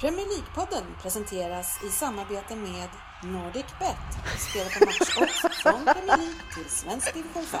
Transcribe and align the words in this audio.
Premier 0.00 0.26
League-podden 0.26 0.84
presenteras 1.02 1.84
i 1.84 1.88
samarbete 1.88 2.56
med 2.56 2.88
NordicBet. 3.22 3.96
Spela 4.38 4.68
på 4.78 4.84
matchodds 4.86 5.62
från 5.62 5.84
Premier 5.84 6.16
League 6.16 6.42
till 6.54 6.70
svensk 6.70 7.14
division 7.14 7.42
5. 7.42 7.60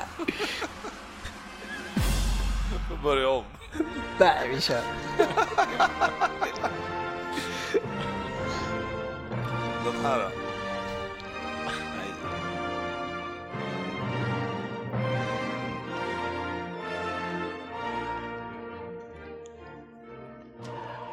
Får 2.88 2.96
börja 3.02 3.28
om. 3.28 3.44
Nej, 4.18 4.48
vi 4.48 4.60
kör. 4.60 4.82
Den 9.84 10.04
här 10.04 10.18
då? 10.18 10.39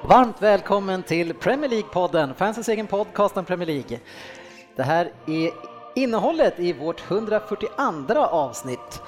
Varmt 0.08 0.42
välkommen 0.42 1.04
till 1.04 1.34
Premier 1.34 1.70
League-podden, 1.70 2.34
fansens 2.34 2.70
egen 2.70 2.88
podcast 2.88 3.38
om 3.38 3.46
Premier 3.46 3.68
League. 3.68 4.00
Det 4.76 4.84
här 4.84 5.12
är 5.28 5.52
innehållet 5.96 6.60
i 6.60 6.74
vårt 6.74 7.12
142 7.12 8.20
avsnitt. 8.20 9.02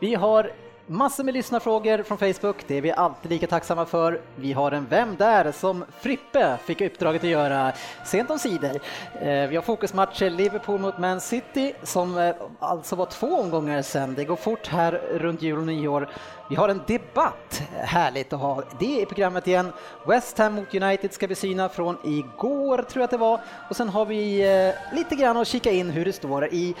Vi 0.00 0.14
har 0.14 0.52
massor 0.86 1.24
med 1.24 1.34
lyssnarfrågor 1.34 2.02
från 2.02 2.18
Facebook, 2.18 2.64
det 2.66 2.76
är 2.76 2.80
vi 2.80 2.92
alltid 2.92 3.30
lika 3.30 3.46
tacksamma 3.46 3.86
för. 3.86 4.20
Vi 4.36 4.52
har 4.52 4.72
en 4.72 4.86
Vem 4.90 5.16
där? 5.16 5.52
som 5.52 5.84
Frippe 6.00 6.58
fick 6.64 6.80
uppdraget 6.80 7.24
att 7.24 7.30
göra 7.30 7.72
sent 8.04 8.30
om 8.30 8.38
sidor. 8.38 8.80
Eh, 9.20 9.48
vi 9.48 9.56
har 9.56 9.62
fokusmatcher 9.62 10.30
Liverpool 10.30 10.80
mot 10.80 10.98
Man 10.98 11.20
City 11.20 11.72
som 11.82 12.18
eh, 12.18 12.34
alltså 12.58 12.96
var 12.96 13.06
två 13.06 13.26
omgångar 13.26 13.82
sen. 13.82 14.14
Det 14.14 14.24
går 14.24 14.36
fort 14.36 14.66
här 14.66 14.92
runt 14.92 15.42
jul 15.42 15.58
och 15.58 15.66
nyår. 15.66 16.08
Vi 16.50 16.56
har 16.56 16.68
en 16.68 16.82
debatt, 16.86 17.62
härligt 17.72 18.32
att 18.32 18.40
ha 18.40 18.62
det 18.78 19.00
i 19.00 19.06
programmet 19.06 19.46
igen. 19.46 19.72
West 20.06 20.38
Ham 20.38 20.54
mot 20.54 20.74
United 20.74 21.12
ska 21.12 21.26
vi 21.26 21.34
syna 21.34 21.68
från 21.68 21.96
igår 22.04 22.76
tror 22.76 23.00
jag 23.00 23.04
att 23.04 23.10
det 23.10 23.16
var. 23.16 23.40
Och 23.70 23.76
sen 23.76 23.88
har 23.88 24.04
vi 24.04 24.40
eh, 24.40 24.96
lite 24.96 25.14
grann 25.14 25.36
att 25.36 25.48
kika 25.48 25.70
in 25.70 25.90
hur 25.90 26.04
det 26.04 26.12
står 26.12 26.44
i 26.46 26.74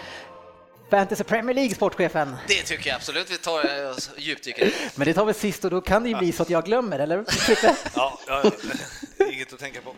Fantasy 0.92 1.24
Premier 1.24 1.54
League, 1.54 1.74
sportchefen. 1.74 2.36
Det 2.48 2.62
tycker 2.62 2.88
jag 2.88 2.96
absolut 2.96 3.30
vi 3.30 3.38
tar 3.38 3.58
eh, 3.58 3.94
djupdyker. 4.16 4.72
Men 4.96 5.06
det 5.06 5.14
tar 5.14 5.24
vi 5.24 5.34
sist 5.34 5.64
och 5.64 5.70
då 5.70 5.80
kan 5.80 6.02
det 6.02 6.08
ju 6.08 6.16
bli 6.16 6.32
så 6.32 6.42
att 6.42 6.50
jag 6.50 6.64
glömmer, 6.64 6.98
eller? 6.98 7.16
Ja, 7.96 8.18
ja, 8.26 8.42
ja, 9.18 9.26
inget 9.32 9.52
att 9.52 9.58
tänka 9.58 9.80
på. 9.80 9.94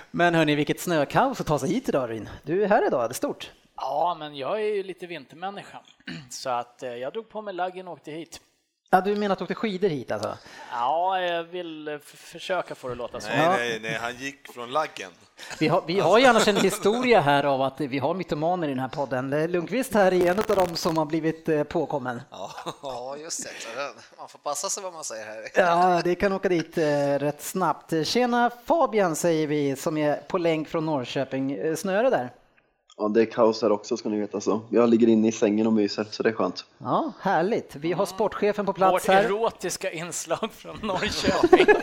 Men 0.10 0.34
hörni, 0.34 0.54
vilket 0.54 0.80
snökaos 0.80 1.40
att 1.40 1.46
ta 1.46 1.58
sig 1.58 1.68
hit 1.68 1.88
idag 1.88 2.10
Ryn. 2.10 2.28
Du 2.42 2.64
är 2.64 2.68
här 2.68 2.86
idag, 2.86 3.10
det 3.10 3.12
är 3.12 3.14
stort. 3.14 3.50
Ja, 3.76 4.16
men 4.18 4.36
jag 4.36 4.60
är 4.60 4.74
ju 4.74 4.82
lite 4.82 5.06
vintermänniska, 5.06 5.78
så 6.30 6.50
att 6.50 6.82
eh, 6.82 6.90
jag 6.90 7.12
drog 7.12 7.28
på 7.28 7.42
mig 7.42 7.54
laggen 7.54 7.88
och 7.88 7.92
åkte 7.94 8.10
hit. 8.10 8.40
Ja, 8.92 9.00
du 9.00 9.16
menar 9.16 9.32
att 9.32 9.38
du 9.38 9.44
åkte 9.44 9.54
skidor 9.54 9.88
hit 9.88 10.10
alltså? 10.12 10.38
Ja, 10.72 11.20
jag 11.20 11.44
vill 11.44 11.88
eh, 11.88 11.98
försöka 12.04 12.74
få 12.74 12.88
det 12.88 12.92
att 12.92 12.98
låta 12.98 13.20
så. 13.20 13.28
Nej, 13.28 13.48
nej, 13.48 13.80
nej, 13.82 13.98
han 14.00 14.16
gick 14.16 14.52
från 14.52 14.72
laggen. 14.72 15.10
Vi 15.58 15.68
har, 15.68 15.82
vi 15.86 16.00
har 16.00 16.18
ju 16.18 16.26
annars 16.26 16.48
en 16.48 16.56
historia 16.56 17.20
här 17.20 17.44
av 17.44 17.62
att 17.62 17.80
vi 17.80 17.98
har 17.98 18.14
mytomaner 18.14 18.66
i 18.66 18.70
den 18.70 18.78
här 18.78 18.88
podden. 18.88 19.30
Lundqvist 19.52 19.94
här 19.94 20.12
är 20.12 20.30
en 20.30 20.38
av 20.38 20.56
dem 20.66 20.76
som 20.76 20.96
har 20.98 21.04
blivit 21.04 21.48
eh, 21.48 21.62
påkommen. 21.62 22.22
Ja, 22.82 23.16
just 23.20 23.44
det. 23.44 23.50
Man 24.18 24.28
får 24.28 24.38
passa 24.38 24.68
sig 24.68 24.82
vad 24.82 24.92
man 24.92 25.04
säger 25.04 25.26
här. 25.26 25.50
Ja, 25.54 26.00
det 26.04 26.14
kan 26.14 26.32
åka 26.32 26.48
dit 26.48 26.78
eh, 26.78 27.18
rätt 27.18 27.42
snabbt. 27.42 27.92
Tjena 28.06 28.50
Fabian 28.64 29.16
säger 29.16 29.46
vi 29.46 29.76
som 29.76 29.96
är 29.96 30.16
på 30.16 30.38
länk 30.38 30.68
från 30.68 30.86
Norrköping. 30.86 31.52
Eh, 31.52 31.74
Snöar 31.74 32.02
det 32.04 32.10
där? 32.10 32.30
Ja, 33.02 33.08
det 33.08 33.20
är 33.20 33.24
kaos 33.26 33.62
här 33.62 33.72
också 33.72 33.96
ska 33.96 34.08
ni 34.08 34.20
veta 34.20 34.40
så. 34.40 34.60
Jag 34.70 34.88
ligger 34.88 35.06
inne 35.08 35.28
i 35.28 35.32
sängen 35.32 35.66
och 35.66 35.72
myser 35.72 36.06
så 36.10 36.22
det 36.22 36.28
är 36.28 36.32
skönt. 36.32 36.64
Ja, 36.78 37.12
härligt. 37.20 37.76
Vi 37.76 37.92
har 37.92 38.06
sportchefen 38.06 38.66
på 38.66 38.72
Vårt 38.72 38.76
plats 38.76 39.08
här. 39.08 39.24
erotiska 39.24 39.90
inslag 39.92 40.48
från 40.52 40.78
Norrköping. 40.82 41.66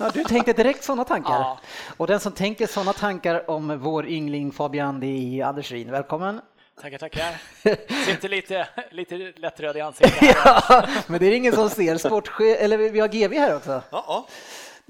Ja, 0.00 0.10
du 0.14 0.24
tänkte 0.24 0.52
direkt 0.52 0.84
sådana 0.84 1.04
tankar. 1.04 1.32
Ja. 1.32 1.58
Och 1.96 2.06
den 2.06 2.20
som 2.20 2.32
tänker 2.32 2.66
sådana 2.66 2.92
tankar 2.92 3.50
om 3.50 3.78
vår 3.80 4.06
yngling 4.06 4.52
Fabian, 4.52 5.00
det 5.00 5.06
är 5.06 5.44
Anders 5.44 5.72
Ryn. 5.72 5.90
Välkommen. 5.90 6.40
Tackar, 6.82 6.98
tackar. 6.98 7.42
Sitter 8.06 8.28
lite, 8.28 8.68
lite 8.90 9.32
lättröd 9.36 9.76
i 9.76 9.80
ansiktet. 9.80 10.36
Ja, 10.44 10.86
men 11.06 11.20
det 11.20 11.26
är 11.26 11.32
ingen 11.32 11.52
som 11.54 11.70
ser. 11.70 11.96
Sportchef, 11.96 12.56
eller 12.60 12.78
vi 12.78 13.00
har 13.00 13.08
GV 13.08 13.32
här 13.34 13.56
också. 13.56 13.70
Ja, 13.90 14.04
ja. 14.08 14.26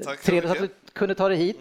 Tack 0.05 0.19
så 0.21 0.27
Trevligt 0.27 0.53
att 0.53 0.61
mycket. 0.61 0.77
du 0.85 0.88
kunde 0.99 1.15
ta 1.15 1.29
dig 1.29 1.37
hit. 1.39 1.59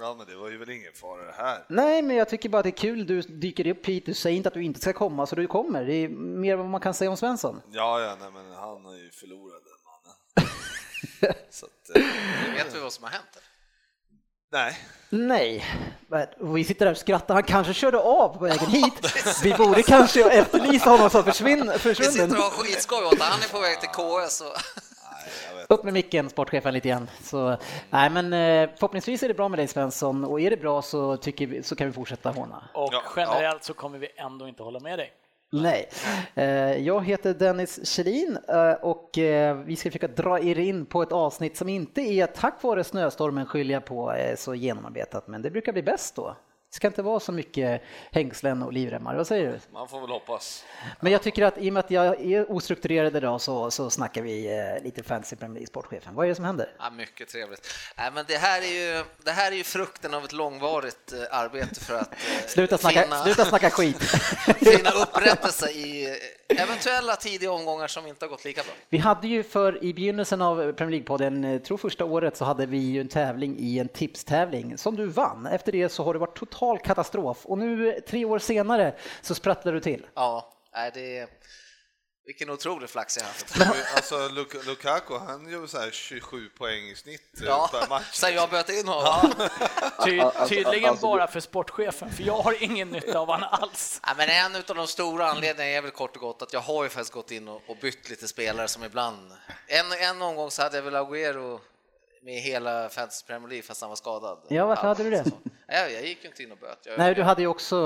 Ja, 0.00 0.14
men 0.18 0.26
det 0.26 0.36
var 0.36 0.48
ju 0.50 0.58
väl 0.58 0.70
ingen 0.70 0.92
fara 0.94 1.24
det 1.24 1.32
här. 1.36 1.64
Nej, 1.68 2.02
men 2.02 2.16
jag 2.16 2.28
tycker 2.28 2.48
bara 2.48 2.58
att 2.58 2.62
det 2.64 2.68
är 2.68 2.70
kul. 2.70 3.06
Du 3.06 3.20
dyker 3.22 3.66
upp 3.66 3.86
hit. 3.86 4.06
Du 4.06 4.14
säger 4.14 4.36
inte 4.36 4.48
att 4.48 4.54
du 4.54 4.64
inte 4.64 4.80
ska 4.80 4.92
komma, 4.92 5.26
så 5.26 5.36
du 5.36 5.46
kommer. 5.46 5.84
Det 5.84 5.94
är 5.94 6.08
mer 6.08 6.56
vad 6.56 6.66
man 6.66 6.80
kan 6.80 6.94
säga 6.94 7.10
om 7.10 7.16
Svensson. 7.16 7.60
Ja, 7.72 8.00
ja, 8.00 8.16
nej, 8.20 8.30
men 8.32 8.52
han 8.52 8.86
är 8.86 9.04
ju 9.04 9.10
förlorad 9.10 9.62
den 9.64 9.78
mannen. 9.84 11.36
Så 11.50 11.66
att, 11.66 11.96
eh, 11.96 12.02
Vet 12.54 12.74
vi 12.76 12.80
vad 12.80 12.92
som 12.92 13.04
har 13.04 13.10
hänt? 13.10 13.24
eller? 13.36 13.44
nej. 15.10 15.64
Nej, 16.10 16.28
vi 16.40 16.64
sitter 16.64 16.84
där 16.84 16.92
och 16.92 16.98
skrattar. 16.98 17.34
Han 17.34 17.42
kanske 17.42 17.74
körde 17.74 17.98
av 17.98 18.28
på 18.38 18.44
vägen 18.44 18.66
hit. 18.70 18.92
Vi 19.42 19.54
borde 19.54 19.82
kanske 19.82 20.30
efterlysa 20.30 20.90
honom 20.90 21.10
som 21.10 21.24
försvinn, 21.24 21.66
Vi 21.72 21.78
sitter 21.78 21.94
försvunnen. 21.94 22.36
och 22.36 22.42
har 22.42 22.50
skitskoj 22.50 23.04
åt. 23.04 23.20
Han 23.20 23.40
är 23.42 23.48
på 23.48 23.60
väg 23.60 23.80
till 23.80 23.88
KS. 23.88 24.40
Och... 24.40 24.52
Upp 25.68 25.84
med 25.84 25.92
micken, 25.92 26.28
sportchefen, 26.30 26.74
lite 26.74 26.88
grann. 26.88 27.10
Så, 27.22 27.56
nej, 27.90 28.10
men 28.10 28.32
eh, 28.32 28.70
förhoppningsvis 28.74 29.22
är 29.22 29.28
det 29.28 29.34
bra 29.34 29.48
med 29.48 29.58
dig 29.58 29.66
Svensson 29.66 30.24
och 30.24 30.40
är 30.40 30.50
det 30.50 30.56
bra 30.56 30.82
så, 30.82 31.16
tycker 31.16 31.46
vi, 31.46 31.62
så 31.62 31.76
kan 31.76 31.86
vi 31.86 31.92
fortsätta 31.92 32.30
håna. 32.30 32.68
Och 32.74 32.88
Ja, 32.92 33.02
generellt 33.16 33.64
så 33.64 33.74
kommer 33.74 33.98
vi 33.98 34.08
ändå 34.16 34.48
inte 34.48 34.62
hålla 34.62 34.80
med 34.80 34.98
dig. 34.98 35.12
Nej. 35.52 35.88
Eh, 36.34 36.46
Jag 36.76 37.04
heter 37.04 37.34
Dennis 37.34 37.86
Kjellin 37.88 38.38
eh, 38.48 38.72
och 38.72 39.10
vi 39.64 39.76
ska 39.76 39.90
försöka 39.90 40.08
dra 40.08 40.40
er 40.40 40.58
in 40.58 40.86
på 40.86 41.02
ett 41.02 41.12
avsnitt 41.12 41.56
som 41.56 41.68
inte 41.68 42.00
är 42.00 42.26
tack 42.26 42.62
vare 42.62 42.84
snöstormen 42.84 43.46
skyller 43.46 43.74
jag 43.74 43.84
på 43.84 44.14
så 44.36 44.54
genomarbetat, 44.54 45.28
men 45.28 45.42
det 45.42 45.50
brukar 45.50 45.72
bli 45.72 45.82
bäst 45.82 46.14
då. 46.16 46.36
Det 46.70 46.76
ska 46.76 46.86
inte 46.86 47.02
vara 47.02 47.20
så 47.20 47.32
mycket 47.32 47.82
hängslen 48.12 48.62
och 48.62 48.72
livremmar. 48.72 49.14
Vad 49.16 49.26
säger 49.26 49.52
du? 49.52 49.60
Man 49.72 49.88
får 49.88 50.00
väl 50.00 50.10
hoppas. 50.10 50.64
Men 51.00 51.12
jag 51.12 51.22
tycker 51.22 51.44
att 51.44 51.58
i 51.58 51.68
och 51.68 51.72
med 51.72 51.84
att 51.84 51.90
jag 51.90 52.20
är 52.20 52.52
ostrukturerad 52.52 53.16
idag 53.16 53.40
så, 53.40 53.70
så 53.70 53.90
snackar 53.90 54.22
vi 54.22 54.58
eh, 54.58 54.84
lite 54.84 55.02
fancy 55.02 55.36
Premier 55.36 55.54
League 55.54 55.66
sportchefen. 55.66 56.14
Vad 56.14 56.24
är 56.24 56.28
det 56.28 56.34
som 56.34 56.44
händer? 56.44 56.72
Ja, 56.78 56.90
mycket 56.90 57.28
trevligt. 57.28 57.74
Nej, 57.96 58.10
men 58.14 58.24
det, 58.28 58.36
här 58.36 58.62
är 58.62 58.96
ju, 58.96 59.04
det 59.24 59.30
här 59.30 59.52
är 59.52 59.56
ju 59.56 59.64
frukten 59.64 60.14
av 60.14 60.24
ett 60.24 60.32
långvarigt 60.32 61.12
eh, 61.12 61.38
arbete 61.38 61.80
för 61.80 61.94
att 61.94 62.12
eh, 62.12 62.18
Sluta 62.46 62.78
snacka, 62.78 63.02
finna, 63.02 63.24
sluta 63.24 63.44
snacka 63.44 63.70
skit. 63.78 64.02
finna 64.58 64.90
upprättelse 64.90 65.70
i 65.70 66.18
eventuella 66.48 67.16
tidiga 67.16 67.52
omgångar 67.52 67.86
som 67.86 68.06
inte 68.06 68.24
har 68.24 68.30
gått 68.30 68.44
lika 68.44 68.62
bra. 68.62 68.72
Vi 68.88 68.98
hade 68.98 69.28
ju 69.28 69.42
för 69.42 69.84
i 69.84 69.94
begynnelsen 69.94 70.42
av 70.42 70.72
Premier 70.72 71.00
League-podden, 71.00 71.58
tror 71.58 71.76
första 71.78 72.04
året, 72.04 72.36
så 72.36 72.44
hade 72.44 72.66
vi 72.66 72.78
ju 72.78 73.00
en 73.00 73.08
tävling 73.08 73.56
i 73.58 73.78
en 73.78 73.88
tipstävling 73.88 74.78
som 74.78 74.96
du 74.96 75.06
vann. 75.06 75.46
Efter 75.46 75.72
det 75.72 75.88
så 75.88 76.04
har 76.04 76.12
det 76.12 76.18
varit 76.18 76.38
total 76.58 76.78
katastrof 76.78 77.46
och 77.46 77.58
nu 77.58 78.00
tre 78.08 78.24
år 78.24 78.38
senare 78.38 78.94
så 79.22 79.34
sprattlar 79.34 79.72
du 79.72 79.80
till. 79.80 80.06
Ja, 80.14 80.52
det 80.94 81.18
är... 81.18 81.28
Vilken 82.26 82.50
otrolig 82.50 82.90
flax 82.90 83.16
jag 83.16 83.24
haft. 83.24 83.60
Alltså, 83.96 84.14
Luk- 84.28 84.66
Lukaku, 84.66 85.18
han 85.18 85.48
gör 85.48 85.66
så 85.66 85.78
här 85.78 85.90
27 85.90 86.48
poäng 86.48 86.84
i 86.88 86.94
snitt 86.94 87.40
eh, 87.40 87.46
Ja, 87.46 87.68
per 87.72 87.88
match. 87.88 88.12
sen 88.12 88.34
jag 88.34 88.50
böt 88.50 88.68
in 88.70 88.88
honom. 88.88 89.32
Ty, 90.04 90.20
alltså, 90.20 90.46
tydligen 90.48 90.90
alltså, 90.90 91.06
bara 91.06 91.26
för 91.26 91.40
sportchefen, 91.40 92.10
för 92.10 92.22
jag 92.22 92.36
har 92.36 92.62
ingen 92.62 92.88
nytta 92.88 93.18
av 93.18 93.26
honom 93.26 93.48
alls. 93.52 94.00
Ja, 94.06 94.14
men 94.16 94.28
en 94.28 94.56
av 94.56 94.76
de 94.76 94.86
stora 94.86 95.30
anledningarna 95.30 95.76
är 95.76 95.82
väl 95.82 95.90
kort 95.90 96.16
och 96.16 96.22
gott 96.22 96.42
att 96.42 96.52
jag 96.52 96.60
har 96.60 96.82
ju 96.84 96.88
faktiskt 96.90 97.12
gått 97.12 97.30
in 97.30 97.48
och, 97.48 97.62
och 97.66 97.76
bytt 97.76 98.10
lite 98.10 98.28
spelare 98.28 98.68
som 98.68 98.84
ibland... 98.84 99.32
En, 99.66 99.92
en 99.92 100.22
omgång 100.22 100.50
så 100.50 100.62
hade 100.62 100.76
jag 100.76 100.82
väl 100.82 100.94
Agüero 100.96 101.58
med 102.28 102.40
hela 102.40 102.88
Fantasy 102.88 103.26
Premier 103.26 103.48
League 103.48 103.62
fast 103.62 103.80
han 103.80 103.88
var 103.88 103.96
skadad. 103.96 104.38
Ja, 104.48 104.66
varför 104.66 104.88
hade 104.88 105.02
du 105.02 105.10
det? 105.10 105.24
så. 105.24 105.30
Ja, 105.66 105.88
jag 105.88 106.06
gick 106.06 106.24
ju 106.24 106.28
inte 106.28 106.42
in 106.42 106.52
och 106.52 106.58
böt. 106.58 106.78
Jag, 106.86 106.98
Nej, 106.98 107.14
du 107.14 107.22
hade 107.22 107.42
ju 107.42 107.48
också, 107.48 107.76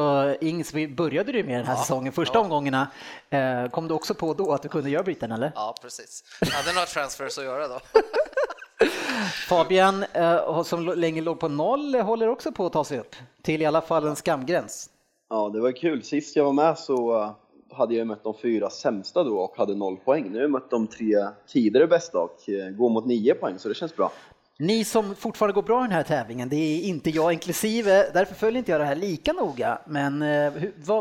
Ings, 0.40 0.74
vi 0.74 0.88
började 0.88 1.32
du 1.32 1.44
med 1.44 1.58
den 1.58 1.66
här 1.66 1.76
säsongen, 1.76 2.12
första 2.12 2.40
omgångarna. 2.40 2.88
Eh, 3.30 3.68
Kom 3.68 3.88
du 3.88 3.94
också 3.94 4.14
på 4.14 4.34
då 4.34 4.52
att 4.52 4.62
du 4.62 4.68
kunde 4.68 4.90
göra 4.90 5.02
byten 5.02 5.32
eller? 5.32 5.52
Ja, 5.54 5.74
precis. 5.82 6.24
Jag 6.40 6.48
hade 6.48 6.72
några 6.74 6.86
transfers 6.86 7.38
att 7.38 7.44
göra 7.44 7.68
då. 7.68 7.80
Fabian, 9.48 10.04
eh, 10.12 10.62
som 10.62 10.86
länge 10.86 11.20
låg 11.20 11.40
på 11.40 11.48
noll, 11.48 11.94
eh, 11.94 12.04
håller 12.04 12.28
också 12.28 12.52
på 12.52 12.66
att 12.66 12.72
ta 12.72 12.84
sig 12.84 12.98
upp 12.98 13.16
till 13.42 13.62
i 13.62 13.66
alla 13.66 13.80
fall 13.80 14.06
en 14.06 14.16
skamgräns. 14.16 14.90
Ja, 15.30 15.48
det 15.48 15.60
var 15.60 15.72
kul. 15.72 16.02
Sist 16.02 16.36
jag 16.36 16.44
var 16.44 16.52
med 16.52 16.78
så 16.78 17.34
hade 17.72 17.94
jag 17.94 18.06
mött 18.06 18.24
de 18.24 18.34
fyra 18.42 18.70
sämsta 18.70 19.24
då 19.24 19.38
och 19.38 19.56
hade 19.56 19.74
noll 19.74 19.96
poäng. 19.96 20.24
Nu 20.30 20.34
har 20.34 20.42
jag 20.42 20.50
mött 20.50 20.70
de 20.70 20.86
tre 20.86 21.26
tidigare 21.46 21.86
bästa 21.86 22.18
och 22.18 22.38
går 22.76 22.88
mot 22.90 23.06
nio 23.06 23.34
poäng 23.34 23.58
så 23.58 23.68
det 23.68 23.74
känns 23.74 23.96
bra. 23.96 24.12
Ni 24.62 24.84
som 24.84 25.14
fortfarande 25.16 25.54
går 25.54 25.62
bra 25.62 25.80
i 25.80 25.82
den 25.82 25.92
här 25.92 26.02
tävlingen, 26.02 26.48
det 26.48 26.56
är 26.56 26.80
inte 26.80 27.10
jag 27.10 27.32
inklusive, 27.32 28.10
därför 28.14 28.34
följer 28.34 28.58
inte 28.58 28.70
jag 28.70 28.80
det 28.80 28.84
här 28.84 28.94
lika 28.94 29.32
noga. 29.32 29.78
Men 29.86 30.22
eh, 30.22 30.52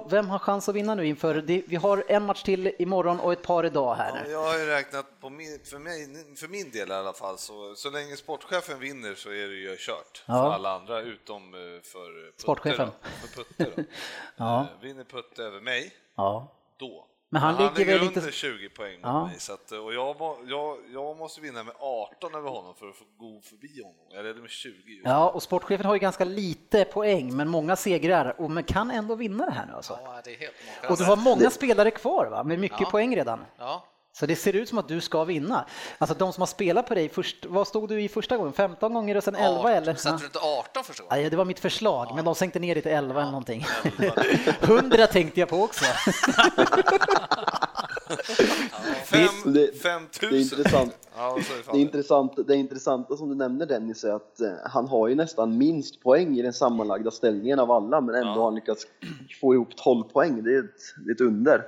vem 0.09 0.29
har 0.29 0.39
chans 0.39 0.69
att 0.69 0.75
vinna 0.75 0.95
nu 0.95 1.07
inför, 1.07 1.35
vi 1.67 1.75
har 1.75 2.03
en 2.07 2.23
match 2.25 2.43
till 2.43 2.71
imorgon 2.79 3.19
och 3.19 3.33
ett 3.33 3.41
par 3.41 3.65
idag 3.65 3.95
här 3.95 4.21
Ja, 4.25 4.31
jag 4.31 4.43
har 4.43 4.57
ju 4.57 4.65
räknat 4.65 5.05
på 5.21 5.29
min, 5.29 5.59
för, 5.63 5.79
mig, 5.79 6.07
för 6.35 6.47
min 6.47 6.71
del 6.71 6.89
i 6.89 6.93
alla 6.93 7.13
fall, 7.13 7.37
så, 7.37 7.75
så 7.75 7.89
länge 7.89 8.15
sportchefen 8.15 8.79
vinner 8.79 9.15
så 9.15 9.29
är 9.29 9.47
det 9.47 9.55
ju 9.55 9.75
kört 9.79 10.23
Ja. 10.25 10.33
för 10.33 10.51
alla 10.51 10.75
andra 10.75 11.01
utom 11.01 11.53
eh, 11.53 11.59
för 11.83 12.25
Putte. 12.25 12.41
Sportchefen. 12.41 12.87
Då, 13.03 13.27
för 13.27 13.43
Putte 13.43 13.71
då. 13.75 13.83
Ja. 14.35 14.59
Eh, 14.61 14.65
Vinner 14.81 15.03
Putte 15.03 15.43
över 15.43 15.61
mig, 15.61 15.91
Ja. 16.15 16.47
då 16.77 17.05
Men 17.33 17.41
han, 17.41 17.55
han 17.55 17.73
ligger 17.73 17.93
väl 17.93 18.07
under 18.07 18.21
inte... 18.21 18.31
20 18.31 18.69
poäng 18.69 18.91
mot 18.93 19.01
Ja. 19.03 19.25
mig, 19.27 19.39
så 19.39 19.53
att, 19.53 19.71
och 19.71 19.93
jag, 19.93 20.19
må- 20.19 20.37
jag, 20.47 20.77
jag 20.93 21.17
måste 21.17 21.41
vinna 21.41 21.63
med 21.63 21.73
18 21.79 22.35
över 22.35 22.49
honom 22.49 22.75
för 22.75 22.89
att 22.89 22.95
få 22.95 23.03
gå 23.17 23.41
förbi 23.41 23.81
honom. 23.83 24.05
Jag 24.09 24.23
leder 24.25 24.41
med 24.41 24.49
20 24.49 24.71
just. 24.91 25.05
Ja, 25.05 25.29
och 25.29 25.43
sportchefen 25.43 25.85
har 25.85 25.93
ju 25.93 25.99
ganska 25.99 26.23
lite 26.25 26.85
poäng, 26.85 27.35
men 27.37 27.49
många 27.49 27.75
segrar 27.75 28.41
och 28.41 28.51
men 28.51 28.63
kan 28.63 28.91
ändå 28.91 29.15
vinna 29.15 29.45
det 29.45 29.51
här 29.51 29.65
nu 29.65 29.73
alltså. 29.73 29.99
Ja, 30.03 30.21
det 30.23 30.35
är 30.35 30.39
helt 30.39 30.53
Och 30.89 30.97
du 30.97 31.03
har 31.03 31.15
många 31.15 31.49
spelare 31.49 31.91
kvar 31.91 32.25
va, 32.25 32.43
med 32.43 32.59
mycket 32.59 32.81
Ja. 32.81 32.89
poäng 32.89 33.15
redan. 33.15 33.45
Ja, 33.57 33.83
Så 34.13 34.25
det 34.25 34.35
ser 34.35 34.55
ut 34.55 34.69
som 34.69 34.77
att 34.77 34.87
du 34.87 35.01
ska 35.01 35.23
vinna. 35.23 35.65
Alltså 35.97 36.15
de 36.15 36.33
som 36.33 36.41
har 36.41 36.47
spelat 36.47 36.87
på 36.87 36.95
dig, 36.95 37.09
först, 37.09 37.45
vad 37.45 37.67
stod 37.67 37.89
du 37.89 38.01
i 38.01 38.09
första 38.09 38.37
gången? 38.37 38.53
15 38.53 38.93
gånger 38.93 39.17
och 39.17 39.23
sen 39.23 39.35
11 39.35 39.71
eller? 39.71 39.95
Satte 39.95 40.17
du 40.21 40.25
inte 40.25 40.39
18 40.39 40.83
första 40.83 41.03
gången? 41.03 41.23
Ja, 41.23 41.29
det 41.29 41.35
var 41.35 41.45
mitt 41.45 41.59
förslag, 41.59 42.11
men 42.15 42.25
de 42.25 42.35
sänkte 42.35 42.59
ner 42.59 42.75
det 42.75 42.81
till 42.81 42.91
11 42.91 43.21
eller 43.21 43.31
någonting. 43.31 43.65
100 44.61 45.07
tänkte 45.11 45.39
jag 45.39 45.49
på 45.49 45.63
också. 45.63 45.85
Fem, 49.05 49.53
Det- 49.53 49.81
5 49.81 50.01
Det 50.19 50.25
000. 50.25 50.33
är 50.33 50.39
intressant. 50.39 50.97
Ja, 51.15 51.37
Det, 51.71 51.77
är 51.77 51.81
intressant, 51.81 52.33
det 52.47 52.55
intressanta 52.55 53.17
som 53.17 53.29
du 53.29 53.35
nämner 53.35 53.65
Dennis 53.65 54.03
är 54.03 54.13
att 54.13 54.41
eh, 54.41 54.49
han 54.65 54.87
har 54.87 55.07
ju 55.07 55.15
nästan 55.15 55.57
minst 55.57 56.01
poäng 56.03 56.37
i 56.37 56.41
den 56.41 56.53
sammanlagda 56.53 57.11
ställningen 57.11 57.59
av 57.59 57.71
alla 57.71 58.01
men 58.01 58.15
ändå 58.15 58.27
Ja. 58.29 58.35
har 58.35 58.43
han 58.43 58.55
lyckats 58.55 58.85
få 59.41 59.53
ihop 59.53 59.75
12 59.77 60.03
poäng. 60.03 60.43
Det 60.43 60.53
är 60.55 60.59
ett, 60.59 60.65
det 61.05 61.11
är 61.11 61.15
ett 61.15 61.21
under. 61.21 61.63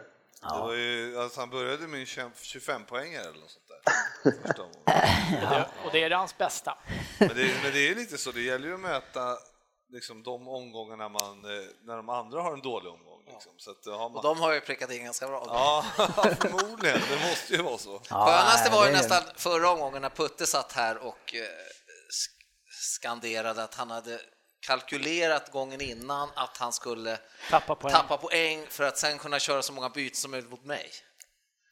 Det 0.49 0.59
var 0.59 0.73
ju, 0.73 1.19
alltså, 1.19 1.39
han 1.39 1.49
började 1.49 1.87
med 1.87 1.99
en 1.99 2.31
25 2.41 2.85
poänger 2.85 3.19
eller 3.19 3.39
något 3.39 3.51
sånt 3.51 3.65
där. 3.67 4.63
Omgången. 4.63 5.43
Och 5.43 5.49
det, 5.49 5.69
och 5.85 5.91
det 5.91 6.03
är 6.03 6.11
hans 6.11 6.37
bästa. 6.37 6.77
Men 7.19 7.27
det, 7.27 7.53
men 7.63 7.71
det 7.73 7.89
är 7.89 7.95
lite 7.95 8.17
så, 8.17 8.31
det 8.31 8.41
gäller 8.41 8.67
ju 8.67 8.73
att 8.73 8.79
möta 8.79 9.37
liksom, 9.89 10.23
de 10.23 10.47
omgångarna 10.47 11.09
man, 11.09 11.45
eh, 11.45 11.65
när 11.83 11.95
de 11.95 12.09
andra 12.09 12.41
har 12.41 12.53
en 12.53 12.61
dålig 12.61 12.91
omgång. 12.93 13.23
Liksom. 13.27 13.51
Så 13.57 13.71
att, 13.71 13.85
har 13.85 14.09
man, 14.09 14.15
Och 14.17 14.23
de 14.23 14.39
har 14.39 14.53
ju 14.53 14.61
prickat 14.61 14.91
in 14.91 15.03
ganska 15.03 15.27
bra. 15.27 15.43
Ja, 15.47 15.85
förmodligen. 16.41 17.01
Det 17.09 17.29
måste 17.29 17.53
ju 17.53 17.61
vara 17.61 17.77
så. 17.77 17.99
Skönaste 18.09 18.71
var 18.71 18.85
ju 18.85 18.91
det 18.91 18.97
nästan 18.97 19.23
förra 19.35 19.69
omgången 19.69 20.01
när 20.01 20.09
Putte 20.09 20.47
satt 20.47 20.71
här 20.71 20.97
och 20.97 21.35
eh, 21.35 21.39
sk- 21.41 22.71
skanderade 22.99 23.63
att 23.63 23.75
han 23.75 23.91
hade 23.91 24.19
kalkylerat 24.67 25.51
gången 25.51 25.81
innan 25.81 26.29
att 26.35 26.57
han 26.57 26.73
skulle 26.73 27.19
Tappa 27.49 27.75
poäng. 27.75 27.93
tappa 27.93 28.17
poäng 28.17 28.65
för 28.69 28.83
att 28.83 28.97
sen 28.97 29.17
kunna 29.17 29.39
köra 29.39 29.61
så 29.61 29.73
många 29.73 29.89
byten 29.89 30.15
som 30.15 30.31
möjligt 30.31 30.51
mot 30.51 30.65
mig. 30.65 30.91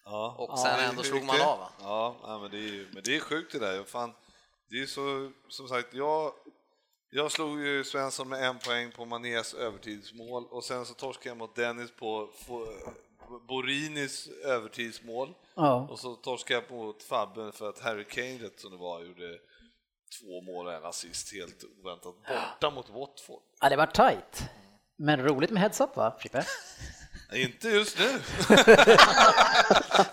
Ja. 0.06 0.36
Och 0.38 0.60
sen 0.60 0.80
är 0.80 0.90
ändå 0.90 1.04
slog 1.04 1.24
man 1.24 1.38
det. 1.38 1.46
av, 1.46 1.60
va? 1.60 1.72
Ja, 1.80 2.16
ja, 2.24 2.40
men 2.40 2.52
det 2.52 2.58
är 2.58 2.86
men 2.94 3.04
det 3.04 3.16
är 3.16 3.20
sjukt 3.20 3.52
det 3.52 3.60
där. 3.60 3.84
Fan, 3.84 4.14
det 4.70 4.82
är 4.82 4.86
så, 4.86 5.32
som 5.50 5.68
sagt, 5.68 5.94
jag, 5.94 6.34
jag 7.10 7.32
slog 7.32 7.62
ju 7.62 7.84
Svensson 7.84 8.30
med 8.30 8.44
en 8.44 8.60
poäng 8.60 8.92
på 8.92 9.06
Manés 9.06 9.54
övertidsmål 9.54 10.46
och 10.50 10.64
sen 10.64 10.86
så 10.86 10.94
torskade 10.94 11.30
jag 11.30 11.38
mot 11.38 11.56
Dennis 11.56 11.92
på 11.92 12.30
Borinis 13.48 14.28
övertidsmål. 14.28 15.34
Ja. 15.56 15.88
Och 15.92 16.00
så 16.00 16.16
torskade 16.16 16.64
jag 16.70 16.78
mot 16.78 17.04
Fabben 17.04 17.52
för 17.52 17.70
att 17.70 17.80
Harry 17.80 18.04
Kane, 18.04 18.38
rätt 18.38 18.60
som 18.60 18.72
det 18.72 18.78
var, 18.78 19.02
gjorde 19.02 19.40
två 20.20 20.42
mål 20.42 20.68
och 20.68 20.74
en 20.74 20.86
assist 20.86 21.34
helt 21.34 21.64
oväntat 21.64 22.16
borta 22.28 22.70
mot 22.70 22.90
Watford. 22.90 23.42
Ja, 23.62 23.70
det 23.70 23.76
var 23.76 23.86
tight. 23.86 24.50
Men 24.96 25.24
roligt 25.24 25.50
med 25.50 25.62
heads-up 25.62 25.96
va, 25.96 26.16
Frippe? 26.20 26.46
Inte 27.34 27.70
just 27.70 28.00
nu. 28.00 28.06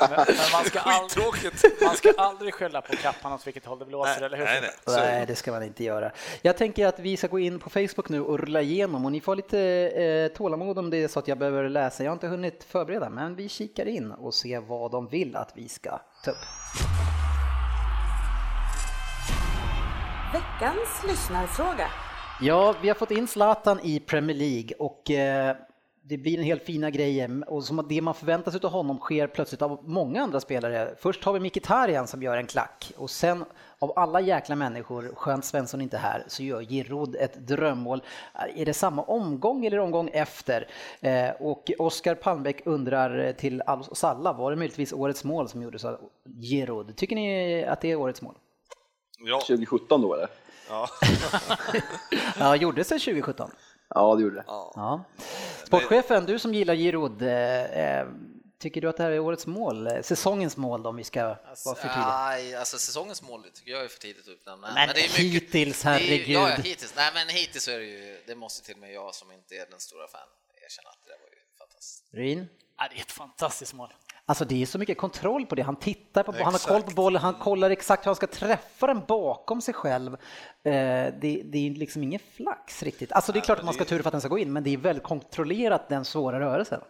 Men, 0.01 0.11
men 0.11 0.51
man, 0.53 0.65
ska 0.65 0.81
aldrig, 0.81 1.53
man 1.83 1.97
ska 1.97 2.13
aldrig 2.17 2.55
skylla 2.55 2.81
på 2.81 2.97
kappan 2.97 3.33
åt 3.33 3.47
vilket 3.47 3.67
håll 3.67 3.79
det 3.79 3.85
blåser, 3.85 4.23
eller 4.23 4.37
hur? 4.37 4.45
nej, 4.45 4.61
nej. 4.61 4.71
Nej, 4.87 5.27
det 5.27 5.35
ska 5.35 5.53
man 5.53 5.63
inte 5.63 5.85
göra. 5.85 6.13
Jag 6.43 6.57
tänker 6.57 6.87
att 6.87 6.99
vi 6.99 7.17
ska 7.17 7.27
gå 7.27 7.39
in 7.39 7.59
på 7.59 7.71
Facebook 7.71 8.09
nu 8.09 8.21
och 8.21 8.39
rulla 8.39 8.63
igenom 8.63 9.05
och 9.05 9.13
ni 9.13 9.21
får 9.21 9.37
lite 9.37 9.61
eh, 9.61 10.37
tålamod 10.37 10.79
om 10.79 10.91
det 10.91 10.97
är 10.97 11.09
så 11.09 11.19
att 11.19 11.29
jag 11.29 11.39
behöver 11.39 11.69
läsa. 11.69 12.05
Jag 12.05 12.11
har 12.11 12.15
inte 12.15 12.29
hunnit 12.29 12.65
förbereda, 12.65 13.11
men 13.11 13.37
vi 13.37 13.49
kikar 13.49 13.87
in 13.87 14.13
och 14.13 14.35
ser 14.35 14.61
vad 14.61 14.91
de 14.91 15.09
vill 15.09 15.37
att 15.37 15.53
vi 15.55 15.69
ska 15.69 16.01
ta 16.25 16.31
upp. 16.31 16.37
Veckans 20.33 21.05
lyssnarfråga. 21.09 21.87
Ja, 22.41 22.75
vi 22.83 22.89
har 22.89 22.95
fått 22.95 23.11
in 23.11 23.27
Zlatan 23.29 23.81
i 23.83 24.01
Premier 24.01 24.37
League 24.37 24.77
och 24.79 25.11
eh, 25.11 25.57
det 26.03 26.19
blir 26.19 26.39
en 26.39 26.45
helt 26.45 26.63
fina 26.63 26.91
grejer 26.91 27.45
och 27.47 27.65
som 27.65 27.87
det 27.89 28.01
man 28.01 28.15
förväntar 28.15 28.51
sig 28.51 28.61
av 28.65 28.71
honom 28.71 28.99
sker 28.99 29.27
plötsligt 29.27 29.63
av 29.63 29.81
många 29.85 30.23
andra 30.23 30.41
spelare. 30.41 30.95
Först 30.99 31.25
har 31.25 31.33
vi 31.33 31.41
Mkhitaryan 31.41 32.07
som 32.07 32.23
gör 32.23 32.37
en 32.37 32.47
klack 32.47 32.93
och 32.97 33.11
sen 33.11 33.45
av 33.79 33.93
alla 33.97 34.21
jäkla 34.21 34.57
människor, 34.57 35.13
skönt 35.15 35.45
Svensson 35.45 35.81
inte 35.81 35.99
här, 35.99 36.25
så 36.27 36.43
gör 36.43 36.63
Giroud 36.63 37.17
ett 37.17 37.47
drömmål. 37.47 38.03
Är 38.57 38.67
det 38.67 38.75
samma 38.75 39.03
omgång 39.03 39.67
eller 39.67 39.79
omgång 39.79 40.11
efter? 40.13 40.69
Eh, 41.01 41.31
och 41.41 41.71
Oskar 41.79 42.15
Palmbäck 42.15 42.67
undrar 42.67 43.33
till 43.33 43.63
oss 43.63 44.05
alla, 44.05 44.33
var 44.33 44.51
det 44.51 44.57
möjligtvis 44.57 44.93
årets 44.93 45.25
mål 45.25 45.49
som 45.49 45.63
gjordes 45.63 45.85
av 45.85 46.01
Giroud? 46.43 46.97
Tycker 46.97 47.17
ni 47.17 47.65
att 47.65 47.81
det 47.81 47.91
är 47.91 47.97
årets 47.97 48.23
mål? 48.23 48.35
Ja, 49.19 49.41
2017 49.41 50.03
då 50.03 50.15
eller? 50.15 50.29
ja. 50.69 50.89
Ja, 52.39 52.57
gjordes 52.57 52.89
det 52.89 52.99
2017? 52.99 53.51
Ja, 53.95 54.15
det 54.15 54.23
gjorde 54.23 54.37
det. 54.37 54.45
Ja. 54.47 55.05
Sportchefen, 55.67 56.27
du 56.27 56.39
som 56.39 56.55
gillar 56.55 56.75
Giroud, 56.75 57.23
eh, 57.23 57.65
eh, 57.65 58.07
tycker 58.59 58.81
du 58.81 58.89
att 58.89 58.97
det 58.97 59.03
här 59.03 59.11
är 59.11 59.19
årets 59.19 59.47
mål, 59.47 59.87
eh, 59.87 60.03
säsongens 60.03 60.57
mål 60.57 60.83
då, 60.83 60.89
om 60.91 60.97
vi 60.97 61.05
ska 61.05 61.25
vara 61.25 61.37
för 61.65 61.75
tydliga? 61.75 62.19
Nej, 62.19 62.55
alltså 62.55 62.79
säsongens 62.79 63.23
mål 63.23 63.45
tycker 63.55 63.71
jag 63.71 63.85
är 63.85 63.89
för 63.89 63.99
tidigt 63.99 64.23
att 64.23 64.29
utnämna. 64.29 64.69
Men 64.75 64.89
hittills, 64.97 65.83
det 65.83 65.89
är 65.89 65.99
ju- 65.99 66.07
herregud. 66.07 66.29
Ja, 66.29 66.51
ja, 66.51 66.57
hittills. 66.57 66.95
Nej, 66.97 67.11
men 67.15 67.29
hittills 67.29 67.65
så 67.65 67.71
är 67.71 67.79
det 67.79 67.85
ju, 67.85 68.23
det 68.27 68.35
måste 68.35 68.67
till 68.67 68.75
och 68.75 68.81
med 68.81 68.93
jag 68.93 69.15
som 69.15 69.33
inte 69.33 69.55
är 69.55 69.67
den 69.71 69.81
stora 69.81 70.09
fan 70.09 70.21
erkänna 70.67 70.89
att 70.89 70.99
det 71.05 71.11
där 71.11 71.19
var 71.19 71.29
ju 71.29 71.41
fantastiskt. 71.59 72.05
Rin? 72.13 72.49
Ja, 72.79 72.85
det 72.91 72.97
är 72.97 73.01
ett 73.01 73.13
fantastiskt 73.13 73.75
mål. 73.75 73.93
Alltså 74.29 74.45
det 74.45 74.63
är 74.63 74.67
så 74.67 74.79
mycket 74.79 74.99
kontroll 74.99 75.47
på 75.47 75.55
det, 75.55 75.63
han 75.63 75.77
tittar 75.77 76.23
på 76.23 76.33
han 76.33 76.53
har 76.53 76.69
koll 76.69 76.83
på 76.83 76.91
bollen, 76.91 77.23
han 77.23 77.35
kollar 77.35 77.71
exakt 77.71 78.07
hur 78.07 78.09
han 78.09 78.17
ska 78.17 78.27
träffa 78.27 78.87
den 78.87 79.03
bakom 79.09 79.61
sig 79.61 79.75
själv. 79.75 80.15
Eh, 80.15 80.21
det, 81.21 81.43
det 81.45 81.59
är 81.59 81.75
liksom 81.75 82.03
ingen 82.03 82.21
flax 82.37 82.83
riktigt. 82.83 83.13
Alltså 83.13 83.33
det 83.33 83.39
är 83.39 83.41
klart 83.41 83.59
att 83.59 83.65
man 83.65 83.75
ska 83.75 83.81
ha 83.83 83.89
tur 83.89 84.03
för 84.03 84.09
att 84.09 84.13
den 84.13 84.21
ska 84.21 84.29
gå 84.29 84.39
in, 84.39 84.53
men 84.53 84.65
det 84.65 84.71
är 84.71 84.77
väldigt 84.77 85.05
kontrollerat 85.05 85.89
den 85.89 86.05
svåra 86.05 86.41
rörelsen. 86.41 86.81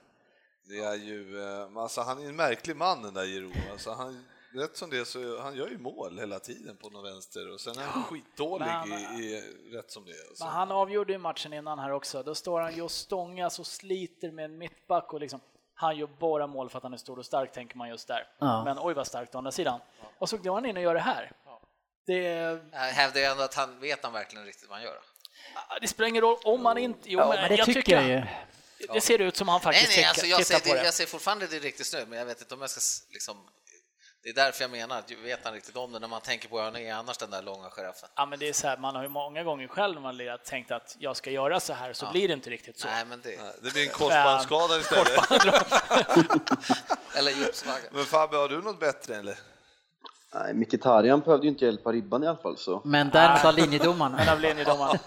Det 0.69 0.79
är 0.79 0.95
ju, 0.95 1.43
eh, 1.43 1.83
alltså 1.83 2.01
han 2.01 2.25
är 2.25 2.29
en 2.29 2.37
märklig 2.37 2.77
man 2.77 3.03
den 3.03 3.15
där 3.15 3.25
Giroud. 3.25 3.53
Alltså 3.73 3.91
han, 3.91 4.25
rätt 4.55 4.77
som 4.77 4.91
det 4.91 5.05
så 5.05 5.41
han 5.41 5.55
gör 5.57 5.69
ju 5.69 5.79
mål 5.79 6.19
hela 6.19 6.39
tiden 6.39 6.77
på 6.77 6.91
någon 6.91 7.05
vänster 7.05 7.53
och 7.53 7.61
sen 7.61 7.79
är 7.79 7.83
han 7.83 8.03
skitdålig 8.03 8.67
Men- 8.67 9.21
i, 9.21 9.23
i 9.23 9.77
rätt 9.77 9.91
som 9.91 10.05
det 10.05 10.11
är. 10.11 10.45
Men 10.45 10.49
han 10.49 10.71
avgjorde 10.71 11.13
ju 11.13 11.19
matchen 11.19 11.53
innan 11.53 11.79
här 11.79 11.93
också. 11.93 12.23
Då 12.23 12.35
står 12.35 12.61
han 12.61 12.75
ju 12.75 12.83
och 12.83 12.91
stångas 12.91 13.59
och 13.59 13.67
sliter 13.67 14.31
med 14.33 14.45
en 14.45 14.59
mittback 14.59 15.13
och 15.13 15.21
liksom 15.21 15.41
han 15.81 15.97
gör 15.97 16.07
bara 16.07 16.47
mål 16.47 16.71
för 16.71 16.79
att 16.79 16.83
han 16.83 16.93
är 16.93 16.97
stor 16.97 17.19
och 17.19 17.27
stark, 17.27 17.53
tänker 17.53 17.77
man 17.77 17.89
just 17.89 18.09
där. 18.09 18.27
Ja. 18.39 18.65
Men 18.65 18.79
oj 18.81 18.95
vad 18.95 19.07
starkt 19.07 19.35
å 19.35 19.39
andra 19.39 19.53
sidan. 19.53 19.81
Och 20.19 20.29
så 20.29 20.37
går 20.37 20.55
han 20.55 20.67
in 20.67 20.77
och 20.77 20.83
gör 20.83 20.95
det 20.95 21.01
här. 21.01 21.33
Det, 22.07 22.15
Jag 22.73 22.79
hävdar 22.79 23.21
ju 23.21 23.27
ändå 23.27 23.43
att 23.43 23.55
han 23.55 23.81
vet 23.81 24.05
han 24.05 24.13
verkligen 24.13 24.47
riktigt 24.47 24.69
vad 24.69 24.79
han 24.79 24.85
gör. 24.85 24.99
det 25.81 25.89
spelar 25.89 26.09
ingen 26.09 26.23
roll 26.23 26.39
om 26.45 26.67
han 26.67 26.79
inte... 26.79 26.99
Jo, 27.05 27.21
Ja, 27.21 27.29
men 27.29 27.57
det 27.57 27.65
tycker 27.65 27.93
jag 27.93 28.09
ju. 28.09 28.23
Det 28.93 29.01
ser 29.01 29.19
ut 29.19 29.37
som 29.37 29.49
han 29.49 29.61
Nej, 29.65 29.75
faktiskt 29.75 29.97
nej, 29.97 30.05
alltså 30.05 30.27
jag, 30.27 30.39
tittar 30.39 30.59
ser, 30.59 30.69
på 30.69 30.75
det, 30.75 30.81
det. 30.81 30.85
jag 30.85 30.95
ser 30.95 31.07
fortfarande 31.07 31.47
det 31.47 31.59
riktigt 31.59 31.87
snyggt, 31.87 32.09
men 32.09 32.19
jag 32.19 32.27
vet 32.27 32.41
inte 32.41 32.55
om 32.55 32.61
jag 32.61 32.71
ska 32.71 32.81
liksom... 33.13 33.37
Det 34.29 34.41
är 34.41 34.45
därför 34.45 34.65
jag 34.65 34.71
menar 34.71 34.99
att 34.99 35.11
vet 35.11 35.41
han 35.45 35.55
riktigt 35.55 35.77
om 35.77 35.93
det 35.93 35.99
när 35.99 36.09
man 36.09 36.21
tänker 36.21 36.49
på 36.49 36.57
hur 36.59 36.65
han 36.65 36.77
är 36.77 36.95
annars, 36.95 37.19
den 37.19 37.31
där 37.31 37.43
långa 37.43 37.71
giraffen. 37.71 38.09
Ja, 38.15 38.27
men 38.27 38.39
det 38.39 38.49
är 38.49 38.53
så 38.53 38.69
här, 38.69 38.77
man 38.77 38.95
har 38.95 39.03
ju 39.03 39.09
många 39.09 39.43
gånger 39.43 39.69
själv 39.69 39.95
när 39.95 40.01
man 40.01 40.17
lirat 40.17 40.45
tänkt 40.45 40.71
att 40.71 40.97
jag 40.99 41.17
ska 41.17 41.31
göra 41.31 41.61
så 41.61 41.73
här, 41.73 41.93
så 41.93 42.11
blir 42.11 42.29
det 42.29 42.35
inte 42.35 42.51
riktigt 42.51 42.79
så. 42.79 42.89
Nej, 42.89 43.05
men 43.05 43.21
det... 43.21 43.39
Det 43.63 43.73
blir 43.73 43.83
en 43.83 43.93
korsbandsskada 43.93 44.79
istället. 44.79 45.31
Eller 47.17 47.31
djupsvagga. 47.31 47.89
Men 47.91 48.05
Fabbe, 48.05 48.37
har 48.37 48.49
du 48.49 48.63
något 48.63 48.81
bättre 48.81 49.17
eller? 49.17 49.39
Nej, 50.35 50.55
Mkhitaryan 50.55 51.21
behövde 51.21 51.47
ju 51.47 51.51
inte 51.53 51.65
hjälpa 51.65 51.93
ribban 51.93 52.25
i 52.25 52.27
alla 52.27 52.37
fall 52.37 52.57
så. 52.57 52.83
Men 52.85 53.11
däremot 53.13 53.41
har 53.41 53.53
linjedomaren. 53.53 54.13
Men 54.19 54.29
av 54.29 54.41
linjedomaren. 54.41 54.99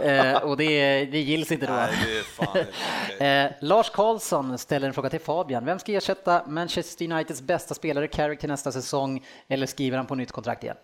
eh, 0.36 0.42
och 0.42 0.56
det, 0.56 1.04
det 1.04 1.20
gills 1.20 1.52
inte 1.52 1.66
då. 1.66 1.72
Nej, 1.72 1.92
det 2.06 2.18
är 2.18 2.22
fan 2.22 2.46
inte 2.58 2.60
okej. 2.60 2.72
Eh, 3.44 3.52
Lars 3.60 3.90
Karlsson 3.90 4.58
ställer 4.58 4.86
en 4.88 4.94
fråga 4.94 5.10
till 5.10 5.20
Fabian. 5.20 5.64
Vem 5.64 5.78
ska 5.78 5.92
ersätta 5.92 6.42
Manchester 6.46 7.12
Uniteds 7.12 7.42
bästa 7.42 7.74
spelare, 7.74 8.08
Carrick, 8.08 8.40
till 8.40 8.48
nästa 8.48 8.72
säsong? 8.72 9.24
Eller 9.48 9.66
skriver 9.66 9.96
han 9.96 10.06
på 10.06 10.14
nytt 10.14 10.32
kontrakt 10.32 10.64
igen? 10.64 10.76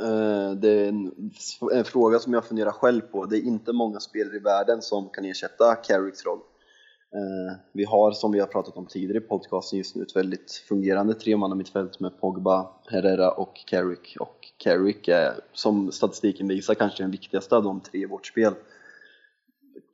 Eh, 0.00 0.50
Det 0.50 0.70
är 0.70 0.88
en, 0.88 1.30
en 1.72 1.84
fråga 1.84 2.18
som 2.18 2.32
jag 2.32 2.44
funderar 2.44 2.70
själv 2.72 3.00
på. 3.00 3.24
Det 3.26 3.36
är 3.36 3.42
inte 3.42 3.72
många 3.72 4.00
spelare 4.00 4.36
i 4.36 4.38
världen 4.38 4.82
som 4.82 5.08
kan 5.08 5.24
ersätta 5.24 5.74
Carricks 5.74 6.24
roll. 6.26 6.40
Eh, 7.14 7.56
Vi 7.72 7.84
har, 7.84 8.12
som 8.12 8.32
vi 8.32 8.40
har 8.40 8.46
pratat 8.46 8.76
om 8.76 8.86
tidigare 8.86 9.18
i 9.18 9.20
podcasten 9.20 9.78
just 9.78 9.94
nu, 9.96 10.02
ett 10.02 10.16
väldigt 10.16 10.52
fungerande 10.52 11.14
tremannamittfält 11.14 12.00
med 12.00 12.20
Pogba, 12.20 12.68
Herrera 12.86 13.30
och 13.30 13.54
Carrick. 13.66 14.16
Och 14.20 14.48
Carrick 14.56 15.08
är, 15.08 15.40
som 15.52 15.92
statistiken 15.92 16.48
visar, 16.48 16.74
kanske 16.74 17.02
den 17.02 17.10
viktigaste 17.10 17.56
av 17.56 17.62
de 17.62 17.80
tre 17.80 18.00
i 18.00 18.06
vårt 18.06 18.26
spel. 18.26 18.54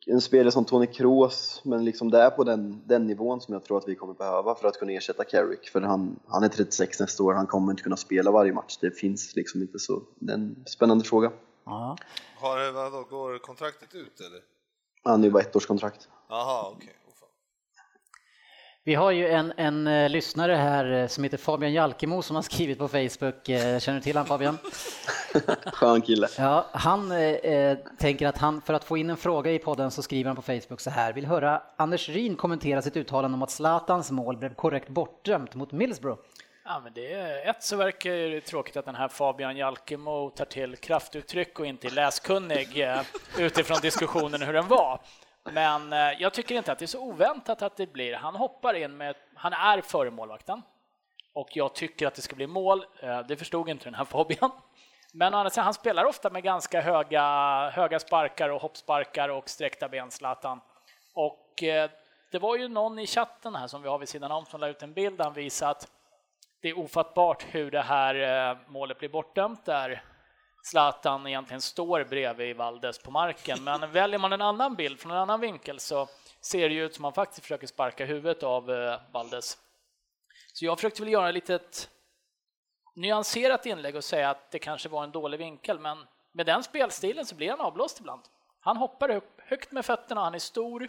En 0.06 0.20
spelare 0.20 0.50
som 0.52 0.64
Toni 0.64 0.86
Kroos, 0.86 1.60
men 1.64 1.84
liksom 1.84 2.10
det 2.10 2.18
är 2.18 2.30
på 2.30 2.44
den, 2.44 2.82
den 2.86 3.06
nivån 3.06 3.40
som 3.40 3.54
jag 3.54 3.64
tror 3.64 3.78
att 3.78 3.88
vi 3.88 3.94
kommer 3.94 4.14
behöva 4.14 4.54
för 4.54 4.68
att 4.68 4.78
kunna 4.78 4.92
ersätta 4.92 5.24
Carrick. 5.24 5.68
För 5.68 5.80
han, 5.80 6.20
han 6.26 6.42
är 6.44 6.48
36 6.48 7.00
nästa 7.00 7.22
år, 7.22 7.34
han 7.34 7.46
kommer 7.46 7.70
inte 7.72 7.82
kunna 7.82 7.96
spela 7.96 8.30
varje 8.30 8.52
match. 8.52 8.78
Det 8.80 8.90
finns 8.90 9.36
liksom 9.36 9.62
inte 9.62 9.78
så. 9.78 10.02
Det 10.18 10.32
är 10.32 10.36
en 10.36 10.64
spännande 10.66 11.04
fråga. 11.04 11.32
Har 12.36 12.58
det, 12.58 12.72
vadå, 12.72 13.02
går 13.10 13.38
kontraktet 13.38 13.94
ut 13.94 14.20
eller? 14.20 14.40
Han 15.04 15.20
är 15.20 15.24
ju 15.24 15.30
bara 15.30 15.42
ettårskontrakt. 15.42 16.08
Jaha, 16.28 16.70
okej. 16.76 16.88
Fan. 16.88 17.01
Vi 18.84 18.94
har 18.94 19.10
ju 19.10 19.28
en, 19.28 19.52
en 19.56 19.86
eh, 19.86 20.10
lyssnare 20.10 20.52
här 20.54 20.92
eh, 20.92 21.06
som 21.06 21.24
heter 21.24 21.36
Fabian 21.36 21.72
Jalkemo 21.72 22.22
som 22.22 22.36
har 22.36 22.42
skrivit 22.42 22.78
på 22.78 22.88
Facebook. 22.88 23.48
Eh, 23.48 23.78
Känner 23.78 23.98
du 23.98 24.02
till 24.02 24.16
han 24.16 24.26
Fabian? 24.26 24.58
Skön 25.72 26.02
kille. 26.02 26.28
Ja, 26.38 26.66
han 26.72 27.12
eh, 27.12 27.78
tänker 27.98 28.26
att 28.26 28.38
han 28.38 28.60
för 28.60 28.74
att 28.74 28.84
få 28.84 28.96
in 28.96 29.10
en 29.10 29.16
fråga 29.16 29.52
i 29.52 29.58
podden 29.58 29.90
så 29.90 30.02
skriver 30.02 30.28
han 30.28 30.36
på 30.36 30.42
Facebook 30.42 30.80
så 30.80 30.90
här. 30.90 31.12
Vill 31.12 31.26
höra 31.26 31.62
Anders 31.76 32.08
Rin 32.08 32.36
kommentera 32.36 32.82
sitt 32.82 32.96
uttalande 32.96 33.34
om 33.34 33.42
att 33.42 33.50
Zlatans 33.50 34.10
mål 34.10 34.36
blev 34.36 34.54
korrekt 34.54 34.88
bortdömt 34.88 35.54
mot 35.54 35.72
Middlesbrough. 35.72 36.20
Ja, 36.64 36.80
men 36.84 36.92
det 36.92 37.12
är, 37.12 37.50
ett 37.50 37.62
så 37.62 37.76
verkar 37.76 38.10
det 38.10 38.40
tråkigt 38.40 38.76
att 38.76 38.84
den 38.84 38.94
här 38.94 39.08
Fabian 39.08 39.56
Jalkemo 39.56 40.30
tar 40.30 40.44
till 40.44 40.76
kraftuttryck 40.76 41.60
och 41.60 41.66
inte 41.66 41.86
är 41.86 41.90
läskunnig 41.90 42.80
eh, 42.80 43.00
utifrån 43.38 43.78
diskussionen 43.82 44.42
hur 44.42 44.52
den 44.52 44.68
var. 44.68 45.00
Men 45.44 45.92
eh, 45.92 45.98
jag 45.98 46.32
tycker 46.34 46.54
inte 46.54 46.72
att 46.72 46.78
det 46.78 46.84
är 46.84 46.86
så 46.86 47.00
oväntat 47.00 47.62
att 47.62 47.76
det 47.76 47.92
blir. 47.92 48.14
Han 48.14 48.36
hoppar 48.36 48.74
in 48.74 48.96
med, 48.96 49.16
han 49.34 49.52
är 49.52 49.80
före 49.80 50.10
målvakten 50.10 50.62
och 51.32 51.56
jag 51.56 51.74
tycker 51.74 52.06
att 52.06 52.14
det 52.14 52.22
ska 52.22 52.36
bli 52.36 52.46
mål. 52.46 52.84
Eh, 53.00 53.20
det 53.20 53.36
förstod 53.36 53.68
inte 53.68 53.84
den 53.84 53.94
här 53.94 54.04
Fabian. 54.10 54.50
Men 55.12 55.34
å 55.34 55.36
andra 55.36 55.50
sidan, 55.50 55.64
han 55.64 55.74
spelar 55.74 56.04
ofta 56.04 56.30
med 56.30 56.42
ganska 56.42 56.80
höga, 56.80 57.70
höga 57.70 57.98
sparkar 57.98 58.48
och 58.48 58.62
hoppsparkar 58.62 59.28
och 59.28 59.48
sträckta 59.48 59.88
ben, 59.88 60.10
Zlatan. 60.10 60.60
Och 61.14 61.62
eh, 61.62 61.90
det 62.30 62.38
var 62.38 62.56
ju 62.56 62.68
någon 62.68 62.98
i 62.98 63.06
chatten 63.06 63.54
här 63.54 63.66
som 63.66 63.82
vi 63.82 63.88
har 63.88 63.98
vid 63.98 64.08
sidan 64.08 64.30
om 64.30 64.46
som 64.46 64.60
la 64.60 64.68
ut 64.68 64.82
en 64.82 64.92
bild 64.92 65.18
där 65.18 65.24
han 65.24 65.34
visade 65.34 65.70
att 65.70 65.88
det 66.60 66.68
är 66.68 66.78
ofattbart 66.78 67.46
hur 67.50 67.70
det 67.70 67.82
här 67.82 68.58
målet 68.66 68.98
blir 68.98 69.08
bortdömt 69.08 69.64
där 69.64 70.02
Zlatan 70.62 71.26
egentligen 71.26 71.60
står 71.60 72.04
bredvid 72.04 72.56
Valdes 72.56 72.98
på 72.98 73.10
marken. 73.10 73.64
Men 73.64 73.92
väljer 73.92 74.18
man 74.18 74.32
en 74.32 74.42
annan 74.42 74.74
bild 74.74 75.00
från 75.00 75.12
en 75.12 75.18
annan 75.18 75.40
vinkel 75.40 75.80
så 75.80 76.08
ser 76.40 76.68
det 76.68 76.74
ju 76.74 76.84
ut 76.84 76.94
som 76.94 77.04
att 77.04 77.16
han 77.16 77.24
faktiskt 77.24 77.42
försöker 77.42 77.66
sparka 77.66 78.04
huvudet 78.04 78.42
av 78.42 78.70
eh, 78.70 79.00
Valdes. 79.12 79.58
Så 80.52 80.64
jag 80.64 80.78
försökte 80.78 81.02
väl 81.02 81.12
göra 81.12 81.28
ett 81.28 81.34
litet 81.34 81.90
nyanserat 82.94 83.66
inlägg 83.66 83.96
och 83.96 84.04
säga 84.04 84.30
att 84.30 84.50
det 84.50 84.58
kanske 84.58 84.88
var 84.88 85.04
en 85.04 85.10
dålig 85.10 85.38
vinkel, 85.38 85.78
men 85.78 86.06
med 86.32 86.46
den 86.46 86.62
spelstilen 86.62 87.26
så 87.26 87.34
blir 87.34 87.50
han 87.50 87.60
avblåst 87.60 88.00
ibland. 88.00 88.22
Han 88.60 88.76
hoppar 88.76 89.20
högt 89.38 89.72
med 89.72 89.84
fötterna, 89.84 90.20
han 90.20 90.34
är 90.34 90.38
stor 90.38 90.88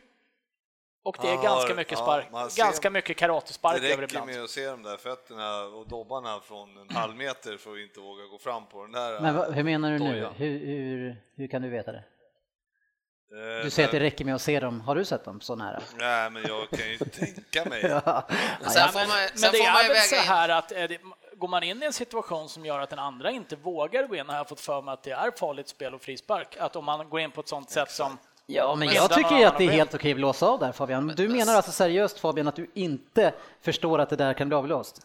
och 1.03 1.17
det 1.21 1.27
är 1.27 1.35
Han 1.35 1.43
ganska 1.43 1.69
har- 1.69 1.75
mycket 1.75 1.99
ja, 1.99 2.05
spark, 2.05 2.51
ser- 2.51 2.63
ganska 2.63 2.89
mycket 2.89 3.17
karatespark 3.17 3.81
Det 3.81 3.87
över 3.93 4.01
räcker 4.01 4.13
ibland. 4.15 4.31
med 4.31 4.43
att 4.43 4.49
se 4.49 4.65
de 4.65 4.83
där 4.83 4.97
fötterna 4.97 5.63
och 5.63 5.87
dobbarna 5.87 6.39
från 6.39 6.77
en 6.77 6.95
halv 6.95 7.15
meter 7.15 7.57
för 7.57 7.71
att 7.73 7.79
inte 7.79 7.99
våga 7.99 8.23
gå 8.25 8.37
fram 8.37 8.65
på 8.65 8.81
den 8.81 8.91
där. 8.91 9.19
Men 9.19 9.35
vad- 9.35 9.53
hur 9.53 9.63
menar 9.63 9.91
du 9.91 9.99
nu? 9.99 10.27
Hur, 10.35 10.59
hur, 10.59 11.15
hur 11.35 11.47
kan 11.47 11.61
du 11.61 11.69
veta 11.69 11.91
det? 11.91 12.03
Eh, 13.31 13.63
Du 13.63 13.69
säger 13.69 13.87
att 13.87 13.91
det 13.91 13.97
men- 13.97 14.01
räcker 14.01 14.25
med 14.25 14.35
att 14.35 14.41
se 14.41 14.59
dem. 14.59 14.81
Har 14.81 14.95
du 14.95 15.05
sett 15.05 15.25
dem 15.25 15.41
så 15.41 15.55
nära? 15.55 15.81
Nej, 15.97 16.29
men 16.29 16.43
jag 16.47 16.69
kan 16.69 16.89
ju 16.89 16.97
tänka 16.97 17.69
mig. 17.69 17.81
Ja. 18.05 18.27
Sen 18.69 18.89
får 18.89 18.99
Men, 18.99 19.07
man, 19.09 19.17
men 19.17 19.37
sen 19.37 19.51
det 19.51 19.57
får 19.57 19.65
man 19.73 19.79
är 19.79 19.83
ju 19.83 19.89
väl 19.89 19.97
så 20.01 20.15
väga 20.15 20.23
in. 20.23 20.29
här 20.29 20.49
att 20.49 20.71
är 20.71 20.87
det, 20.87 20.97
går 21.35 21.47
man 21.47 21.63
in 21.63 21.83
i 21.83 21.85
en 21.85 21.93
situation 21.93 22.49
som 22.49 22.65
gör 22.65 22.79
att 22.79 22.89
den 22.89 22.99
andra 22.99 23.31
inte 23.31 23.55
vågar 23.55 24.07
gå 24.07 24.15
in, 24.15 24.29
har 24.29 24.35
jag 24.37 24.49
fått 24.49 24.59
för 24.59 24.81
mig 24.81 24.93
att 24.93 25.03
det 25.03 25.11
är 25.11 25.31
farligt 25.31 25.67
spel 25.67 25.93
och 25.93 26.01
frispark. 26.01 26.57
Att 26.59 26.75
om 26.75 26.85
man 26.85 27.09
går 27.09 27.19
in 27.19 27.31
på 27.31 27.41
ett 27.41 27.47
sånt 27.47 27.69
sätt 27.69 27.91
som 27.91 28.17
Ja, 28.45 28.75
men 28.75 28.85
Men 28.87 28.95
jag 28.95 29.11
tycker 29.11 29.37
ju 29.37 29.43
att 29.43 29.57
det 29.57 29.63
är 29.63 29.69
helt 29.69 29.93
okej 29.95 30.11
att 30.11 30.17
blåsa 30.17 30.47
av 30.47 30.59
där 30.59 30.71
Fabian. 30.71 31.13
Du 31.17 31.29
menar 31.29 31.53
alltså 31.55 31.71
seriöst 31.71 32.19
Fabian 32.19 32.47
att 32.47 32.55
du 32.55 32.67
inte 32.73 33.33
förstår 33.61 33.99
att 33.99 34.09
det 34.09 34.15
där 34.15 34.33
kan 34.33 34.47
bli 34.47 34.55
avblåst? 34.57 35.01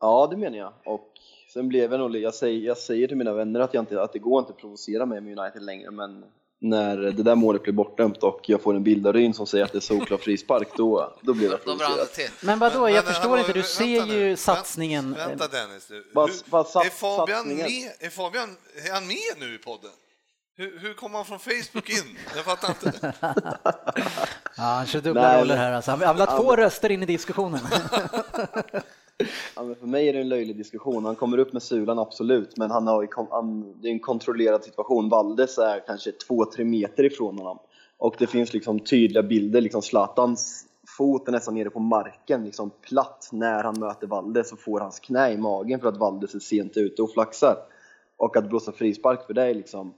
Ja, 0.00 0.28
det 0.30 0.36
menar 0.36 0.58
jag. 0.58 0.72
Och 0.84 1.12
sen 1.52 1.68
blev 1.68 1.90
jag 1.92 2.00
nog, 2.00 2.16
jag 2.16 2.34
säger, 2.34 2.66
jag 2.66 2.78
säger 2.78 3.08
till 3.08 3.16
mina 3.16 3.32
vänner 3.32 3.60
att, 3.60 3.74
jag 3.74 3.82
inte, 3.82 4.02
att 4.02 4.12
det 4.12 4.18
går 4.18 4.38
inte 4.38 4.52
att 4.52 4.58
provocera 4.58 5.06
mig 5.06 5.20
med 5.20 5.38
United 5.38 5.62
längre, 5.62 5.90
men 5.90 6.24
när 6.60 6.96
det 6.96 7.22
där 7.22 7.34
målet 7.34 7.62
blir 7.62 7.72
bortdömt 7.72 8.22
och 8.22 8.40
jag 8.46 8.62
får 8.62 8.74
en 8.74 8.82
bild 8.82 9.06
av 9.06 9.12
Ryn 9.12 9.34
som 9.34 9.46
säger 9.46 9.64
att 9.64 9.72
det 9.72 9.78
är 9.78 9.80
solklar 9.80 10.18
frispark, 10.18 10.68
då, 10.76 11.12
då 11.20 11.34
blir 11.34 11.50
jag 11.50 11.64
provocerad. 11.64 12.08
Men 12.42 12.58
vadå, 12.58 12.80
Men- 12.80 12.94
jag 12.94 13.04
men 13.04 13.14
förstår 13.14 13.28
hallå, 13.30 13.40
inte, 13.40 13.52
du 13.52 13.60
vänta 13.60 13.68
ser 13.74 14.06
nu. 14.06 14.28
ju 14.28 14.36
satsningen. 14.36 15.14
Vänta 15.14 15.48
Dennis, 15.48 15.86
du. 15.86 16.10
Vad- 16.14 16.30
Hur- 16.30 16.36
är, 16.36 16.90
Fabian 16.90 17.26
satsningen? 17.38 17.66
med, 17.66 17.92
är 18.06 18.10
Fabian 18.10 18.56
är 18.88 18.92
han 18.92 19.06
med 19.06 19.16
nu 19.48 19.54
i 19.54 19.58
podden? 19.58 19.90
Hur, 20.58 20.78
hur 20.78 20.94
kom 20.94 21.14
han 21.14 21.24
från 21.24 21.38
Facebook 21.38 21.90
in? 21.90 22.16
Jag 22.36 22.44
fattar 22.44 22.70
inte. 22.70 23.12
Ja, 24.56 24.62
han 24.62 24.86
kör 24.86 25.00
dubbla 25.00 25.22
Nej, 25.22 25.42
roller 25.42 25.56
här 25.56 25.72
alltså. 25.72 25.90
Han 25.90 26.16
vill 26.16 26.26
ha 26.26 26.38
två 26.38 26.56
röster 26.56 26.90
in 26.90 27.02
i 27.02 27.06
diskussionen. 27.06 27.60
Ja, 29.56 29.62
men 29.62 29.74
för 29.74 29.86
mig 29.86 30.08
är 30.08 30.12
det 30.12 30.20
en 30.20 30.28
löjlig 30.28 30.56
diskussion. 30.56 31.04
Han 31.04 31.16
kommer 31.16 31.38
upp 31.38 31.52
med 31.52 31.62
sulan, 31.62 31.98
absolut, 31.98 32.56
men 32.56 32.70
han 32.70 32.86
har, 32.86 33.08
han, 33.30 33.74
det 33.80 33.88
är 33.88 33.92
en 33.92 34.00
kontrollerad 34.00 34.64
situation. 34.64 35.08
Valdes 35.08 35.58
är 35.58 35.86
kanske 35.86 36.12
två, 36.12 36.44
tre 36.44 36.64
meter 36.64 37.04
ifrån 37.04 37.38
honom. 37.38 37.58
Och 37.98 38.14
det 38.18 38.26
finns 38.26 38.52
liksom 38.52 38.80
tydliga 38.80 39.22
bilder, 39.22 39.60
liksom 39.60 39.82
Zlatans 39.82 40.64
fot 40.96 41.28
är 41.28 41.32
nästan 41.32 41.54
nere 41.54 41.70
på 41.70 41.80
marken, 41.80 42.44
liksom 42.44 42.70
platt 42.80 43.28
när 43.32 43.64
han 43.64 43.80
möter 43.80 44.06
Valdes 44.06 44.52
och 44.52 44.60
får 44.60 44.80
hans 44.80 45.00
knä 45.00 45.32
i 45.32 45.36
magen 45.36 45.80
för 45.80 45.88
att 45.88 45.96
Valdes 45.96 46.34
är 46.34 46.38
sent 46.38 46.76
ute 46.76 47.02
och 47.02 47.12
flaxar. 47.12 47.56
Och 48.16 48.36
att 48.36 48.48
blåsa 48.48 48.72
frispark 48.72 49.26
för 49.26 49.34
det 49.34 49.42
är 49.42 49.54
liksom, 49.54 49.94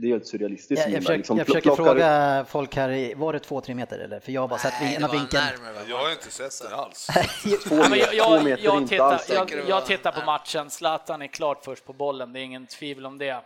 det 0.00 0.06
är 0.06 0.10
helt 0.12 0.26
surrealistiskt. 0.26 0.84
Jag, 0.86 0.92
jag 0.94 1.02
försöker, 1.02 1.16
liksom, 1.18 1.38
jag 1.38 1.46
försöker 1.46 1.70
fråga 1.70 2.44
folk 2.48 2.76
här, 2.76 3.14
var 3.14 3.32
det 3.32 3.38
två, 3.38 3.60
tre 3.60 3.74
meter 3.74 3.98
eller? 3.98 4.20
För 4.20 4.32
jag 4.32 4.40
har 4.40 4.48
bara 4.48 4.58
sett 4.58 4.74
Nej, 4.80 4.94
ena 4.94 5.06
var 5.06 5.14
vinkeln. 5.14 5.42
närmare. 5.44 5.84
Jag 5.88 5.98
har 5.98 6.10
inte 6.10 6.30
sett 6.30 6.70
det 6.70 6.76
alls. 6.76 7.06
Två 7.68 7.74
Ja, 7.74 7.80
men 7.82 7.90
meter, 7.90 8.12
jag, 8.14 8.26
två 8.26 8.34
jag, 8.34 8.44
meter 8.44 8.64
jag, 8.64 8.76
inte 8.78 8.88
tittar, 8.88 9.12
alls. 9.12 9.30
jag, 9.30 9.52
jag 9.68 9.86
tittar 9.86 10.12
på 10.12 10.26
matchen. 10.26 10.70
Zlatan 10.70 11.22
är 11.22 11.26
klart 11.26 11.64
först 11.64 11.84
på 11.84 11.92
bollen, 11.92 12.32
det 12.32 12.40
är 12.40 12.42
ingen 12.42 12.66
tvivel 12.66 13.06
om 13.06 13.18
det. 13.18 13.40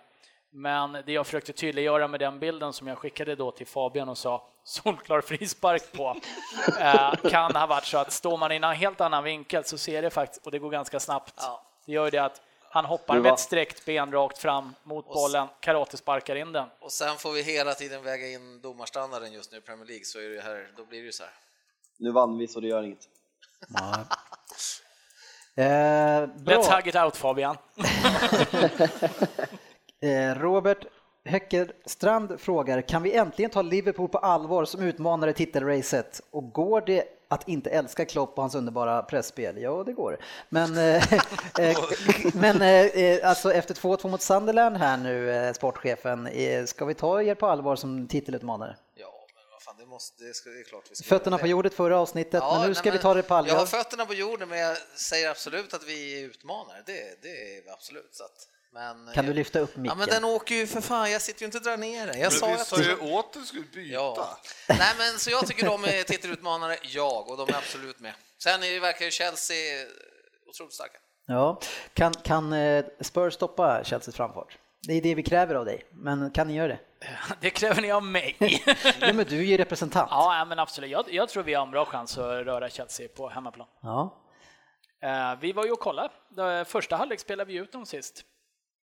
Men 0.55 0.93
det 0.93 1.13
jag 1.13 1.27
försökte 1.27 1.53
tydliggöra 1.53 2.09
med 2.09 2.21
den 2.21 2.39
bilden 2.39 2.73
som 2.73 2.87
jag 2.89 2.99
skickade 2.99 3.35
då 3.35 3.51
till 3.51 3.67
Fabian 3.67 4.09
och 4.09 4.19
sa 4.19 4.49
solklar 4.65 5.21
frispark 5.21 5.93
på, 5.93 6.17
eh, 6.81 7.15
kan 7.31 7.55
ha 7.57 7.67
varit 7.67 7.85
så 7.85 7.99
att 7.99 8.13
står 8.13 8.37
man 8.37 8.53
i 8.53 8.57
en 8.57 8.65
helt 8.65 9.01
annan 9.01 9.25
vinkel 9.25 9.65
så 9.65 9.79
ser 9.79 10.03
det 10.03 10.11
faktiskt, 10.11 10.47
och 10.47 10.53
det 10.53 10.59
går 10.59 10.71
ganska 10.71 11.01
snabbt, 11.01 11.35
Ja. 11.37 11.63
det 11.87 11.93
gör 11.93 12.05
ju 12.05 12.11
det 12.11 12.19
att 12.25 12.41
han 12.73 12.85
hoppar 12.85 13.21
med 13.21 13.33
ett 13.33 13.39
sträckt 13.41 13.85
ben 13.85 14.13
rakt 14.13 14.39
fram 14.39 14.75
mot 14.83 15.07
bollen, 15.07 15.49
karatesparkar 15.61 16.37
in 16.37 16.53
den. 16.53 16.69
Och 16.81 16.93
sen 16.93 17.17
får 17.17 17.33
vi 17.33 17.43
hela 17.43 17.75
tiden 17.75 18.03
väga 18.03 18.29
in 18.29 18.61
domarstandarden 18.61 19.33
just 19.33 19.53
nu 19.53 19.59
i 19.59 19.61
Premier 19.61 19.87
League, 19.87 20.05
så 20.05 20.19
är 20.19 20.29
det 20.29 20.41
här, 20.41 20.73
då 20.77 20.85
blir 20.85 20.99
det 20.99 21.07
ju 21.07 21.13
så 21.13 21.23
här. 21.23 21.33
Nu 21.99 22.11
vann 22.11 22.39
vi 22.39 22.49
så 22.49 22.61
det 22.61 22.67
gör 22.67 22.83
inget. 22.83 23.09
Eh, 25.55 25.65
Let's 25.65 26.77
hug 26.77 26.87
it 26.87 26.97
out 26.97 27.17
Fabian. 27.17 27.57
Eh, 30.05 30.35
Robert 30.35 30.87
Höckerstrand 31.25 32.41
frågar, 32.41 32.83
kan 32.83 33.03
vi 33.03 33.13
äntligen 33.13 33.51
ta 33.51 33.63
Liverpool 33.63 34.09
på 34.09 34.19
allvar 34.19 34.65
som 34.65 34.83
utmanare 34.83 35.31
i 35.31 35.35
titelracet? 35.35 36.21
Och 36.31 36.53
går 36.53 36.81
det 36.81 37.05
att 37.33 37.49
inte 37.49 37.71
älska 37.71 38.05
Klopp 38.05 38.37
och 38.37 38.43
hans 38.43 38.55
underbara 38.55 39.03
pressspel? 39.03 39.63
Ja, 39.63 39.83
det 39.87 39.93
går. 39.93 40.19
Men, 40.49 40.79
eh, 40.79 41.13
eh, 41.59 41.79
men 42.35 42.63
eh, 42.63 43.29
alltså 43.29 43.53
efter 43.53 43.75
2-2 43.75 44.09
mot 44.09 44.23
Sunderland 44.23 44.77
här 44.77 44.97
nu, 44.97 45.53
sportchefen, 45.55 46.29
ska 46.67 46.85
vi 46.85 46.95
ta 46.95 47.23
er 47.23 47.35
på 47.35 47.47
allvar 47.47 47.77
som 47.77 48.09
titelutmanare? 48.09 48.77
Det, 49.79 49.87
måste, 49.87 50.25
det, 50.25 50.35
ska, 50.35 50.51
det 50.51 50.65
vi 51.01 51.05
Fötterna 51.05 51.39
på 51.39 51.45
det. 51.45 51.51
jordet 51.51 51.75
förra 51.75 51.99
avsnittet, 51.99 52.35
Ja, 52.43 52.53
men 52.53 52.61
nu 52.61 52.67
nej, 52.67 52.75
ska 52.75 52.91
vi 52.91 52.91
men 52.91 53.03
ta 53.03 53.15
det 53.15 53.23
på 53.23 53.35
Jag 53.35 53.39
allvar. 53.39 53.57
har 53.57 53.67
fötterna 53.67 54.07
på 54.07 54.15
jorden, 54.15 54.49
men 54.49 54.59
jag 54.59 54.77
säger 54.95 55.31
absolut 55.31 55.75
att 55.75 55.85
vi 55.87 56.21
är 56.23 56.27
utmanare. 56.27 56.83
Det, 56.87 57.23
det 57.23 57.29
är 57.29 57.63
vi 57.65 57.71
absolut. 57.71 58.15
Så 58.15 58.25
att, 58.25 58.49
men, 58.73 59.15
Kan 59.15 59.27
du 59.27 59.33
lyfta 59.33 59.59
upp 59.59 59.71
Ja, 59.75 59.81
micken? 59.81 59.99
men 59.99 60.09
den 60.09 60.25
åker 60.25 60.55
ju 60.55 60.67
för 60.67 60.81
fan, 60.81 61.11
jag 61.11 61.23
sitter 61.23 61.41
ju 61.41 61.47
inte 61.47 61.59
och 61.59 61.65
drar 61.65 61.77
ner 61.77 62.07
den. 62.07 62.21
Jag 62.21 62.33
sa 62.33 62.47
Men 62.47 62.55
att... 62.61 62.67
sa 62.67 62.81
ju 62.83 62.97
åt 62.97 63.27
att 63.27 63.33
du 63.33 63.45
skulle 63.45 63.63
byta. 63.75 63.95
Ja. 63.95 64.39
Nej, 64.69 64.95
men 64.99 65.19
så 65.19 65.31
jag 65.31 65.47
tycker 65.47 65.67
de 65.67 65.85
är 65.85 66.03
titelutmanare, 66.03 66.77
jag, 66.83 67.31
och 67.31 67.37
de 67.37 67.49
är 67.49 67.57
absolut 67.59 68.01
med. 68.01 68.13
Sen 68.39 68.63
är, 68.63 68.81
verkar 68.81 69.05
ju 69.05 69.11
Chelsea 69.11 69.87
otroligt 70.49 70.73
starka. 70.75 70.99
Ja, 71.27 71.61
kan, 71.95 72.13
kan 72.15 72.53
eh, 72.53 72.85
Spurs 73.01 73.35
stoppa 73.35 73.85
Chelseas 73.85 74.17
framfart? 74.17 74.59
Det 74.87 74.93
är 74.93 75.03
det 75.03 75.15
vi 75.15 75.23
kräver 75.23 75.55
av 75.55 75.65
dig, 75.65 75.85
men 75.91 76.31
kan 76.31 76.47
ni 76.49 76.55
göra 76.55 76.69
det? 76.69 76.79
Det 77.41 77.51
kräver 77.51 77.83
ni 77.83 77.93
av 77.93 78.03
mig. 78.03 78.37
Nej, 79.01 79.13
men 79.13 79.27
du 79.29 79.39
är 79.39 79.43
ju 79.43 79.57
representant. 79.57 80.09
Ja, 80.11 80.39
ja, 80.39 80.45
men 80.45 80.59
absolut. 80.59 80.91
Jag, 80.91 81.05
jag 81.15 81.29
tror 81.29 81.43
vi 81.43 81.55
har 81.55 81.63
en 81.67 81.71
bra 81.71 81.85
chans 81.85 82.19
att 82.19 82.25
röra 82.47 82.71
Chelsea 82.71 83.09
på 83.17 83.29
hemmaplan. 83.29 83.67
Ja. 83.83 84.19
Eh, 85.03 85.41
vi 85.41 85.53
var 85.53 85.65
ju 85.65 85.71
och 85.73 85.81
kollade. 85.81 86.09
Det- 86.29 86.65
Första 86.69 86.97
halvlek 86.97 87.21
spelade 87.21 87.53
vi 87.53 87.59
ut 87.59 87.73
dem 87.73 87.87
sist. 87.87 88.25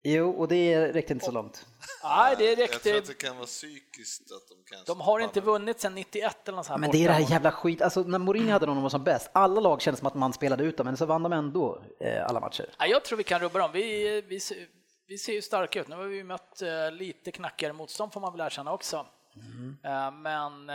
Jo, 0.03 0.29
och 0.32 0.48
det 0.48 0.88
räckte 0.94 1.13
inte 1.13 1.25
så 1.25 1.32
långt. 1.32 1.65
Nej, 2.03 2.36
det 2.38 2.46
Jag 2.46 2.56
tror 2.58 2.68
räckte. 2.68 2.98
att 2.98 3.06
det 3.06 3.13
kan 3.27 3.36
vara 3.38 3.46
psykiskt 3.46 4.32
att 4.32 4.48
de 4.50 4.75
kan 4.75 4.84
De 4.86 5.01
har 5.01 5.20
inte 5.20 5.39
det. 5.39 5.46
vunnit 5.46 5.79
sedan 5.79 5.96
91 5.96 6.48
eller 6.48 6.56
något 6.56 6.65
sånt 6.65 6.74
här 6.74 6.77
Men 6.79 6.91
det 6.91 6.98
är 7.03 7.08
det 7.08 7.13
här 7.13 7.32
jävla 7.32 7.51
skit, 7.51 7.82
alltså 7.82 8.01
när 8.01 8.20
Mourinho 8.20 8.51
hade 8.51 8.65
de 8.65 8.82
var 8.82 8.89
som 8.89 9.03
bäst, 9.03 9.29
alla 9.34 9.62
lag 9.62 9.82
kändes 9.82 10.00
som 10.00 10.08
att 10.08 10.13
man 10.15 10.34
spelade 10.34 10.63
ut 10.63 10.77
dem, 10.77 10.86
men 10.86 10.98
så 10.98 11.06
vann 11.06 11.24
de 11.24 11.34
ändå 11.34 11.84
eh, 12.00 12.25
alla 12.25 12.39
matcher. 12.39 12.70
Ja, 12.79 12.86
jag 12.86 13.03
tror 13.06 13.18
vi 13.18 13.24
kan 13.24 13.39
rubba 13.39 13.60
dem. 13.60 13.72
Vi, 13.74 14.22
vi, 14.22 14.39
ser- 14.39 14.68
vi 15.08 15.18
ser 15.18 15.34
ju 15.34 15.41
starka 15.41 15.79
ut. 15.82 15.88
Nu 15.88 15.96
har 15.96 16.03
vi 16.03 16.24
mött 16.24 16.62
eh, 16.62 16.91
lite 16.91 17.32
knackigare 17.32 17.74
motstånd 17.74 18.13
får 18.13 18.22
man 18.22 18.32
väl 18.38 18.46
erkänna 18.46 18.74
också. 18.74 19.06
Mm. 19.36 19.77
Eh, 19.84 20.12
men 20.12 20.70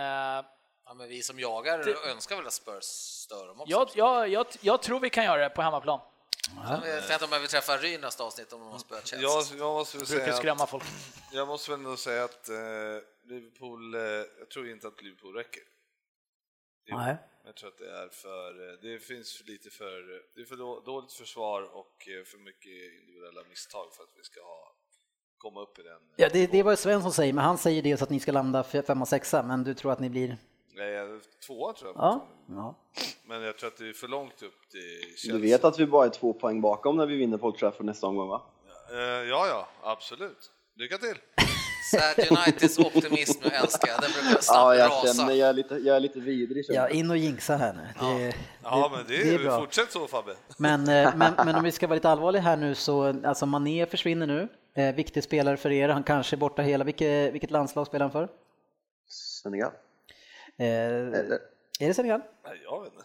Ja, 0.86 0.94
men 0.94 1.08
vi 1.08 1.22
som 1.22 1.38
jagar 1.40 1.84
önskar 2.10 2.36
väl 2.36 2.46
att 2.46 2.52
Spurs 2.52 2.84
stör 2.84 3.46
dem 3.46 3.60
också. 3.60 3.70
jag, 3.70 3.88
jag, 3.94 4.28
jag, 4.28 4.46
jag 4.60 4.82
tror 4.82 5.00
vi 5.00 5.10
kan 5.10 5.24
göra 5.24 5.40
det 5.42 5.50
på 5.50 5.62
hemmaplan. 5.62 6.00
Jag 6.56 7.12
inte 7.12 7.24
om 7.24 7.32
jag 7.32 7.40
vill 7.40 7.48
träffa 7.48 7.76
Ryn 7.76 8.00
nästa 8.00 8.24
avsnitt 8.24 8.52
om 8.52 8.60
de 8.60 8.68
har 8.68 8.78
spöat 8.78 9.06
Chelsea. 9.06 9.28
Jag, 9.28 9.58
jag, 9.58 9.74
måste 9.74 9.98
väl 9.98 10.06
säga 10.06 10.32
skrämma 10.32 10.64
att, 10.64 10.70
folk. 10.70 10.84
jag 11.32 11.48
måste 11.48 11.70
väl 11.70 11.80
ändå 11.80 11.96
säga 11.96 12.24
att 12.24 12.48
eh, 12.48 12.56
Liverpool, 13.24 13.94
eh, 13.94 14.00
jag 14.38 14.50
tror 14.52 14.68
inte 14.68 14.88
att 14.88 15.02
Liverpool 15.02 15.34
räcker. 15.34 15.62
Nej. 16.88 17.16
Jag 17.44 17.56
tror 17.56 17.68
att 17.68 17.78
det 17.78 17.90
är 17.90 18.08
för, 18.08 18.68
eh, 18.68 18.78
det 18.82 18.98
finns 18.98 19.36
för 19.36 19.44
lite 19.44 19.70
för, 19.70 20.02
det 20.34 20.40
är 20.40 20.44
för 20.44 20.56
då- 20.56 20.80
dåligt 20.80 21.12
försvar 21.12 21.62
och 21.62 22.08
för 22.26 22.38
mycket 22.38 23.00
individuella 23.00 23.40
misstag 23.48 23.94
för 23.94 24.02
att 24.02 24.12
vi 24.16 24.22
ska 24.24 24.40
ha, 24.40 24.74
komma 25.38 25.60
upp 25.60 25.78
i 25.78 25.82
den. 25.82 26.00
Ja, 26.16 26.28
det, 26.32 26.46
det 26.46 26.58
är 26.58 26.62
vad 26.62 26.78
Svensson 26.78 27.12
säger, 27.12 27.32
men 27.32 27.44
han 27.44 27.58
säger 27.58 27.82
dels 27.82 28.02
att 28.02 28.10
ni 28.10 28.20
ska 28.20 28.32
landa 28.32 28.64
femma, 28.64 29.06
sexa, 29.06 29.42
men 29.42 29.64
du 29.64 29.74
tror 29.74 29.92
att 29.92 30.00
ni 30.00 30.10
blir... 30.10 30.36
Nej, 30.76 31.20
tvåa 31.46 31.72
tror 31.72 31.92
jag. 31.94 32.04
Ja, 32.04 32.26
ja. 32.48 32.74
Men 33.26 33.42
jag 33.42 33.58
tror 33.58 33.68
att 33.68 33.76
det 33.76 33.88
är 33.88 33.92
för 33.92 34.08
långt 34.08 34.42
upp 34.42 34.70
till 34.70 35.00
Chelsea. 35.16 35.32
Du 35.34 35.40
vet 35.42 35.64
att 35.64 35.78
vi 35.78 35.86
bara 35.86 36.06
är 36.06 36.10
två 36.10 36.32
poäng 36.32 36.60
bakom 36.60 36.96
när 36.96 37.06
vi 37.06 37.16
vinner 37.16 37.38
på 37.38 37.46
Old 37.46 37.58
Trafford 37.58 37.86
nästa 37.86 38.06
omgång 38.06 38.28
va? 38.28 38.42
Eh, 38.92 38.98
Ja, 39.28 39.46
ja, 39.48 39.68
absolut. 39.82 40.50
Lycka 40.76 40.98
till! 40.98 41.14
Här, 41.92 42.32
Uniteds 42.46 42.78
optimism, 42.78 43.40
nu 43.44 43.50
älskar 43.50 43.88
jag, 43.88 44.00
den 44.00 44.10
brukar 44.12 44.30
Ja, 44.34 44.40
snabbt 44.40 44.78
jag 44.78 44.90
rasa. 44.90 45.14
känner, 45.14 45.32
jag 45.34 45.48
är 45.48 45.52
lite, 45.52 45.74
jag 45.74 45.96
är 45.96 46.00
lite 46.00 46.20
vidrig 46.20 46.64
ja, 46.68 46.88
in 46.88 47.10
och 47.10 47.16
jinxa 47.16 47.56
här 47.56 47.72
nu. 47.72 47.80
Det, 48.18 48.34
Ja, 48.62 48.90
men 48.96 49.06
det, 49.06 49.16
det 49.24 49.30
är 49.34 49.38
är 49.40 49.44
bra. 49.44 49.58
fortsätt 49.60 49.92
så 49.92 50.06
Fabbe. 50.06 50.34
Men, 50.58 50.80
eh, 50.88 51.16
men, 51.16 51.34
men 51.44 51.54
om 51.54 51.62
vi 51.64 51.72
ska 51.72 51.86
vara 51.86 51.94
lite 51.94 52.08
allvarliga 52.10 52.42
här 52.42 52.56
nu 52.56 52.74
så, 52.74 53.14
alltså 53.24 53.46
Mané 53.46 53.86
försvinner 53.86 54.26
nu. 54.26 54.48
Eh, 54.76 54.94
viktig 54.94 55.24
spelare 55.24 55.56
för 55.56 55.70
er, 55.72 55.88
han 55.88 56.02
kanske 56.02 56.36
är 56.36 56.38
borta 56.38 56.62
hela. 56.62 56.84
Vilket, 56.84 57.32
vilket 57.34 57.50
landslag 57.50 57.86
spelar 57.86 58.04
han 58.04 58.12
för? 58.12 58.28
Senegal? 59.42 59.72
Eh, 60.58 60.66
Eller? 60.66 61.38
är 61.80 61.88
det 61.88 61.94
Senegal? 61.94 62.20
Nej, 62.44 62.60
jag 62.64 62.82
vet 62.82 62.92
inte. 62.92 63.04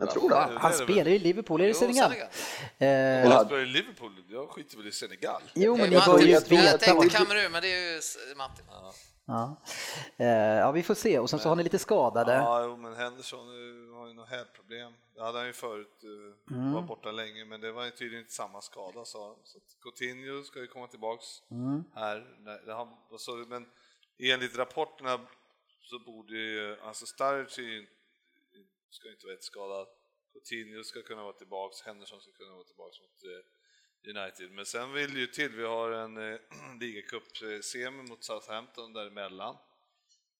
Jag 0.00 0.10
tror 0.10 0.28
det. 0.30 0.58
Han 0.58 0.72
spelar 0.72 1.04
ju 1.10 1.14
i 1.16 1.18
Liverpool, 1.18 1.60
är 1.60 1.66
det 1.66 1.74
Senegal? 1.74 2.10
Senegal. 2.10 3.24
Eh, 3.26 3.32
han 3.32 3.46
spelar 3.46 3.62
i 3.62 3.66
Liverpool, 3.66 4.12
jag 4.28 4.48
skiter 4.50 4.76
väl 4.76 4.86
i 4.86 4.92
Senegal. 4.92 5.42
jo, 5.54 5.76
men 5.76 5.90
ni 5.90 5.96
bör 6.06 6.18
ju 6.18 6.26
veta. 6.26 6.54
Jag 6.54 6.80
tänkte 6.80 7.08
Kamerun, 7.08 7.52
men 7.52 7.62
det 7.62 7.68
är 7.68 7.92
ju 7.94 8.00
Matti. 8.36 8.62
Ja. 9.28 9.56
Eh, 10.16 10.26
ja, 10.28 10.72
vi 10.72 10.82
får 10.82 10.94
se. 10.94 11.18
Och 11.18 11.30
sen 11.30 11.38
så 11.38 11.48
har 11.48 11.56
ni 11.56 11.62
lite 11.62 11.78
skadade. 11.78 12.34
Ja, 12.34 12.76
men 12.76 12.94
Henderson 12.96 13.38
eh, 13.48 13.98
har 13.98 14.06
ju 14.08 14.14
något 14.14 14.28
hälproblem. 14.28 14.92
Det 15.14 15.22
hade 15.22 15.38
han 15.38 15.46
ju 15.46 15.52
förut, 15.52 16.02
eh, 16.50 16.56
Mm. 16.56 16.72
var 16.72 16.82
borta 16.82 17.10
länge, 17.12 17.44
men 17.44 17.60
det 17.60 17.72
var 17.72 17.84
ju 17.84 17.90
tydligen 17.90 18.20
inte 18.24 18.32
samma 18.34 18.60
skada 18.60 19.04
sa 19.04 19.26
han. 19.26 19.36
Så 19.44 19.58
Coutinho 19.82 20.42
ska 20.44 20.58
ju 20.60 20.66
komma 20.66 20.86
tillbaks 20.86 21.24
Mm. 21.50 21.84
här. 21.94 22.24
Men 23.48 23.66
enligt 24.18 24.56
rapporterna 24.58 25.20
så 25.86 25.98
borde 25.98 26.36
ju, 26.36 26.80
alltså 26.80 27.06
ju- 27.58 27.86
ska 28.90 29.08
ju 29.08 29.14
inte 29.14 29.26
vara 29.26 29.34
ett 29.34 29.44
skadad. 29.44 29.88
Coutinho 30.32 30.84
ska 30.84 31.02
kunna 31.02 31.22
vara 31.22 31.32
tillbaks, 31.32 31.82
Henderson 31.82 32.20
ska 32.20 32.32
kunna 32.32 32.54
vara 32.54 32.64
tillbaks 32.64 33.00
mot 33.00 33.24
eh, 33.24 34.10
United. 34.16 34.50
Men 34.50 34.66
sen 34.66 34.92
vill 34.92 35.16
ju 35.16 35.26
till, 35.26 35.52
vi 35.52 35.64
har 35.64 35.90
en 35.90 36.32
eh, 36.32 36.38
ligacup-semi 36.80 38.02
mot 38.02 38.24
Southampton 38.24 38.92
däremellan. 38.92 39.56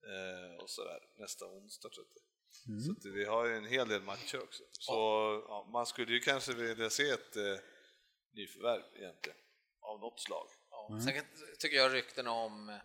Eh, 0.02 0.62
och 0.62 0.70
sådär, 0.70 1.08
nästa 1.16 1.46
onsdag 1.46 1.88
tror 1.88 2.06
jag. 2.14 2.22
Mm. 2.68 2.80
Så 2.80 2.92
att 2.92 3.04
vi 3.04 3.24
har 3.24 3.46
ju 3.46 3.56
en 3.56 3.64
hel 3.64 3.88
del 3.88 4.02
matcher 4.02 4.42
också. 4.42 4.62
Så 4.72 4.92
ja, 5.48 5.68
man 5.72 5.86
skulle 5.86 6.12
ju 6.12 6.20
kanske 6.20 6.54
vilja 6.54 6.90
se 6.90 7.10
ett 7.10 7.36
eh, 7.36 7.58
nyförvärv 8.32 8.82
egentligen, 8.94 9.38
av 9.80 10.00
något 10.00 10.20
slag. 10.20 10.48
Ja. 10.70 11.00
Sen 11.04 11.24
tycker 11.58 11.76
jag 11.76 11.94
rykten 11.94 12.26
om 12.26 12.78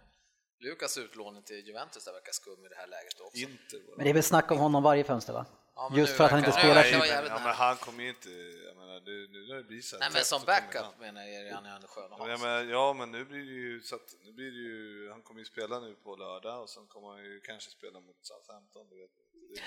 Lukas 0.61 0.97
utlåning 0.97 1.43
till 1.43 1.67
Juventus 1.67 2.05
där 2.05 2.13
verkar 2.13 2.31
skum 2.31 2.65
i 2.65 2.69
det 2.69 2.75
här 2.75 2.87
läget 2.87 3.19
också. 3.19 3.37
Inte. 3.37 3.75
Men 3.97 4.03
det 4.03 4.09
är 4.09 4.13
väl 4.13 4.23
snack 4.23 4.51
om 4.51 4.57
honom 4.57 4.83
varje 4.83 5.03
fönster 5.03 5.33
va? 5.33 5.45
Ja, 5.75 5.91
Just 5.95 6.11
nu 6.13 6.17
för 6.17 6.23
att 6.23 6.31
han 6.31 6.39
inte 6.39 6.51
spelar 6.51 6.83
nu 6.83 6.91
vara 6.91 6.99
men, 6.99 7.07
jävligt 7.07 7.31
ja, 7.31 7.39
men 7.43 7.53
han 7.53 7.75
kommer 7.75 8.03
ju 8.03 8.09
inte, 8.09 8.29
jag 8.67 8.75
menar, 8.77 8.99
det, 8.99 9.11
nu 9.33 9.47
när 9.47 9.55
det 9.55 9.63
blir 9.63 9.81
så 9.81 9.95
här 9.95 9.99
Nej, 9.99 10.09
men 10.13 10.25
som 10.25 10.41
backup 10.45 10.81
han. 10.81 10.93
menar 10.99 11.21
jag 11.21 11.47
är 11.47 11.53
han 11.53 11.65
ändå 11.65 11.87
skön 11.87 12.03
att 12.13 12.19
Ja, 12.19 12.35
ha. 12.35 12.37
men, 12.37 12.69
ja, 12.69 12.93
men 12.93 13.11
nu 13.11 13.25
blir 13.25 13.39
det 13.39 13.57
ju 13.69 13.81
så 13.81 13.95
att, 13.95 14.15
nu 14.25 14.31
blir 14.33 14.51
det 14.51 14.57
ju, 14.57 15.09
han 15.11 15.21
kommer 15.21 15.39
ju 15.39 15.45
spela 15.45 15.79
nu 15.79 15.95
på 15.95 16.15
lördag 16.15 16.61
och 16.61 16.69
sen 16.69 16.87
kommer 16.87 17.07
han 17.07 17.23
ju 17.23 17.39
kanske 17.39 17.71
spela 17.71 17.99
mot 17.99 18.17
Southampton, 18.21 18.89
du 18.89 18.95
vet, 19.01 19.11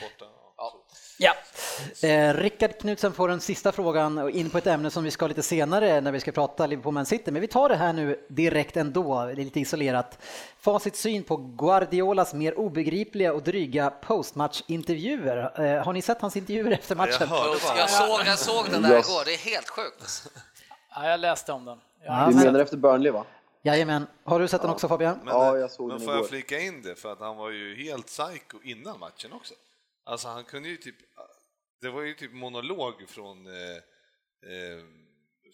borta. 0.01 0.25
Ja, 0.57 0.73
Ja. 1.19 1.35
Eh, 2.09 2.35
Rickard 2.35 2.79
Knutsen 2.79 3.13
får 3.13 3.29
den 3.29 3.41
sista 3.41 3.73
frågan 3.73 4.19
och 4.19 4.31
in 4.31 4.51
på 4.51 4.59
ett 4.59 4.67
ämne 4.67 4.91
som 4.91 5.05
vi 5.05 5.11
ska 5.11 5.27
lite 5.27 5.43
senare 5.43 6.01
när 6.01 6.13
vi 6.13 6.21
ska 6.21 6.33
prata 6.33 6.67
Liverpool 6.67 6.95
Man 6.95 7.07
City. 7.07 7.31
Men 7.31 7.41
vi 7.41 7.49
tar 7.49 7.69
det 7.69 7.77
här 7.77 7.93
nu 7.93 8.27
direkt 8.29 8.77
ändå, 8.77 9.25
det 9.25 9.33
är 9.33 9.37
lite 9.37 9.61
isolerat. 9.61 10.19
Facit 10.61 10.97
syn 10.97 11.23
på 11.25 11.37
Guardiolas 11.37 12.35
mer 12.35 12.59
obegripliga 12.59 13.33
och 13.33 13.43
dryga 13.43 13.91
postmatchintervjuer. 13.91 15.61
Eh, 15.65 15.85
har 15.85 15.93
ni 15.93 16.03
sett 16.03 16.21
hans 16.21 16.37
intervjuer 16.37 16.73
efter 16.73 16.97
matchen? 16.97 17.29
Jag. 17.31 17.57
Jag 17.77 17.91
såg, 17.91 18.21
jag 18.27 18.39
såg 18.39 18.71
den 18.71 18.83
där 18.83 18.91
igår, 18.91 19.25
det 19.25 19.35
är 19.35 19.39
helt 19.55 19.69
sjukt. 19.69 20.29
Ja, 20.95 21.09
jag 21.09 21.21
läste 21.21 21.53
om 21.53 21.65
den. 21.65 21.81
Jag 22.07 22.29
Du 22.31 22.35
menar 22.35 22.61
efter 22.61 22.77
Burnley 22.77 23.13
va? 23.13 23.25
Jajamän. 23.67 24.07
Har 24.25 24.41
du 24.41 24.49
sett 24.49 24.63
den 24.63 24.71
också 24.71 24.89
Fabian? 24.89 25.19
Men, 25.19 25.27
Ja, 25.35 25.55
eh, 25.55 25.61
jag 25.61 25.71
såg 25.71 25.89
men 25.89 25.97
den 25.99 26.05
får 26.07 26.15
jag 26.15 26.21
igår. 26.21 26.29
flika 26.29 26.59
in 26.61 26.83
det 26.83 26.95
för 26.95 27.13
att 27.13 27.21
han 27.21 27.37
var 27.37 27.51
ju 27.51 27.85
helt 27.85 28.07
psycho 28.07 28.59
innan 28.63 28.99
matchen 29.01 29.33
också. 29.33 29.55
Alltså 30.05 30.29
han 30.29 30.45
kunde 30.45 30.69
ju 30.69 30.77
typ, 30.77 30.97
det 31.81 31.91
var 31.91 32.03
ju 32.03 32.15
typ 32.15 32.33
monolog 32.33 33.09
från 33.09 33.47
eh, 33.47 33.53
eh, 34.53 34.85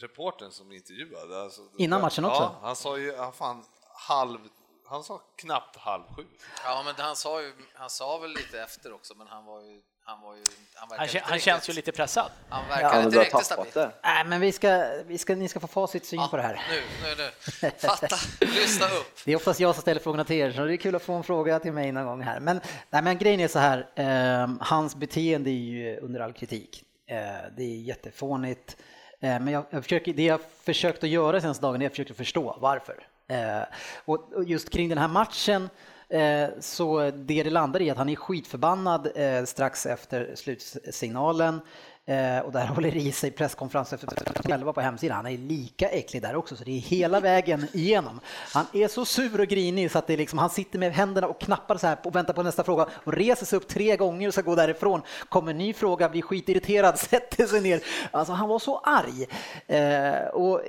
reportern 0.00 0.50
som 0.50 0.72
intervjuade. 0.72 1.42
Alltså, 1.42 1.62
Innan 1.78 2.00
matchen 2.00 2.24
också? 2.24 2.42
Ja, 2.42 2.58
han 2.62 2.76
sa 2.76 2.98
ju, 2.98 3.06
ja, 3.06 3.32
fan, 3.32 3.64
halv, 4.08 4.38
han 4.86 5.04
sa 5.04 5.18
knappt 5.36 5.76
halv 5.76 6.02
sju. 6.16 6.26
Ja, 6.64 6.82
men 6.86 6.94
han 6.98 7.16
sa, 7.16 7.42
ju, 7.42 7.52
han 7.74 7.90
sa 7.90 8.18
väl 8.18 8.30
lite 8.30 8.60
efter 8.62 8.92
också, 8.92 9.14
men 9.14 9.26
han 9.26 9.44
var 9.44 9.60
ju... 9.62 9.82
Han, 10.04 10.20
var 10.22 10.34
ju, 10.36 10.42
han, 10.74 10.88
Han, 10.98 11.08
han 11.22 11.38
känns 11.38 11.68
ju 11.68 11.72
lite 11.72 11.92
pressad. 11.92 12.30
Han 12.48 12.62
Ja, 12.68 12.74
verkar 12.74 12.88
har 12.96 13.02
inte 13.02 13.18
riktigt 13.20 13.44
stabil. 13.46 13.70
det. 13.74 13.90
Nej, 14.02 14.24
men 14.24 14.40
vi 14.40 14.52
ska, 14.52 14.84
vi 15.06 15.18
ska, 15.18 15.34
ni 15.34 15.48
ska 15.48 15.60
få 15.60 15.66
facit 15.66 16.06
syn 16.06 16.20
på 16.30 16.36
det 16.36 16.42
här. 16.42 16.62
Nu, 16.70 16.80
nu, 17.02 17.24
nu. 17.62 17.70
Fatta, 17.78 18.16
lyssna 18.40 18.86
upp. 18.86 19.18
Det 19.24 19.32
är 19.32 19.36
oftast 19.36 19.60
jag 19.60 19.74
som 19.74 19.82
ställer 19.82 20.00
frågorna 20.00 20.24
till 20.24 20.36
er, 20.36 20.52
så 20.52 20.64
det 20.64 20.74
är 20.74 20.76
kul 20.76 20.94
att 20.94 21.02
få 21.02 21.12
en 21.12 21.22
fråga 21.22 21.58
till 21.58 21.72
mig 21.72 21.92
någon 21.92 22.06
gång 22.06 22.22
här. 22.22 22.40
Men, 22.40 22.60
nej, 22.90 23.02
men 23.02 23.18
grejen 23.18 23.40
är 23.40 23.48
så 23.48 23.58
här, 23.58 23.86
eh, 23.94 24.48
hans 24.60 24.96
beteende 24.96 25.50
är 25.50 25.54
ju 25.54 25.96
under 25.96 26.20
all 26.20 26.32
kritik. 26.32 26.84
Eh, 27.06 27.16
det 27.56 27.62
är 27.62 27.80
jättefånigt. 27.82 28.76
Eh, 29.20 29.40
men 29.40 29.48
jag, 29.48 29.64
jag 29.70 29.82
försöker, 29.82 30.12
det 30.12 30.22
jag 30.24 30.40
försökt 30.64 31.04
att 31.04 31.10
göra 31.10 31.40
senaste 31.40 31.62
dagen 31.66 31.82
är 31.82 31.86
att 31.86 31.92
försöka 31.92 32.14
förstå 32.14 32.56
varför. 32.60 33.06
Eh, 33.28 33.62
och, 34.04 34.32
och 34.32 34.44
just 34.44 34.70
kring 34.70 34.88
den 34.88 34.98
här 34.98 35.08
matchen 35.08 35.68
Eh, 36.10 36.48
så 36.60 37.10
det 37.14 37.42
det 37.42 37.50
landar 37.50 37.82
i 37.82 37.90
att 37.90 37.98
han 37.98 38.08
är 38.08 38.16
skitförbannad 38.16 39.08
eh, 39.14 39.44
strax 39.44 39.86
efter 39.86 40.34
slutsignalen. 40.34 41.60
Eh, 42.04 42.38
och 42.38 42.52
där 42.52 42.66
håller 42.74 42.96
i 42.96 43.12
sig 43.12 43.30
presskonferens 43.30 43.92
efter 43.92 44.08
själva 44.48 44.72
på 44.72 44.80
hemsidan. 44.80 45.16
Han 45.16 45.26
är 45.26 45.38
lika 45.38 45.88
äcklig 45.88 46.22
där 46.22 46.36
också, 46.36 46.56
så 46.56 46.64
det 46.64 46.76
är 46.76 46.80
hela 46.80 47.20
vägen 47.20 47.66
igenom. 47.72 48.20
Han 48.52 48.66
är 48.72 48.88
så 48.88 49.04
sur 49.04 49.40
och 49.40 49.46
grinig 49.46 49.90
så 49.90 49.98
att 49.98 50.06
det 50.06 50.12
är 50.12 50.16
liksom, 50.16 50.38
han 50.38 50.50
sitter 50.50 50.78
med 50.78 50.92
händerna 50.92 51.26
och 51.26 51.40
knappar 51.40 51.76
så 51.76 51.86
här 51.86 51.98
och 52.04 52.16
väntar 52.16 52.34
på 52.34 52.42
nästa 52.42 52.64
fråga 52.64 52.86
och 53.04 53.12
reser 53.12 53.46
sig 53.46 53.56
upp 53.56 53.68
tre 53.68 53.96
gånger 53.96 54.28
och 54.28 54.34
ska 54.34 54.42
gå 54.42 54.54
därifrån. 54.54 55.02
Kommer 55.28 55.54
ny 55.54 55.72
fråga, 55.72 56.08
blir 56.08 56.22
skitirriterad, 56.22 56.98
sätter 56.98 57.46
sig 57.46 57.60
ner. 57.60 57.80
Alltså 58.10 58.32
han 58.32 58.48
var 58.48 58.58
så 58.58 58.78
arg. 58.78 59.26
Och 60.32 60.60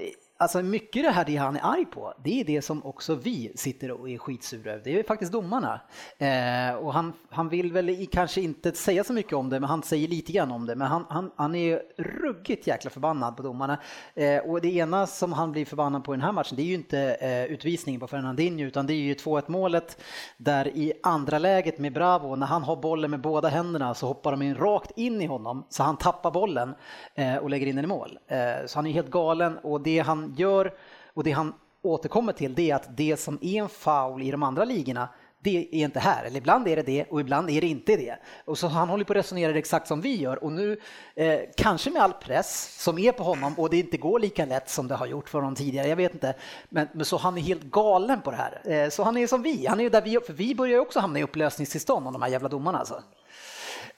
Alltså 0.41 0.61
mycket 0.61 1.03
det 1.03 1.11
här 1.11 1.25
det 1.25 1.35
han 1.35 1.55
är 1.55 1.65
arg 1.65 1.85
på, 1.85 2.13
det 2.23 2.39
är 2.39 2.43
det 2.43 2.61
som 2.61 2.85
också 2.85 3.15
vi 3.15 3.51
sitter 3.55 3.91
och 3.91 4.09
är 4.09 4.17
skitsura 4.17 4.71
över. 4.71 4.83
Det 4.83 4.99
är 4.99 5.03
faktiskt 5.03 5.31
domarna. 5.31 5.81
Eh, 6.17 6.75
och 6.75 6.93
han, 6.93 7.13
han 7.29 7.49
vill 7.49 7.71
väl 7.71 7.89
i, 7.89 8.05
kanske 8.05 8.41
inte 8.41 8.71
säga 8.71 9.03
så 9.03 9.13
mycket 9.13 9.33
om 9.33 9.49
det, 9.49 9.59
men 9.59 9.69
han 9.69 9.83
säger 9.83 10.07
lite 10.07 10.31
grann 10.31 10.51
om 10.51 10.65
det. 10.65 10.75
Men 10.75 10.87
han, 10.87 11.05
han, 11.09 11.31
han 11.35 11.55
är 11.55 11.81
ruggigt 11.97 12.67
jäkla 12.67 12.89
förbannad 12.89 13.37
på 13.37 13.43
domarna. 13.43 13.77
Eh, 14.15 14.37
och 14.37 14.61
det 14.61 14.75
ena 14.75 15.07
som 15.07 15.33
han 15.33 15.51
blir 15.51 15.65
förbannad 15.65 16.03
på 16.03 16.13
i 16.13 16.17
den 16.17 16.25
här 16.25 16.31
matchen, 16.31 16.55
det 16.55 16.61
är 16.61 16.65
ju 16.65 16.73
inte 16.73 16.99
eh, 16.99 17.45
utvisningen 17.45 17.99
på 17.99 18.07
Fernandinho, 18.07 18.65
utan 18.65 18.87
det 18.87 18.93
är 18.93 18.95
ju 18.95 19.13
2-1 19.13 19.43
målet 19.47 20.03
där 20.37 20.67
i 20.67 20.93
andra 21.03 21.39
läget 21.39 21.79
med 21.79 21.93
Bravo, 21.93 22.35
när 22.35 22.47
han 22.47 22.63
har 22.63 22.75
bollen 22.75 23.11
med 23.11 23.21
båda 23.21 23.47
händerna 23.47 23.93
så 23.93 24.07
hoppar 24.07 24.31
de 24.31 24.41
in 24.41 24.55
rakt 24.55 24.91
in 24.97 25.21
i 25.21 25.25
honom, 25.25 25.65
så 25.69 25.83
han 25.83 25.97
tappar 25.97 26.31
bollen 26.31 26.75
eh, 27.15 27.35
och 27.35 27.49
lägger 27.49 27.67
in 27.67 27.75
den 27.75 27.85
i 27.85 27.87
mål. 27.87 28.19
Eh, 28.27 28.37
så 28.65 28.77
han 28.77 28.87
är 28.87 28.91
helt 28.91 29.09
galen 29.09 29.57
och 29.57 29.81
det 29.81 29.99
han 30.31 30.37
gör 30.37 30.73
och 31.13 31.23
det 31.23 31.31
han 31.31 31.53
återkommer 31.81 32.33
till 32.33 32.55
det 32.55 32.71
är 32.71 32.75
att 32.75 32.97
det 32.97 33.17
som 33.17 33.39
är 33.41 33.61
en 33.61 33.69
foul 33.69 34.21
i 34.21 34.31
de 34.31 34.43
andra 34.43 34.65
ligorna 34.65 35.09
det 35.43 35.67
är 35.71 35.83
inte 35.83 35.99
här, 35.99 36.23
eller 36.25 36.37
ibland 36.37 36.67
är 36.67 36.75
det 36.75 36.81
det 36.81 37.05
och 37.09 37.21
ibland 37.21 37.49
är 37.49 37.61
det 37.61 37.67
inte 37.67 37.95
det. 37.95 38.17
Och 38.45 38.57
så 38.57 38.67
han 38.67 38.89
håller 38.89 39.03
på 39.03 39.13
att 39.13 39.17
resonera 39.17 39.57
exakt 39.57 39.87
som 39.87 40.01
vi 40.01 40.15
gör 40.15 40.43
och 40.43 40.51
nu 40.51 40.79
eh, 41.15 41.39
kanske 41.57 41.91
med 41.91 42.01
all 42.01 42.13
press 42.13 42.75
som 42.83 42.97
är 42.97 43.11
på 43.11 43.23
honom 43.23 43.53
och 43.57 43.69
det 43.69 43.77
inte 43.77 43.97
går 43.97 44.19
lika 44.19 44.45
lätt 44.45 44.69
som 44.69 44.87
det 44.87 44.95
har 44.95 45.07
gjort 45.07 45.29
för 45.29 45.39
honom 45.39 45.55
tidigare, 45.55 45.87
jag 45.87 45.95
vet 45.95 46.13
inte. 46.13 46.33
Men, 46.69 46.87
men 46.93 47.05
så 47.05 47.17
han 47.17 47.37
är 47.37 47.41
helt 47.41 47.63
galen 47.63 48.21
på 48.21 48.31
det 48.31 48.37
här. 48.37 48.61
Eh, 48.73 48.89
så 48.89 49.03
han 49.03 49.17
är 49.17 49.27
som 49.27 49.41
vi, 49.41 49.65
han 49.65 49.79
är 49.79 49.83
ju 49.83 49.89
där 49.89 50.01
vi, 50.01 50.19
för 50.27 50.33
vi 50.33 50.55
börjar 50.55 50.73
ju 50.73 50.79
också 50.79 50.99
hamna 50.99 51.19
i 51.19 51.23
upplösningstillstånd 51.23 52.07
om 52.07 52.13
de 52.13 52.21
här 52.21 52.29
jävla 52.29 52.49
domarna 52.49 52.79
alltså. 52.79 53.03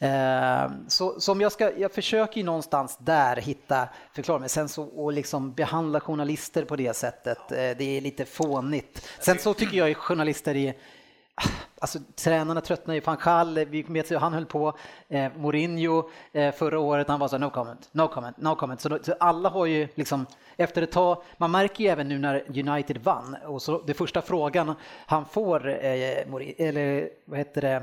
Eh, 0.03 0.71
Så 0.87 1.19
som 1.19 1.41
jag 1.41 1.51
ska, 1.51 1.77
jag 1.77 1.91
försöker 1.91 2.37
ju 2.37 2.43
någonstans 2.43 2.97
där 2.99 3.35
hitta 3.35 3.89
förklaring, 4.15 4.39
men 4.39 4.49
sen 4.49 4.69
så 4.69 4.83
och 4.83 5.13
liksom 5.13 5.53
behandla 5.53 5.99
journalister 5.99 6.65
på 6.65 6.75
det 6.75 6.95
sättet, 6.95 7.51
eh, 7.51 7.55
det 7.57 7.83
är 7.97 8.01
lite 8.01 8.25
fånigt. 8.25 9.07
Sen 9.19 9.39
så 9.39 9.53
tycker 9.53 9.77
jag 9.77 9.89
ju 9.89 9.95
journalister 9.95 10.55
är 10.55 10.73
Alltså 11.79 11.99
tränarna 12.15 12.61
tröttnar 12.61 12.95
ju, 12.95 13.01
van 13.01 13.17
Gaal, 13.23 13.65
vi 13.65 13.81
vet 13.81 14.11
ju, 14.11 14.17
han 14.17 14.33
höll 14.33 14.45
på, 14.45 14.77
eh, 15.09 15.31
Mourinho 15.37 16.09
eh, 16.31 16.51
förra 16.53 16.79
året, 16.79 17.07
han 17.07 17.19
var 17.19 17.27
så 17.27 17.37
no 17.37 17.49
comment, 17.49 17.89
no 17.91 18.07
comment, 18.07 18.37
no 18.37 18.55
comment. 18.55 18.81
Så, 18.81 18.99
så 19.03 19.13
alla 19.19 19.49
har 19.49 19.65
ju 19.65 19.87
liksom, 19.95 20.25
efter 20.57 20.81
ett 20.81 20.91
tag, 20.91 21.23
man 21.37 21.51
märker 21.51 21.83
ju 21.83 21.89
även 21.89 22.09
nu 22.09 22.19
när 22.19 22.59
United 22.69 22.97
vann, 22.97 23.37
och 23.45 23.61
så 23.61 23.81
det 23.81 23.93
första 23.93 24.21
frågan 24.21 24.75
han 25.05 25.25
får, 25.25 25.69
eh, 25.85 26.27
Mourinho, 26.27 26.55
eller 26.57 27.09
vad 27.25 27.37
heter 27.37 27.61
det, 27.61 27.75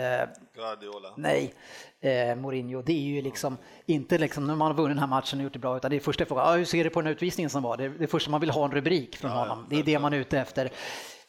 eh, 0.00 0.28
Guardiola. 0.54 1.08
nej, 1.16 1.54
eh, 2.00 2.36
Mourinho, 2.36 2.82
det 2.82 2.92
är 2.92 3.14
ju 3.14 3.22
liksom 3.22 3.56
inte 3.86 4.18
liksom 4.18 4.46
när 4.46 4.54
man 4.54 4.66
har 4.66 4.74
vunnit 4.74 4.96
den 4.96 4.98
här 4.98 5.06
matchen 5.06 5.38
och 5.38 5.44
gjort 5.44 5.52
det 5.52 5.58
bra, 5.58 5.76
utan 5.76 5.90
det 5.90 5.96
är 5.96 6.00
första 6.00 6.24
frågan, 6.24 6.46
ah, 6.46 6.56
hur 6.56 6.64
ser 6.64 6.84
du 6.84 6.90
på 6.90 7.00
den 7.00 7.12
utvisningen 7.12 7.50
som 7.50 7.62
var? 7.62 7.76
Det 7.76 7.84
är 7.84 7.88
det 7.88 8.06
första 8.06 8.30
man 8.30 8.40
vill 8.40 8.50
ha 8.50 8.64
en 8.64 8.70
rubrik 8.72 9.16
från 9.16 9.30
honom, 9.30 9.66
det 9.70 9.78
är 9.78 9.82
det 9.82 9.98
man 9.98 10.12
är 10.12 10.18
ute 10.18 10.38
efter. 10.38 10.70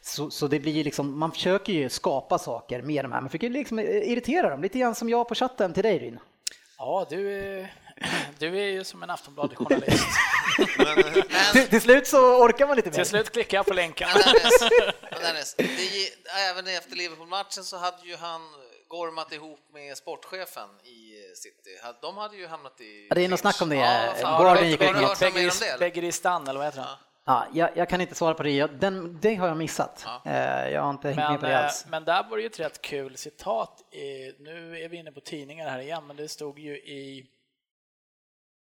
Så, 0.04 0.32
så 0.32 0.48
det 0.48 0.60
blir 0.60 0.84
liksom, 0.84 1.20
man 1.20 1.32
försöker 1.32 1.74
ju 1.74 1.90
skapa 1.90 2.40
saker 2.40 2.82
med 2.82 3.06
de 3.06 3.12
här, 3.12 3.22
man 3.22 3.30
försöker 3.30 3.50
liksom 3.50 3.80
irritera 3.80 4.50
dem, 4.50 4.62
lite 4.62 4.80
grann 4.80 4.96
som 4.96 5.10
jag 5.10 5.28
på 5.28 5.36
chatten 5.36 5.74
till 5.74 5.84
dig 5.84 6.00
Ryn. 6.00 6.20
Ja, 6.78 7.06
du 7.10 7.32
är, 7.40 7.74
du 8.40 8.60
är 8.60 8.66
ju 8.66 8.84
som 8.84 9.04
en 9.04 9.10
Aftonbladet-journalist. 9.10 10.08
Eh, 10.80 11.52
Till, 11.54 11.68
till 11.68 11.82
slut 11.82 12.08
så 12.08 12.44
orkar 12.44 12.68
man 12.68 12.76
lite 12.76 12.90
mer. 12.90 12.96
Till 12.96 13.06
slut 13.06 13.32
klickar 13.32 13.58
jag 13.58 13.66
på 13.66 13.74
länken. 13.74 14.10
Även 16.50 16.68
efter 16.68 16.96
Liverpool-matchen 16.96 17.64
så 17.64 17.78
hade 17.78 17.98
ju 18.08 18.16
han 18.16 18.42
gormat 18.88 19.32
ihop 19.34 19.60
med 19.74 19.98
sportchefen 19.98 20.70
i 20.84 21.16
City. 21.36 21.70
De 22.02 22.18
hade 22.18 22.38
ju 22.38 22.48
hamnat 22.48 22.82
i... 22.82 23.08
Ja, 23.10 23.16
det 23.16 23.22
är 23.26 23.30
något 23.30 23.40
snack 23.40 23.62
om 23.62 23.70
det. 23.70 23.76
Ja, 24.22 24.58
du- 24.60 24.66
gick 24.68 24.82
ut? 24.82 25.80
Begeristan, 25.80 26.48
eller 26.48 26.58
vad 26.58 26.68
heter 26.68 26.80
han? 26.82 26.98
Ja, 27.26 27.46
jag, 27.54 27.78
jag 27.78 27.90
kan 27.90 28.02
inte 28.02 28.16
svara 28.16 28.34
på 28.34 28.44
det, 28.44 28.68
den, 28.68 29.20
det 29.22 29.36
har 29.36 29.48
jag 29.48 29.58
missat. 29.58 30.06
Ja. 30.26 30.32
Eh, 30.32 30.70
Jag 30.70 30.82
har 30.82 30.90
inte 30.90 31.08
hängt 31.08 31.18
med 31.18 31.30
Men, 31.32 31.40
på 31.40 31.46
det 31.46 31.54
eh, 31.54 31.64
alls. 31.66 31.86
men 31.90 32.04
där 32.06 32.24
var 32.30 32.38
det 32.38 32.42
ju 32.44 32.48
ett 32.48 32.60
rätt 32.60 32.82
kul 32.82 33.18
citat. 33.18 33.94
I, 33.94 34.32
nu 34.40 34.80
är 34.80 34.90
vi 34.90 34.98
inne 34.98 35.12
på 35.12 35.20
tidningar 35.22 35.70
här 35.70 35.80
igen, 35.80 36.08
men 36.08 36.16
det 36.16 36.28
stod 36.28 36.60
ju 36.60 36.76
i 36.78 37.28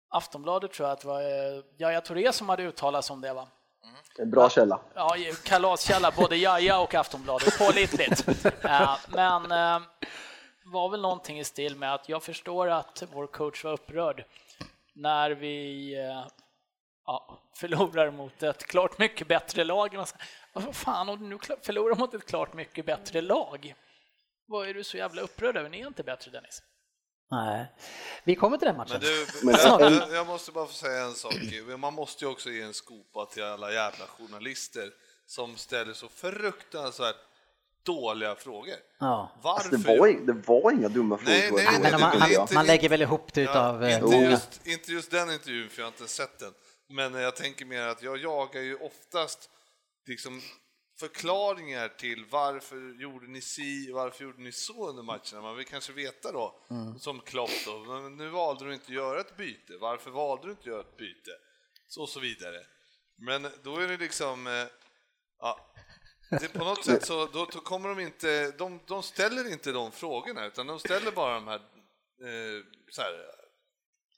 Aftonbladet 0.09 0.73
tror 0.73 0.87
jag 0.87 0.93
att 0.93 1.01
det 1.01 1.07
var 1.07 1.21
eh, 1.21 1.63
Yahya 1.77 2.01
Touré 2.01 2.33
som 2.33 2.49
hade 2.49 2.63
uttalat 2.63 3.05
sig 3.05 3.13
om 3.13 3.21
det 3.21 3.33
va? 3.33 3.47
En 4.19 4.31
bra 4.31 4.49
källa. 4.49 4.79
Ja, 4.95 5.15
kalaskälla, 5.43 6.11
både 6.17 6.35
Jaja 6.37 6.79
och 6.79 6.95
Aftonbladet, 6.95 7.57
pålitligt. 7.59 8.45
Eh, 8.65 8.97
Men 9.07 9.51
eh, 9.51 9.81
var 10.65 10.89
väl 10.89 11.01
någonting 11.01 11.39
i 11.39 11.43
stil 11.43 11.75
med 11.75 11.93
att 11.93 12.09
jag 12.09 12.23
förstår 12.23 12.67
att 12.69 13.03
vår 13.13 13.27
coach 13.27 13.63
var 13.63 13.71
upprörd 13.71 14.23
när 14.93 15.31
vi 15.31 15.93
eh, 15.99 16.25
ja, 17.09 17.39
förlorar 17.55 18.11
mot 18.11 18.43
ett 18.43 18.63
klart 18.63 18.99
mycket 18.99 19.27
bättre 19.27 19.63
lag. 19.63 19.93
Och 19.93 20.07
så, 20.07 20.15
Vad 20.53 20.75
fan, 20.75 21.09
om 21.09 21.19
du 21.19 21.25
nu 21.25 21.37
förlorar 21.61 21.95
mot 21.95 22.13
ett 22.13 22.25
klart 22.25 22.53
mycket 22.53 22.85
bättre 22.85 23.21
lag, 23.21 23.75
vad 24.47 24.69
är 24.69 24.73
du 24.73 24.83
så 24.83 24.97
jävla 24.97 25.21
upprörd 25.21 25.57
över? 25.57 25.69
Ni 25.69 25.79
är 25.79 25.87
inte 25.87 26.03
bättre 26.03 26.31
Dennis. 26.31 26.61
Nej. 27.31 27.65
Vi 28.23 28.35
kommer 28.35 28.57
till 28.57 28.67
den 28.67 28.77
matchen. 28.77 28.91
men 28.91 29.01
du, 29.01 29.27
Men- 29.43 29.55
jag, 29.79 30.13
jag, 30.13 30.27
måste 30.27 30.51
bara 30.51 30.65
få 30.65 30.73
säga 30.73 31.03
en 31.03 31.13
sak. 31.13 31.35
Man 31.77 31.93
måste 31.93 32.25
ju 32.25 32.31
också 32.31 32.49
ge 32.49 32.61
en 32.61 32.73
skopa 32.73 33.25
till 33.25 33.43
alla 33.43 33.71
jävla 33.71 34.05
journalister 34.05 34.89
som 35.25 35.57
ställer 35.57 35.93
så 35.93 36.09
fruktansvärt 36.09 37.15
dåliga 37.83 38.35
frågor. 38.35 38.75
Ja. 38.99 39.31
Varför? 39.41 39.75
Alltså, 39.75 39.91
det, 39.91 39.99
var, 39.99 40.07
det 40.07 40.47
var 40.47 40.71
inga 40.71 40.89
dumma 40.89 41.17
frågor. 41.17 41.31
Nej, 41.31 41.51
nej, 41.51 41.65
nej, 41.65 41.81
Men 41.81 41.91
det 41.91 41.97
man, 42.37 42.47
man, 42.53 42.65
lägger 42.65 42.89
väl 42.89 43.01
ihop 43.01 43.33
det 43.33 43.41
utav 43.41 43.83
eh, 43.83 43.99
inte, 43.99 44.15
just, 44.15 44.67
inte 44.67 44.91
just 44.91 45.11
den 45.11 45.31
intervjun, 45.31 45.69
för 45.69 45.81
jag 45.81 45.85
har 45.85 45.91
inte 45.91 46.07
sett 46.07 46.39
den. 46.39 46.53
Men 46.89 47.13
jag 47.13 47.35
tänker 47.35 47.65
mer 47.65 47.81
att 47.81 48.03
jag 48.03 48.17
jagar 48.17 48.61
ju 48.61 48.75
oftast 48.75 49.49
liksom 50.05 50.41
förklaringar 50.99 51.87
till 51.87 52.25
varför 52.25 53.01
gjorde 53.01 53.27
ni 53.27 53.41
si, 53.41 53.91
varför 53.91 54.23
gjorde 54.23 54.41
ni 54.41 54.51
så 54.51 54.89
under 54.89 55.03
matcherna. 55.03 55.41
Man 55.41 55.57
vill 55.57 55.65
kanske 55.65 55.93
veta 55.93 56.31
då, 56.31 56.55
som 56.99 57.21
Klopp 57.21 57.65
då, 57.65 57.79
men 57.79 58.17
nu 58.17 58.29
valde 58.29 58.65
du 58.65 58.73
inte 58.73 58.85
att 58.85 58.93
göra 58.93 59.19
ett 59.19 59.37
byte. 59.37 59.77
Varför 59.77 60.11
valde 60.11 60.47
du 60.47 60.51
inte 60.51 60.61
att 60.61 60.67
göra 60.67 60.81
ett 60.81 60.97
byte? 60.97 61.31
Så 61.87 62.01
och 62.01 62.09
så 62.09 62.19
vidare. 62.19 62.65
Men 63.15 63.47
då 63.63 63.77
är 63.77 63.87
det 63.87 63.97
liksom, 63.97 64.47
eh, 64.47 64.67
ja, 65.39 65.73
det, 66.29 66.53
på 66.53 66.63
något 66.63 66.85
sätt 66.85 67.05
så 67.05 67.25
då, 67.25 67.45
då 67.45 67.59
kommer 67.59 67.89
de 67.89 67.99
inte, 67.99 68.51
de, 68.51 68.79
de 68.85 69.03
ställer 69.03 69.51
inte 69.51 69.71
de 69.71 69.91
frågorna 69.91 70.45
utan 70.45 70.67
de 70.67 70.79
ställer 70.79 71.11
bara 71.11 71.33
de 71.33 71.47
här, 71.47 71.59
eh, 72.21 72.63
så 72.91 73.01
här 73.01 73.38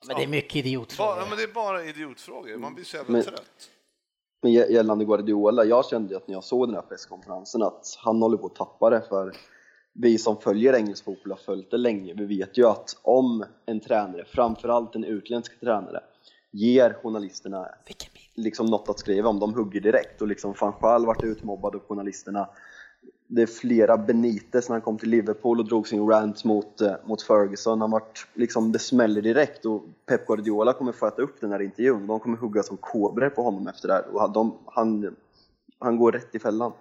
Men 0.08 0.16
det 0.18 0.24
är 0.24 0.28
mycket 0.28 0.54
bara, 0.54 0.60
idiotfrågor. 0.60 1.18
ja, 1.18 1.26
men 1.30 1.38
det 1.38 1.44
är 1.44 1.54
bara 1.54 1.84
idiotfrågor, 1.84 2.58
man 2.58 2.76
blir 2.76 2.86
så 2.86 2.98
jävla 2.98 3.12
Men- 3.12 3.24
trött. 3.24 3.70
Men 4.44 4.52
gä- 4.52 4.70
gällande 4.72 5.06
Guardiola, 5.06 5.66
jag 5.66 5.86
kände 5.86 6.10
ju 6.10 6.18
att 6.18 6.28
när 6.28 6.36
jag 6.36 6.44
såg 6.44 6.68
den 6.68 6.76
här 6.76 6.82
presskonferensen 6.82 7.62
att 7.64 7.96
han 8.00 8.22
håller 8.22 8.38
på 8.38 8.46
att 8.46 8.56
tappa 8.56 8.90
det 8.90 9.02
för 9.10 9.34
vi 9.94 10.18
som 10.18 10.38
följer 10.38 10.74
engelsk 10.74 11.04
fotboll 11.06 11.32
har 11.32 11.38
följt 11.38 11.72
det 11.72 11.78
länge, 11.78 12.14
vi 12.14 12.26
vet 12.26 12.58
ju 12.58 12.66
att 12.68 12.98
om 13.02 13.46
en 13.66 13.80
tränare, 13.80 14.26
framförallt 14.26 14.96
en 14.96 15.04
utländsk 15.04 15.60
tränare, 15.60 16.00
ger 16.52 16.94
journalisterna 17.04 17.68
liksom 18.36 18.66
något 18.66 18.90
att 18.90 19.00
skriva 19.00 19.30
om, 19.30 19.40
de 19.40 19.54
hugger 19.54 19.82
direkt 19.82 20.22
och 20.22 20.28
liksom 20.28 20.54
van 20.62 20.74
Gaal 20.82 21.06
vart 21.06 21.24
utmobbad 21.24 21.76
av 21.76 21.82
journalisterna. 21.82 22.50
Det 23.34 23.42
är 23.42 23.48
flera 23.48 23.98
Benitez 23.98 24.70
när 24.70 24.74
han 24.74 24.82
kom 24.82 24.98
till 24.98 25.10
Liverpool 25.10 25.60
och 25.60 25.66
drog 25.66 25.88
sin 25.88 26.08
rant 26.10 26.44
mot, 26.44 26.82
eh, 26.82 26.94
mot 27.06 27.22
Ferguson. 27.22 27.82
Han 27.82 27.92
vart, 27.92 28.28
liksom, 28.34 28.72
det 28.72 28.80
smäller 28.80 29.22
direkt 29.22 29.66
och 29.66 29.84
Pep 30.06 30.28
Guardiola 30.28 30.74
kommer 30.74 30.92
få 30.92 31.08
äta 31.08 31.22
upp 31.22 31.42
den 31.42 31.52
här 31.52 31.62
intervjun. 31.62 32.08
De 32.08 32.20
kommer 32.20 32.38
hugga 32.38 32.64
som 32.64 32.78
kobror 32.78 33.30
på 33.30 33.44
honom 33.44 33.68
efter 33.68 33.88
det 33.88 33.94
här 33.94 34.16
och 34.16 34.32
de, 34.32 34.58
han, 34.66 35.16
han 35.80 35.98
går 35.98 36.12
rätt 36.12 36.36
i 36.36 36.40
fällan. 36.40 36.72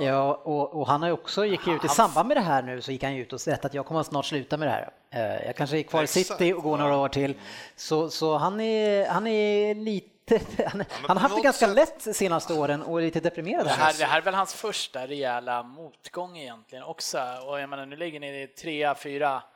Ja, 0.00 0.40
och, 0.44 0.74
och 0.74 0.86
han 0.86 1.02
har 1.02 1.10
också 1.10 1.44
gick 1.44 1.68
ut 1.68 1.84
i 1.84 1.88
samband 1.88 2.28
med 2.28 2.36
det 2.36 2.40
här 2.40 2.62
nu 2.62 2.80
så 2.80 2.92
gick 2.92 3.02
han 3.04 3.14
ut 3.14 3.32
och 3.32 3.40
sett 3.40 3.64
att 3.64 3.74
jag 3.74 3.86
kommer 3.86 4.02
snart 4.02 4.24
sluta 4.24 4.56
med 4.56 4.68
det 4.68 4.72
här. 4.72 4.90
Eh, 5.10 5.46
Jag 5.46 5.56
kanske 5.56 5.78
är 5.78 5.82
kvar 5.82 6.02
i 6.02 6.06
City 6.06 6.52
och 6.52 6.62
går 6.62 6.76
några 6.78 6.96
år 6.96 7.08
till. 7.08 7.34
Så, 7.76 8.08
så 8.08 8.36
han, 8.36 8.60
är, 8.60 9.06
han 9.08 9.26
är 9.26 9.74
lite, 9.74 10.08
han, 10.66 11.16
har 11.16 11.16
haft 11.16 11.36
det 11.36 11.42
ganska 11.42 11.66
sätt- 11.66 11.76
lätt 11.76 12.04
de 12.04 12.14
senaste 12.14 12.54
åren 12.54 12.82
och 12.82 12.98
är 12.98 13.04
lite 13.04 13.20
deprimerad. 13.20 13.66
Det 13.66 13.70
här. 13.70 13.94
det 13.98 14.04
här 14.04 14.18
är 14.18 14.22
väl 14.22 14.34
hans 14.34 14.54
första 14.54 15.06
rejäla 15.06 15.62
motgång 15.62 16.38
egentligen 16.38 16.84
också. 16.84 17.18
Och 17.46 17.60
jag 17.60 17.68
menar, 17.68 17.86
nu 17.86 17.96
ligger 17.96 18.20
ni 18.20 18.42
i 18.42 18.46
trea, 18.46 18.94
fyra. 18.94 19.42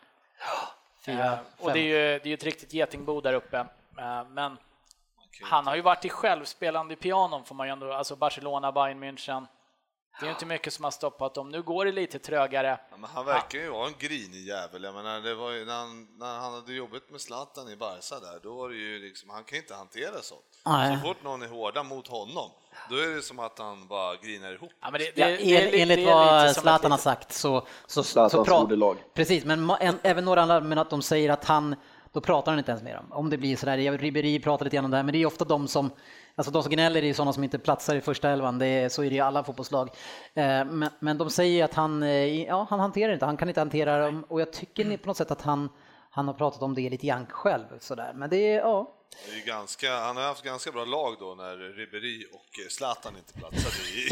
Fyra, 1.06 1.32
Eh, 1.32 1.38
och 1.58 1.72
det 1.72 1.78
är 1.78 1.82
ju 1.82 2.18
det 2.18 2.24
är 2.24 2.26
ju 2.26 2.35
ett 2.35 2.44
riktigt 2.44 2.72
getingbo 2.72 3.20
där 3.20 3.32
uppe. 3.35 3.58
Eh, 3.98 4.24
Men 4.28 4.56
han 5.42 5.66
har 5.66 5.76
ju 5.76 5.82
varit 5.82 6.04
i 6.04 6.08
självspelande 6.08 6.96
pianon 6.96 7.44
får 7.44 7.54
man 7.54 7.66
ju 7.66 7.72
ändå, 7.72 7.92
alltså 7.92 8.16
Barcelona, 8.16 8.72
Bayern 8.72 9.04
München. 9.04 9.46
Det 10.20 10.24
är 10.24 10.28
ju 10.28 10.32
inte 10.32 10.46
mycket 10.46 10.72
som 10.72 10.85
har 10.85 10.90
stoppat 10.90 11.35
dem. 11.35 11.48
Nu 11.48 11.62
går 11.62 11.85
det 11.85 11.92
lite 11.92 12.18
trögare. 12.18 12.78
Ja, 12.90 12.96
men 12.96 13.11
han 13.11 13.24
verkar 13.24 13.58
ju 13.58 13.68
vara 13.70 13.87
en 13.87 13.94
grinig 13.98 14.46
jävel. 14.46 14.85
Jag 14.85 14.94
menar, 14.94 15.20
det 15.20 15.35
var 15.35 15.50
ju 15.50 15.64
när, 15.64 15.74
han, 15.78 16.18
när 16.18 16.38
han 16.38 16.52
hade 16.54 16.72
jobbat 16.72 17.11
med 17.11 17.20
Zlatan 17.20 17.68
i 17.68 17.76
Barca 17.76 18.20
där, 18.20 18.40
då 18.42 18.54
var 18.54 18.68
det 18.68 18.74
ju 18.76 18.98
liksom, 18.98 19.30
han 19.30 19.44
kan 19.44 19.58
inte 19.58 19.74
hantera 19.74 20.22
sånt. 20.22 20.52
Nej. 20.66 20.98
Så 21.03 21.07
fort 21.09 21.25
någon 21.25 21.42
är 21.42 21.48
hårda 21.48 21.83
mot 21.83 22.09
honom, 22.09 22.51
då 22.90 22.96
är 22.96 23.16
det 23.16 23.22
som 23.22 23.38
att 23.38 23.59
han 23.59 23.87
bara 23.88 24.16
grinar 24.16 24.53
ihop. 24.53 24.70
Ja, 24.81 24.90
men 24.90 25.01
det, 25.01 25.11
det, 25.14 25.20
Ja, 25.20 25.29
enligt 25.83 25.98
det 25.98 26.05
är 26.11 26.14
vad 26.14 26.57
Zlatan 26.57 26.90
har 26.90 26.98
sagt 26.98 27.33
så, 27.33 27.61
så, 27.61 27.66
så 27.87 28.03
Zlatans 28.03 28.48
pra- 28.48 28.62
ordelag. 28.64 28.96
Precis, 29.14 29.44
men 29.44 29.70
ma- 29.70 29.77
en, 29.81 29.98
även 30.03 30.25
några 30.25 30.42
andra, 30.42 30.61
men 30.61 30.79
att 30.79 30.90
de 30.90 31.03
säger 31.03 31.31
att 31.31 31.44
han, 31.44 31.75
då 32.12 32.20
pratar 32.20 32.53
han 32.53 32.59
inte 32.59 32.70
ens 32.70 32.83
med 32.85 32.96
dem. 32.96 33.07
Om 33.12 33.31
det 33.31 33.38
blir 33.38 33.57
sådär, 33.57 33.79
jag- 33.79 34.03
Ribéry 34.03 34.40
pratar 34.40 34.64
lite 34.64 34.77
grann 34.77 34.85
om 34.85 34.90
det 34.90 34.96
här, 34.96 35.05
men 35.05 35.12
det 35.12 35.18
är 35.22 35.27
ofta 35.27 35.44
de 35.44 35.68
som, 35.68 35.90
alltså 36.35 36.53
de 36.53 36.62
som 36.62 36.72
gnäller 36.72 37.03
är 37.03 37.07
ju 37.07 37.14
sådana 37.14 37.33
som 37.33 37.44
inte 37.44 37.59
platsar 37.59 37.96
i 37.96 38.01
första 38.01 38.31
elvan, 38.31 38.59
det 38.59 38.66
är, 38.66 38.88
så 38.88 39.03
är 39.05 39.11
det 39.11 39.16
i 39.16 39.20
alla 39.20 39.44
fotbollslag. 39.44 39.88
Eh, 40.35 40.64
men, 40.64 40.88
men 41.01 41.18
de 41.18 41.31
säger 41.31 41.64
att 41.64 41.75
han, 41.75 42.03
eh, 42.03 42.42
ja, 42.44 42.66
han 42.70 42.81
hanterar 42.81 43.12
inte, 43.12 43.25
han 43.27 43.37
kan 43.37 43.48
inte 43.48 43.61
hantera 43.61 43.98
dem 44.07 44.25
och 44.29 44.40
jag 44.40 44.53
tycker 44.53 44.85
ni 44.85 44.96
på 44.98 45.07
något 45.09 45.16
sätt 45.16 45.31
att 45.31 45.42
han, 45.42 45.68
han 46.11 46.27
har 46.27 46.35
pratat 46.35 46.62
om 46.62 46.75
det 46.75 46.90
lite 46.90 47.07
grann 47.07 47.27
själv 47.27 47.64
sådär, 47.81 48.12
men 48.14 48.31
det 48.31 48.37
är, 48.37 48.59
ja. 48.59 48.94
Det 49.27 49.42
är 49.42 49.46
ganska, 49.46 49.96
han 49.96 50.16
har 50.16 50.25
haft 50.25 50.42
ganska 50.42 50.72
bra 50.72 50.85
lag 50.85 51.16
då 51.18 51.35
när 51.35 51.57
Ribéry 51.57 52.27
och 52.33 52.61
eh, 52.61 52.68
Zlatan 52.70 53.16
inte 53.16 53.33
platsade 53.33 53.75
i. 53.88 54.09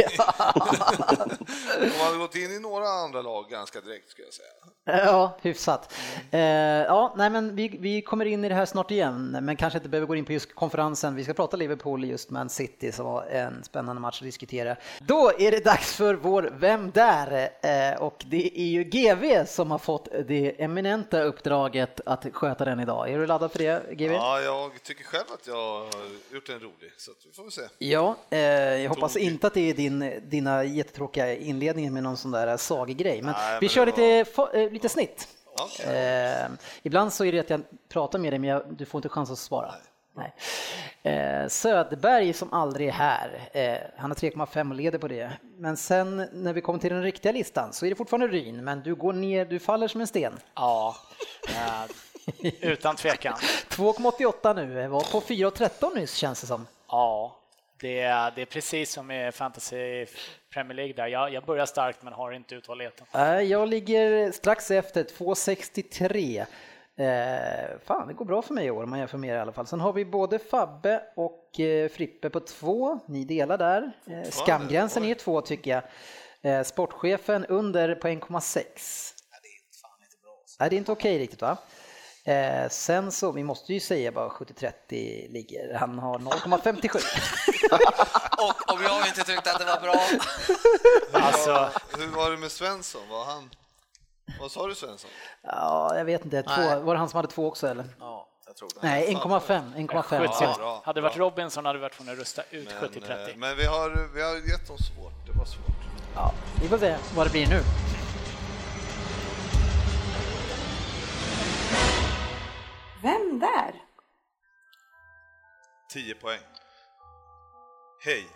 De 1.97 2.05
hade 2.05 2.19
gått 2.19 2.37
in 2.37 2.51
i 2.51 2.59
några 2.61 2.89
andra 2.89 3.23
lag 3.23 3.51
ganska 3.51 3.81
direkt 3.81 4.11
skulle 4.11 4.27
jag 4.27 4.35
säga. 4.35 4.49
Ja, 4.85 5.39
hyfsat. 5.43 5.95
Eh, 6.31 6.41
ja, 6.41 7.15
nej, 7.17 7.31
men 7.31 7.57
vi, 7.57 7.69
vi 7.69 8.03
kommer 8.03 8.25
in 8.25 8.45
i 8.45 8.49
det 8.49 8.55
här 8.55 8.67
snart 8.67 8.91
igen, 8.91 9.39
men 9.43 9.57
kanske 9.57 9.79
inte 9.79 9.89
behöver 9.89 10.07
gå 10.07 10.17
in 10.17 10.25
på 10.25 10.33
just 10.33 10.55
konferensen. 10.55 11.15
Vi 11.15 11.25
ska 11.25 11.35
prata 11.35 11.57
Liverpool 11.57 12.05
just 12.05 12.31
Man 12.31 12.49
City 12.49 12.93
som 12.93 13.07
var 13.07 13.23
en 13.25 13.65
spännande 13.65 14.03
match 14.03 14.21
att 14.21 14.27
diskutera. 14.27 14.77
Då 14.99 15.33
är 15.39 15.51
det 15.51 15.65
dags 15.65 15.97
för 15.97 16.15
vår 16.15 16.53
Vem 16.53 16.91
där? 16.91 17.51
Eh, 17.63 18.03
och 18.03 18.25
det 18.27 18.61
är 18.61 18.67
ju 18.67 18.85
GV 18.85 19.45
som 19.47 19.71
har 19.71 19.79
fått 19.79 20.09
det 20.29 20.63
eminenta 20.63 21.23
uppdraget 21.23 22.01
att 22.07 22.27
sköta 22.33 22.65
den 22.65 22.81
idag. 22.81 23.11
Är 23.11 23.19
du 23.19 23.27
laddad 23.27 23.53
för 23.53 23.59
det, 23.59 23.83
GV? 23.93 24.13
Ja, 24.13 24.41
jag 24.41 24.83
tycker 24.91 25.05
själv 25.05 25.25
att 25.35 25.47
jag 25.47 25.55
har 25.55 26.35
gjort 26.35 26.49
en 26.49 26.61
rolig, 26.61 26.93
så 26.97 27.11
vi 27.27 27.33
får 27.33 27.43
väl 27.43 27.53
se. 27.53 27.63
Ja, 27.79 28.17
eh, 28.31 28.39
jag 28.41 28.89
hoppas 28.89 29.13
Tokig. 29.13 29.27
inte 29.27 29.47
att 29.47 29.55
det 29.55 29.71
är 29.71 29.75
din, 29.75 30.21
dina 30.29 30.65
jättetråkiga 30.65 31.35
inledningar 31.35 31.91
med 31.91 32.03
någon 32.03 32.17
sån 32.17 32.31
där 32.31 32.57
sagegrej, 32.57 33.23
men 33.23 33.33
Nej, 33.39 33.59
vi 33.61 33.65
men 33.67 33.69
kör 33.69 33.87
lite, 33.87 34.25
fo- 34.25 34.55
eh, 34.57 34.71
lite 34.71 34.89
snitt. 34.89 35.29
Ja. 35.57 35.93
Eh, 35.93 36.47
ibland 36.83 37.13
så 37.13 37.25
är 37.25 37.33
det 37.33 37.39
att 37.41 37.51
jag 37.51 37.63
pratar 37.89 38.19
med 38.19 38.33
dig 38.33 38.39
men 38.39 38.51
jag, 38.51 38.63
du 38.75 38.85
får 38.87 38.99
inte 38.99 39.09
chans 39.09 39.31
att 39.31 39.39
svara. 39.39 39.75
Nej. 40.17 40.35
Eh, 41.15 41.49
Söderberg 41.49 42.33
som 42.33 42.53
aldrig 42.53 42.89
är 42.89 42.93
här, 42.93 43.49
eh, 43.53 43.77
han 43.97 44.11
har 44.11 44.15
3,5 44.17 44.71
och 44.71 44.77
leder 44.77 44.99
på 44.99 45.09
det. 45.09 45.33
Men 45.59 45.77
sen 45.77 46.29
när 46.33 46.53
vi 46.53 46.61
kommer 46.61 46.79
till 46.79 46.91
den 46.93 47.03
riktiga 47.03 47.33
listan 47.33 47.73
så 47.73 47.87
är 47.87 47.91
det 47.91 47.97
fortfarande 47.97 48.27
Ryn, 48.29 48.65
men 48.65 48.83
du 48.83 48.95
går 48.95 49.13
ner, 49.13 49.45
du 49.45 49.59
faller 49.59 49.89
som 49.89 50.01
en 50.01 50.07
sten. 50.07 50.33
Ja, 50.55 50.97
eh, 51.49 51.83
utan 52.61 52.97
tvekan. 52.97 53.35
2,88 53.69 54.55
nu, 54.55 54.89
var 54.89 55.13
på 55.13 55.21
4,13 55.21 55.95
nyss 55.95 56.15
känns 56.15 56.41
det 56.41 56.47
som. 56.47 56.67
Ja, 56.89 57.37
det 57.81 58.01
är, 58.01 58.33
det 58.35 58.43
är 58.43 58.47
precis 58.47 58.93
som 58.93 59.11
i 59.11 59.33
Fantasy 59.33 60.07
Premier 60.53 60.75
League 60.75 60.95
där. 60.95 61.07
Jag, 61.07 61.33
jag 61.33 61.45
börjar 61.45 61.67
starkt 61.67 62.03
men 62.03 62.13
har 62.13 62.33
inte 62.33 62.55
uthålligheten. 62.55 63.07
Jag 63.49 63.69
ligger 63.69 64.33
strax 64.33 64.71
efter, 64.71 65.05
2,63. 65.05 66.47
Eh, 66.97 67.79
fan, 67.85 68.09
det 68.09 68.15
går 68.15 68.25
bra 68.25 68.43
för 68.43 68.55
mig 68.55 68.67
i 68.67 68.71
år 68.71 68.83
om 68.83 68.91
man 68.91 68.99
jämför 68.99 69.19
med 69.19 69.31
er 69.31 69.35
i 69.35 69.41
alla 69.41 69.53
fall. 69.53 69.67
Sen 69.67 69.81
har 69.81 69.93
vi 69.93 70.05
både 70.05 70.39
Fabbe 70.39 71.03
och 71.17 71.61
eh, 71.61 71.89
Frippe 71.89 72.31
på 72.31 72.41
två. 72.41 72.99
Ni 73.07 73.25
delar 73.25 73.59
där. 73.59 73.93
Eh, 74.07 74.31
skamgränsen 74.31 75.05
är 75.05 75.15
två 75.15 75.41
tycker 75.41 75.71
jag. 75.71 75.83
Eh, 76.43 76.63
sportchefen 76.63 77.47
under 77.47 77.95
på 77.95 78.09
1,6. 78.09 78.19
Ja, 78.19 78.33
det 79.43 79.49
är 79.49 79.57
inte 79.57 79.79
fan 79.83 80.03
inte 80.03 80.17
bra. 80.23 80.33
Nej, 80.61 80.71
det 80.71 80.77
är 80.77 80.79
inte 80.79 80.93
okej 80.93 81.19
riktigt 81.19 81.43
va? 81.43 81.57
Eh, 82.31 82.69
sen 82.69 83.13
så, 83.13 83.33
vi 83.33 83.45
måste 83.45 83.75
ju 83.75 83.81
säga 83.81 84.13
bara 84.13 84.29
70-30 84.29 84.73
ligger. 85.33 85.75
Han 85.75 85.99
har 85.99 86.19
0,57. 86.19 86.97
Och 88.39 88.75
om 88.75 88.83
jag 88.83 89.07
inte 89.07 89.25
tyckte 89.25 89.53
att 89.53 89.59
det 89.59 89.65
var 89.65 89.81
bra. 89.81 90.01
Alltså, 91.27 91.71
Hur 91.99 92.07
var 92.09 92.31
det 92.31 92.37
med 92.37 92.53
Svensson? 92.53 93.09
Var 93.11 93.25
han... 93.25 93.51
Vad 94.41 94.51
sa 94.51 94.67
du 94.67 94.75
Svensson? 94.75 95.11
ja, 95.43 95.97
jag 95.97 96.05
vet 96.05 96.25
inte. 96.25 96.43
Två, 96.43 96.81
var 96.81 96.95
det 96.95 96.99
han 96.99 97.09
som 97.09 97.17
hade 97.17 97.29
två 97.29 97.49
också 97.49 97.69
eller? 97.69 97.85
Ja. 98.01 98.27
Nej, 98.81 99.15
1,5. 99.15 99.75
1,5. 99.77 100.03
70. 100.03 100.35
Ja. 100.41 100.83
hade 100.85 101.01
det 101.01 101.03
varit. 101.03 101.17
Robinson 101.17 101.65
hade 101.65 101.79
vi 101.79 101.83
varit 101.83 101.97
tvungna 101.97 102.13
att 102.13 102.19
rusta 102.19 102.43
ut 102.51 102.69
Men, 102.81 102.91
70-30. 102.91 103.31
eh, 103.31 103.37
men 103.37 103.57
vi 103.57 103.65
har, 103.65 104.09
vi 104.15 104.23
har 104.23 104.35
gett 104.35 104.67
dem 104.69 104.79
svårt. 104.79 105.27
Det 105.27 105.39
var 105.39 105.45
svårt. 105.45 105.77
Ja, 106.15 106.33
vi 106.63 106.69
får 106.69 106.79
se 106.79 106.97
vad 107.15 107.27
det 107.27 107.31
blir 107.31 107.47
nu. 107.47 107.61
Vem 113.03 113.39
där? 113.39 113.85
10 115.93 116.15
poäng. 116.15 116.41
Hej! 118.05 118.29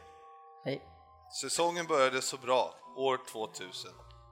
Hej. 0.64 0.83
Säsongen 1.40 1.87
började 1.87 2.22
så 2.22 2.37
bra, 2.37 2.74
år 2.96 3.18
2000, 3.33 3.90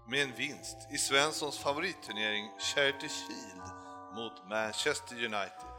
med 0.09 0.23
en 0.23 0.33
vinst 0.33 0.77
i 0.93 0.99
Svenssons 0.99 1.59
favoritturnering 1.59 2.51
Charity 2.59 3.09
Shield 3.09 3.63
mot 4.15 4.49
Manchester 4.49 5.17
United. 5.17 5.73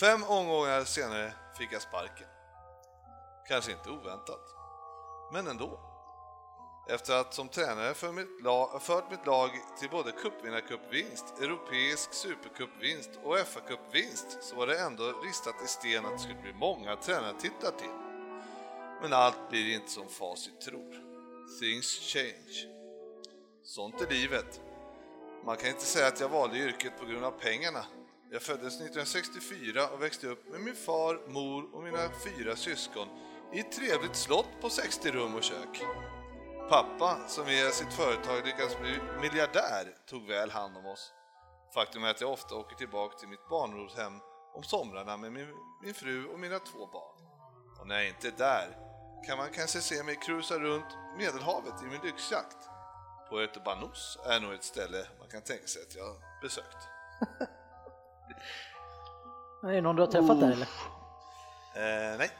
Fem 0.00 0.24
omgångar 0.24 0.84
senare 0.84 1.32
fick 1.58 1.72
jag 1.72 1.82
sparken. 1.82 2.28
Kanske 3.48 3.72
inte 3.72 3.90
oväntat, 3.90 4.54
men 5.32 5.46
ändå. 5.46 5.91
Efter 6.86 7.20
att 7.20 7.34
som 7.34 7.48
tränare 7.48 7.94
för 7.94 8.12
mitt 8.12 8.42
lag, 8.42 8.82
fört 8.82 9.10
mitt 9.10 9.26
lag 9.26 9.50
till 9.78 9.90
både 9.90 10.12
cupvinnarcupvinst, 10.12 11.24
europeisk 11.40 12.14
supercupvinst 12.14 13.10
och 13.22 13.38
FA-cupvinst 13.38 14.38
så 14.40 14.56
var 14.56 14.66
det 14.66 14.78
ändå 14.78 15.04
ristat 15.04 15.54
i 15.64 15.66
sten 15.66 16.06
att 16.06 16.12
det 16.12 16.18
skulle 16.18 16.42
bli 16.42 16.52
många 16.52 16.96
tränartitlar 16.96 17.70
till. 17.70 17.96
Men 19.02 19.12
allt 19.12 19.50
blir 19.50 19.74
inte 19.74 19.90
som 19.90 20.08
facit 20.08 20.60
tror. 20.60 21.02
Things 21.60 21.98
change. 22.12 22.66
Sånt 23.64 24.00
är 24.00 24.10
livet. 24.10 24.60
Man 25.44 25.56
kan 25.56 25.68
inte 25.68 25.84
säga 25.84 26.06
att 26.06 26.20
jag 26.20 26.28
valde 26.28 26.58
yrket 26.58 26.98
på 26.98 27.06
grund 27.06 27.24
av 27.24 27.30
pengarna. 27.30 27.84
Jag 28.30 28.42
föddes 28.42 28.74
1964 28.74 29.88
och 29.88 30.02
växte 30.02 30.26
upp 30.26 30.48
med 30.50 30.60
min 30.60 30.76
far, 30.76 31.20
mor 31.28 31.74
och 31.74 31.82
mina 31.82 32.08
fyra 32.24 32.56
syskon 32.56 33.08
i 33.52 33.60
ett 33.60 33.72
trevligt 33.72 34.16
slott 34.16 34.60
på 34.60 34.70
60 34.70 35.10
rum 35.10 35.34
och 35.34 35.42
kök. 35.42 35.82
Pappa, 36.68 37.18
som 37.26 37.46
via 37.46 37.70
sitt 37.70 37.92
företag 37.92 38.46
lyckats 38.46 38.78
bli 38.80 39.00
miljardär, 39.20 39.94
tog 40.06 40.26
väl 40.26 40.50
hand 40.50 40.76
om 40.76 40.86
oss. 40.86 41.12
Faktum 41.74 42.04
är 42.04 42.10
att 42.10 42.20
jag 42.20 42.32
ofta 42.32 42.54
åker 42.54 42.76
tillbaka 42.76 43.18
till 43.18 43.28
mitt 43.28 43.48
barndomshem 43.48 44.12
om 44.54 44.62
somrarna 44.62 45.16
med 45.16 45.32
min, 45.32 45.54
min 45.82 45.94
fru 45.94 46.26
och 46.26 46.40
mina 46.40 46.58
två 46.58 46.86
barn. 46.86 47.26
Och 47.80 47.86
när 47.86 47.94
jag 47.94 48.08
inte 48.08 48.28
är 48.28 48.32
där 48.38 48.76
kan 49.26 49.38
man 49.38 49.48
kanske 49.50 49.80
se 49.80 50.02
mig 50.02 50.16
cruisa 50.16 50.58
runt 50.58 50.96
Medelhavet 51.18 51.82
i 51.82 51.84
min 51.84 52.00
lyxjakt. 52.04 52.68
Puerto 53.30 53.60
Banús 53.60 54.18
är 54.26 54.40
nog 54.40 54.52
ett 54.52 54.64
ställe 54.64 55.06
man 55.18 55.28
kan 55.28 55.42
tänka 55.42 55.66
sig 55.66 55.82
att 55.82 55.94
jag 55.94 56.16
besökt. 56.42 56.88
Är 59.62 59.72
det 59.72 59.80
någon 59.80 59.96
du 59.96 60.02
har 60.02 60.12
träffat 60.12 60.40
där 60.40 60.52
eller? 60.52 60.68
Eh, 61.74 62.18
nej. 62.18 62.30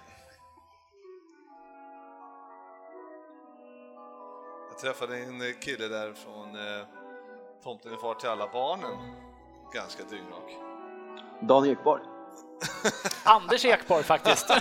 Träffade 4.83 5.16
en 5.16 5.55
kille 5.61 5.88
där 5.88 6.12
från 6.12 6.57
eh, 6.57 6.87
Tomten 7.62 7.92
är 7.92 7.97
far 7.97 8.14
till 8.14 8.29
alla 8.29 8.49
barnen. 8.53 9.14
Ganska 9.75 10.03
dyngrak. 10.05 10.51
Dan 11.40 11.66
Ekborg. 11.66 12.03
Anders 13.25 13.64
Ekborg 13.64 14.03
faktiskt. 14.03 14.51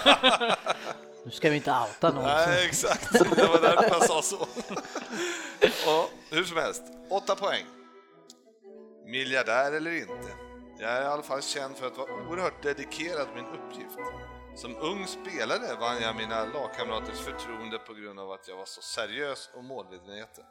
Nu 1.24 1.32
ska 1.32 1.50
vi 1.50 1.56
inte 1.56 1.72
outa 1.72 2.12
någon. 2.12 2.24
Nej, 2.24 2.66
exakt. 2.66 3.14
Det 3.14 3.48
var 3.48 3.62
därför 3.62 3.90
jag 3.90 4.04
sa 4.04 4.22
så. 4.22 4.38
Och, 4.42 6.10
hur 6.30 6.44
som 6.44 6.58
helst, 6.58 6.84
åtta 7.10 7.36
poäng. 7.36 7.66
Miljardär 9.06 9.72
eller 9.72 9.92
inte. 9.92 10.14
Jag 10.80 10.92
är 10.92 11.02
i 11.02 11.06
alla 11.06 11.24
fall 11.24 11.42
känd 11.42 11.78
för 11.78 11.88
att 11.88 11.98
vara 11.98 12.14
oerhört 12.14 12.64
dedikerad 12.64 13.28
min 13.36 13.46
uppgift. 13.46 13.98
Som 14.56 14.76
ung 14.76 15.08
spelare 15.08 15.76
vann 15.80 16.02
jag 16.02 16.16
mina 16.16 16.46
lagkamraters 16.46 17.20
förtroende 17.20 17.78
på 17.80 17.94
grund 17.94 18.20
av 18.20 18.32
att 18.32 18.48
jag 18.48 18.58
var 18.58 18.66
så 18.66 18.82
seriös 18.82 19.50
och 19.54 19.64
målmedveten. 19.64 20.46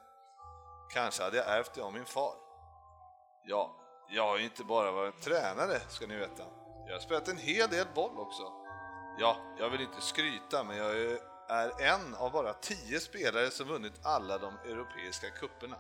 Kanske 0.93 1.23
hade 1.23 1.37
jag 1.37 1.47
ärvt 1.59 1.75
det 1.75 1.83
av 1.83 1.93
min 1.93 2.05
far. 2.05 2.35
Ja, 3.45 3.77
jag 4.09 4.23
har 4.27 4.39
ju 4.39 4.45
inte 4.45 4.65
bara 4.65 4.91
varit 4.93 5.23
tränare, 5.23 5.81
ska 5.89 6.07
ni 6.07 6.17
veta. 6.17 6.43
Jag 6.87 6.93
har 6.95 7.01
spelat 7.01 7.29
en 7.29 7.39
hel 7.39 7.69
del 7.71 7.87
boll 7.95 8.19
också. 8.19 8.53
Ja, 9.19 9.37
jag 9.59 9.71
vill 9.71 9.81
inte 9.81 10.01
skryta, 10.01 10.65
men 10.65 10.77
jag 10.77 10.97
är- 10.97 11.31
en 11.81 12.15
av 12.15 12.33
bara 12.33 12.53
tio 12.53 13.01
spelare 13.01 13.51
som 13.51 13.69
vunnit 13.69 14.07
alla 14.07 14.39
de 14.39 14.59
europeiska 14.59 15.31
kupperna. 15.31 15.77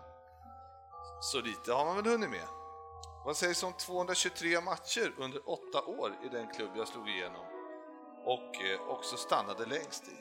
Så 1.20 1.40
lite 1.40 1.72
har 1.72 1.84
man 1.86 1.96
väl 1.96 2.06
hunnit 2.06 2.30
med. 2.30 2.48
Vad 3.24 3.36
sägs 3.36 3.62
om 3.62 3.72
223 3.72 4.60
matcher 4.60 5.14
under 5.18 5.48
åtta 5.50 5.82
år 5.86 6.12
i 6.24 6.28
den 6.28 6.48
klubb 6.54 6.70
jag 6.76 6.88
slog 6.88 7.08
igenom 7.08 7.44
och 8.24 8.62
eh, 8.62 8.88
också 8.88 9.16
stannade 9.16 9.66
längst 9.66 10.08
i? 10.08 10.12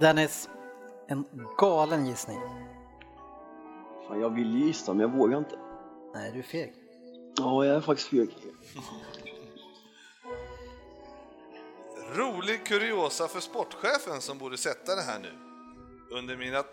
Dennis, 0.00 0.48
en 1.06 1.24
galen 1.58 2.06
gissning. 2.06 2.40
Fan, 4.08 4.20
jag 4.20 4.30
vill 4.30 4.66
gissa 4.66 4.94
men 4.94 5.00
jag 5.00 5.18
vågar 5.18 5.38
inte. 5.38 5.58
Nej, 6.14 6.32
du 6.32 6.38
är 6.38 6.42
feg. 6.42 6.74
Ja, 7.36 7.64
jag 7.64 7.76
är 7.76 7.80
faktiskt 7.80 8.08
feg. 8.08 8.28
Rolig 12.14 12.66
kuriosa 12.66 13.28
för 13.28 13.40
sportchefen 13.40 14.20
som 14.20 14.38
borde 14.38 14.56
sätta 14.56 14.94
det 14.94 15.02
här 15.02 15.18
nu. 15.18 15.32
Under 16.10 16.36
mina 16.36 16.64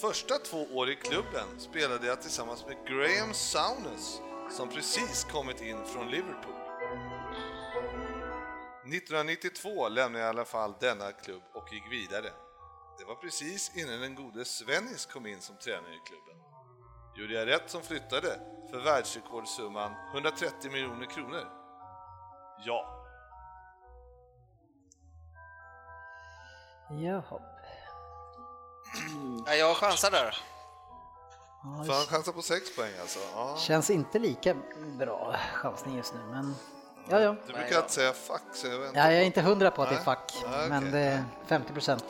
första 0.00 0.34
två 0.34 0.66
år 0.74 0.90
i 0.90 0.96
klubben 0.96 1.46
spelade 1.58 2.06
jag 2.06 2.22
tillsammans 2.22 2.64
med 2.66 2.76
Graham 2.86 3.34
Souness 3.34 4.20
som 4.50 4.68
precis 4.68 5.24
kommit 5.24 5.60
in 5.62 5.76
från 5.84 6.10
Liverpool. 6.10 6.65
1992 8.92 9.88
lämnade 9.88 10.24
jag 10.24 10.26
i 10.26 10.28
alla 10.28 10.44
fall 10.44 10.74
denna 10.80 11.12
klubb 11.12 11.42
och 11.54 11.72
gick 11.72 11.92
vidare. 11.92 12.32
Det 12.98 13.04
var 13.04 13.14
precis 13.14 13.76
innan 13.76 14.00
den 14.00 14.14
gode 14.14 14.44
Svennis 14.44 15.06
kom 15.06 15.26
in 15.26 15.40
som 15.40 15.56
tränare 15.56 15.94
i 15.94 16.00
klubben. 16.06 16.36
Gjorde 17.16 17.34
jag 17.34 17.48
rätt 17.48 17.70
som 17.70 17.82
flyttade 17.82 18.40
för 18.70 18.80
världsrekordsumman 18.84 19.94
130 20.14 20.70
miljoner 20.70 21.06
kronor? 21.06 21.48
Ja. 22.66 23.06
Jaha. 26.90 27.40
Ja, 29.46 29.54
jag 29.54 29.76
chansar 29.76 30.10
där. 30.10 30.36
Ja, 31.62 31.84
Får 31.84 31.92
han 31.92 32.06
chansa 32.06 32.32
på 32.32 32.42
6 32.42 32.76
poäng 32.76 32.92
alltså? 33.00 33.18
Ja. 33.34 33.56
Känns 33.58 33.90
inte 33.90 34.18
lika 34.18 34.54
bra 34.98 35.36
chansning 35.54 35.96
just 35.96 36.14
nu, 36.14 36.20
men 36.30 36.54
ja, 37.10 37.20
ja. 37.20 37.36
Du 37.46 37.52
brukar 37.52 37.76
alltid 37.76 37.90
säga 37.90 38.12
fuck, 38.12 38.42
så 38.52 38.66
jag 38.66 38.78
väntar 38.78 39.00
ja 39.00 39.12
jag 39.12 39.20
är 39.20 39.24
inte 39.24 39.40
hundra 39.40 39.70
på 39.70 39.82
att 39.82 39.88
det 39.88 39.94
är 39.94 39.96
Nej. 39.96 40.04
fack, 40.04 40.32
Ja, 40.42 40.48
men 40.68 40.78
okej. 40.78 40.90
det 40.92 40.98
är 40.98 41.24
50 41.46 41.72
procent. 41.72 42.04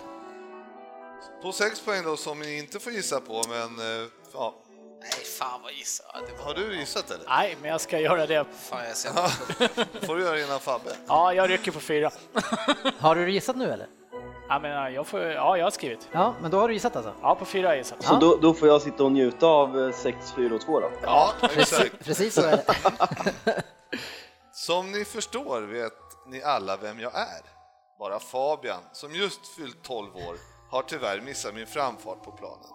På 1.43 1.53
6 1.53 1.81
poäng 1.85 2.03
då 2.05 2.17
som 2.17 2.39
ni 2.41 2.59
inte 2.59 2.81
får 2.81 2.93
gissa 2.93 3.21
på, 3.21 3.43
men 3.49 3.79
eh, 4.03 4.07
ja. 4.35 4.55
Nej, 5.01 5.25
fan 5.39 5.61
vad 5.63 5.73
gissar 5.73 6.07
jag. 6.15 6.23
Det. 6.23 6.43
Har 6.45 6.55
du 6.55 6.79
gissat 6.79 7.11
eller? 7.11 7.25
Nej, 7.29 7.57
men 7.61 7.71
jag 7.71 7.81
ska 7.81 7.99
göra 8.01 8.27
det. 8.27 8.45
Fan, 8.59 8.85
jag 8.89 8.97
ser 8.97 9.11
får 10.07 10.17
du 10.17 10.23
göra 10.23 10.41
innan 10.41 10.61
Fabbe. 10.61 10.91
Ja, 11.07 11.33
jag 11.33 11.51
rycker 11.51 11.73
på 11.73 11.81
fyra. 11.81 12.11
Har 12.99 13.15
du 13.15 13.31
gissat 13.31 13.57
nu 13.57 13.73
eller? 13.73 13.87
Ja, 14.49 14.59
men 14.59 14.71
ja, 14.71 14.91
jag, 14.91 15.07
får, 15.07 15.21
ja, 15.21 15.57
jag 15.57 15.67
har 15.67 15.71
skrivit. 15.71 16.09
Ja, 16.13 16.35
men 16.43 16.51
då 16.51 16.61
har 16.61 16.69
du 16.69 16.75
gissat 16.75 16.97
alltså? 16.97 17.13
Ja, 17.23 17.35
på 17.35 17.45
fyra 17.45 17.67
har 17.69 17.73
jag 17.75 17.79
gissat. 17.79 18.03
Så 18.05 18.17
då, 18.17 18.37
då 18.37 18.55
får 18.55 18.69
jag 18.69 18.83
sitta 18.83 19.05
och 19.05 19.13
njuta 19.13 19.47
av 19.47 19.81
eh, 19.89 19.93
6, 19.95 20.33
4 20.37 20.55
och 20.55 20.61
2 20.61 20.81
då? 20.81 20.91
Ja, 21.03 21.33
exakt. 21.57 22.05
Precis 22.05 22.35
så 22.35 22.43
är 22.43 22.51
det. 22.57 22.65
Som 24.66 24.92
ni 24.92 25.05
förstår 25.05 25.62
vet 25.62 26.26
ni 26.26 26.42
alla 26.42 26.76
vem 26.76 27.00
jag 27.00 27.14
är. 27.14 27.42
Bara 27.98 28.20
Fabian, 28.20 28.83
som 28.92 29.14
just 29.14 29.46
fyllt 29.46 29.83
12 29.83 30.16
år, 30.16 30.37
har 30.70 30.83
tyvärr 30.83 31.20
missat 31.20 31.55
min 31.55 31.66
framfart 31.66 32.22
på 32.22 32.33
planen. 32.33 32.70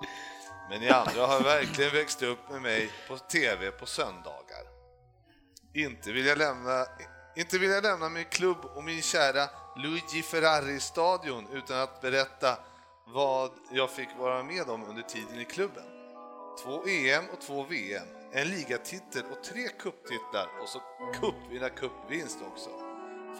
Men 0.69 0.79
ni 0.79 0.89
andra 0.89 1.25
har 1.25 1.43
verkligen 1.43 1.93
växt 1.93 2.21
upp 2.21 2.49
med 2.49 2.61
mig 2.61 2.91
på 3.07 3.17
TV 3.17 3.71
på 3.71 3.85
söndagar. 3.85 4.63
Inte 5.73 6.11
vill 6.11 6.25
jag 6.25 6.37
lämna, 6.37 6.85
inte 7.35 7.57
vill 7.57 7.69
jag 7.69 7.83
lämna 7.83 8.09
min 8.09 8.25
klubb 8.25 8.65
och 8.75 8.83
min 8.83 9.01
kära 9.01 9.49
Luigi 9.75 10.21
Ferrari-stadion 10.21 11.47
utan 11.53 11.79
att 11.79 12.01
berätta 12.01 12.57
vad 13.07 13.51
jag 13.71 13.89
fick 13.89 14.09
vara 14.17 14.43
med 14.43 14.69
om 14.69 14.83
under 14.83 15.01
tiden 15.03 15.39
i 15.39 15.45
klubben. 15.45 15.85
Två 16.63 16.87
EM 16.87 17.23
och 17.33 17.41
två 17.41 17.63
VM, 17.63 18.07
en 18.33 18.47
ligatitel 18.47 19.23
och 19.31 19.43
tre 19.43 19.67
kupptitlar 19.67 20.47
och 20.61 20.69
så 20.69 20.81
cupvinnarcupvinst 21.13 22.39
också. 22.51 22.69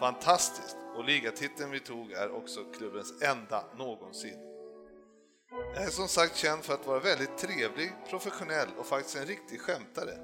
Fantastiskt! 0.00 0.76
Och 0.96 1.04
ligatiteln 1.04 1.70
vi 1.70 1.80
tog 1.80 2.12
är 2.12 2.36
också 2.36 2.64
klubbens 2.64 3.22
enda 3.22 3.64
någonsin. 3.78 4.38
Jag 5.74 5.84
är 5.84 5.90
som 5.90 6.08
sagt 6.08 6.36
känd 6.36 6.64
för 6.64 6.74
att 6.74 6.86
vara 6.86 6.98
väldigt 6.98 7.38
trevlig, 7.38 7.92
professionell 8.10 8.68
och 8.78 8.86
faktiskt 8.86 9.16
en 9.16 9.26
riktig 9.26 9.60
skämtare. 9.60 10.18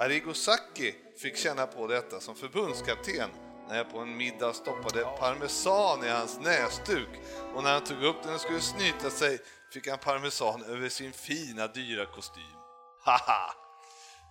Arigo 0.00 0.34
Sacchi 0.34 0.94
fick 1.22 1.36
känna 1.36 1.66
på 1.66 1.86
detta 1.86 2.20
som 2.20 2.34
förbundskapten 2.34 3.30
när 3.68 3.76
jag 3.76 3.90
på 3.92 3.98
en 3.98 4.16
middag 4.16 4.52
stoppade 4.52 5.04
parmesan 5.04 6.04
i 6.04 6.08
hans 6.08 6.40
näsduk 6.40 7.08
och 7.54 7.62
när 7.62 7.72
han 7.72 7.84
tog 7.84 8.02
upp 8.02 8.22
den 8.22 8.34
och 8.34 8.40
skulle 8.40 8.60
snyta 8.60 9.10
sig 9.10 9.38
fick 9.72 9.88
han 9.88 9.98
parmesan 9.98 10.62
över 10.62 10.88
sin 10.88 11.12
fina 11.12 11.66
dyra 11.66 12.06
kostym. 12.06 12.56
Haha! 13.04 13.69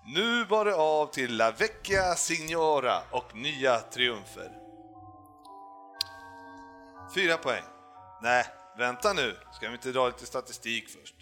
Nu 0.06 0.46
bar 0.46 0.66
det 0.66 0.76
av 0.76 1.06
till 1.08 1.38
La 1.38 1.52
Vecchia 1.52 2.16
Signora 2.16 3.02
och 3.12 3.36
nya 3.36 3.80
triumfer. 3.80 4.52
Fyra 7.16 7.38
poäng. 7.38 7.64
Nej, 8.22 8.46
vänta 8.78 9.14
nu, 9.14 9.38
ska 9.54 9.68
vi 9.68 9.74
inte 9.74 9.92
dra 9.92 10.08
lite 10.08 10.26
statistik 10.26 10.90
först? 10.90 11.16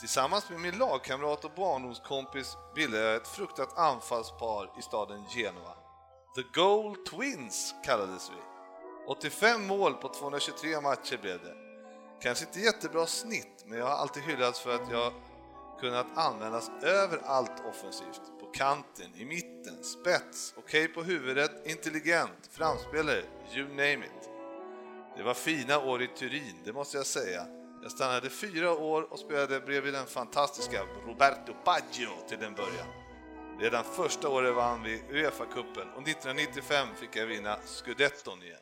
Tillsammans 0.00 0.50
med 0.50 0.60
min 0.60 0.78
lagkamrat 0.78 1.44
och 1.44 1.50
barndomskompis 1.56 2.56
bildade 2.74 3.04
jag 3.04 3.16
ett 3.16 3.28
fruktat 3.28 3.78
anfallspar 3.78 4.70
i 4.78 4.82
staden 4.82 5.24
Genua. 5.26 5.74
The 6.36 6.60
Goal 6.60 6.96
Twins 6.96 7.74
kallades 7.84 8.30
vi. 8.30 8.42
85 9.08 9.66
mål 9.66 9.94
på 9.94 10.08
223 10.08 10.80
matcher 10.80 11.18
blev 11.22 11.38
det. 11.44 11.54
Kanske 12.22 12.44
inte 12.44 12.60
jättebra 12.60 13.06
snitt, 13.06 13.64
men 13.66 13.78
jag 13.78 13.86
har 13.86 13.96
alltid 13.96 14.22
hyllats 14.22 14.60
för 14.60 14.74
att 14.74 14.90
jag 14.90 15.12
kunnat 15.80 16.06
användas 16.14 16.70
överallt 16.82 17.62
offensivt. 17.70 18.20
På 18.40 18.46
kanten, 18.46 19.14
i 19.14 19.24
mitten, 19.24 19.84
spets, 19.84 20.54
okej 20.56 20.84
okay 20.84 20.94
på 20.94 21.02
huvudet, 21.02 21.66
intelligent, 21.66 22.48
framspelare, 22.50 23.22
you 23.54 23.68
name 23.68 24.06
it. 24.06 24.30
Det 25.16 25.22
var 25.22 25.34
fina 25.34 25.78
år 25.78 26.02
i 26.02 26.06
Turin, 26.06 26.56
det 26.64 26.72
måste 26.72 26.96
jag 26.96 27.06
säga. 27.06 27.46
Jag 27.82 27.92
stannade 27.92 28.30
fyra 28.30 28.72
år 28.72 29.12
och 29.12 29.18
spelade 29.18 29.60
bredvid 29.60 29.94
den 29.94 30.06
fantastiska 30.06 30.82
Roberto 31.06 31.54
Baggio 31.64 32.28
till 32.28 32.42
en 32.42 32.54
början. 32.54 32.88
Redan 33.60 33.84
första 33.84 34.28
året 34.28 34.54
vann 34.54 34.82
vi 34.82 35.02
Uefa-cupen 35.10 35.92
och 35.94 36.08
1995 36.08 36.88
fick 36.96 37.16
jag 37.16 37.26
vinna 37.26 37.58
scudetton 37.64 38.42
igen. 38.42 38.60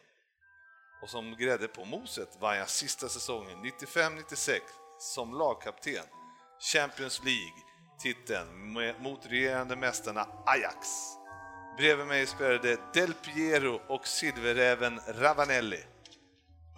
Och 1.02 1.11
som 1.11 1.37
grädde 1.37 1.68
på 1.68 1.85
moset 1.85 2.38
vann 2.40 2.57
jag 2.57 2.68
sista 2.68 3.09
säsongen, 3.09 3.59
95-96, 3.64 4.61
som 4.98 5.38
lagkapten. 5.38 6.04
Champions 6.61 7.23
League-titeln 7.25 8.73
mot 9.03 9.27
regerande 9.27 9.77
mästarna 9.77 10.27
Ajax. 10.47 10.88
Bredvid 11.77 12.07
mig 12.07 12.27
spelade 12.27 12.77
Del 12.94 13.14
Piero 13.14 13.81
och 13.88 14.07
silverräven 14.07 15.01
Ravanelli. 15.09 15.85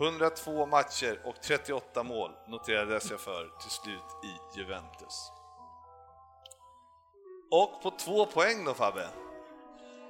102 0.00 0.66
matcher 0.66 1.20
och 1.24 1.34
38 1.42 2.02
mål 2.02 2.30
noterades 2.48 3.10
jag 3.10 3.20
för 3.20 3.50
till 3.60 3.70
slut 3.70 4.24
i 4.24 4.58
Juventus. 4.58 5.32
Och 7.50 7.82
på 7.82 7.90
två 7.90 8.26
poäng 8.26 8.64
då 8.64 8.74
Fabbe. 8.74 9.08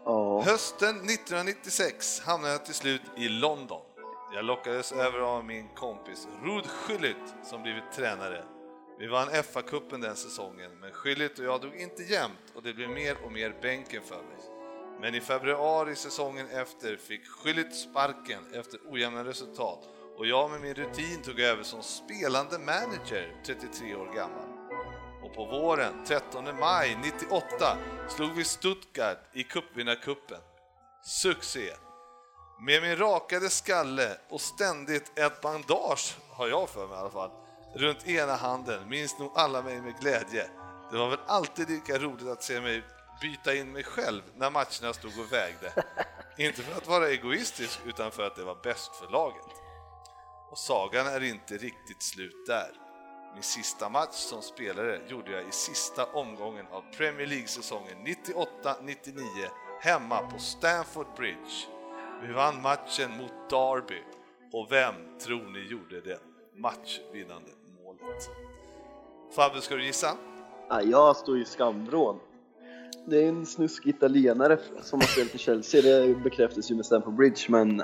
Ja. 0.04 0.42
Hösten 0.42 0.96
1996 0.96 2.20
hamnade 2.20 2.52
jag 2.52 2.64
till 2.64 2.74
slut 2.74 3.02
i 3.16 3.28
London. 3.28 3.82
Jag 4.34 4.44
lockades 4.44 4.92
över 4.92 5.18
av 5.18 5.44
min 5.44 5.68
kompis 5.68 6.28
Rud 6.42 6.64
Schüllit 6.64 7.34
som 7.44 7.62
blivit 7.62 7.92
tränare. 7.92 8.44
Vi 9.00 9.06
vann 9.06 9.28
FA-cupen 9.28 10.00
den 10.00 10.16
säsongen, 10.16 10.70
men 10.80 10.92
Schüllit 10.92 11.38
och 11.38 11.44
jag 11.44 11.60
drog 11.60 11.76
inte 11.76 12.02
jämnt 12.02 12.52
och 12.54 12.62
det 12.62 12.74
blev 12.74 12.90
mer 12.90 13.16
och 13.24 13.32
mer 13.32 13.54
bänken 13.62 14.02
för 14.02 14.16
mig. 14.16 14.38
Men 15.00 15.14
i 15.14 15.20
februari 15.20 15.96
säsongen 15.96 16.46
efter 16.50 16.96
fick 16.96 17.20
Schüllit 17.28 17.70
sparken 17.70 18.54
efter 18.54 18.80
ojämna 18.90 19.24
resultat 19.24 19.88
och 20.16 20.26
jag 20.26 20.50
med 20.50 20.60
min 20.60 20.74
rutin 20.74 21.22
tog 21.22 21.40
över 21.40 21.62
som 21.62 21.82
spelande 21.82 22.58
manager 22.58 23.42
33 23.46 23.94
år 23.94 24.14
gammal. 24.14 24.48
Och 25.22 25.34
på 25.34 25.44
våren, 25.44 26.04
13 26.06 26.44
maj 26.60 26.98
98, 27.02 27.78
slog 28.08 28.32
vi 28.32 28.44
Stuttgart 28.44 29.18
i 29.32 29.42
cupvinnarcupen. 29.42 30.40
Succé! 31.04 31.70
Med 32.66 32.82
min 32.82 32.96
rakade 32.96 33.50
skalle 33.50 34.16
och 34.28 34.40
ständigt 34.40 35.18
ett 35.18 35.40
bandage, 35.40 36.16
har 36.30 36.48
jag 36.48 36.68
för 36.68 36.86
mig 36.86 36.96
i 36.96 37.00
alla 37.00 37.10
fall, 37.10 37.30
runt 37.74 38.08
ena 38.08 38.36
handen 38.36 38.88
minns 38.88 39.18
nog 39.18 39.32
alla 39.34 39.62
mig 39.62 39.80
med 39.80 40.00
glädje. 40.00 40.50
Det 40.90 40.98
var 40.98 41.08
väl 41.08 41.18
alltid 41.26 41.70
lika 41.70 41.98
roligt 41.98 42.28
att 42.28 42.42
se 42.42 42.60
mig 42.60 42.82
byta 43.20 43.54
in 43.54 43.72
mig 43.72 43.84
själv 43.84 44.22
när 44.36 44.50
matcherna 44.50 44.92
stod 44.92 45.18
och 45.18 45.32
vägde. 45.32 45.84
Inte 46.36 46.62
för 46.62 46.76
att 46.76 46.86
vara 46.86 47.08
egoistisk, 47.08 47.80
utan 47.86 48.10
för 48.10 48.26
att 48.26 48.36
det 48.36 48.44
var 48.44 48.58
bäst 48.62 48.96
för 48.96 49.08
laget. 49.10 49.46
Och 50.50 50.58
sagan 50.58 51.06
är 51.06 51.22
inte 51.22 51.54
riktigt 51.54 52.02
slut 52.02 52.46
där. 52.46 52.70
Min 53.34 53.42
sista 53.42 53.88
match 53.88 54.14
som 54.14 54.42
spelare 54.42 55.00
gjorde 55.08 55.30
jag 55.30 55.48
i 55.48 55.52
sista 55.52 56.04
omgången 56.04 56.66
av 56.66 56.84
Premier 56.96 57.26
League-säsongen 57.26 58.06
98-99 58.06 59.48
hemma 59.80 60.18
på 60.30 60.38
Stamford 60.38 61.16
Bridge. 61.16 61.66
Vi 62.22 62.32
vann 62.32 62.62
matchen 62.62 63.10
mot 63.10 63.50
Derby 63.50 64.02
och 64.52 64.72
vem 64.72 65.18
tror 65.18 65.50
ni 65.52 65.60
gjorde 65.60 66.00
det 66.00 66.20
matchvinnande? 66.56 67.50
Fabbe, 69.36 69.60
ska 69.60 69.74
du 69.74 69.84
gissa? 69.84 70.16
Ja, 70.68 70.82
jag 70.82 71.16
står 71.16 71.38
i 71.38 71.44
skamvrån. 71.44 72.18
Det 73.06 73.24
är 73.24 73.28
en 73.28 73.46
snuskig 73.46 73.90
italienare 73.90 74.58
som 74.82 75.00
har 75.00 75.06
spelat 75.06 75.34
i 75.34 75.38
Chelsea, 75.38 75.82
det 75.82 76.14
bekräftas 76.14 76.70
ju 76.70 76.74
med 76.74 76.86
Stamford 76.86 77.14
Bridge, 77.14 77.44
men 77.48 77.82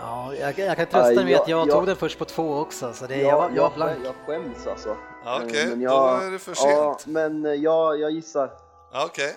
Ja, 0.00 0.34
jag, 0.34 0.58
jag 0.58 0.76
kan 0.76 0.86
trösta 0.86 1.02
dig 1.08 1.24
med 1.24 1.40
att 1.40 1.48
jag- 1.48 1.68
jag 1.68 1.70
tog 1.74 1.86
den 1.86 1.96
först 1.96 2.18
på 2.18 2.24
två 2.24 2.54
också, 2.58 2.92
så 2.92 3.06
det, 3.06 3.16
jag, 3.16 3.28
jag, 3.28 3.36
var, 3.38 3.50
jag 3.56 3.62
var 3.62 3.74
blank. 3.76 3.98
jag 4.04 4.14
skäms 4.26 4.66
alltså. 4.66 4.96
Ja, 5.24 5.40
Okej, 5.44 5.62
Eh, 5.62 5.68
men 5.68 5.80
då 5.80 6.06
är 6.26 6.30
det 6.30 6.38
för 6.38 6.52
Ja, 6.56 6.96
sent. 6.98 7.06
men 7.14 7.46
eh, 7.46 7.52
jag, 7.52 8.00
jag 8.00 8.10
gissar. 8.10 8.50
Ja, 8.92 9.04
Okej, 9.04 9.34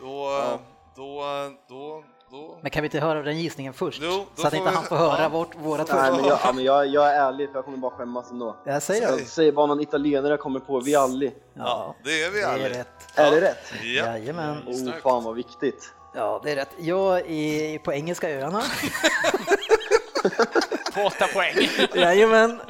då, 0.00 0.30
då, 0.96 1.22
då, 1.68 2.04
då... 2.32 2.58
Men 2.62 2.70
kan 2.70 2.82
vi 2.82 2.86
inte 2.86 3.00
höra 3.00 3.22
den 3.22 3.38
gissningen 3.38 3.72
först? 3.72 4.00
Jo, 4.02 4.26
så 4.34 4.46
att 4.46 4.54
inte 4.54 4.68
vi- 4.70 4.74
han 4.74 4.84
får 4.84 4.96
höra 4.96 5.22
ja. 5.22 5.28
vårt, 5.28 5.56
vårat 5.58 5.88
Får- 5.88 5.96
Nej, 5.96 6.10
men 6.12 6.24
jag, 6.24 6.38
ja, 6.44 6.52
men 6.52 6.64
jag, 6.64 6.86
jag 6.86 7.10
är 7.10 7.20
ärlig 7.20 7.48
för 7.50 7.58
jag 7.58 7.64
kommer 7.64 7.78
bara 7.78 7.90
skämmas 7.96 8.30
ändå. 8.30 8.56
Jag 8.64 8.82
säger 8.82 9.02
Jag 9.02 9.18
det. 9.18 9.24
säger 9.24 9.52
bara 9.52 9.66
någon 9.66 9.80
italienare 9.80 10.36
kommer 10.36 10.60
på, 10.60 10.80
Vialli. 10.80 11.32
Ja, 11.54 11.94
det 12.04 12.22
är 12.22 12.30
vi 12.30 12.40
det 12.40 12.46
är 12.66 12.70
rätt. 12.70 12.88
Är 13.14 13.30
det 13.30 13.40
rätt? 13.40 13.72
Ja. 13.82 13.88
Jajamän. 14.06 14.58
Oh, 14.66 14.92
fan 15.02 15.24
vad 15.24 15.34
viktigt. 15.34 15.92
Ja, 16.14 16.40
det 16.44 16.50
är 16.52 16.56
rätt. 16.56 16.70
Jag 16.78 17.30
är 17.30 17.78
på 17.78 17.92
Engelska 17.92 18.30
öarna. 18.30 18.62
På 20.94 21.00
åtta 21.02 21.26
poäng. 21.26 21.54
Jajamän. 21.94 22.60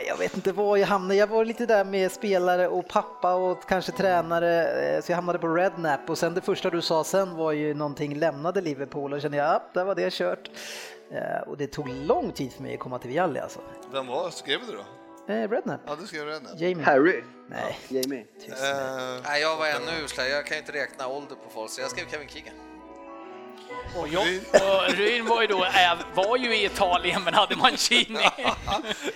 Nej, 0.00 0.08
jag 0.08 0.16
vet 0.16 0.34
inte 0.36 0.52
var 0.52 0.76
jag 0.76 0.86
hamnade. 0.86 1.14
Jag 1.14 1.26
var 1.26 1.44
lite 1.44 1.66
där 1.66 1.84
med 1.84 2.12
spelare 2.12 2.68
och 2.68 2.88
pappa 2.88 3.34
och 3.34 3.68
kanske 3.68 3.92
tränare, 3.92 4.64
eh, 4.96 5.02
så 5.02 5.12
jag 5.12 5.16
hamnade 5.16 5.38
på 5.38 5.48
Rednap 5.48 6.10
och 6.10 6.18
sen 6.18 6.34
det 6.34 6.40
första 6.40 6.70
du 6.70 6.82
sa 6.82 7.04
sen 7.04 7.36
var 7.36 7.52
ju 7.52 7.74
någonting 7.74 8.14
lämnade 8.18 8.60
Liverpool 8.60 9.12
och 9.12 9.20
kände 9.22 9.36
jag, 9.36 9.46
ja, 9.46 9.62
där 9.74 9.84
var 9.84 9.94
det 9.94 10.12
kört. 10.12 10.50
Eh, 11.12 11.48
Och 11.48 11.56
det 11.56 11.66
tog 11.66 11.88
lång 11.88 12.32
tid 12.32 12.52
för 12.52 12.62
mig 12.62 12.74
att 12.74 12.80
komma 12.80 12.98
till 12.98 13.10
Vialli 13.10 13.40
alltså. 13.40 13.60
Vem 13.92 14.06
var, 14.06 14.30
skrev 14.30 14.60
du 14.66 14.72
då? 14.72 15.32
Eh, 15.34 15.48
Rednap, 15.48 15.80
Ja, 15.86 15.96
du 16.00 16.06
skrev 16.06 16.26
redan. 16.26 16.42
Jamie. 16.56 16.84
Harry? 16.84 17.22
Nej, 17.48 17.78
Jamie? 17.88 18.24
tyst. 18.40 18.62
Eh, 18.62 19.20
Nej, 19.24 19.40
jag 19.42 19.56
var 19.56 19.66
ännu 19.66 20.04
uslare. 20.04 20.28
Jag 20.28 20.46
kan 20.46 20.56
ju 20.56 20.60
inte 20.60 20.72
räkna 20.72 21.06
ålder 21.08 21.34
på 21.36 21.50
folk, 21.54 21.70
så 21.70 21.80
jag 21.80 21.90
skrev 21.90 22.04
Kevin 22.10 22.28
Keegan. 22.28 22.54
Och, 23.96 24.08
jag, 24.08 24.22
och 24.52 24.88
Ryn 24.94 25.26
var 25.26 25.40
ju 25.40 25.46
då, 25.46 25.64
äh, 25.64 25.98
var 26.14 26.36
ju 26.36 26.56
i 26.56 26.64
Italien 26.64 27.22
men 27.24 27.34
hade 27.34 27.56
Mancini. 27.56 28.20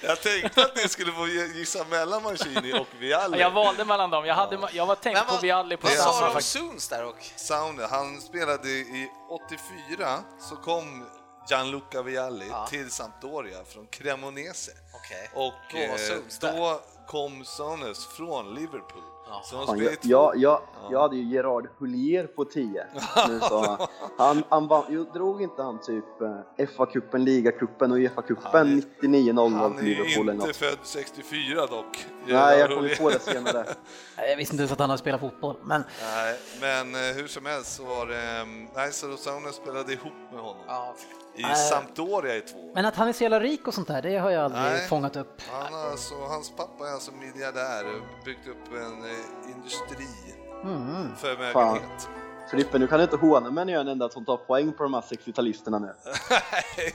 jag 0.00 0.20
tänkte 0.22 0.62
att 0.62 0.76
ni 0.76 0.88
skulle 0.88 1.12
få 1.12 1.26
gissa 1.26 1.84
mellan 1.84 2.22
Mancini 2.22 2.72
och 2.72 2.87
Vialli. 2.98 3.40
Jag 3.40 3.50
valde 3.50 3.85
mellan 3.85 4.10
dem. 4.10 4.27
Jag, 4.27 4.35
hade, 4.35 4.58
jag 4.72 4.87
var 4.87 4.94
tänkt 4.94 5.16
Men 5.18 5.27
på 5.27 5.33
vad, 5.33 5.42
Vialli 5.42 5.77
på 5.77 5.87
vad 5.87 5.96
sa 5.96 6.12
samma 6.12 6.29
du 6.29 6.35
om. 6.37 6.42
Soons 6.42 6.88
där 6.88 7.04
och? 7.04 7.16
Sound, 7.37 7.81
han 7.81 8.20
spelade 8.20 8.68
i 8.68 9.10
84, 9.31 10.18
så 10.40 10.56
kom 10.56 11.06
Gianluca 11.50 12.02
Vialli 12.02 12.46
Ja. 12.50 12.66
till 12.66 12.90
Sampdoria 12.90 13.64
från 13.64 13.87
Cremonese. 13.87 14.70
Okej. 14.94 15.31
Och 15.35 15.54
Då 15.72 15.79
var 16.48 16.70
eh, 16.72 16.81
då 16.81 16.81
kom 17.06 17.44
Souness 17.44 18.06
från 18.06 18.54
Liverpool. 18.54 19.02
Så 19.44 19.56
de 19.56 19.66
Fan, 19.66 19.79
jag, 19.79 19.92
jag, 20.02 20.37
jag, 20.37 20.60
jag 20.90 21.00
hade 21.00 21.16
ju 21.16 21.22
Gerard 21.35 21.68
Houllier 21.79 22.27
på 22.27 22.44
10. 22.44 22.87
Nu 23.29 23.40
sa 23.40 23.88
han, 24.18 24.42
han, 24.48 24.66
vann, 24.68 24.85
jo, 24.88 25.04
drog 25.14 25.42
inte 25.42 25.62
han 25.62 25.81
typ 25.81 26.20
eh, 26.58 26.66
FA-cupen, 26.66 27.18
ligacupen 27.18 27.92
och 27.92 27.98
Uefa-cupen 27.98 28.83
är- 29.02 29.06
99-00 29.08 29.54
Han 29.58 29.79
är 29.79 29.83
ju 29.83 30.31
inte 30.33 30.52
född 30.52 30.79
64 30.83 31.66
dock. 31.66 32.06
Nej, 32.27 32.58
jag 32.58 32.70
kom 32.70 32.88
ju 32.88 32.96
på 32.96 33.10
det 33.10 33.18
senare. 33.20 33.64
Nej, 34.16 34.31
Jag 34.31 34.37
visste 34.37 34.54
inte 34.54 34.60
ens 34.62 34.72
att 34.72 34.79
han 34.79 34.90
hade 34.90 34.98
spelat 35.00 35.20
fotboll, 35.20 35.56
men 35.62 35.85
Nej, 36.00 36.38
men 36.60 36.94
eh, 36.94 37.16
hur 37.16 37.27
som 37.27 37.46
helst 37.46 37.77
så 37.77 37.85
var 37.85 38.06
det... 38.06 38.38
eh, 38.40 38.46
Nej, 38.75 38.92
så 38.92 39.06
Rosone 39.06 39.52
spelade 39.52 39.92
ihop 39.92 40.12
med 40.33 40.40
honom 40.40 40.62
Ja, 40.66 40.94
i 41.37 41.42
Äh. 41.42 41.54
Sampdoria 41.54 42.37
i 42.37 42.40
två 42.40 42.58
år. 42.58 42.74
Men 42.74 42.87
att 42.87 42.96
han 42.96 43.08
är 43.08 43.12
så 43.12 43.22
jävla 43.22 43.40
rik 43.40 43.68
och 43.68 43.74
sånt 43.74 43.88
där, 43.88 44.02
det 44.02 44.16
har 44.18 44.30
jag 44.30 44.44
aldrig 44.44 44.62
Nej. 44.62 44.88
fångat 44.88 45.16
upp. 45.16 45.42
Han 45.50 45.72
har 45.72 45.90
alltså, 45.90 46.14
hans 46.14 46.50
pappa 46.56 46.88
är 46.88 46.92
alltså 46.92 47.12
miljardär 47.12 47.85
och 47.87 48.24
byggt 48.24 48.46
upp 48.48 48.72
en 48.72 49.04
eh, 49.04 49.50
industri 49.56 50.08
Mm. 50.64 51.16
förmögenhet. 51.16 52.08
Frippe, 52.50 52.78
nu 52.78 52.87
kan 52.87 52.98
du 52.98 53.04
inte 53.04 53.16
håna 53.16 53.50
mig 53.50 53.64
när 53.64 53.72
jag 53.72 53.80
är 53.80 53.85
den 53.85 53.92
enda 53.92 54.08
som 54.08 54.24
tar 54.24 54.37
poäng 54.37 54.72
på 54.72 54.82
de 54.82 54.94
här 54.94 55.00
60-talisterna 55.00 55.78
nu. 55.80 55.94
Nej, 56.30 56.94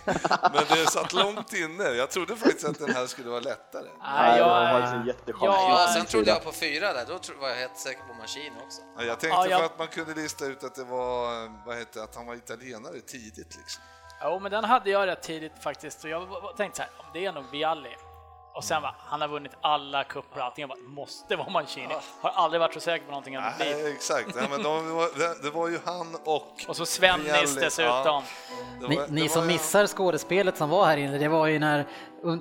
men 0.53 0.63
det 0.77 0.91
satt 0.91 1.13
långt 1.13 1.53
inne. 1.53 1.83
Jag 1.83 2.09
trodde 2.09 2.35
faktiskt 2.35 2.65
att 2.65 2.79
den 2.79 2.89
här 2.95 3.07
skulle 3.07 3.29
vara 3.29 3.39
lättare. 3.39 3.87
Nej, 4.03 4.37
det 4.37 4.43
var 4.45 4.61
jag, 4.63 4.71
faktiskt 4.71 4.93
en 4.93 5.07
jättechans. 5.07 5.43
Ja, 5.43 5.85
ja, 5.87 5.93
sen 5.93 6.05
trodde 6.05 6.29
jag 6.31 6.43
på 6.43 6.51
fyra 6.51 6.93
där, 6.93 7.05
då 7.07 7.19
var 7.41 7.49
jag 7.49 7.55
helt 7.55 7.77
säker 7.77 8.01
på 8.07 8.13
Mancini 8.13 8.51
också. 8.65 8.81
Ja, 8.97 9.03
Jag 9.03 9.19
tänkte 9.19 9.27
Ja, 9.37 9.47
jag- 9.47 9.59
för 9.59 9.65
att 9.65 9.77
man 9.79 9.87
kunde 9.87 10.13
lista 10.13 10.45
ut 10.45 10.63
att 10.63 10.75
det 10.75 10.83
var, 10.83 11.43
eh, 11.43 11.51
vad 11.65 11.77
heter 11.77 12.01
att 12.01 12.15
han 12.15 12.25
var 12.25 12.35
italienare 12.35 12.99
tidigt 12.99 13.55
liksom. 13.57 13.83
Jo, 14.23 14.39
men 14.39 14.51
den 14.51 14.63
hade 14.63 14.89
jag 14.89 15.07
rätt 15.07 15.21
tidigt 15.21 15.63
faktiskt. 15.63 16.03
Och 16.03 16.09
jag 16.09 16.27
tänkte 16.57 16.77
så 16.77 16.83
här, 16.83 16.91
det 17.13 17.25
är 17.25 17.31
nog 17.31 17.43
Vialli. 17.51 17.95
Och 18.53 18.63
sen 18.63 18.81
va, 18.81 18.95
han 18.99 19.21
har 19.21 19.27
vunnit 19.27 19.51
alla 19.61 20.03
cuper 20.03 20.39
och 20.39 20.45
allting. 20.45 20.61
Jag 20.61 20.69
bara, 20.69 20.79
måste 20.87 21.35
vara 21.35 21.49
Mancini. 21.49 21.95
Har 22.21 22.29
aldrig 22.29 22.59
varit 22.61 22.73
så 22.73 22.79
säker 22.79 23.05
på 23.05 23.11
någonting. 23.11 23.37
Nej, 23.59 23.91
exakt. 23.95 24.29
Ja, 24.35 24.41
men 24.49 24.63
de 24.63 24.95
var, 24.95 25.19
det, 25.19 25.43
det 25.43 25.49
var 25.49 25.67
ju 25.67 25.79
han 25.85 26.15
och... 26.25 26.53
Och 26.67 26.75
så 26.75 26.85
Svennis 26.85 27.55
dessutom. 27.55 27.93
ja. 28.05 28.23
Det 28.81 28.87
Ni, 28.87 28.95
det 28.95 29.07
ni 29.09 29.29
som 29.29 29.47
missar 29.47 29.87
skådespelet 29.87 30.57
som 30.57 30.69
var 30.69 30.85
här 30.85 30.97
inne, 30.97 31.17
det 31.17 31.27
var 31.27 31.47
ju 31.47 31.59
när 31.59 31.85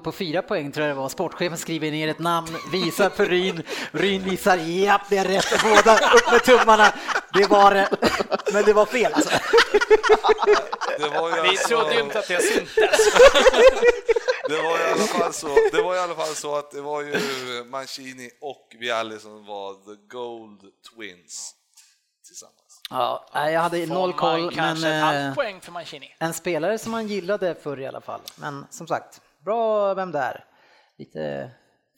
på 0.04 0.12
fyra 0.12 0.42
poäng 0.42 0.72
tror 0.72 0.86
jag 0.86 0.96
det 0.96 1.00
var, 1.00 1.08
sportchefen 1.08 1.58
skriver 1.58 1.90
ner 1.90 2.08
ett 2.08 2.18
namn, 2.18 2.48
visar 2.72 3.10
för 3.10 3.26
Ryn, 3.26 3.62
Ryn 3.90 4.22
visar 4.22 4.56
japp 4.56 5.02
det 5.08 5.18
är 5.18 5.24
rätt, 5.24 5.62
båda 5.62 5.94
upp 5.94 6.32
med 6.32 6.44
tummarna, 6.44 6.92
det 7.38 7.46
var 7.50 7.88
men 8.52 8.64
det 8.64 8.72
var 8.72 8.86
fel 8.86 9.12
alltså. 9.14 9.30
Det 10.98 11.08
var 11.08 11.36
ju 11.36 11.42
Vi 11.42 11.48
alltså, 11.48 11.68
trodde 11.68 11.94
ju 11.94 12.00
inte 12.00 12.18
att 12.18 12.28
det 12.28 12.42
syntes. 12.42 12.98
det 14.48 14.62
var 14.62 14.78
i 14.78 14.92
alla 14.92 15.04
fall 15.06 15.32
så, 15.32 15.48
det 15.72 15.82
var 15.82 15.94
i 15.94 15.98
alla 15.98 16.14
fall 16.14 16.34
så 16.34 16.56
att 16.56 16.70
det 16.70 16.80
var 16.80 17.02
ju 17.02 17.14
Mancini 17.64 18.30
och 18.40 18.76
Vialli 18.78 19.18
som 19.18 19.46
var 19.46 19.74
the 19.74 20.02
Gold 20.16 20.60
Twins 20.60 21.54
tillsammans. 22.26 22.54
Ja, 22.90 23.24
jag 23.32 23.60
hade 23.60 23.86
Får 23.86 23.94
noll 23.94 24.08
man 24.10 24.18
koll, 24.18 24.54
men 24.56 24.84
eh, 24.84 24.92
halvt 25.04 25.34
poäng 25.36 25.60
för 25.60 25.72
Mancini. 25.72 26.14
en 26.18 26.34
spelare 26.34 26.78
som 26.78 26.92
man 26.92 27.06
gillade 27.06 27.54
förr 27.54 27.80
i 27.80 27.86
alla 27.86 28.00
fall. 28.00 28.20
Men 28.36 28.66
som 28.70 28.86
sagt, 28.86 29.20
bra 29.44 29.94
vem 29.94 30.12
där. 30.12 30.44
Lite 30.98 31.50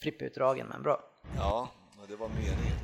Frippe-utdragen, 0.02 0.66
men 0.66 0.82
bra. 0.82 1.00
Ja, 1.36 1.68
men 1.98 2.06
det 2.10 2.16
var 2.16 2.28
meningen. 2.28 2.76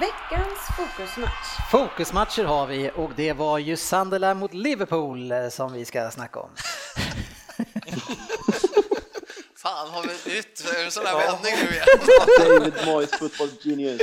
Veckans 0.00 0.58
fokusmatch. 0.76 1.70
Fokusmatcher 1.70 2.44
har 2.44 2.66
vi 2.66 2.90
och 2.96 3.10
det 3.16 3.32
var 3.32 3.58
ju 3.58 3.76
Sunderland 3.76 4.40
mot 4.40 4.54
Liverpool 4.54 5.32
eh, 5.32 5.48
som 5.48 5.72
vi 5.72 5.84
ska 5.84 6.10
snacka 6.10 6.40
om. 6.40 6.50
Fan, 9.62 9.90
har 9.90 10.02
vi 10.02 10.38
ut 10.38 10.64
en 10.84 10.90
sån 10.90 11.06
här 11.06 11.16
vändning 11.16 11.52
nu 11.54 11.70
igen? 11.74 11.86
David 12.38 12.86
Moyes, 12.86 13.10
football 13.10 13.48
genius. 13.60 14.02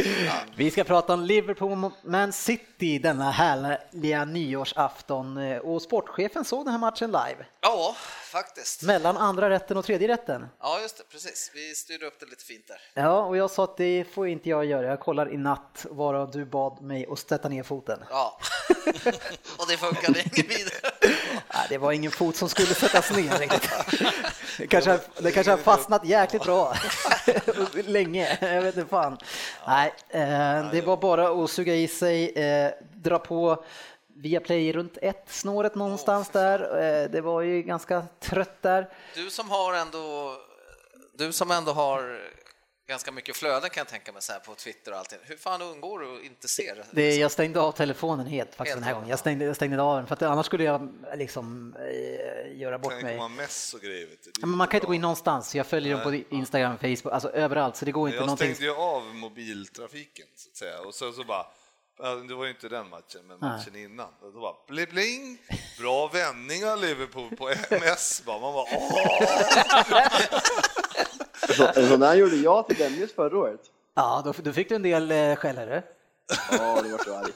Vi 0.56 0.72
ska 0.72 0.84
prata 0.84 1.14
om 1.14 1.24
Liverpool 1.24 1.76
mot 1.76 1.93
Man 2.03 2.34
City 2.34 2.99
denna 2.99 3.32
härliga 3.32 4.26
nyårsafton 4.26 5.38
eh, 5.38 5.58
och 5.58 5.82
sportchefen 5.82 6.45
såg 6.45 6.66
den 6.66 6.72
här 6.72 6.80
matchen 6.80 7.12
live. 7.12 7.45
Ja, 7.62 7.95
faktiskt. 8.24 8.82
Mellan 8.84 9.18
andra 9.18 9.49
rätten 9.49 9.78
och 9.78 9.86
tredje 9.86 10.08
rätten. 10.08 10.47
Ja, 10.62 10.80
just 10.82 10.97
det, 10.97 11.03
precis. 11.03 11.51
Vi 11.53 11.76
styrde 11.76 12.06
upp 12.06 12.20
det 12.20 12.26
lite 12.26 12.45
fint 12.45 12.68
där. 12.68 13.03
Ja, 13.03 13.22
och 13.26 13.38
jag 13.38 13.51
sa 13.51 13.64
att 13.64 13.78
det 13.78 14.06
får 14.14 14.28
inte 14.28 14.49
jag 14.49 14.66
göra. 14.66 14.88
Jag 14.88 14.99
kollar 14.99 15.34
i 15.34 15.38
natt 15.38 15.86
varav 15.89 16.32
du 16.32 16.45
bad 16.45 16.82
mig 16.82 17.06
att 17.10 17.20
sätta 17.20 17.49
ner 17.49 17.64
foten. 17.64 18.03
Ja, 18.10 18.39
och 19.58 19.66
det 19.68 19.78
funkade 19.78 20.20
inget 20.20 20.49
vidare. 20.49 21.14
Nej, 21.53 21.65
det 21.69 21.77
var 21.77 21.91
ingen 21.91 22.11
fot 22.11 22.36
som 22.36 22.49
skulle 22.49 22.73
sättas 22.73 23.11
ner 23.11 23.38
riktigt. 23.39 23.69
Det 24.57 24.67
kanske, 24.67 24.99
det 25.17 25.31
kanske 25.31 25.51
har 25.51 25.57
fastnat 25.57 26.05
jäkligt 26.05 26.43
bra 26.43 26.73
länge. 27.73 28.38
Jag 28.41 28.61
vet 28.61 28.77
inte 28.77 28.89
fan. 28.89 29.17
Nej, 29.67 29.93
eh, 30.09 30.71
det 30.71 30.81
var 30.86 30.97
bara 30.97 31.43
att 31.43 31.49
suga 31.51 31.75
i 31.75 31.88
sig, 31.88 32.29
eh, 32.29 32.71
dra 32.95 33.19
på 33.19 33.63
via 34.17 34.39
play 34.39 34.73
runt 34.73 34.97
ett 35.01 35.23
snåret 35.27 35.75
någonstans 35.75 36.29
där. 36.29 36.59
Eh, 36.59 37.09
det 37.09 37.21
var 37.21 37.41
ju 37.41 37.61
ganska 37.61 38.03
trött 38.19 38.61
där. 38.61 38.89
Du 39.15 39.29
som 39.29 39.49
har 39.49 39.73
ändå, 39.73 40.36
du 41.17 41.33
som 41.33 41.51
ändå 41.51 41.71
har 41.71 42.19
ganska 42.88 43.11
mycket 43.11 43.36
flöden 43.38 43.69
kan 43.69 43.81
jag 43.81 43.88
tänka 43.88 44.11
mig 44.11 44.21
så 44.21 44.33
här 44.33 44.39
på 44.39 44.55
Twitter 44.55 44.91
och 44.91 44.97
allting. 44.97 45.19
Hur 45.23 45.38
fan 45.38 45.61
undgår 45.61 45.99
du 45.99 46.17
att 46.17 46.23
inte 46.23 46.47
se 46.47 46.73
det? 46.73 46.86
Det, 46.91 47.15
jag 47.15 47.31
stängde 47.31 47.59
av 47.59 47.71
telefonen 47.71 48.27
helt 48.27 48.55
faktiskt 48.55 48.67
Helt 48.67 48.75
den 48.75 48.83
här 48.83 48.93
gången. 48.93 49.09
Jag 49.09 49.19
stängde, 49.19 49.45
jag 49.45 49.55
stängde 49.55 49.81
av 49.81 49.97
den 49.97 50.07
för 50.07 50.13
att 50.13 50.21
annars 50.21 50.45
skulle 50.45 50.63
jag 50.63 50.93
liksom 51.15 51.75
eh, 51.79 52.57
göra 52.57 52.71
Kan 52.75 52.81
bort 52.81 53.01
mig. 53.01 53.17
komma 53.17 53.27
mess 53.27 53.73
och 53.73 53.81
grejer. 53.81 54.07
Ja, 54.41 54.47
men 54.47 54.57
man 54.57 54.67
kan 54.67 54.77
inte 54.77 54.88
gå 54.88 54.93
in 54.93 55.01
någonstans. 55.01 55.55
Jag 55.55 55.67
följer 55.67 55.93
dem 55.93 56.03
på 56.29 56.36
Instagram, 56.36 56.77
Facebook, 56.77 57.13
alltså 57.13 57.29
överallt. 57.29 57.75
Så 57.75 57.86
det 57.86 57.91
går 57.91 58.07
inte 58.07 58.17
Jag 58.17 58.25
någonting. 58.25 58.55
stängde 58.55 58.71
ju 58.73 58.77
av 58.79 59.15
mobiltrafiken 59.15 60.25
så 60.36 60.49
att 60.49 60.55
säga 60.57 60.81
och 60.81 60.95
så, 60.95 61.11
så 61.11 61.23
bara 61.23 61.45
det 62.27 62.36
var 62.36 62.43
ju 62.45 62.49
inte 62.51 62.69
den 62.69 62.89
matchen, 62.89 63.27
men 63.27 63.39
matchen 63.39 63.75
innan. 63.75 64.07
Och 64.21 64.33
då 64.33 64.39
bara 64.39 64.53
bling, 64.67 64.88
bling, 64.89 65.38
bra 65.79 66.07
vändningar 66.07 66.77
Liverpool 66.77 67.36
på 67.36 67.49
MS. 67.69 68.23
Man 68.25 68.41
bara 68.41 68.65
åh! 68.71 69.21
Så, 71.58 71.88
sån 71.88 72.01
här 72.01 72.16
gjorde 72.16 72.36
jag 72.36 72.68
till 72.68 72.78
Dennis 72.78 73.14
förra 73.16 73.38
året. 73.38 73.62
Ja, 73.95 74.22
då, 74.26 74.34
då 74.43 74.51
fick 74.51 74.70
du 74.70 74.76
en 74.76 74.82
del 74.82 75.12
eh, 75.12 75.36
skäll, 75.36 75.58
eller? 75.58 75.84
Ja, 76.51 76.82
det 76.82 76.89
var 76.89 77.03
så 77.03 77.16
arg. 77.16 77.32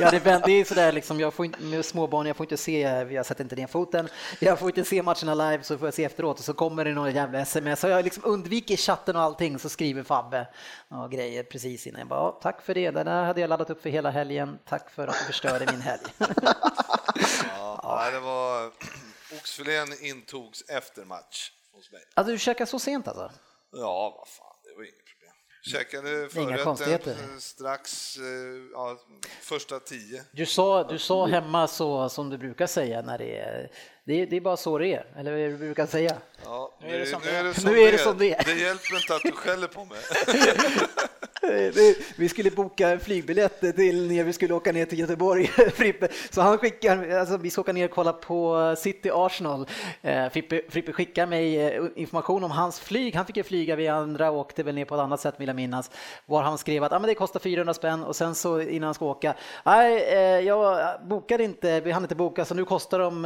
ja, 0.20 0.40
det, 0.46 0.52
är 0.52 0.64
sådär 0.64 0.92
liksom, 0.92 1.20
jag 1.20 1.34
får 1.34 1.44
inte, 1.44 1.62
med 1.62 1.84
småbarn, 1.84 2.26
jag 2.26 2.36
får 2.36 2.44
inte 2.44 2.56
se, 2.56 2.80
jag 3.10 3.26
sätter 3.26 3.44
inte 3.44 3.56
ner 3.56 3.66
foten, 3.66 4.08
jag 4.38 4.58
får 4.58 4.68
inte 4.68 4.84
se 4.84 5.02
matcherna 5.02 5.34
live 5.34 5.62
så 5.62 5.78
får 5.78 5.86
jag 5.86 5.94
se 5.94 6.04
efteråt 6.04 6.38
och 6.38 6.44
så 6.44 6.54
kommer 6.54 6.84
det 6.84 6.92
några 6.92 7.10
jävla 7.10 7.40
sms 7.40 7.84
och 7.84 7.90
jag 7.90 8.04
liksom 8.04 8.22
undviker 8.26 8.76
chatten 8.76 9.16
och 9.16 9.22
allting 9.22 9.58
så 9.58 9.68
skriver 9.68 10.02
Fabbe 10.02 10.46
och 10.88 11.10
grejer 11.10 11.42
precis 11.42 11.86
innan. 11.86 11.98
Jag 11.98 12.08
bara, 12.08 12.20
ja, 12.20 12.38
tack 12.42 12.62
för 12.62 12.74
det, 12.74 12.90
det 12.90 13.04
där 13.04 13.24
hade 13.24 13.40
jag 13.40 13.48
laddat 13.48 13.70
upp 13.70 13.82
för 13.82 13.90
hela 13.90 14.10
helgen, 14.10 14.58
tack 14.68 14.90
för 14.90 15.08
att 15.08 15.18
du 15.18 15.24
förstörde 15.24 15.66
min 15.72 15.80
helg. 15.80 16.02
Ja, 17.56 17.98
nej, 18.02 18.12
det 18.12 18.20
var 18.20 18.66
oxfilén 19.38 19.88
intogs 20.00 20.62
efter 20.68 21.04
match 21.04 21.50
hos 21.78 21.92
mig. 21.92 22.02
alltså 22.14 22.32
du 22.32 22.38
käkar 22.38 22.66
så 22.66 22.78
sent 22.78 23.08
alltså? 23.08 23.30
Ja, 23.72 24.14
vad 24.18 24.28
fan, 24.28 24.56
det 24.64 24.76
var 24.76 24.82
inget 24.82 25.04
problem. 25.04 25.32
Käkade 25.62 26.28
Inga 26.42 26.76
förrätten 26.76 27.40
strax, 27.40 28.16
eh, 28.16 28.22
ja, 28.72 28.98
första 29.40 29.80
tio. 29.80 30.24
Du 30.32 30.46
sa, 30.46 30.84
du 30.84 30.98
sa 30.98 31.26
hemma 31.26 31.68
så 31.68 32.08
som 32.08 32.30
du 32.30 32.38
brukar 32.38 32.66
säga 32.66 33.02
när 33.02 33.18
det 33.18 33.38
är, 33.38 33.70
det 34.08 34.22
är, 34.22 34.26
det 34.26 34.36
är 34.36 34.40
bara 34.40 34.56
så 34.56 34.78
det 34.78 34.94
är, 34.94 35.04
eller 35.16 35.30
vad 35.30 35.40
du 35.40 35.56
brukar 35.56 35.86
säga? 35.86 36.16
Ja, 36.44 36.72
Nu 36.80 36.94
är 36.94 36.98
det 36.98 37.06
som 37.06 37.20
nu 37.24 37.30
det 37.30 37.38
är. 37.38 37.44
det 37.44 37.70
Nu 37.70 37.80
är 37.80 37.92
det 37.92 37.98
som 37.98 38.18
det 38.18 38.34
är. 38.34 38.44
Det 38.44 38.60
hjälper 38.60 38.96
inte 38.96 39.14
att 39.14 39.22
du 39.22 39.32
skäller 39.32 39.66
på 39.66 39.84
mig. 39.84 39.98
Vi 42.16 42.28
skulle 42.28 42.50
boka 42.50 42.88
en 42.88 43.00
flygbiljett 43.00 43.60
till 43.76 44.08
ner, 44.08 44.24
vi 44.24 44.32
skulle 44.32 44.54
åka 44.54 44.72
ner 44.72 44.84
till 44.84 44.98
Göteborg, 44.98 45.46
Frippe. 45.74 46.08
Så 46.30 46.40
han 46.40 46.58
skickar, 46.58 47.10
alltså 47.10 47.36
vi 47.36 47.50
ska 47.50 47.60
åka 47.60 47.72
ner 47.72 47.84
och 47.84 47.90
kolla 47.90 48.12
på 48.12 48.74
City 48.78 49.10
Arsenal. 49.12 49.66
Eh, 50.02 50.28
Frippe, 50.28 50.60
Frippe 50.68 50.92
skickar 50.92 51.26
mig 51.26 51.60
eh, 51.60 51.84
information 51.96 52.44
om 52.44 52.50
hans 52.50 52.80
flyg. 52.80 53.14
Han 53.14 53.26
fick 53.26 53.36
ju 53.36 53.42
flyga, 53.42 53.76
vi 53.76 53.88
andra 53.88 54.30
åkte 54.30 54.62
väl 54.62 54.74
ner 54.74 54.84
på 54.84 54.94
ett 54.94 55.00
annat 55.00 55.20
sätt 55.20 55.34
vill 55.38 55.48
jag 55.48 55.56
minnas. 55.56 55.90
Var 56.26 56.42
han 56.42 56.58
skrev 56.58 56.84
att 56.84 56.92
ah, 56.92 56.98
men 56.98 57.08
det 57.08 57.14
kostar 57.14 57.40
400 57.40 57.74
spänn 57.74 58.04
och 58.04 58.16
sen 58.16 58.34
så 58.34 58.60
innan 58.60 58.86
han 58.86 58.94
ska 58.94 59.04
åka, 59.04 59.34
nej 59.64 60.02
eh, 60.02 60.18
jag 60.20 60.94
bokade 61.08 61.44
inte, 61.44 61.80
vi 61.80 61.90
hann 61.90 62.02
inte 62.02 62.14
boka 62.14 62.44
så 62.44 62.54
nu 62.54 62.64
kostar 62.64 62.98
de 62.98 63.24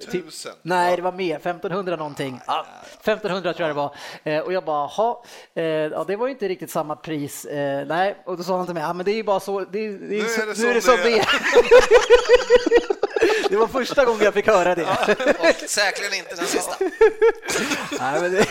typ- 0.00 0.24
Tusen. 0.24 0.52
Nej, 0.62 0.96
det 0.96 1.02
var 1.02 1.12
mer, 1.12 1.36
1500 1.36 1.96
någonting. 1.96 2.40
Ja, 2.46 2.66
1500 3.00 3.52
tror 3.54 3.68
jag 3.68 3.76
det 3.76 3.80
var. 3.80 3.94
Eh, 4.24 4.40
och 4.40 4.52
jag 4.52 4.64
bara, 4.64 4.86
ha, 4.86 5.24
eh, 5.54 5.64
ja, 5.64 6.04
det 6.08 6.16
var 6.16 6.26
ju 6.26 6.32
inte 6.32 6.48
riktigt 6.48 6.70
samma 6.70 6.96
pris. 6.96 7.44
Eh, 7.44 7.86
nej, 7.86 8.16
och 8.26 8.36
då 8.36 8.42
sa 8.42 8.56
han 8.56 8.66
till 8.66 8.74
mig, 8.74 8.82
ja, 8.82 8.92
men 8.92 9.04
det 9.04 9.12
är 9.12 9.16
ju 9.16 9.22
bara 9.24 9.40
så, 9.40 9.60
det, 9.60 9.66
det 9.72 9.84
är, 9.86 10.22
Nu 10.22 10.28
så, 10.28 10.42
är 10.42 10.46
det 10.46 10.58
nu 10.58 10.68
är 10.70 10.74
det 10.74 10.82
som 10.82 10.96
det 10.96 11.18
är. 11.18 11.26
Det 13.50 13.56
var 13.56 13.66
första 13.66 14.04
gången 14.04 14.20
jag 14.24 14.34
fick 14.34 14.46
höra 14.46 14.74
det. 14.74 14.82
Och 14.82 15.70
säkerligen 15.70 16.14
inte 16.18 16.34
den 16.34 16.46
sista. 16.46 16.76
Nej, 18.00 18.20
men 18.20 18.32
det, 18.32 18.46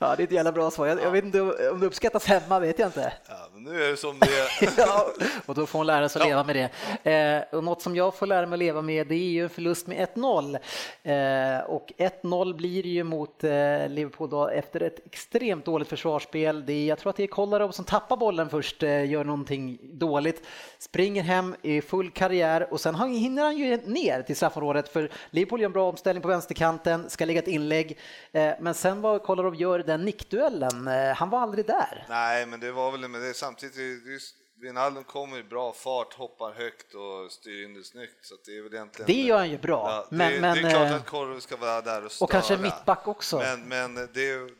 Ja, 0.00 0.16
det 0.16 0.22
är 0.22 0.24
ett 0.24 0.32
jävla 0.32 0.52
bra 0.52 0.70
svar. 0.70 0.86
Jag, 0.86 1.02
jag 1.02 1.10
vet 1.10 1.24
inte 1.24 1.40
om 1.40 1.80
det 1.80 1.86
uppskattas 1.86 2.24
hemma, 2.24 2.58
vet 2.58 2.78
jag 2.78 2.88
inte. 2.88 3.12
Ja, 3.28 3.48
men 3.54 3.62
nu 3.62 3.84
är 3.84 3.90
det 3.90 3.96
som 3.96 4.18
det 4.18 4.26
är. 4.26 4.72
ja, 4.86 5.06
och 5.46 5.54
då 5.54 5.66
får 5.66 5.78
hon 5.78 5.86
lära 5.86 6.08
sig 6.08 6.22
att 6.22 6.28
leva 6.28 6.44
med 6.44 6.70
det. 7.04 7.10
Eh, 7.10 7.56
och 7.58 7.64
något 7.64 7.82
som 7.82 7.96
jag 7.96 8.14
får 8.14 8.26
lära 8.26 8.46
mig 8.46 8.56
att 8.56 8.58
leva 8.58 8.82
med 8.82 9.06
det 9.06 9.14
är 9.14 9.30
ju 9.30 9.42
en 9.42 9.50
förlust 9.50 9.86
med 9.86 10.08
1-0. 10.14 10.58
Eh, 11.02 11.64
och 11.66 11.92
1-0 11.98 12.56
blir 12.56 12.86
ju 12.86 13.04
mot 13.04 13.44
eh, 13.44 13.50
Liverpool 13.88 14.30
då, 14.30 14.48
efter 14.48 14.82
ett 14.82 15.06
extremt 15.06 15.64
dåligt 15.64 15.88
försvarsspel. 15.88 16.66
Det 16.66 16.72
är, 16.72 16.86
jag 16.86 16.98
tror 16.98 17.10
att 17.10 17.16
det 17.16 17.22
är 17.22 17.26
Kolarov 17.26 17.70
som 17.70 17.84
tappar 17.84 18.16
bollen 18.16 18.48
först, 18.50 18.82
eh, 18.82 19.10
gör 19.10 19.24
någonting 19.24 19.78
dåligt, 19.82 20.42
springer 20.78 21.22
hem 21.22 21.56
i 21.62 21.80
full 21.80 22.10
karriär 22.10 22.72
och 22.72 22.80
sen 22.80 22.94
hinner 22.94 23.42
han 23.42 23.56
ju 23.56 23.76
ner 23.76 24.22
till 24.22 24.36
straffområdet 24.36 24.88
för 24.88 25.10
Liverpool 25.30 25.60
gör 25.60 25.66
en 25.66 25.72
bra 25.72 25.88
omställning 25.88 26.22
på 26.22 26.28
vänsterkanten, 26.28 27.10
ska 27.10 27.24
lägga 27.24 27.38
ett 27.38 27.48
inlägg. 27.48 27.98
Eh, 28.32 28.52
men 28.60 28.74
sen 28.74 29.00
vad 29.00 29.22
Kolarov 29.22 29.56
gör 29.56 29.87
den 29.88 30.04
nickduellen, 30.04 30.88
eh, 30.88 31.14
han 31.14 31.30
var 31.30 31.40
aldrig 31.40 31.66
där. 31.66 32.06
Nej, 32.08 32.46
men 32.46 32.60
det 32.60 32.72
var 32.72 32.92
väl 32.92 33.08
men 33.08 33.20
det 33.20 33.34
samtidigt, 33.34 33.76
är, 33.76 34.18
Wijnaldum 34.60 35.04
kommer 35.04 35.38
i 35.38 35.42
bra 35.42 35.72
fart, 35.72 36.14
hoppar 36.14 36.52
högt 36.52 36.94
och 36.94 37.32
styr 37.32 37.64
in 37.64 37.74
det 37.74 37.84
snyggt. 37.84 38.26
Så 38.26 38.34
det 38.46 38.56
är 38.58 38.62
väl 38.62 38.74
egentligen... 38.74 39.06
Det 39.06 39.22
gör 39.22 39.38
han 39.38 39.50
ju 39.50 39.58
bra. 39.58 39.90
Ja, 39.90 40.06
men, 40.10 40.32
det, 40.32 40.40
men, 40.40 40.54
det 40.54 40.68
är 40.68 40.70
klart 40.70 40.90
eh, 40.90 40.96
att 40.96 41.06
Korv 41.06 41.40
ska 41.40 41.56
vara 41.56 41.80
där 41.80 42.04
och 42.04 42.12
störa. 42.12 42.24
och 42.24 42.30
kanske 42.30 42.56
mittback 42.56 43.08
också. 43.08 43.38
Men, 43.38 43.68
men 43.68 43.94
det, 43.94 44.10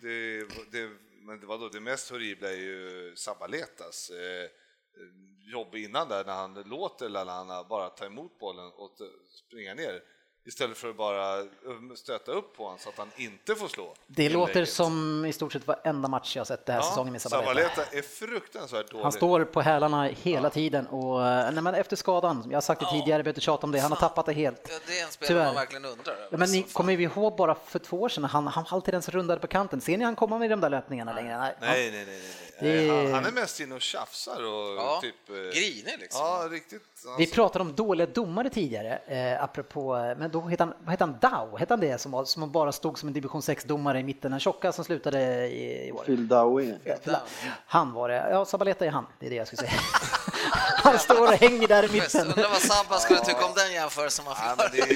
det, 0.00 0.46
det, 0.70 0.90
men 1.22 1.46
vadå, 1.46 1.68
det 1.68 1.80
mest 1.80 2.10
horribla 2.10 2.48
är 2.48 2.56
ju 2.56 3.12
Sabaletas 3.16 4.10
eh, 4.10 4.50
jobb 5.52 5.74
innan 5.74 6.08
där 6.08 6.24
när 6.24 6.34
han 6.34 6.54
låter 6.54 7.08
Lallana 7.08 7.64
bara 7.64 7.88
ta 7.88 8.06
emot 8.06 8.38
bollen 8.38 8.66
och 8.66 8.90
springa 9.46 9.74
ner 9.74 10.02
istället 10.48 10.78
för 10.78 10.90
att 10.90 10.96
bara 10.96 11.44
stöta 11.96 12.32
upp 12.32 12.56
på 12.56 12.62
honom 12.64 12.78
så 12.78 12.88
att 12.88 12.98
han 12.98 13.10
inte 13.16 13.54
får 13.54 13.68
slå. 13.68 13.94
Det 14.06 14.22
inlägget. 14.22 14.48
låter 14.48 14.64
som 14.64 15.24
i 15.24 15.32
stort 15.32 15.52
sett 15.52 15.66
varenda 15.66 16.08
match 16.08 16.36
jag 16.36 16.46
sett 16.46 16.66
den 16.66 16.74
här 16.74 16.82
ja, 16.82 16.88
säsongen 16.88 17.12
med 17.12 17.22
Sabaleta. 17.22 17.68
Sabaleta 17.68 17.96
är 17.96 18.02
fruktansvärt 18.02 18.90
dålig. 18.90 19.02
Han 19.02 19.12
står 19.12 19.44
på 19.44 19.60
hälarna 19.60 20.04
hela 20.04 20.46
ja. 20.46 20.50
tiden 20.50 20.86
och 20.86 21.20
nej, 21.20 21.62
men 21.62 21.74
efter 21.74 21.96
skadan, 21.96 22.44
jag 22.50 22.56
har 22.56 22.60
sagt 22.60 22.80
det 22.80 22.86
ja. 22.86 22.92
tidigare, 22.92 23.22
behöver 23.22 23.40
tjata 23.40 23.66
om 23.66 23.72
det, 23.72 23.78
han 23.78 23.92
har 23.92 23.98
tappat 23.98 24.26
det 24.26 24.32
helt. 24.32 24.68
Ja, 24.70 24.74
det 24.86 24.98
är 24.98 25.04
en 25.04 25.10
spelare 25.10 25.44
man 25.44 25.54
verkligen 25.54 25.84
undrar. 25.84 26.16
Ja, 26.30 26.38
men 26.38 26.50
ni 26.50 26.62
kommer 26.62 26.96
vi 26.96 27.04
ihåg 27.04 27.36
bara 27.36 27.54
för 27.54 27.78
två 27.78 28.00
år 28.00 28.08
sedan, 28.08 28.24
han, 28.24 28.46
han 28.46 28.64
alltid 28.68 28.94
ens 28.94 29.08
rundade 29.08 29.40
på 29.40 29.46
kanten. 29.46 29.80
Ser 29.80 29.98
ni 29.98 30.04
han 30.04 30.16
komma 30.16 30.38
med 30.38 30.50
de 30.50 30.60
där 30.60 30.70
löpningarna 30.70 31.12
längre? 31.12 31.38
Nej, 31.38 31.54
nej, 31.60 31.90
nej. 31.90 31.90
nej, 31.90 32.04
nej. 32.06 32.47
Det... 32.60 33.12
Han, 33.12 33.24
är 33.24 33.32
mest 33.32 33.60
inne 33.60 33.74
och 33.74 33.80
tjafsar 33.80 34.44
och 34.44 34.76
ja. 34.76 34.98
typ... 35.02 35.28
Eh, 35.28 35.34
Griner 35.34 35.98
liksom. 36.00 36.20
Ja, 36.20 36.48
riktigt. 36.50 36.82
Alltså. 36.92 37.16
Vi 37.18 37.26
pratade 37.26 37.64
om 37.64 37.74
dåliga 37.74 38.06
domare 38.06 38.50
tidigare, 38.50 38.96
eh, 38.96 39.42
apropå, 39.44 40.14
men 40.18 40.30
då 40.30 40.40
hette 40.40 40.62
han, 40.62 40.74
vad 40.80 40.90
hette 40.90 41.04
han, 41.04 41.16
Dow, 41.20 41.58
hette 41.58 41.72
han 41.72 41.80
det, 41.80 42.00
som, 42.00 42.12
var, 42.12 42.24
som 42.24 42.52
bara 42.52 42.72
stod 42.72 42.98
som 42.98 43.08
en 43.08 43.12
division 43.12 43.40
6-domare 43.40 44.00
i 44.00 44.02
mitten, 44.02 44.30
den 44.30 44.40
tjocka 44.40 44.72
som 44.72 44.84
slutade 44.84 45.46
i, 45.46 45.88
i 45.88 45.92
år? 45.92 46.02
Phil 46.04 46.28
Dowie. 46.28 46.78
Han 47.66 47.92
var 47.92 48.08
det, 48.08 48.28
ja 48.30 48.44
Sabaleta 48.44 48.86
är 48.86 48.90
han, 48.90 49.06
det 49.18 49.26
är 49.26 49.30
det 49.30 49.36
jag 49.36 49.46
skulle 49.46 49.68
säga. 49.68 49.72
han 50.90 50.98
står 50.98 51.22
och 51.22 51.32
hänger 51.32 51.68
där 51.68 51.84
i 51.84 51.92
mitten. 51.92 52.26
Undrar 52.26 52.48
vad 52.48 52.62
Sabba 52.62 52.98
skulle 52.98 53.20
tycka 53.20 53.44
om 53.44 53.52
den 53.56 53.72
jämförelsen 53.72 54.24
man 54.24 54.34
ja, 54.38 54.54
men, 54.58 54.66
det 54.72 54.78
är, 54.78 54.86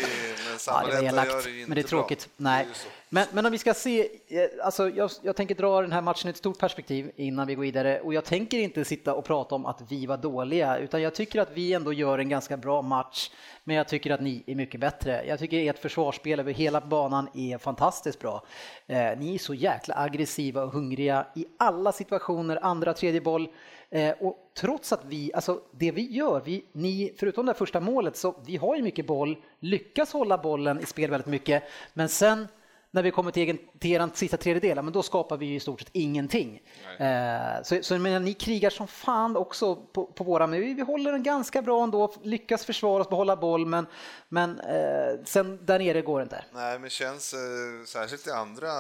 men 1.05 1.15
ja, 1.15 1.43
det 1.43 1.51
ju 1.51 1.61
inte 1.61 1.69
Men 1.69 1.75
det 1.75 1.81
är 1.81 1.83
tråkigt, 1.83 2.29
bra. 2.37 2.51
nej. 2.51 2.67
Men, 3.15 3.27
men 3.33 3.47
om 3.47 3.53
vi 3.53 3.59
ska 3.59 3.75
se, 3.75 4.01
eh, 4.29 4.49
alltså 4.65 4.89
jag, 4.91 5.11
jag, 5.23 5.37
tänker 5.37 5.55
dra 5.55 5.81
den 5.81 5.93
här 5.93 6.01
matchen 6.01 6.29
i 6.29 6.31
ett 6.31 6.37
stort 6.37 6.59
perspektiv 6.59 7.11
innan 7.17 7.47
vi 7.47 7.55
går 7.55 7.63
vidare 7.63 8.01
och 8.01 8.15
jag 8.15 8.25
tänker 8.25 8.59
inte 8.59 8.85
sitta 8.85 9.15
och 9.15 9.25
prata 9.25 9.55
om 9.55 9.67
att 9.67 9.81
vi 9.89 10.07
var 10.07 10.17
dåliga 10.17 10.79
utan 10.79 11.03
jag 11.03 11.15
tycker 11.15 11.41
att 11.41 11.49
vi 11.55 11.73
ändå 11.73 11.93
gör 11.93 12.19
en 12.19 12.29
ganska 12.29 12.57
bra 12.57 12.83
match 12.83 13.31
men 13.65 13.77
jag 13.77 13.89
tycker 13.89 14.11
att 14.11 14.21
ni 14.21 14.45
är 14.47 14.55
mycket 14.55 14.81
bättre. 14.81 15.25
Jag 15.27 15.39
tycker 15.39 15.71
ert 15.71 15.79
försvarsspel 15.79 16.41
över 16.41 16.53
hela 16.53 16.81
banan 16.81 17.29
är 17.35 17.59
fantastiskt 17.59 18.19
bra. 18.19 18.45
Eh, 18.87 19.19
ni 19.19 19.35
är 19.35 19.39
så 19.39 19.55
jäkla 19.55 19.95
aggressiva 19.95 20.63
och 20.63 20.73
hungriga 20.73 21.27
i 21.35 21.47
alla 21.59 21.93
situationer, 21.93 22.59
andra, 22.63 22.95
tredje 22.95 23.21
boll. 23.21 23.49
Eh, 23.93 24.15
och 24.21 24.37
trots 24.55 24.93
att 24.93 25.05
vi, 25.05 25.31
alltså 25.35 25.61
det 25.71 25.91
vi 25.91 26.13
gör, 26.13 26.43
vi, 26.45 26.65
ni, 26.73 27.15
förutom 27.19 27.47
det 27.47 27.55
första 27.55 27.81
målet, 27.81 28.17
så 28.17 28.35
vi 28.47 28.57
har 28.57 28.77
ju 28.77 28.83
mycket 28.83 29.07
boll, 29.07 29.37
lyckas 29.61 30.13
hålla 30.13 30.39
bollen 30.39 30.81
i 30.81 30.87
spel 30.87 31.11
väldigt 31.11 31.27
mycket, 31.27 31.63
men 31.95 32.09
sen 32.09 32.49
när 32.91 33.03
vi 33.03 33.11
kommer 33.11 33.31
till, 33.31 33.43
egen, 33.43 33.59
till 33.79 33.91
er 33.91 34.11
sista 34.15 34.37
tredjedel, 34.37 34.83
men 34.83 34.93
då 34.93 35.03
skapar 35.03 35.37
vi 35.37 35.55
i 35.55 35.61
stort 35.61 35.81
sett 35.81 35.91
ingenting. 35.93 36.63
Eh, 36.99 37.63
så 37.63 37.83
så 37.83 37.99
men, 37.99 38.25
ni 38.25 38.35
krigar 38.35 38.71
som 38.71 38.89
fan 38.89 39.37
också 39.37 39.77
på, 39.77 40.07
på 40.07 40.25
våra, 40.25 40.47
men 40.47 40.61
vi, 40.61 40.75
vi 40.75 40.83
håller 40.83 41.13
den 41.13 41.23
ganska 41.23 41.63
bra 41.63 41.83
ändå, 41.85 42.15
lyckas 42.23 42.65
försvara 42.65 43.03
oss, 43.03 43.09
behålla 43.09 43.37
boll, 43.37 43.67
men, 43.67 43.87
men 44.29 44.61
eh, 44.61 45.25
sen 45.25 45.59
där 45.63 45.79
nere 45.79 46.03
går 46.03 46.19
det 46.19 46.23
inte. 46.23 46.45
Nej, 46.53 46.79
men 46.79 46.91
känns 46.91 47.35
eh, 47.35 47.39
särskilt 47.87 48.27
i 48.27 48.31
andra, 48.31 48.71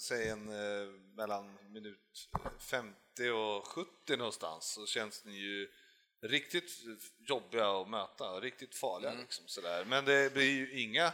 säg 0.00 0.28
en 0.28 0.48
eh, 0.48 0.88
mellan 1.16 1.44
minut 1.72 2.28
50 2.58 3.30
och 3.30 3.66
70 3.66 4.16
någonstans, 4.16 4.64
så 4.64 4.86
känns 4.86 5.24
ni 5.24 5.32
ju 5.32 5.68
riktigt 6.22 6.70
jobbiga 7.28 7.70
att 7.70 7.88
möta, 7.88 8.40
riktigt 8.40 8.74
farliga. 8.74 9.10
Mm. 9.10 9.22
Liksom, 9.22 9.44
sådär. 9.48 9.84
Men 9.84 10.04
det 10.04 10.34
blir 10.34 10.50
ju 10.50 10.82
inga 10.82 11.12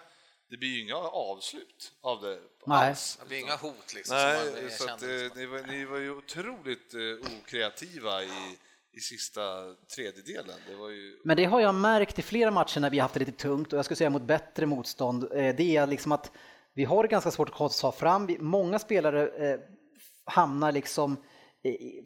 det 0.50 0.56
blir 0.56 0.68
ju 0.68 0.82
inga 0.82 0.96
avslut 0.96 1.92
av 2.00 2.22
det 2.22 2.38
Nej. 2.66 2.88
alls. 2.88 3.18
Det 3.22 3.28
blir 3.28 3.38
inga 3.38 3.56
hot 3.56 3.94
liksom. 3.94 4.16
Nej, 4.16 4.70
så 4.70 4.90
att, 4.90 5.02
liksom. 5.02 5.30
ni, 5.34 5.46
var, 5.46 5.62
ni 5.62 5.84
var 5.84 5.98
ju 5.98 6.10
otroligt 6.10 6.94
uh, 6.94 7.18
okreativa 7.42 8.22
i, 8.22 8.58
i 8.92 9.00
sista 9.00 9.74
tredjedelen. 9.96 10.56
Det 10.68 10.74
var 10.74 10.88
ju... 10.88 11.20
Men 11.24 11.36
det 11.36 11.44
har 11.44 11.60
jag 11.60 11.74
märkt 11.74 12.18
i 12.18 12.22
flera 12.22 12.50
matcher 12.50 12.80
när 12.80 12.90
vi 12.90 12.98
har 12.98 13.02
haft 13.02 13.14
det 13.14 13.20
lite 13.20 13.32
tungt 13.32 13.72
och 13.72 13.78
jag 13.78 13.84
skulle 13.84 13.96
säga 13.96 14.10
mot 14.10 14.22
bättre 14.22 14.66
motstånd. 14.66 15.24
Eh, 15.32 15.56
det 15.56 15.76
är 15.76 15.86
liksom 15.86 16.12
att 16.12 16.32
vi 16.74 16.84
har 16.84 17.04
ganska 17.04 17.30
svårt 17.30 17.60
att 17.60 17.78
ta 17.78 17.92
fram. 17.92 18.36
Många 18.38 18.78
spelare 18.78 19.28
eh, 19.28 19.60
hamnar 20.28 20.72
liksom 20.72 21.16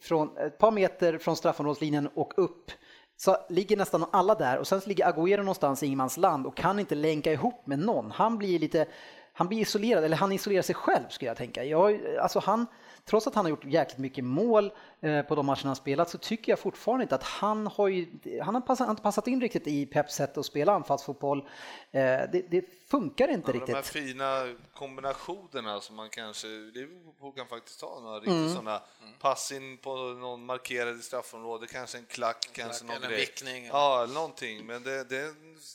från 0.02 0.36
ett 0.36 0.58
par 0.58 0.70
meter 0.70 1.18
från 1.18 1.36
straffområdeslinjen 1.36 2.08
och 2.14 2.32
upp 2.36 2.70
så 3.16 3.36
ligger 3.48 3.76
nästan 3.76 4.04
alla 4.12 4.34
där 4.34 4.58
och 4.58 4.66
sen 4.66 4.80
ligger 4.86 5.12
Agüero 5.12 5.36
någonstans 5.36 5.82
i 5.82 5.86
ingenmansland 5.86 6.46
och 6.46 6.56
kan 6.56 6.78
inte 6.78 6.94
länka 6.94 7.32
ihop 7.32 7.66
med 7.66 7.78
någon. 7.78 8.10
Han 8.10 8.38
blir 8.38 8.58
lite, 8.58 8.86
han 9.32 9.48
blir 9.48 9.58
isolerad, 9.58 10.04
eller 10.04 10.16
han 10.16 10.32
isolerar 10.32 10.62
sig 10.62 10.74
själv 10.74 11.04
skulle 11.08 11.30
jag 11.30 11.36
tänka. 11.36 11.64
Jag, 11.64 12.00
alltså 12.20 12.38
han, 12.38 12.66
trots 13.04 13.26
att 13.26 13.34
han 13.34 13.44
har 13.44 13.50
gjort 13.50 13.64
jäkligt 13.64 13.98
mycket 13.98 14.24
mål 14.24 14.72
eh, 15.00 15.22
på 15.22 15.34
de 15.34 15.46
matcherna 15.46 15.68
han 15.68 15.76
spelat 15.76 16.10
så 16.10 16.18
tycker 16.18 16.52
jag 16.52 16.58
fortfarande 16.58 17.02
inte 17.02 17.14
att 17.14 17.22
han 17.22 17.66
har 17.66 17.88
ju, 17.88 18.06
han 18.42 18.54
har 18.54 18.60
passat, 18.60 18.90
inte 18.90 19.02
passat 19.02 19.26
in 19.26 19.40
riktigt 19.40 19.66
i 19.66 19.86
Peps 19.86 20.14
sätt 20.14 20.38
att 20.38 20.46
spela 20.46 20.72
anfallsfotboll. 20.72 21.38
Eh, 21.38 22.02
det, 22.32 22.50
det, 22.50 22.64
funkar 22.88 23.28
inte 23.28 23.50
ja, 23.50 23.54
riktigt. 23.54 23.66
De 23.66 23.74
här 23.74 23.82
fina 23.82 24.54
kombinationerna 24.74 25.80
som 25.80 25.96
man 25.96 26.10
kanske, 26.10 26.46
Liverpool 26.46 27.32
kan 27.32 27.46
faktiskt 27.46 27.80
ta 27.80 28.00
några 28.00 28.16
riktigt 28.16 28.32
mm. 28.32 28.54
sådana 28.54 28.82
pass 29.20 29.52
in 29.52 29.78
på 29.78 29.96
någon 29.96 30.46
markerad 30.46 30.98
i 30.98 31.02
straffområde, 31.02 31.66
kanske 31.66 31.98
en 31.98 32.06
klack, 32.06 32.46
en 32.46 32.54
kanske 32.54 32.84
klack, 32.84 33.00
någon 33.00 33.10
grej. 33.10 33.20
Vickning, 33.20 33.66
ja. 33.66 34.00
ja, 34.00 34.12
någonting, 34.12 34.66
men 34.66 34.82
det, 34.82 35.04
det, 35.04 35.34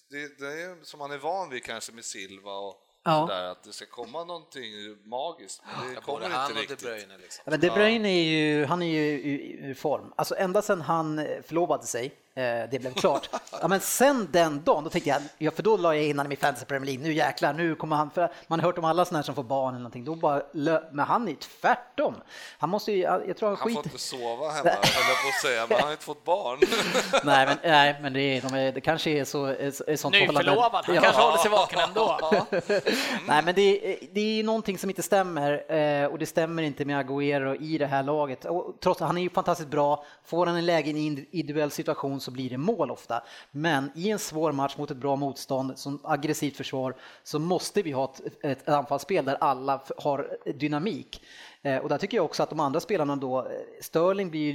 det, 0.09 0.39
det 0.39 0.61
är 0.61 0.83
som 0.83 0.99
man 0.99 1.11
är 1.11 1.17
van 1.17 1.49
vid 1.49 1.63
kanske 1.63 1.91
med 1.91 2.05
Silva 2.05 2.53
och 2.53 2.86
Ja. 3.07 3.27
Sådär, 3.27 3.43
att 3.43 3.63
det 3.63 3.73
ska 3.73 3.85
komma 3.85 4.23
någonting 4.23 4.63
magiskt, 5.03 5.61
men 5.79 5.87
det 5.87 5.93
ja, 5.93 6.01
kommer 6.01 6.25
inte 6.25 6.37
han 6.37 6.51
riktigt. 6.51 6.79
De 6.79 6.85
Bruyne, 6.85 7.17
liksom. 7.17 7.43
men 7.45 7.59
De 7.59 7.69
Bruyne 7.69 8.09
är 8.09 8.23
ju, 8.23 8.65
han 8.65 8.81
är 8.81 8.85
ju 8.85 9.21
ur 9.69 9.73
form. 9.73 10.13
Alltså 10.15 10.35
ända 10.37 10.61
sedan 10.61 10.81
han 10.81 11.27
förlovade 11.43 11.85
sig, 11.85 12.13
det 12.41 12.81
blev 12.81 12.93
klart. 12.93 13.29
Ja, 13.61 13.67
men 13.67 13.79
sen 13.79 14.27
den 14.31 14.63
dagen, 14.63 14.83
då 14.83 14.89
tänkte 14.89 15.09
jag, 15.09 15.21
ja, 15.37 15.51
för 15.51 15.63
då 15.63 15.77
la 15.77 15.95
jag 15.95 16.05
in 16.05 16.17
honom 16.17 16.31
i 16.31 16.35
Fantasy 16.35 16.65
Premier 16.65 16.85
League, 16.85 17.07
nu 17.07 17.13
jäklar, 17.13 17.53
nu 17.53 17.75
kommer 17.75 17.95
han, 17.95 18.11
för 18.11 18.31
man 18.47 18.59
har 18.59 18.67
hört 18.67 18.77
om 18.77 18.85
alla 18.85 19.05
sådana 19.05 19.17
här 19.17 19.23
som 19.23 19.35
får 19.35 19.43
barn 19.43 19.69
eller 19.69 19.79
någonting, 19.79 20.05
då 20.05 20.15
bara, 20.15 20.41
men 20.91 20.99
han 20.99 21.27
är 21.27 21.35
tvärtom. 21.35 22.15
Han 22.57 22.69
måste 22.69 22.91
ju, 22.91 22.97
jag 22.97 23.37
tror 23.37 23.49
han, 23.49 23.57
han 23.57 23.67
skit... 23.67 23.75
får 23.75 23.85
inte 23.85 23.97
sova 23.97 24.49
hemma, 24.49 24.69
jag 24.69 24.81
på 24.81 25.27
att 25.35 25.41
säga, 25.41 25.65
men 25.69 25.77
han 25.77 25.85
har 25.85 25.91
inte 25.91 26.03
fått 26.03 26.23
barn. 26.23 26.59
nej, 27.23 27.45
men, 27.47 27.57
nej, 27.63 27.99
men 28.01 28.13
det, 28.13 28.19
är, 28.21 28.41
de 28.41 28.55
är, 28.55 28.71
det 28.71 28.81
kanske 28.81 29.09
är 29.09 29.25
så, 29.25 29.45
är, 29.45 29.89
är 29.89 29.95
sånt 29.95 30.13
Nyförlovad, 30.13 30.85
han 30.85 30.95
ja. 30.95 31.01
kanske 31.01 31.21
håller 31.21 31.37
sig 31.37 31.51
vaken 31.51 31.79
ändå. 31.79 32.19
nej, 33.27 33.43
men 33.43 33.55
det, 33.55 33.99
det 34.13 34.39
är 34.39 34.43
någonting 34.43 34.77
som 34.77 34.89
inte 34.89 35.03
stämmer 35.03 35.73
eh, 35.73 36.05
och 36.05 36.19
det 36.19 36.25
stämmer 36.25 36.63
inte 36.63 36.85
med 36.85 37.05
Agüero 37.05 37.61
i 37.61 37.77
det 37.77 37.87
här 37.87 38.03
laget. 38.03 38.45
Och 38.45 38.77
trots 38.79 39.01
att 39.01 39.07
han 39.07 39.17
är 39.17 39.21
ju 39.21 39.29
fantastiskt 39.29 39.69
bra, 39.69 40.05
får 40.25 40.45
han 40.45 40.55
en 40.55 40.65
läge 40.65 40.91
i 40.91 41.07
en 41.07 41.25
individuell 41.31 41.71
situation 41.71 42.19
så 42.27 42.31
blir 42.31 42.49
det 42.49 42.57
mål 42.57 42.91
ofta. 42.91 43.23
Men 43.51 43.91
i 43.95 44.09
en 44.09 44.19
svår 44.19 44.51
match 44.51 44.77
mot 44.77 44.91
ett 44.91 44.97
bra 44.97 45.15
motstånd, 45.15 45.79
som 45.79 45.99
aggressivt 46.03 46.57
försvar, 46.57 46.95
så 47.23 47.39
måste 47.39 47.81
vi 47.81 47.91
ha 47.91 48.13
ett, 48.25 48.45
ett 48.45 48.69
anfallsspel 48.69 49.25
där 49.25 49.37
alla 49.39 49.81
har 49.97 50.37
dynamik. 50.45 51.21
Eh, 51.67 51.77
och 51.77 51.89
där 51.89 51.97
tycker 51.97 52.17
jag 52.17 52.25
också 52.25 52.43
att 52.43 52.49
de 52.49 52.59
andra 52.59 52.79
spelarna 52.79 53.15
då, 53.15 53.39
eh, 53.39 53.45
Sterling 53.81 54.29
blir 54.29 54.53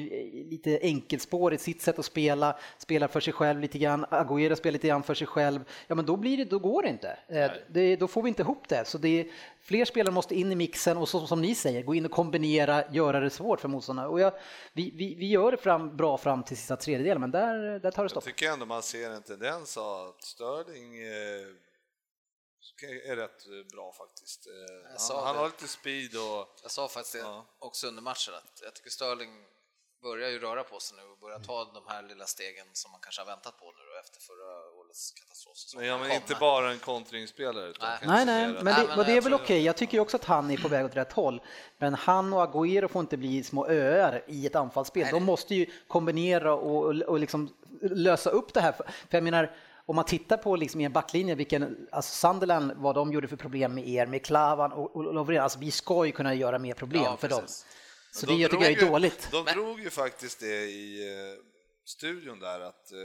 lite 0.50 0.78
enkelspår 0.82 1.54
i 1.54 1.58
sitt 1.58 1.82
sätt 1.82 1.98
att 1.98 2.04
spela, 2.04 2.58
spelar 2.78 3.08
för 3.08 3.20
sig 3.20 3.32
själv 3.32 3.60
lite 3.60 3.78
grann, 3.78 4.04
Agüero 4.04 4.54
spelar 4.54 4.72
lite 4.72 4.88
grann 4.88 5.02
för 5.02 5.14
sig 5.14 5.26
själv, 5.26 5.60
ja 5.86 5.94
men 5.94 6.06
då, 6.06 6.16
blir 6.16 6.36
det, 6.36 6.44
då 6.44 6.58
går 6.58 6.82
det 6.82 6.88
inte. 6.88 7.18
Eh, 7.28 7.50
det, 7.68 7.96
då 7.96 8.08
får 8.08 8.22
vi 8.22 8.28
inte 8.28 8.42
ihop 8.42 8.68
det. 8.68 8.84
Så 8.84 8.98
det 8.98 9.20
är, 9.20 9.26
fler 9.62 9.84
spelare 9.84 10.14
måste 10.14 10.34
in 10.34 10.52
i 10.52 10.54
mixen 10.54 10.96
och 10.96 11.08
så, 11.08 11.26
som 11.26 11.40
ni 11.40 11.54
säger, 11.54 11.82
gå 11.82 11.94
in 11.94 12.04
och 12.04 12.10
kombinera, 12.10 12.84
göra 12.92 13.20
det 13.20 13.30
svårt 13.30 13.60
för 13.60 13.68
motståndarna. 13.68 14.08
Och 14.08 14.20
jag, 14.20 14.32
vi, 14.72 14.92
vi, 14.94 15.14
vi, 15.14 15.26
gör 15.26 15.50
det 15.50 15.56
fram, 15.56 15.96
bra 15.96 16.18
fram 16.18 16.42
till 16.42 16.56
sista 16.56 16.76
tredjedelen, 16.76 17.20
men 17.20 17.30
där, 17.30 17.78
där 17.78 17.90
tar 17.90 18.02
det 18.02 18.08
stopp. 18.08 18.24
Jag 18.26 18.36
tycker 18.36 18.52
ändå 18.52 18.66
man 18.66 18.82
ser 18.82 19.10
en 19.10 19.22
tendens 19.22 19.76
av 19.76 20.08
att 20.08 20.22
Sterling 20.22 20.92
är 22.86 23.16
rätt 23.16 23.46
eh, 23.46 23.66
bra 23.72 23.92
faktiskt. 23.92 24.46
Eh, 24.46 25.12
Han, 25.16 25.24
han 25.24 25.36
har 25.36 25.46
lite 25.46 25.68
speed 25.68 26.16
och 26.16 26.48
Jag 26.62 26.70
sa 26.70 26.88
faktiskt 26.88 27.12
det 27.14 27.18
Ja. 27.18 27.44
också 27.58 27.86
under 27.86 28.02
matchen 28.02 28.34
att 28.34 28.60
jag 28.64 28.74
tycker 28.74 28.90
Sterling 28.90 29.30
börjar 30.02 30.28
ju 30.30 30.38
röra 30.38 30.64
på 30.64 30.80
sig 30.80 30.96
nu 30.96 31.02
och 31.12 31.18
börjar 31.18 31.38
ta 31.38 31.64
de 31.64 31.82
här 31.88 32.02
lilla 32.02 32.26
stegen 32.26 32.66
som 32.72 32.90
man 32.92 33.00
kanske 33.00 33.20
har 33.22 33.26
väntat 33.26 33.58
på 33.58 33.64
nu 33.64 33.82
då 33.94 34.00
efter 34.00 34.20
förra 34.20 34.80
årets 34.80 35.12
katastrofsäsong. 35.12 35.80
men, 35.80 35.88
ja, 35.88 35.98
men 35.98 36.10
inte 36.10 36.34
bara 36.40 36.70
en 36.72 36.78
kontringsspelare. 36.78 37.68
Utan 37.68 37.88
Nej. 37.88 37.98
Nej, 38.06 38.24
nej, 38.26 38.48
men 38.52 38.64
Nej, 38.64 38.74
det, 38.82 38.88
men 38.88 38.98
och 38.98 39.04
det 39.04 39.12
är 39.16 39.20
väl 39.20 39.34
okej. 39.34 39.62
Jag 39.64 39.76
tycker 39.76 39.94
ju 39.94 40.00
också 40.00 40.16
att 40.16 40.24
han 40.24 40.50
är 40.50 40.56
på 40.56 40.68
väg 40.68 40.84
åt 40.84 40.96
rätt 40.96 41.12
håll. 41.12 41.42
Men 41.78 41.94
han 41.94 42.32
och 42.34 42.40
Agüero 42.54 42.88
får 42.88 43.00
inte 43.00 43.16
bli 43.16 43.42
små 43.44 43.66
öar 43.68 44.24
i 44.28 44.46
ett 44.46 44.54
anfallsspel. 44.56 45.02
Nej, 45.02 45.12
De 45.12 45.18
nej. 45.18 45.26
måste 45.26 45.54
ju 45.54 45.66
kombinera 45.88 46.54
och, 46.54 46.84
och, 46.84 46.94
och 47.02 47.20
liksom 47.20 47.54
lösa 47.80 48.30
upp 48.30 48.54
det 48.54 48.60
här. 48.60 48.72
För 48.72 48.84
jag 49.10 49.22
menar, 49.24 49.56
om 49.86 49.96
man 49.96 50.04
tittar 50.04 50.36
på 50.36 50.56
liksom 50.56 50.80
i 50.80 50.84
en 50.84 50.92
backlinje, 50.92 51.34
vilken, 51.34 51.88
alltså 51.92 52.14
Sunderland, 52.28 52.72
vad 52.76 52.94
de 52.94 53.12
gjorde 53.12 53.28
för 53.28 53.36
problem 53.36 53.74
med 53.74 53.88
er, 53.88 54.06
med 54.06 54.24
Klavan 54.24 54.72
och, 54.72 54.96
och 54.96 55.14
Lovren, 55.14 55.42
alltså 55.42 55.58
vi 55.58 55.70
ska 55.70 56.06
ju 56.06 56.12
kunna 56.12 56.34
göra 56.34 56.58
mer 56.58 56.74
problem 56.74 57.02
Ja, 57.02 57.16
för 57.16 57.28
dem. 57.28 57.42
Så 57.46 58.26
Men 58.26 58.34
det 58.34 58.36
de 58.36 58.42
jag 58.42 58.50
tycker 58.50 58.64
jag 58.64 58.72
är 58.72 58.80
ju- 58.84 58.90
dåligt. 58.90 59.28
De 59.32 59.44
Men- 59.44 59.54
drog 59.54 59.80
ju 59.80 59.90
faktiskt 59.90 60.40
det 60.40 60.62
i 60.64 61.08
eh, 61.12 61.38
studion 61.84 62.38
där 62.40 62.60
att 62.60 62.92
eh, 62.92 62.98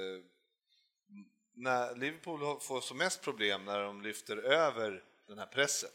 när 1.55 1.95
Liverpool 1.95 2.59
får 2.59 2.81
som 2.81 2.97
mest 2.97 3.21
problem 3.21 3.65
när 3.65 3.83
de 3.83 4.01
lyfter 4.01 4.37
över 4.37 5.03
den 5.27 5.37
här 5.39 5.45
pressen 5.45 5.89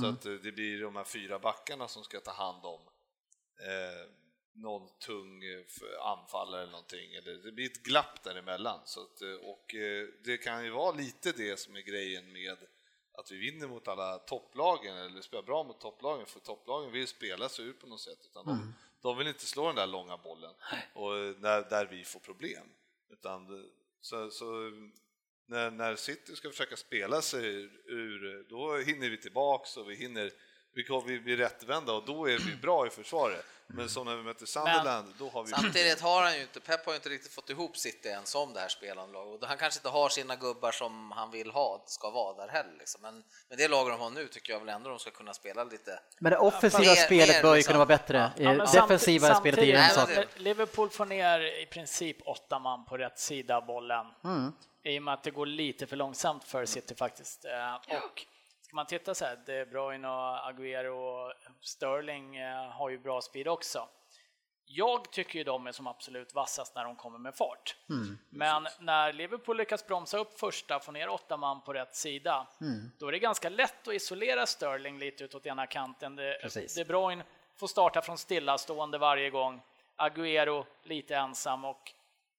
så 0.00 0.06
att 0.06 0.26
eh, 0.26 0.32
det 0.32 0.52
blir 0.52 0.82
de 0.82 0.96
här 0.96 1.04
fyra 1.04 1.38
backarna 1.38 1.88
som 1.88 2.02
ska 2.04 2.20
ta 2.20 2.32
hand 2.32 2.64
om 2.64 2.80
eh, 3.66 4.10
någon 4.62 4.88
tung 4.98 5.44
eh, 5.44 5.64
anfallare 6.00 6.62
eller 6.62 6.72
någonting, 6.72 7.14
eller 7.14 7.34
det 7.34 7.52
blir 7.52 7.66
ett 7.66 7.82
glapp 7.82 8.22
däremellan. 8.22 8.80
Så 8.84 9.00
att, 9.00 9.22
eh, 9.22 9.32
och 9.32 9.74
eh, 9.74 10.08
det 10.24 10.38
kan 10.38 10.64
ju 10.64 10.70
vara 10.70 10.92
lite 10.92 11.32
det 11.32 11.58
som 11.58 11.76
är 11.76 11.80
grejen 11.80 12.32
med 12.32 12.56
att 13.12 13.32
vi 13.32 13.36
vinner 13.36 13.68
mot 13.68 13.88
alla 13.88 14.18
topplagen, 14.18 14.96
eller 14.96 15.20
spelar 15.20 15.42
bra 15.42 15.64
mot 15.64 15.80
topplagen, 15.80 16.26
för 16.26 16.40
topplagen 16.40 16.92
vill 16.92 17.06
spela 17.06 17.48
sig 17.48 17.64
ut 17.64 17.80
på 17.80 17.86
något 17.86 18.00
sätt, 18.00 18.18
utan 18.24 18.46
de, 18.46 18.74
de 19.02 19.18
vill 19.18 19.26
inte 19.26 19.46
slå 19.46 19.66
den 19.66 19.76
där 19.76 19.86
långa 19.86 20.16
bollen, 20.16 20.54
och 20.94 21.16
eh, 21.16 21.30
där, 21.70 21.88
vi 21.90 22.04
får 22.04 22.20
problem. 22.20 22.66
Utan, 23.10 23.70
så, 24.00 24.30
så 24.30 24.70
när, 25.46 25.70
när 25.70 25.96
City 25.96 26.36
ska 26.36 26.50
försöka 26.50 26.76
spela 26.76 27.22
sig 27.22 27.46
ur, 27.84 28.46
då 28.48 28.76
hinner 28.76 29.10
vi 29.10 29.16
tillbaks 29.16 29.76
och 29.76 29.90
vi 29.90 29.94
hinner 29.94 30.32
vi 31.06 31.20
blir 31.20 31.36
rättvända 31.36 31.92
och 31.92 32.04
då 32.04 32.28
är 32.28 32.38
vi 32.38 32.56
bra 32.56 32.86
i 32.86 32.90
försvaret. 32.90 33.46
Men 33.74 33.88
som 33.88 34.06
när 34.06 34.16
vi 34.16 34.22
möter 34.22 34.46
Sunderland, 34.46 35.14
då 35.18 35.28
har 35.30 35.42
vi... 35.44 35.50
Samtidigt 35.50 36.00
har 36.00 36.22
han 36.22 36.34
ju 36.36 36.42
inte, 36.42 36.60
Pep 36.60 36.84
har 36.86 36.92
ju 36.92 36.96
inte 36.96 37.08
riktigt 37.08 37.32
fått 37.32 37.50
ihop 37.50 37.76
City 37.76 38.08
än 38.08 38.26
som 38.26 38.52
det 38.54 38.60
här 38.60 38.68
spelande 38.68 39.12
laget. 39.12 39.42
Och 39.42 39.48
han 39.48 39.56
kanske 39.58 39.78
inte 39.78 39.88
har 39.88 40.08
sina 40.08 40.36
gubbar 40.36 40.72
som 40.72 41.12
han 41.12 41.30
vill 41.30 41.50
ha, 41.50 41.82
ska 41.86 42.10
vara 42.10 42.36
där 42.46 42.48
heller. 42.52 42.74
Liksom. 42.78 43.02
Men 43.02 43.14
med 43.48 43.58
det 43.58 43.68
lag 43.68 43.88
de 43.90 44.00
har 44.00 44.10
nu 44.10 44.28
tycker 44.28 44.52
jag 44.52 44.60
väl 44.60 44.68
ändå 44.68 44.90
de 44.90 44.98
ska 44.98 45.10
kunna 45.10 45.34
spela 45.34 45.64
lite. 45.64 46.00
Men 46.18 46.32
det 46.32 46.38
offensiva 46.38 46.84
mer- 46.92 46.94
spelet 46.96 47.36
mer 47.36 47.42
bör 47.42 47.50
ju 47.50 47.56
liksom. 47.56 47.70
kunna 47.72 47.78
vara 47.84 47.86
bättre. 47.98 48.32
Ja, 48.36 48.50
Eh, 48.52 48.72
Defensiva 48.72 49.34
spelet 49.34 49.58
är 49.60 49.64
ju 49.64 49.72
en 49.74 49.90
sak. 49.90 50.10
Liverpool 50.36 50.90
får 50.90 51.06
ner 51.06 51.40
i 51.40 51.66
princip 51.66 52.16
åtta 52.26 52.58
man 52.58 52.84
på 52.84 52.96
rätt 52.96 53.18
sida 53.18 53.56
av 53.56 53.66
bollen. 53.66 54.06
I 54.84 54.98
och 54.98 55.02
med 55.02 55.14
att 55.14 55.22
det 55.24 55.30
går 55.30 55.46
lite 55.46 55.86
för 55.86 55.96
långsamt 55.96 56.44
för 56.44 56.66
City 56.66 56.94
faktiskt. 56.94 57.44
Eh, 57.44 57.74
Och 57.74 58.26
ska 58.68 58.76
man 58.76 58.86
titta 58.86 59.14
så 59.14 59.24
här, 59.24 59.38
De 59.46 59.64
Bruyne 59.64 60.08
och 60.08 60.36
Agüero 60.50 60.88
och 60.88 61.32
Sterling 61.60 62.36
eh, 62.36 62.70
har 62.70 62.88
ju 62.88 62.98
bra 62.98 63.20
speed 63.20 63.48
också. 63.48 63.88
Jag 64.66 65.10
tycker 65.12 65.38
ju 65.38 65.44
de 65.44 65.66
är 65.66 65.72
som 65.72 65.86
absolut 65.86 66.34
vassast 66.34 66.74
när 66.74 66.84
de 66.84 66.96
kommer 66.96 67.18
med 67.18 67.34
fart. 67.34 67.76
Men 68.30 68.66
när 68.80 69.12
Liverpool 69.12 69.56
lyckas 69.56 69.86
bromsa 69.86 70.18
upp 70.18 70.40
första, 70.40 70.80
få 70.80 70.92
ner 70.92 71.08
åtta 71.08 71.36
man 71.36 71.60
på 71.60 71.72
rätt 71.72 71.96
sida, 71.96 72.46
då 72.98 73.08
är 73.08 73.12
det 73.12 73.18
ganska 73.18 73.48
lätt 73.48 73.88
att 73.88 73.94
isolera 73.94 74.46
Sterling 74.46 74.98
lite 74.98 75.24
utåt 75.24 75.46
ena 75.46 75.66
kanten. 75.66 76.16
De, 76.16 76.38
Precis. 76.42 76.74
De 76.74 76.84
Bruyne 76.84 77.24
får 77.56 77.66
starta 77.66 78.02
från 78.02 78.18
stillastående 78.18 78.98
varje 78.98 79.30
gång. 79.30 79.62
Agüero 79.96 80.64
lite 80.82 81.16
ensam 81.16 81.64
och 81.64 81.92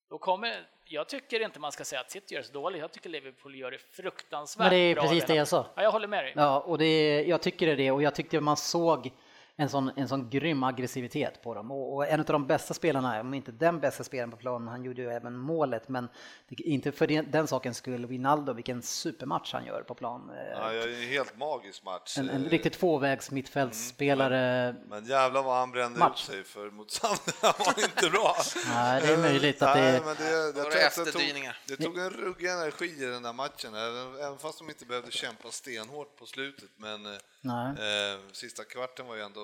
då 0.10 0.18
kommer, 0.18 0.68
jag 0.92 1.10
tycker 1.10 1.40
inte 1.40 1.60
man 1.60 1.72
ska 1.72 1.84
säga 1.84 2.02
att 2.02 2.12
City 2.12 2.34
gör 2.34 2.42
det 2.42 2.48
så 2.48 2.54
dåligt, 2.54 2.82
jag 2.82 2.92
tycker 2.92 3.10
Liverpool 3.10 3.56
gör 3.56 3.72
det 3.72 3.78
fruktansvärt 3.78 4.66
Men 4.66 4.70
det 4.72 4.78
är 4.78 4.94
bra 4.96 5.04
precis 5.04 5.20
det 5.22 5.26
redan. 5.26 5.38
jag 5.38 5.48
sa. 5.48 5.66
Ja, 5.76 5.84
jag 5.84 5.92
håller 5.92 6.08
med 6.08 6.24
dig. 6.24 6.34
Ja, 6.36 6.60
och 6.60 6.78
det, 6.78 7.24
jag 7.28 7.42
tycker 7.42 7.68
det 7.68 7.76
det 7.76 7.92
och 7.92 8.04
jag 8.04 8.16
tyckte 8.16 8.40
man 8.40 8.58
såg 8.58 9.12
en 9.60 9.70
sån, 9.70 9.91
en 9.95 10.07
sån 10.07 10.30
grym 10.30 10.64
aggressivitet 10.64 11.41
på 11.43 11.53
dem. 11.53 11.72
Och, 11.72 11.95
och 11.95 12.07
en 12.07 12.20
av 12.20 12.26
de 12.26 12.47
bästa 12.47 12.74
spelarna, 12.74 13.20
om 13.22 13.34
inte 13.34 13.51
den 13.51 13.80
bästa 13.80 14.03
spelaren 14.03 14.32
på 14.32 14.38
planen, 14.38 14.68
han 14.68 14.84
gjorde 14.84 15.01
ju 15.01 15.10
även 15.10 15.38
målet, 15.38 15.89
men 15.89 16.10
det, 16.49 16.55
inte 16.64 16.91
för 16.91 17.07
den, 17.07 17.32
den 17.32 17.47
sakens 17.47 17.78
skull, 17.78 18.05
Wijnaldum, 18.05 18.55
vilken 18.55 18.82
supermatch 18.82 19.53
han 19.53 19.66
gör 19.66 19.82
på 19.84 19.93
plan. 19.95 20.30
Eh, 20.30 20.49
Ja, 20.60 20.70
det 20.70 20.84
är 20.84 20.88
en 21.03 21.10
helt 21.10 21.38
magisk 21.38 21.84
match. 21.84 22.18
En, 22.18 22.30
en 22.30 22.45
Eh, 22.45 22.49
riktigt 22.49 22.74
tvåvägs 22.74 23.32
mittfältsspelare. 23.32 24.76
Men 24.89 25.05
jävlar 25.05 25.43
vad 25.43 25.55
han 25.57 25.72
brände 25.72 25.99
Match. 25.99 26.30
ut 26.30 26.34
sig 26.36 26.43
för 26.43 26.72
mot 26.72 26.91
Sunderland 26.91 27.55
var 27.60 27.84
inte 27.84 28.10
bra. 28.10 28.36
Nej, 28.74 29.01
det 29.01 29.14
är 29.14 29.18
möjligt 29.18 29.62
att 29.62 29.76
det 29.76 29.82
Nej, 29.82 29.95
är- 29.95 30.01
men 30.05 30.16
det, 30.16 30.51
det 30.51 30.64
det, 30.64 30.64
tog, 30.64 30.82
efterdyningar? 30.82 31.57
det 31.68 31.76
tog 31.76 31.97
en 31.97 32.10
ruggig 32.10 32.47
energi 32.49 32.86
i 33.03 33.05
den 33.05 33.24
där 33.24 33.34
matchen, 33.34 33.74
även 34.24 34.38
fast 34.38 34.57
de 34.60 34.70
inte 34.70 34.86
behövde 34.86 35.12
kämpa 35.12 35.51
stenhårt 35.51 36.16
på 36.20 36.26
slutet. 36.26 36.70
Men 36.78 37.05
eh, 37.05 37.12
Nej. 37.41 37.68
eh, 38.14 38.20
sista 38.32 38.64
kvarten 38.64 39.07
var 39.07 39.16
ju 39.16 39.22
ändå, 39.22 39.41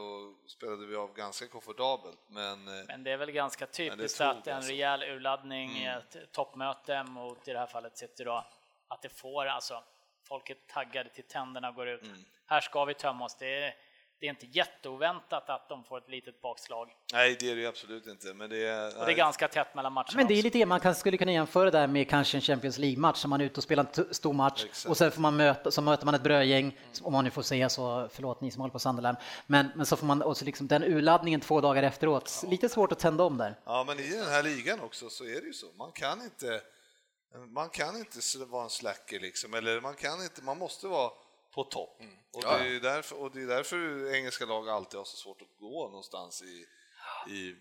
spelade 0.47 0.86
vi 0.86 0.95
av 0.95 1.14
ganska 1.14 1.47
komfortabelt. 1.47 2.20
Men, 2.28 2.68
eh, 2.68 2.84
Men 2.88 3.03
det 3.03 3.12
är 3.12 3.18
väl 3.18 3.32
ganska 3.32 3.66
typiskt 3.66 4.22
att 4.22 4.47
en 4.47 4.56
alltså. 4.56 4.72
rejäl 4.72 5.03
urladdning 5.03 5.72
i 5.72 5.86
ett 5.86 6.32
toppmöte 6.32 7.03
mot 7.03 7.47
i 7.47 7.53
det 7.53 7.60
här 7.60 7.68
fallet 7.68 7.97
City 7.97 8.24
då, 8.24 8.45
att 8.88 9.01
det 9.01 9.10
får 9.10 9.45
alltså, 9.45 9.84
folk 10.24 10.49
är 10.49 10.58
taggade 10.68 11.10
till 11.10 11.24
tänderna 11.24 11.72
går 11.72 11.88
ut. 11.88 12.03
Här 12.45 12.62
ska 12.62 12.86
vi 12.86 12.93
tömma 12.93 13.26
oss. 13.26 13.36
Det 13.36 13.64
är, 13.64 13.76
det 14.20 14.26
är 14.26 14.30
inte 14.30 14.45
jätteoväntat 14.45 15.49
att 15.49 15.70
de 15.70 15.84
får 15.84 15.97
ett 15.97 16.09
litet 16.09 16.41
bakslag. 16.41 16.89
nej, 17.13 17.38
det 17.39 17.51
är 17.51 17.55
det 17.55 17.61
ju 17.61 17.68
absolut 17.68 18.07
inte. 18.07 18.34
Men 18.34 18.49
det 18.49 18.68
är, 18.68 18.99
Och 18.99 19.05
det 19.05 19.11
är 19.11 19.16
ganska 19.16 19.47
tätt 19.47 19.76
mellan 19.76 19.93
matcherna 19.93 20.11
Men 20.16 20.28
det 20.28 20.34
är 20.34 20.38
också. 20.38 20.43
lite 20.43 20.57
det 20.57 20.66
man 20.66 20.80
kan, 20.80 20.95
skulle 20.95 21.18
kunna 21.18 21.32
jämföra 21.32 21.72
där 21.72 21.88
med 21.88 22.09
kanske 22.09 22.38
en 22.38 22.41
Champions 22.41 22.78
League-match, 22.78 23.18
som 23.18 23.30
man 23.30 23.41
är 23.41 23.45
ute 23.45 23.57
och 23.59 23.63
spelar 23.63 23.88
en 23.97 24.13
stor 24.13 24.34
match 24.34 24.63
Exakt. 24.66 24.89
och 24.89 24.97
sen 24.97 25.11
får 25.11 25.22
man 25.22 25.36
möta, 25.38 25.72
så 25.72 25.82
möter 25.82 26.05
man 26.05 26.16
ett 26.16 26.24
brödgäng, 26.24 26.80
om 27.01 27.13
man 27.13 27.24
nu 27.24 27.32
får 27.32 27.41
säga 27.41 27.70
så, 27.70 28.09
förlåt 28.11 28.41
ni 28.41 28.51
som 28.51 28.61
håller 28.61 28.72
på 28.72 28.80
Sunderland, 28.80 29.18
men, 29.47 29.68
men 29.76 29.86
så 29.86 29.95
får 29.95 30.05
man, 30.05 30.22
och 30.22 30.38
så 30.38 30.45
liksom 30.45 30.68
den 30.68 30.84
urladdningen 30.84 31.39
två 31.41 31.61
dagar 31.61 31.84
efteråt, 31.84 32.43
lite 32.47 32.70
svårt 32.70 32.91
att 32.91 32.99
tända 32.99 33.24
om 33.24 33.38
där. 33.38 33.59
Ja, 33.66 33.84
men 33.88 33.99
i 33.99 34.09
den 34.11 34.26
här 34.28 34.43
ligan 34.43 34.80
också 34.80 35.09
så 35.09 35.24
är 35.24 35.41
det 35.41 35.47
ju 35.47 35.53
så. 35.53 35.68
Man 35.78 35.91
kan 35.91 36.22
inte, 36.22 36.61
man 37.47 37.70
kan 37.70 37.97
inte 37.97 38.20
vara 38.45 38.63
en 38.63 38.70
slacker 38.70 39.20
liksom, 39.20 39.53
eller 39.53 39.82
man 39.82 39.93
kan 39.95 40.24
inte, 40.24 40.41
man 40.43 40.57
måste 40.57 40.88
vara 40.88 41.11
på 41.56 41.64
topp. 41.64 41.97
Och, 42.34 42.43
Ja. 42.43 42.58
det 42.58 42.64
är 42.64 42.70
ju 42.70 42.80
därför, 42.80 43.22
och 43.22 43.32
det 43.32 43.41
är 43.41 43.47
därför 43.47 44.14
engelska 44.16 44.45
lag 44.45 44.70
alltid 44.70 44.97
har 44.97 45.06
så 45.06 45.18
svårt 45.18 45.41
att 45.41 45.58
gå 45.60 45.88
någonstans 45.88 46.41
i, 46.43 46.66
i 47.34 47.56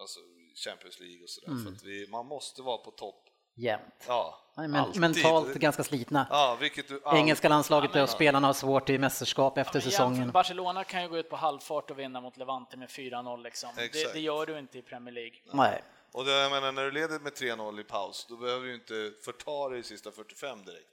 alltså 0.00 0.18
Champions 0.64 1.00
League 1.00 1.22
och 1.22 1.30
sådär. 1.30 1.64
För 1.64 1.72
att 1.72 1.82
vi, 1.82 2.06
man 2.10 2.26
måste 2.26 2.62
vara 2.62 2.78
på 2.78 2.90
topp. 2.90 3.28
Jämt. 3.56 4.04
Ja, 4.06 4.52
Men, 4.56 4.74
alltid. 4.74 5.00
mentalt 5.00 5.54
ganska 5.54 5.84
slitna. 5.84 6.26
Ja, 6.30 6.56
vilket 6.60 6.88
du 6.88 7.00
all- 7.04 7.16
Engelska 7.16 7.48
landslaget 7.48 7.96
och 7.96 8.08
spelarna 8.08 8.46
har 8.48 8.54
svårt 8.54 8.88
i 8.90 8.98
mästerskap 8.98 9.58
efter 9.58 9.72
Men 9.74 9.80
jämför- 9.82 9.90
säsongen. 9.90 10.30
Barcelona 10.30 10.84
kan 10.84 11.02
ju 11.02 11.08
gå 11.08 11.18
ut 11.18 11.30
på 11.30 11.36
halvfart 11.36 11.90
och 11.90 11.98
vinna 11.98 12.20
mot 12.20 12.36
Levante 12.36 12.76
med 12.76 12.88
4-0 12.88 13.42
liksom. 13.42 13.70
Det, 13.76 14.12
det 14.12 14.20
gör 14.20 14.46
du 14.46 14.58
inte 14.58 14.78
i 14.78 14.82
Premier 14.82 15.14
League. 15.14 15.36
Nej. 15.52 15.82
Och 16.12 16.24
det, 16.24 16.32
jag 16.32 16.50
menar, 16.50 16.72
när 16.72 16.84
du 16.84 16.90
leder 16.90 17.18
med 17.18 17.32
3-0 17.32 17.80
i 17.80 17.84
paus, 17.84 18.26
då 18.28 18.36
behöver 18.36 18.66
du 18.66 18.74
inte 18.74 19.12
förta 19.24 19.68
dig 19.68 19.78
i 19.80 19.82
sista 19.82 20.10
45 20.12 20.64
direkt. 20.64 20.91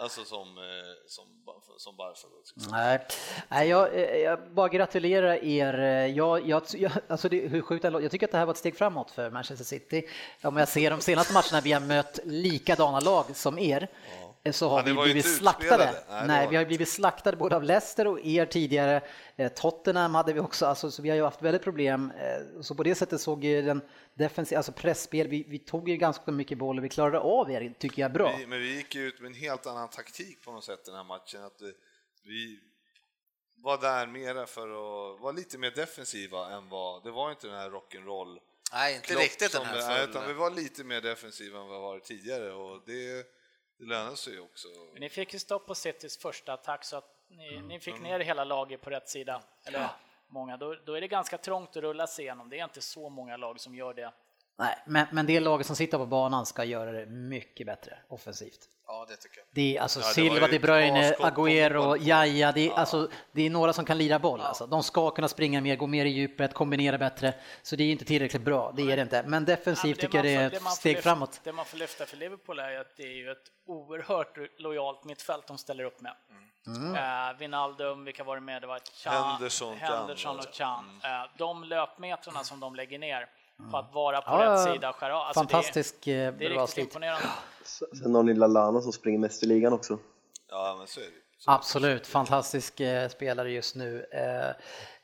Alltså 0.00 0.24
som, 0.24 0.58
eh, 0.58 0.64
som, 1.06 1.24
som 1.76 1.96
liksom. 2.38 2.72
Nej, 2.72 3.06
Nej 3.48 3.68
jag, 3.68 3.94
eh, 3.94 4.16
jag 4.16 4.50
bara 4.50 4.68
gratulerar 4.68 5.44
er. 5.44 6.06
Jag, 6.06 6.48
jag, 6.48 6.62
jag, 6.72 6.92
alltså 7.08 7.28
det, 7.28 7.48
hur 7.48 7.62
sjukt 7.62 7.84
jag 7.84 8.10
tycker 8.10 8.26
att 8.26 8.32
det 8.32 8.38
här 8.38 8.46
var 8.46 8.52
ett 8.52 8.58
steg 8.58 8.76
framåt 8.76 9.10
för 9.10 9.30
Manchester 9.30 9.64
City. 9.64 10.08
Om 10.42 10.56
jag 10.56 10.68
ser 10.68 10.90
de 10.90 11.00
senaste 11.00 11.32
matcherna 11.34 11.60
vi 11.60 11.72
har 11.72 11.80
mött 11.80 12.18
likadana 12.24 13.00
lag 13.00 13.36
som 13.36 13.58
er 13.58 13.88
så 14.52 14.68
har 14.68 14.78
Ja, 14.78 14.84
vi 14.84 15.02
blivit 15.02 15.36
slaktade. 15.36 16.04
Nej, 16.10 16.26
Nej, 16.26 16.48
vi 16.50 16.56
har 16.56 16.64
blivit 16.64 16.88
slaktade 16.88 17.36
både 17.36 17.56
av 17.56 17.62
Leicester 17.62 18.06
och 18.06 18.20
er 18.20 18.46
tidigare. 18.46 19.00
Eh, 19.36 19.52
Tottenham 19.52 20.14
hade 20.14 20.32
vi 20.32 20.40
också, 20.40 20.66
alltså, 20.66 20.90
så 20.90 21.02
vi 21.02 21.08
har 21.08 21.16
ju 21.16 21.22
haft 21.22 21.42
väldigt 21.42 21.62
problem. 21.62 22.12
Eh, 22.20 22.60
Så 22.62 22.74
på 22.74 22.82
det 22.82 22.94
sättet 22.94 23.20
såg 23.20 23.44
ju 23.44 23.62
den 23.62 23.80
defensiva, 24.14 24.58
alltså 24.58 24.72
pressspel, 24.72 25.28
vi, 25.28 25.44
vi 25.48 25.58
tog 25.58 25.88
ju 25.88 25.96
ganska 25.96 26.30
mycket 26.30 26.58
boll 26.58 26.78
och 26.78 26.84
vi 26.84 26.88
klarade 26.88 27.18
av 27.18 27.50
er, 27.50 27.74
tycker 27.78 28.02
jag, 28.02 28.12
bra. 28.12 28.36
Vi, 28.38 28.46
men 28.46 28.58
vi 28.60 28.76
gick 28.76 28.94
ju 28.94 29.06
ut 29.08 29.20
med 29.20 29.28
en 29.28 29.34
helt 29.34 29.66
annan 29.66 29.88
taktik 29.88 30.44
på 30.44 30.52
något 30.52 30.64
sätt 30.64 30.84
den 30.84 30.94
här 30.94 31.04
matchen. 31.04 31.44
Att 31.44 31.60
vi, 31.62 31.72
vi 32.24 32.60
var 33.64 33.78
där 33.80 34.06
mera 34.06 34.46
för 34.46 34.62
att 34.68 35.20
vara 35.20 35.32
lite 35.32 35.58
mer 35.58 35.70
defensiva 35.70 36.50
än 36.50 36.68
vad, 36.68 37.04
det 37.04 37.10
var 37.10 37.30
inte 37.30 37.46
den 37.46 37.56
här 37.56 37.70
rock'n'roll 37.70 38.38
Nej, 38.72 38.94
inte 38.96 39.14
riktigt 39.14 39.38
den 39.52 39.60
som- 39.60 39.66
här 39.66 39.88
nej, 39.88 40.00
full... 40.00 40.10
utan 40.10 40.26
vi 40.28 40.32
var 40.34 40.50
lite 40.50 40.84
mer 40.84 41.00
defensiva 41.00 41.60
än 41.60 41.66
vad 41.68 41.76
vi 41.78 41.82
varit 41.82 42.04
tidigare 42.04 42.52
och 42.52 42.80
det, 42.86 43.26
det 43.78 43.84
lönar 43.84 44.14
sig 44.14 44.40
också. 44.40 44.68
Men 44.92 45.00
ni 45.00 45.08
fick 45.08 45.32
ju 45.32 45.38
stopp 45.38 45.66
på 45.66 45.74
Citys 45.74 46.18
första 46.18 46.52
attack 46.52 46.84
så 46.84 46.96
att 46.96 47.14
ni, 47.28 47.60
ni 47.60 47.80
fick 47.80 48.00
ner 48.00 48.20
hela 48.20 48.44
laget 48.44 48.80
på 48.80 48.90
rätt 48.90 49.08
sida. 49.08 49.42
Eller 49.64 49.88
många. 50.26 50.56
Då, 50.56 50.74
då 50.86 50.94
är 50.94 51.00
det 51.00 51.08
ganska 51.08 51.38
trångt 51.38 51.76
att 51.76 51.82
rulla 51.82 52.06
sig 52.06 52.24
igenom. 52.24 52.48
Det 52.48 52.58
är 52.58 52.64
inte 52.64 52.80
så 52.80 53.08
många 53.08 53.36
lag 53.36 53.60
som 53.60 53.74
gör 53.74 53.94
det. 53.94 54.12
Nej, 54.56 54.78
men, 54.86 55.06
men 55.12 55.26
det 55.26 55.40
laget 55.40 55.66
som 55.66 55.76
sitter 55.76 55.98
på 55.98 56.06
banan 56.06 56.46
ska 56.46 56.64
göra 56.64 56.92
det 56.92 57.06
mycket 57.06 57.66
bättre 57.66 57.98
offensivt. 58.08 58.68
Ja, 58.88 59.06
det 59.08 59.16
tycker 59.16 59.38
jag. 59.38 59.46
Det 59.50 59.76
är 59.76 59.82
alltså 59.82 60.00
Ja, 60.00 60.06
det 60.06 60.12
Silva, 60.14 60.46
De 60.46 60.58
Bruyne, 60.58 61.14
Agüero. 61.14 61.96
Jaja, 62.00 62.52
det 62.52 62.68
är, 62.68 62.72
alltså, 62.72 63.10
det 63.32 63.46
är 63.46 63.50
några 63.50 63.72
som 63.72 63.84
kan 63.84 63.98
lira 63.98 64.18
boll. 64.18 64.40
Alltså. 64.40 64.66
De 64.66 64.82
ska 64.82 65.10
kunna 65.10 65.28
springa 65.28 65.60
mer, 65.60 65.76
gå 65.76 65.86
mer 65.86 66.04
i 66.04 66.08
djupet, 66.08 66.54
kombinera 66.54 66.98
bättre. 66.98 67.34
Så 67.62 67.76
det 67.76 67.84
är 67.84 67.92
inte 67.92 68.04
tillräckligt 68.04 68.42
bra, 68.42 68.72
det 68.76 68.92
är 68.92 68.96
det 68.96 69.02
inte. 69.02 69.22
Men 69.26 69.44
defensivt 69.44 70.00
tycker 70.00 70.18
jag 70.18 70.24
det 70.24 70.34
är 70.34 70.38
man 70.38 70.46
ett 70.46 70.62
får 70.62 70.70
steg 70.70 70.94
lyfta, 70.94 71.10
framåt. 71.10 71.40
Det 71.44 71.52
man 71.52 71.64
får 71.64 71.78
lyfta 71.78 72.06
för 72.06 72.16
Liverpool 72.16 72.58
är 72.58 72.80
att 72.80 72.96
det 72.96 73.02
är 73.02 73.16
ju 73.16 73.30
ett 73.30 73.44
oerhört 73.66 74.38
lojalt 74.58 75.04
mittfält 75.04 75.46
de 75.46 75.58
ställer 75.58 75.84
upp 75.84 76.00
med. 76.00 76.14
Mm. 76.66 76.94
Eh, 76.94 77.38
Wijnaldum, 77.38 78.04
vilka 78.04 78.24
var 78.24 78.34
det 78.36 78.42
med? 78.42 78.62
Det 78.62 78.66
var 78.66 78.80
Chan, 78.94 79.30
Henderson, 79.30 79.76
Henderson 79.76 80.38
och 80.38 80.54
Chan. 80.54 81.00
Mm. 81.04 81.22
Eh, 81.22 81.28
de 81.36 81.64
löpmetrarna 81.64 82.44
som 82.44 82.60
de 82.60 82.74
lägger 82.74 82.98
ner 82.98 83.28
på 83.70 83.76
att 83.76 83.94
vara 83.94 84.20
på. 84.20 84.30
Ja, 84.30 84.52
rätt 84.66 84.74
sida 84.74 84.88
och 84.90 84.96
skära 84.96 85.16
av. 85.16 85.22
Alltså 85.22 85.40
Fantastisk 85.40 85.94
Det 86.04 86.12
är, 86.12 86.26
eh, 86.28 86.34
det 86.38 86.44
är 86.46 86.50
bra 86.50 86.58
riktigt 86.62 86.74
slit. 86.74 86.84
imponerande. 86.86 87.26
Sen 88.02 88.14
har 88.14 88.22
ni 88.22 88.34
Lallana 88.34 88.80
som 88.80 88.92
springer 88.92 89.18
mest 89.18 89.42
i 89.42 89.46
ligan 89.46 89.72
också. 89.72 89.98
Ja, 90.50 90.74
men 90.78 90.86
så 90.86 91.00
är 91.00 91.04
det. 91.04 91.10
Så- 91.38 91.50
Absolut, 91.50 92.06
fantastisk 92.06 92.80
eh, 92.80 93.08
spelare 93.08 93.50
just 93.52 93.74
nu. 93.74 94.06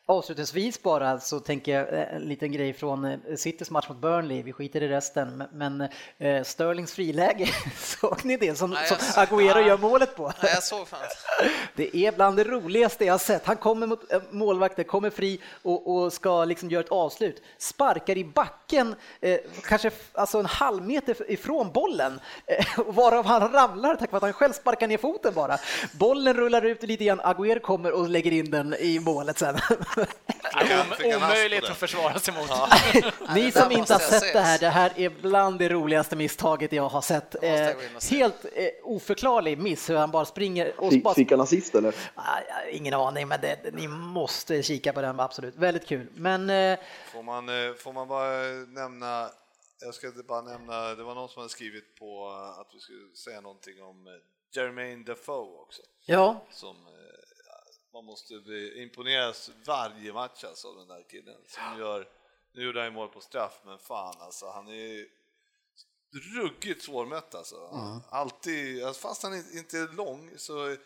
Avslutningsvis 0.07 0.83
bara 0.83 1.21
så 1.21 1.41
tänker 1.41 1.73
jag 1.73 1.93
eh, 1.93 2.15
en 2.15 2.23
liten 2.23 2.53
grej 2.53 2.73
från 2.73 3.05
eh, 3.05 3.19
Citys 3.37 3.71
match 3.71 3.89
mot 3.89 3.99
Burnley, 3.99 4.43
vi 4.43 4.53
skiter 4.53 4.83
i 4.83 4.89
resten, 4.89 5.45
men, 5.53 5.89
eh, 6.19 6.43
Sterlings 6.43 6.93
friläge, 6.93 7.49
såg 7.79 8.25
ni 8.25 8.37
det 8.37 8.55
som, 8.59 8.71
Nej, 8.71 8.87
som 8.89 8.97
Agüero 8.99 9.67
gör 9.67 9.79
målet 9.79 10.17
på? 10.17 10.33
Nej, 10.43 10.53
jag 10.55 10.63
såg 10.63 10.89
fan. 10.89 11.01
Det 11.77 11.97
är 11.97 12.13
bland 12.13 12.37
det 12.37 12.45
roligaste 12.45 13.05
jag 13.05 13.21
sett. 13.21 13.47
Han 13.47 13.57
kommer 13.57 13.87
mot 13.87 14.01
målvakten, 14.31 14.85
kommer 14.85 15.11
fri 15.11 15.41
och, 15.63 15.95
och 15.95 16.13
ska 16.13 16.45
liksom 16.45 16.71
göra 16.71 16.85
ett 16.85 16.93
avslut. 16.93 17.43
Sparkar 17.59 18.19
i 18.19 18.25
backen, 18.25 18.95
eh, 19.21 19.39
kanske 19.63 19.91
alltså 20.13 20.39
en 20.39 20.47
halv 20.47 20.87
meter 20.87 21.31
ifrån 21.31 21.73
bollen, 21.73 22.21
eh, 22.47 22.67
varav 22.87 23.27
han 23.27 23.53
ramlar 23.53 23.97
tack 23.97 24.13
vare 24.13 24.17
att 24.17 24.23
han 24.23 24.33
själv 24.33 24.53
sparkar 24.53 24.89
ner 24.89 24.99
foten 24.99 25.35
bara. 25.35 25.59
Bollen 25.93 26.35
rullar 26.35 26.63
ut 26.65 26.83
lite 26.83 27.05
grann, 27.05 27.21
Agüero 27.21 27.61
kommer 27.61 27.93
och 27.93 28.09
lägger 28.09 28.33
in 28.33 28.51
den 28.51 28.75
i 28.75 29.01
målet 29.01 29.39
sen. 29.39 29.59
Ja, 30.53 30.85
omöjligt 31.17 31.65
att 31.65 31.77
försvara 31.77 32.19
sig 32.19 32.35
mot. 32.35 32.51
Ni 33.35 33.45
det 33.45 33.53
som 33.53 33.73
inte 33.73 33.93
har 33.93 34.01
sett 34.01 34.23
se. 34.23 34.33
det 34.33 34.41
här, 34.41 34.59
det 34.59 34.69
här 34.69 34.93
är 34.97 35.09
bland 35.09 35.59
det 35.59 35.69
roligaste 35.69 36.17
misstaget 36.17 36.73
jag 36.73 36.89
har 36.89 37.01
sett. 37.01 37.43
Eh, 37.43 37.51
helt 38.11 38.45
eh, 38.45 38.69
oförklarlig 38.83 39.59
miss 39.59 39.91
hur 39.91 39.97
han 39.97 40.11
bara 40.11 40.25
springer 40.25 40.81
och 40.81 40.93
Fick, 40.93 41.05
bara 41.05 41.15
fick 41.15 41.31
han 41.31 41.41
assist 41.41 41.75
eller? 41.75 41.95
Ah, 42.15 42.41
ja, 42.49 42.71
ingen 42.71 42.95
aning, 42.95 43.29
men 43.29 43.41
det, 43.41 43.75
ni 43.75 43.89
måste 43.89 44.63
kika 44.63 44.93
på 44.93 45.01
den, 45.03 45.21
absolut. 45.21 45.55
Väldigt 45.57 45.87
kul. 45.87 46.07
Men 46.15 46.51
eh, 46.51 46.79
Får 47.13 47.23
man, 47.23 47.47
får 47.79 47.93
man 47.93 48.09
bara 48.09 48.31
nämna, 48.69 49.31
jag 49.81 49.95
ska 49.95 50.13
bara 50.29 50.43
nämna, 50.43 50.95
det 50.95 51.03
var 51.03 51.15
någon 51.15 51.29
som 51.29 51.41
hade 51.41 51.51
skrivit 51.53 51.99
på 51.99 52.29
att 52.61 52.71
vi 52.75 52.81
skulle 52.81 53.17
säga 53.25 53.41
någonting 53.41 53.83
om 53.83 54.07
Jermaine 54.55 55.05
Defoe 55.05 55.61
också, 55.63 55.83
ja, 56.07 56.45
som 56.51 56.77
man 57.95 58.05
måste 58.05 58.35
bli 58.41 58.83
imponeras 58.83 59.51
varje 59.67 60.13
match 60.13 60.45
alltså 60.45 60.69
av 60.69 60.77
den 60.77 60.89
där 60.89 61.05
killen 61.11 61.37
som 61.47 61.79
gör, 61.79 62.09
nu 62.53 62.63
gjorde 62.63 62.79
han 62.81 62.89
ju 62.89 62.95
mål 62.95 63.09
på 63.09 63.21
straff, 63.21 63.61
men 63.65 63.79
fan 63.79 64.15
alltså, 64.21 64.51
han 64.51 64.69
är 64.69 65.07
ruggigt 66.37 66.83
svårmött 66.83 67.35
alltså. 67.35 67.57
Alltid, 68.11 68.85
alltså, 68.85 69.09
fast 69.09 69.23
han 69.23 69.35
inte 69.35 69.79
är 69.79 69.97
lång 69.97 70.31
så 70.37 70.77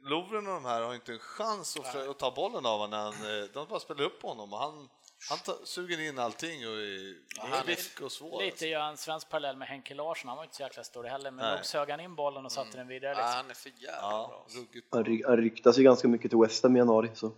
Lovren 0.00 0.46
och 0.46 0.54
de 0.54 0.64
här 0.64 0.80
har 0.80 0.94
inte 0.94 1.12
en 1.12 1.18
chans 1.18 1.76
att, 1.76 1.96
att 1.96 2.18
ta 2.18 2.30
bollen 2.30 2.66
av 2.66 2.78
honom 2.78 3.14
eh, 3.14 3.52
de 3.52 3.68
bara 3.68 3.80
spelar 3.80 4.04
upp 4.04 4.22
honom 4.22 4.52
och 4.52 4.58
han, 4.58 4.88
han 5.28 5.38
tar, 5.38 5.54
suger 5.64 6.00
in 6.08 6.18
allting 6.18 6.68
och 6.68 6.74
är 6.74 7.62
kvick 7.64 8.00
och 8.02 8.12
svår. 8.12 8.42
Lite 8.42 8.52
Alltså. 8.52 8.66
gör 8.66 8.80
en 8.88 8.96
svensk 8.96 9.28
parallell 9.28 9.56
med 9.56 9.68
Henke 9.68 9.94
Larsson, 9.94 10.28
han 10.28 10.36
var 10.36 10.44
inte 10.44 10.56
så 10.56 10.62
jäkla 10.62 10.84
stor 10.84 11.04
heller, 11.04 11.30
men 11.30 11.44
Nej. 11.46 11.56
nog 11.56 11.64
sög 11.64 11.90
han 11.90 12.00
in 12.00 12.14
bollen 12.14 12.44
och 12.44 12.52
satte 12.52 12.76
den 12.76 12.88
vidare. 12.88 13.12
Ja, 13.12 13.16
Liksom. 13.18 13.36
han 13.36 13.50
är 13.50 13.54
för 13.54 13.70
jävla 13.78 13.98
Ja, 14.00 14.26
bra. 14.28 14.60
ruggigt. 14.60 14.86
Han, 14.90 15.04
ry 15.04 15.22
han 15.26 15.36
ryktas 15.36 15.78
ju 15.78 15.82
ganska 15.82 16.08
mycket 16.08 16.30
till 16.30 16.38
West 16.38 16.62
Ham 16.62 16.76
i 16.76 16.78
januari. 16.78 17.10
Så. 17.14 17.32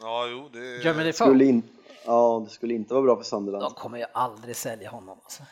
Ja, 0.00 0.26
jo, 0.26 0.48
det 0.52 0.58
Jeremy 0.58 1.12
Skulle 1.12 1.34
Defoe, 1.34 1.44
in, 1.48 1.62
ja, 2.04 2.42
det 2.48 2.50
skulle 2.54 2.74
inte 2.74 2.94
vara 2.94 3.04
bra 3.04 3.14
för 3.14 3.22
de 3.22 3.28
Sunderland. 3.28 3.76
kommer 3.76 3.98
ju 3.98 4.04
aldrig 4.12 4.56
sälja 4.56 4.90
honom. 4.90 5.18
Alltså. 5.24 5.42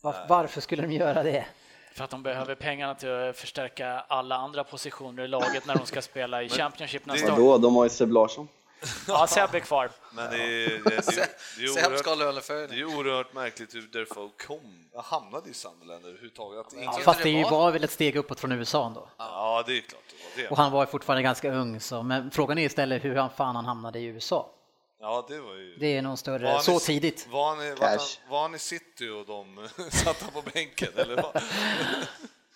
Var, 0.00 0.26
varför 0.28 0.60
skulle 0.60 0.82
de 0.82 0.92
göra 0.92 1.22
det? 1.22 1.46
För 1.92 2.04
att 2.04 2.10
de 2.10 2.22
behöver 2.22 2.54
pengarna 2.54 2.94
till 2.94 3.08
att 3.10 3.36
förstärka 3.36 4.00
alla 4.08 4.36
andra 4.36 4.64
positioner 4.64 5.22
i 5.22 5.28
laget 5.28 5.66
när 5.66 5.74
de 5.76 5.86
ska 5.86 6.02
spela 6.02 6.42
i 6.42 6.48
Championship 6.48 7.06
nästa 7.06 7.32
år. 7.32 7.36
Vadå, 7.36 7.58
de 7.58 7.76
har 7.76 7.84
ju 7.84 7.90
Seb 7.90 8.12
Larsson. 8.12 8.48
Ja, 9.08 9.26
Seb 9.26 9.54
är 9.54 9.60
kvar. 9.60 9.90
Men 10.12 10.30
det 10.30 10.36
är, 10.36 10.68
det, 10.68 10.74
är, 10.74 10.80
det, 10.84 10.96
är, 10.96 11.28
det, 11.58 11.64
är 11.64 11.68
Seb 11.68 11.98
ska 11.98 12.10
ha 12.10 12.16
oerhört, 12.16 12.70
det 12.70 12.74
är 12.80 12.84
oerhört 12.84 13.32
märkligt 13.34 13.74
hur 13.74 13.82
Defoe 13.82 14.30
kom, 14.46 14.84
hamnade 15.04 15.50
i 15.50 15.54
Sunderland 15.54 16.04
överhuvudtaget. 16.06 16.66
Ja, 16.76 16.92
fast 16.92 17.22
det 17.22 17.42
var- 17.42 17.50
var 17.50 17.70
väl 17.72 17.84
ett 17.84 17.90
steg 17.90 18.16
uppåt 18.16 18.40
från 18.40 18.52
USA 18.52 18.86
ändå. 18.86 19.08
ja, 19.18 19.64
det 19.66 19.76
är 19.78 19.80
klart 19.80 20.02
det 20.36 20.42
var 20.42 20.50
Och 20.50 20.56
han 20.56 20.72
var 20.72 20.82
ju 20.82 20.86
fortfarande 20.86 21.22
ganska 21.22 21.52
ung, 21.52 21.80
så, 21.80 22.02
men 22.02 22.30
frågan 22.30 22.58
är 22.58 22.62
istället 22.66 23.04
hur 23.04 23.16
han 23.16 23.30
fan 23.30 23.56
han 23.56 23.64
hamnade 23.64 23.98
i 23.98 24.04
USA. 24.04 24.50
Ja, 25.00 25.26
det 25.28 25.40
var 25.40 25.54
ju... 25.54 25.76
Det 25.80 25.96
är 25.96 26.02
nog 26.02 26.18
större, 26.18 26.44
Var 26.44 26.52
han 26.52 26.62
så 26.62 26.76
i- 26.76 26.80
tidigt. 26.80 27.26
Var 27.30 27.48
han, 27.54 27.66
i- 27.66 27.74
han, 27.80 27.98
var 28.30 28.42
han 28.42 28.54
i 28.54 28.58
city 28.58 29.08
och 29.08 29.26
de 29.26 29.68
satt 29.90 30.22
han 30.22 30.30
på 30.32 30.42
bänken 30.54 30.88
eller 30.96 31.22
vad? 31.22 31.42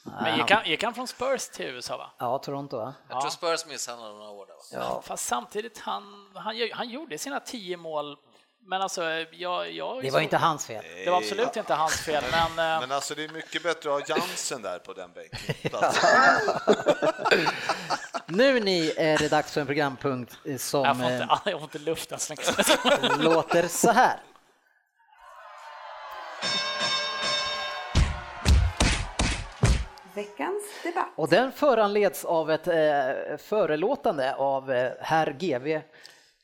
Men 0.03 0.38
gick 0.38 0.50
han, 0.50 0.66
gick 0.66 0.82
han 0.82 0.94
från 0.94 1.09
Spurs 1.09 1.48
till 1.48 1.66
USA 1.66 1.96
va? 1.96 2.11
Ja, 2.18 2.38
Toronto 2.38 2.76
va? 2.76 2.94
Jag 3.09 3.20
tror 3.20 3.30
Spurs 3.30 3.66
misshandlade 3.66 4.14
några 4.14 4.30
år 4.30 4.46
där. 4.46 4.78
Va? 4.78 4.84
Ja. 4.88 5.03
Fast 5.05 5.24
samtidigt, 5.24 5.78
han, 5.78 6.30
han, 6.34 6.55
han 6.72 6.88
gjorde 6.88 7.18
sina 7.18 7.40
tio 7.40 7.76
mål, 7.76 8.16
men 8.66 8.82
alltså, 8.82 9.05
jag, 9.32 9.72
jag 9.72 10.03
Det 10.03 10.11
var 10.11 10.20
inte 10.20 10.36
hans 10.36 10.66
fel. 10.66 10.84
det 11.05 11.11
var 11.11 11.18
absolut 11.18 11.57
inte 11.57 11.74
hans 11.74 12.00
fel, 12.00 12.24
men, 12.30 12.74
eh, 12.74 12.80
Men 12.80 12.92
alltså 12.92 13.14
det 13.14 13.24
är 13.24 13.28
mycket 13.28 13.62
bättre 13.62 13.96
att 13.96 14.09
ha 14.09 14.16
Jansen 14.16 14.62
där 14.62 14.78
på 14.78 14.92
den 14.92 15.12
bänken. 15.12 15.38
Nu 18.26 18.61
ni 18.61 18.92
är 18.96 19.18
det 19.18 19.28
dags 19.28 19.53
för 19.53 19.61
en 19.61 19.66
programpunkt 19.66 20.38
eh, 20.44 20.57
som 20.57 20.84
jag 20.84 20.96
får 20.96 21.05
eh, 21.05 21.12
inte, 21.12 21.38
jag 21.50 21.53
får 21.59 21.62
inte 21.62 21.78
luft 21.78 22.12
alltså. 22.12 22.34
låter 23.18 23.68
så 23.68 23.90
här. 23.90 24.20
Veckans 30.14 30.62
debatt. 30.82 31.08
Och 31.16 31.28
den 31.28 31.52
föranleds 31.52 32.24
av 32.24 32.50
ett 32.50 32.66
eh, 32.66 33.36
förelåtande 33.38 34.34
av 34.34 34.72
eh, 34.72 34.92
herr 35.00 35.32
GV 35.32 35.82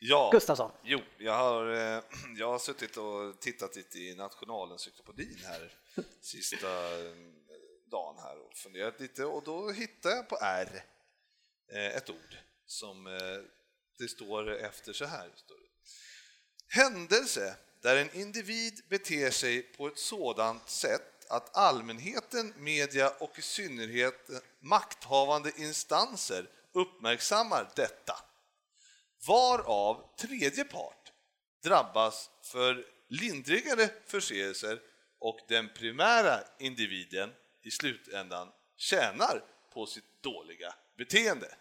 Ja, 0.00 0.30
Gustafsson. 0.32 0.70
jo, 0.82 1.00
jag 1.18 1.32
har, 1.32 1.72
eh, 1.72 2.02
jag 2.38 2.50
har 2.50 2.58
suttit 2.58 2.96
och 2.96 3.40
tittat 3.40 3.76
lite 3.76 3.98
i 3.98 4.14
Nationalens 4.14 4.80
cyklopedin 4.80 5.38
här 5.44 5.72
sista 6.20 6.66
eh, 6.66 7.12
dagen 7.90 8.16
här 8.22 8.38
och 8.46 8.54
funderat 8.56 9.00
lite 9.00 9.24
och 9.24 9.42
då 9.44 9.70
hittade 9.70 10.14
jag 10.14 10.28
på 10.28 10.38
R 10.42 10.82
eh, 11.72 11.96
ett 11.96 12.10
ord 12.10 12.36
som 12.66 13.06
eh, 13.06 13.12
det 13.98 14.08
står 14.08 14.50
efter 14.56 14.92
så 14.92 15.04
här. 15.04 15.30
Står 15.34 15.54
det. 15.54 15.68
Händelse 16.80 17.56
där 17.82 17.96
en 17.96 18.14
individ 18.16 18.80
beter 18.88 19.30
sig 19.30 19.62
på 19.62 19.86
ett 19.86 19.98
sådant 19.98 20.68
sätt 20.68 21.17
att 21.30 21.56
allmänheten, 21.56 22.54
media 22.56 23.08
och 23.18 23.38
i 23.38 23.42
synnerhet 23.42 24.30
makthavande 24.60 25.52
instanser 25.56 26.46
uppmärksammar 26.72 27.70
detta 27.76 28.14
varav 29.26 30.16
tredje 30.18 30.64
part 30.64 31.12
drabbas 31.64 32.30
för 32.42 32.86
lindrigare 33.08 33.88
förseelser 34.06 34.80
och 35.20 35.38
den 35.48 35.68
primära 35.74 36.40
individen 36.58 37.30
i 37.62 37.70
slutändan 37.70 38.48
tjänar 38.76 39.44
på 39.74 39.86
sitt 39.86 40.22
dåliga 40.22 40.74
beteende. 40.96 41.54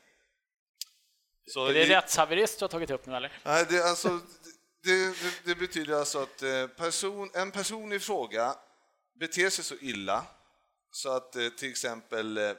Så 1.48 1.66
Är 1.66 1.74
det 1.74 1.86
i- 1.86 1.90
rättshaverist 1.90 2.60
du 2.60 2.64
har 2.64 2.70
tagit 2.70 2.90
upp 2.90 3.06
nu 3.06 3.16
eller? 3.16 3.42
Nej, 3.46 3.66
det, 3.70 3.84
alltså, 3.84 4.20
det, 4.84 5.08
det, 5.22 5.42
det 5.46 5.56
betyder 5.56 5.94
alltså 5.94 6.20
att 6.22 6.42
eh, 6.44 6.68
person, 6.68 7.30
en 7.34 7.52
person 7.52 7.94
i 7.94 8.00
fråga 8.00 8.56
beter 9.20 9.50
sig 9.50 9.66
så 9.66 9.76
illa 9.76 10.26
så 10.92 11.10
att 11.10 11.36
eh, 11.36 11.50
till 11.50 11.70
exempel 11.70 12.38
eh, 12.38 12.54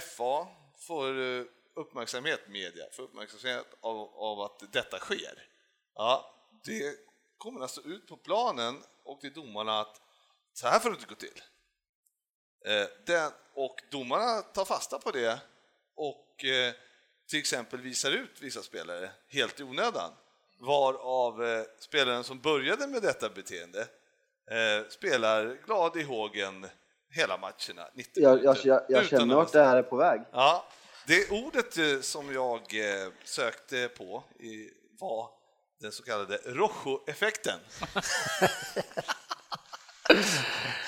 FA 0.00 0.48
får 0.78 1.20
eh, 1.20 1.44
uppmärksamhet, 1.74 2.48
media 2.48 2.84
får 2.92 3.02
uppmärksamhet 3.02 3.66
av, 3.80 3.96
av 4.14 4.40
att 4.40 4.72
detta 4.72 4.98
sker. 4.98 5.48
Ja, 5.94 6.34
det 6.64 6.96
kommer 7.38 7.60
alltså 7.60 7.80
ut 7.80 8.06
på 8.06 8.16
planen 8.16 8.82
och 9.04 9.20
till 9.20 9.32
domarna 9.32 9.80
att 9.80 10.00
så 10.52 10.66
här 10.68 10.80
får 10.80 10.90
det 10.90 10.94
inte 10.94 11.06
gå 11.06 11.14
till. 11.14 11.42
Den, 13.06 13.32
och 13.54 13.82
domarna 13.90 14.42
tar 14.42 14.64
fasta 14.64 14.98
på 14.98 15.10
det 15.10 15.40
och 15.96 16.44
eh, 16.44 16.74
till 17.26 17.38
exempel 17.38 17.80
visar 17.80 18.10
ut 18.10 18.40
vissa 18.40 18.62
spelare 18.62 19.10
helt 19.28 19.60
i 19.60 19.62
onödan. 19.62 20.12
Varav 20.58 21.44
eh, 21.44 21.64
spelaren 21.78 22.24
som 22.24 22.40
började 22.40 22.86
med 22.86 23.02
detta 23.02 23.28
beteende 23.28 23.88
eh, 24.50 24.88
spelar 24.88 25.58
glad 25.66 25.96
i 25.96 26.02
hågen 26.02 26.66
hela 27.10 27.36
matcherna. 27.36 27.88
90 27.94 28.22
Jag, 28.22 28.44
jag, 28.44 28.56
jag, 28.64 28.82
jag 28.88 29.06
känner 29.06 29.42
att 29.42 29.52
det 29.52 29.64
här 29.64 29.76
är 29.76 29.82
på 29.82 29.96
väg. 29.96 30.20
Ja, 30.32 30.66
det 31.06 31.30
ordet 31.30 31.78
eh, 31.78 32.00
som 32.00 32.34
jag 32.34 32.60
eh, 32.60 33.08
sökte 33.24 33.88
på 33.88 34.24
var 35.00 35.30
den 35.80 35.92
så 35.92 36.02
kallade 36.02 36.36
Rojo-effekten. 36.36 37.58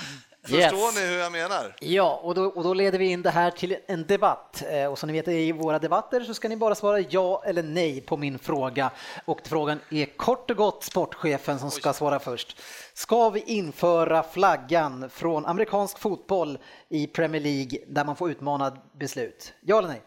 Förstår 0.48 1.00
ni 1.00 1.06
hur 1.12 1.18
jag 1.18 1.32
menar? 1.32 1.76
Ja, 1.80 2.20
och 2.22 2.34
då, 2.34 2.44
och 2.44 2.62
då 2.64 2.74
leder 2.74 2.98
vi 2.98 3.06
in 3.06 3.22
det 3.22 3.30
här 3.30 3.50
till 3.50 3.76
en 3.86 4.06
debatt. 4.06 4.62
Eh, 4.70 4.86
Och 4.86 4.98
som 4.98 5.06
ni 5.06 5.12
vet 5.12 5.28
i 5.28 5.52
våra 5.52 5.78
debatter 5.78 6.20
så 6.20 6.34
ska 6.34 6.48
ni 6.48 6.56
bara 6.56 6.74
svara 6.74 7.00
ja 7.00 7.42
eller 7.46 7.62
nej 7.62 8.00
på 8.00 8.16
min 8.16 8.38
fråga. 8.38 8.90
Och 9.24 9.40
frågan 9.44 9.80
är 9.90 10.06
kort 10.06 10.50
och 10.50 10.56
gott 10.56 10.84
sportchefen 10.84 11.58
som 11.58 11.70
ska 11.70 11.92
svara 11.92 12.18
först. 12.18 12.56
Ska 12.94 13.30
vi 13.30 13.40
införa 13.40 14.22
flaggan 14.22 15.10
från 15.10 15.46
amerikansk 15.46 15.98
fotboll 15.98 16.58
i 16.88 17.06
Premier 17.06 17.40
League 17.42 17.78
där 17.86 18.04
man 18.04 18.16
får 18.16 18.30
utmana 18.30 18.76
beslut? 18.92 19.52
Ja 19.60 19.78
eller 19.78 19.88
nej? 19.88 20.02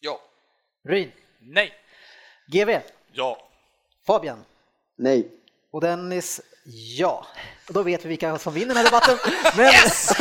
Ja. 0.00 0.20
Ryn, 0.88 1.12
Nej. 1.38 1.72
GV, 2.46 2.70
Ja. 3.12 3.48
Fabian 4.06 4.44
Nej. 4.96 5.28
Och 5.74 5.80
Dennis, 5.80 6.40
ja. 6.96 7.26
Och 7.68 7.74
då 7.74 7.82
vet 7.82 8.04
vi 8.04 8.08
vilka 8.08 8.38
som 8.38 8.54
vinner 8.54 8.74
den 8.74 8.76
här 8.76 8.84
debatten. 8.84 9.18
Men, 9.56 9.66
Yes! 9.66 10.12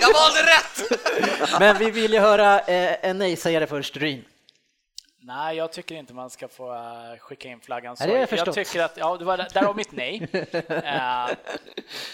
Jag 0.00 0.12
valde 0.12 0.42
rätt! 0.42 1.60
men 1.60 1.78
vi 1.78 1.90
vill 1.90 2.12
ju 2.12 2.18
höra 2.18 2.60
eh, 2.60 2.96
en 3.02 3.18
nej-sägare 3.18 3.66
först, 3.66 3.96
Ryn. 3.96 4.24
Nej, 5.20 5.56
jag 5.56 5.72
tycker 5.72 5.94
inte 5.94 6.14
man 6.14 6.30
ska 6.30 6.48
få 6.48 6.74
eh, 6.74 7.18
skicka 7.18 7.48
in 7.48 7.60
flaggan 7.60 7.96
så. 7.96 8.04
Nej, 8.04 8.12
det 8.12 8.30
har 8.30 8.38
jag 8.38 8.46
jag 8.46 8.54
tycker 8.54 8.82
att, 8.82 8.96
ja, 8.96 9.16
det 9.16 9.24
var 9.24 9.36
där 9.36 9.62
har 9.62 9.74
mitt 9.74 9.92
nej. 9.92 10.28
Eh, 10.68 11.36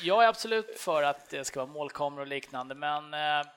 jag 0.02 0.24
är 0.24 0.28
absolut 0.28 0.78
för 0.78 1.02
att 1.02 1.30
det 1.30 1.44
ska 1.44 1.60
vara 1.60 1.72
målkameror 1.72 2.20
och 2.20 2.26
liknande, 2.26 2.74
men 2.74 3.04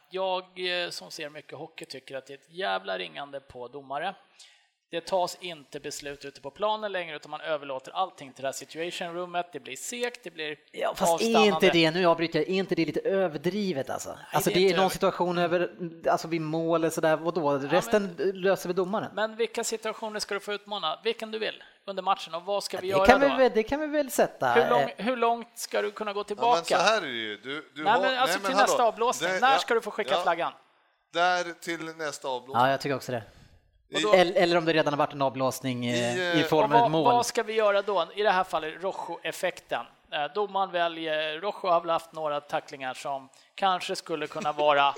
jag 0.09 0.43
som 0.89 1.11
ser 1.11 1.29
mycket 1.29 1.57
hockey 1.57 1.85
tycker 1.85 2.17
att 2.17 2.25
det 2.25 2.33
är 2.33 2.37
ett 2.37 2.49
jävla 2.49 2.97
ringande 2.97 3.39
på 3.39 3.67
domare. 3.67 4.15
Det 4.93 5.01
tas 5.01 5.37
inte 5.41 5.79
beslut 5.79 6.25
ute 6.25 6.41
på 6.41 6.51
planen 6.51 6.91
längre 6.91 7.15
utan 7.15 7.31
man 7.31 7.41
överlåter 7.41 7.91
allting 7.91 8.33
till 8.33 8.41
det 8.41 8.47
här 8.47 8.53
situation 8.53 9.13
roomet. 9.13 9.49
Det 9.53 9.59
blir 9.59 9.75
segt, 9.75 10.23
det 10.23 10.31
blir 10.31 10.57
Ja, 10.71 10.93
fast 10.95 11.21
är 11.21 11.45
inte 11.45 11.69
det, 11.69 11.91
nu 11.91 12.05
avbryter 12.05 12.39
jag, 12.39 12.49
är 12.49 12.53
inte 12.53 12.75
det 12.75 12.85
lite 12.85 12.99
överdrivet 12.99 13.89
alltså? 13.89 14.17
alltså 14.31 14.49
det 14.49 14.55
är 14.55 14.59
det 14.59 14.69
är 14.69 14.75
någon 14.75 14.79
över- 14.85 14.89
situation 14.89 15.37
över, 15.37 15.69
alltså 16.09 16.27
vid 16.27 16.41
mål 16.41 16.79
eller 16.81 16.89
sådär, 16.89 17.15
vadå? 17.17 17.57
Resten 17.57 18.15
löser 18.33 18.67
vi 18.69 18.73
domaren? 18.73 19.11
Men 19.13 19.35
vilka 19.35 19.63
situationer 19.63 20.19
ska 20.19 20.33
du 20.33 20.39
få 20.39 20.53
utmana? 20.53 20.99
Vilken 21.03 21.31
du 21.31 21.39
vill 21.39 21.63
under 21.85 22.03
matchen 22.03 22.33
och 22.33 22.43
vad 22.43 22.63
ska 22.63 22.77
vi 22.77 22.81
det, 22.81 22.87
göra 22.87 23.05
kan 23.05 23.21
vi 23.21 23.27
då? 23.27 23.49
det 23.55 23.63
kan 23.63 23.79
vi 23.79 23.87
väl 23.87 24.11
sätta? 24.11 24.53
Hur, 24.53 24.69
lång, 24.69 24.91
hur 24.97 25.17
långt 25.17 25.51
ska 25.59 25.81
du 25.81 25.91
kunna 25.91 26.13
gå 26.13 26.19
Ja, 26.19 26.23
tillbaka? 26.23 26.55
men 26.55 26.65
så 26.65 26.75
här 26.91 26.97
är 26.97 27.01
det 27.01 27.07
ju. 27.07 27.37
Du, 27.37 27.71
du 27.75 27.83
Nej, 27.83 28.01
men 28.01 28.17
alltså 28.17 28.25
nej, 28.25 28.27
men 28.27 28.41
till 28.41 28.43
hallå. 28.43 28.57
nästa 28.67 28.83
avblåsning. 28.83 29.31
Det- 29.31 29.39
När 29.39 29.51
ja, 29.53 29.59
ska 29.59 29.73
du 29.73 29.81
få 29.81 29.91
skicka 29.91 30.11
ja, 30.13 30.21
flaggan? 30.23 30.53
Där 31.13 31.43
till 31.61 31.85
nästa 31.97 32.27
avblåsning. 32.27 32.61
Ja, 32.65 32.71
jag 32.71 32.81
tycker 32.81 32.95
också 32.95 33.11
det. 33.11 33.23
Eller, 34.13 34.33
eller 34.41 34.57
om 34.57 34.65
det 34.65 34.73
redan 34.73 34.93
har 34.93 34.97
varit 34.97 35.13
en 35.13 35.21
avblåsning 35.21 35.85
I, 35.85 35.97
i, 35.97 36.39
eh, 36.41 36.45
form 36.47 36.71
av 36.71 36.75
ett 36.75 36.81
vad, 36.81 36.91
mål. 36.91 37.03
vad 37.13 37.25
ska 37.25 37.43
vi 37.43 37.53
göra 37.53 37.81
då? 37.81 38.07
I 38.15 38.23
det 38.23 38.31
här 38.31 38.43
fallet 38.43 38.73
Rojo-effekten. 38.83 39.85
Eh, 40.11 40.25
Domaren 40.35 40.71
väljer, 40.71 41.39
Rojo 41.39 41.67
har 41.71 41.81
väl 41.81 41.89
haft 41.89 42.11
några 42.13 42.41
tacklingar 42.41 42.93
som 42.93 43.29
kanske 43.55 43.95
skulle 43.95 44.27
kunna 44.27 44.51
vara 44.51 44.95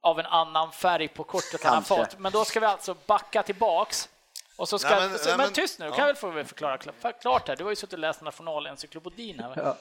av 0.00 0.20
en 0.20 0.26
annan 0.26 0.72
färg 0.72 1.08
på 1.08 1.24
kortet 1.24 1.64
han 1.64 1.74
har 1.74 1.82
fått. 1.82 2.18
Men 2.18 2.32
då 2.32 2.44
ska 2.44 2.60
vi 2.60 2.66
alltså 2.66 2.94
backa 3.06 3.42
tillbaks. 3.42 4.08
Och 4.56 4.68
så 4.68 4.78
ska, 4.78 4.88
Nej, 4.90 5.08
men, 5.08 5.18
så, 5.18 5.28
nej, 5.28 5.36
men 5.38 5.52
tyst 5.52 5.78
nu, 5.78 5.84
ja. 5.86 5.90
kan 5.90 5.98
jag 6.00 6.06
väl 6.06 6.16
få 6.16 6.44
förklara 6.44 6.76
kla- 6.76 7.12
klart 7.20 7.48
här. 7.48 7.56
Du 7.56 7.64
har 7.64 7.70
ju 7.70 7.76
suttit 7.76 7.92
och 7.92 7.98
läst 7.98 8.22
Nationalencyklopedin 8.22 9.40
här. 9.40 9.74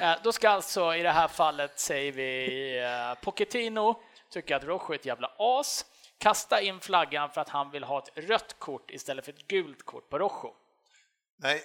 Eh, 0.00 0.12
Då 0.22 0.32
ska 0.32 0.50
alltså 0.50 0.94
i 0.94 1.02
det 1.02 1.10
här 1.10 1.28
fallet, 1.28 1.80
säger 1.80 2.12
vi, 2.12 3.16
Pochettino 3.20 3.94
tycker 4.30 4.56
att 4.56 4.64
Rojo 4.64 4.90
är 4.90 4.94
ett 4.94 5.06
jävla 5.06 5.30
as. 5.38 5.84
Kasta 6.20 6.60
in 6.60 6.80
flaggan 6.80 7.30
för 7.30 7.40
att 7.40 7.48
han 7.48 7.70
vill 7.70 7.84
ha 7.84 7.98
ett 7.98 8.10
rött 8.14 8.56
kort 8.58 8.90
istället 8.90 9.24
för 9.24 9.32
ett 9.32 9.48
gult 9.48 9.82
kort 9.82 10.08
på 10.10 10.18
Rojo. 10.18 10.54
Nej, 11.36 11.64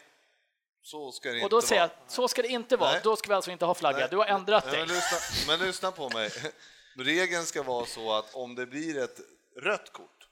så 0.81 1.11
ska 1.11 1.29
det 1.29 1.35
Och 1.35 1.41
inte 1.43 1.55
då 1.55 1.61
säger 1.61 1.81
jag, 1.81 1.87
vara. 1.87 1.97
så 2.07 2.27
ska 2.27 2.41
det 2.41 2.47
inte 2.47 2.77
vara. 2.77 2.91
Nej. 2.91 3.01
Då 3.03 3.15
ska 3.15 3.27
vi 3.27 3.33
alltså 3.33 3.51
inte 3.51 3.65
ha 3.65 3.73
flagga. 3.73 3.97
Nej. 3.97 4.07
Du 4.11 4.17
har 4.17 4.25
ändrat 4.25 4.63
dig. 4.71 4.79
Men 4.79 4.87
lyssna, 4.87 5.17
men 5.47 5.59
lyssna 5.67 5.91
på 5.91 6.09
mig. 6.09 6.29
Regeln 6.97 7.45
ska 7.45 7.63
vara 7.63 7.85
så 7.85 8.13
att 8.13 8.35
om 8.35 8.55
det 8.55 8.65
blir 8.65 9.03
ett 9.03 9.19
rött 9.55 9.93
kort, 9.93 10.27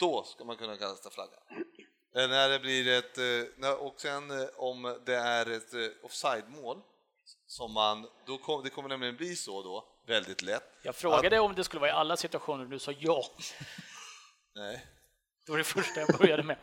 då 0.00 0.24
ska 0.24 0.44
man 0.44 0.56
kunna 0.56 0.76
kasta 0.76 1.10
flaggan. 1.10 1.40
Eh, 2.16 2.28
När 2.28 2.48
det 2.48 2.58
blir 2.58 2.88
ett, 2.88 3.18
eh, 3.64 3.70
och 3.70 4.00
sen 4.00 4.30
eh, 4.30 4.46
om 4.56 5.00
det 5.06 5.16
är 5.16 5.50
ett 5.50 6.02
offside-mål, 6.02 6.82
som 7.46 7.72
man, 7.72 8.08
då 8.26 8.38
kom, 8.38 8.62
det 8.62 8.70
kommer 8.70 8.88
nämligen 8.88 9.16
bli 9.16 9.36
så 9.36 9.62
då, 9.62 9.88
väldigt 10.06 10.42
lätt. 10.42 10.62
Jag 10.82 10.94
frågade 10.94 11.38
om 11.40 11.54
det 11.54 11.64
skulle 11.64 11.80
vara 11.80 11.90
i 11.90 11.94
alla 11.94 12.16
situationer 12.16 12.64
och 12.64 12.70
du 12.70 12.78
sa 12.78 12.92
ja. 12.98 13.24
Nej. 14.54 14.86
Det 15.46 15.52
var 15.52 15.58
det 15.58 15.64
första 15.64 16.00
jag 16.00 16.18
började 16.18 16.42
med. 16.42 16.56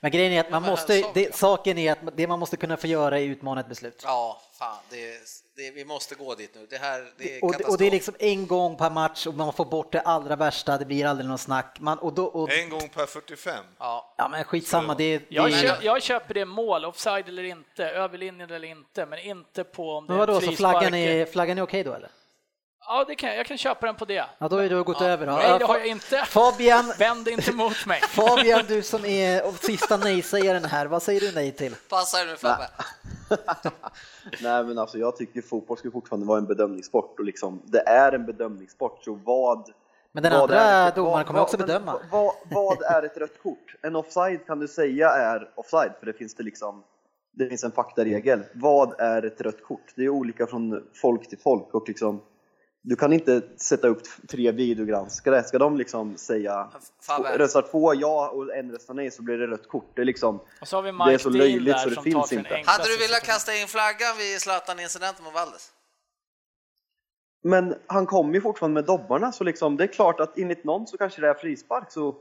Men 0.00 0.10
grejen 0.10 0.32
är 0.32 0.40
att 0.40 0.50
man 0.50 0.62
måste, 0.62 1.10
det, 1.14 1.34
saken 1.34 1.78
är 1.78 1.92
att 1.92 2.16
det 2.16 2.26
man 2.26 2.38
måste 2.38 2.56
kunna 2.56 2.76
få 2.76 2.86
göra 2.86 3.18
är 3.20 3.22
utmana 3.24 3.60
ett 3.60 3.68
beslut. 3.68 4.00
Ja, 4.04 4.42
fan, 4.58 4.78
det, 4.90 5.18
det, 5.56 5.70
vi 5.70 5.84
måste 5.84 6.14
gå 6.14 6.34
dit 6.34 6.54
nu. 6.54 6.66
Det 6.70 6.76
här 6.78 7.12
det 7.18 7.36
är 7.36 7.44
Och, 7.44 7.52
katastrof. 7.52 7.72
och 7.72 7.78
det 7.78 7.86
är 7.86 7.90
liksom 7.90 8.14
en 8.18 8.46
gång 8.46 8.76
per 8.76 8.90
match 8.90 9.26
och 9.26 9.34
man 9.34 9.52
får 9.52 9.64
bort 9.64 9.92
det 9.92 10.00
allra 10.00 10.36
värsta, 10.36 10.78
det 10.78 10.84
blir 10.84 11.06
aldrig 11.06 11.28
någon 11.28 11.38
snack. 11.38 11.76
Man, 11.80 11.98
och 11.98 12.12
då, 12.12 12.24
och, 12.24 12.52
En 12.52 12.70
gång 12.70 12.88
per 12.88 13.06
45. 13.06 13.64
Ja, 13.78 14.14
ja 14.18 14.28
men 14.28 14.44
skitsamma, 14.44 14.94
det, 14.94 15.18
det 15.18 15.24
Jag, 15.28 15.50
är- 15.52 15.62
kö, 15.62 15.76
jag 15.82 16.02
köper 16.02 16.34
det 16.34 16.44
mål, 16.44 16.84
offside 16.84 17.28
eller 17.28 17.42
inte, 17.44 17.84
överlinjen 17.84 18.50
eller 18.50 18.68
inte, 18.68 19.06
men 19.06 19.18
inte 19.18 19.64
på 19.64 19.90
om 19.96 20.06
det 20.06 20.12
Men 20.12 20.22
är 20.22 20.26
vadå, 20.26 20.40
så 20.40 20.52
flaggan 20.52 20.94
är, 20.94 21.26
flaggan 21.26 21.58
är 21.58 21.62
okej 21.62 21.84
då 21.84 21.92
eller? 21.94 22.10
Ja, 22.88 23.04
det 23.08 23.14
kan, 23.14 23.28
jag 23.30 23.38
jag 23.38 23.46
kan 23.46 23.58
köpa 23.58 23.86
den 23.86 23.94
på 23.94 24.04
det. 24.04 24.24
Ja, 24.38 24.48
då 24.48 24.56
är 24.56 24.68
du 24.68 24.82
gått 24.82 25.02
över. 25.02 25.26
Ja, 25.26 25.36
Nej, 25.36 25.58
det 25.58 25.64
har 25.64 25.78
jag 25.78 25.86
inte. 25.86 26.24
Fabian, 26.26 26.92
Vänd 26.98 27.28
inte 27.28 27.52
mot 27.52 27.86
mig. 27.86 28.00
Fabian, 28.08 28.64
du 28.68 28.82
som 28.82 29.04
är 29.04 29.52
sista 29.66 29.96
nej-sägaren 29.96 30.64
här, 30.64 30.86
vad 30.86 31.02
säger 31.02 31.20
du 31.20 31.32
nej 31.32 31.52
till? 31.52 31.74
passa 31.88 32.20
er 32.22 32.26
nu 32.26 32.36
Fabbe. 32.36 32.68
Nej 34.42 34.64
men 34.64 34.78
alltså 34.78 34.98
jag 34.98 35.16
tycker 35.16 35.42
fotboll 35.42 35.78
ska 35.78 35.90
fortfarande 35.90 36.26
vara 36.26 36.38
en 36.38 36.46
bedömningssport 36.46 37.18
och 37.18 37.24
liksom 37.24 37.62
det 37.64 37.88
är 37.88 38.12
en 38.12 38.26
bedömningssport 38.26 39.04
så 39.04 39.14
vad 39.24 39.70
Men 40.12 40.22
den 40.22 40.32
vad 40.32 40.42
andra 40.42 40.60
är 40.60 40.88
ett- 40.88 40.94
domaren 40.94 41.14
vad- 41.16 41.26
kommer 41.26 41.40
också 41.40 41.56
vad- 41.56 41.66
bedöma. 41.66 41.94
Vad, 42.10 42.34
vad 42.50 42.82
är 42.82 43.02
ett 43.02 43.16
rött 43.16 43.42
kort? 43.42 43.74
En 43.82 43.96
offside 43.96 44.46
kan 44.46 44.58
du 44.58 44.68
säga 44.68 45.10
är 45.10 45.50
offside 45.54 45.92
för 45.98 46.06
det 46.06 46.12
finns 46.12 46.34
det 46.34 46.42
liksom 46.42 46.82
det 47.32 47.48
finns 47.48 47.64
en 47.64 47.72
faktaregel. 47.72 48.42
Vad 48.54 49.00
är 49.00 49.24
ett 49.26 49.40
rött 49.40 49.62
kort? 49.62 49.92
Det 49.94 50.02
är 50.04 50.08
olika 50.08 50.46
från 50.46 50.82
folk 50.94 51.28
till 51.28 51.38
folk 51.38 51.74
och 51.74 51.88
liksom 51.88 52.20
du 52.88 52.96
kan 52.96 53.12
inte 53.12 53.42
sätta 53.56 53.88
upp 53.88 54.02
tre 54.28 54.50
videogranskare. 54.52 55.44
Ska 55.44 55.58
de 55.58 55.76
liksom 55.76 56.16
säga 56.16 56.70
Fabbe. 57.02 57.38
röstar 57.38 57.62
två 57.62 57.94
ja 57.94 58.28
och 58.28 58.54
en 58.56 58.70
röstar 58.72 58.94
nej 58.94 59.10
så 59.10 59.22
blir 59.22 59.38
det 59.38 59.46
rött 59.46 59.68
kort. 59.68 59.92
Det 59.94 60.00
är 60.00 60.04
liksom 60.04 60.40
Och 60.60 60.68
så 60.68 60.76
har 60.76 60.82
vi 60.82 60.90
Det 60.90 60.96
är 61.04 61.06
Mike 61.06 61.18
så 61.22 61.30
löjligt 61.30 61.74
där 61.74 61.78
så 61.82 61.88
det 61.88 62.02
finns 62.02 62.32
inte. 62.32 62.62
Hade 62.66 62.88
du 62.88 62.96
velat 62.96 63.22
kasta 63.22 63.54
in 63.56 63.68
flaggan 63.68 64.16
vid 64.18 64.40
Zlatan-incidenten 64.40 65.24
mot 65.24 65.34
Valdes? 65.34 65.72
Men 67.44 67.74
han 67.86 68.06
kommer 68.06 68.34
ju 68.34 68.40
fortfarande 68.40 68.74
med 68.74 68.84
dobbarna 68.84 69.32
så 69.32 69.44
liksom, 69.44 69.76
det 69.76 69.84
är 69.84 69.88
klart 69.88 70.20
att 70.20 70.38
enligt 70.38 70.64
någon 70.64 70.86
så 70.86 70.96
kanske 70.98 71.20
det 71.20 71.28
är 71.28 71.34
frispark 71.34 71.92
så 71.92 72.16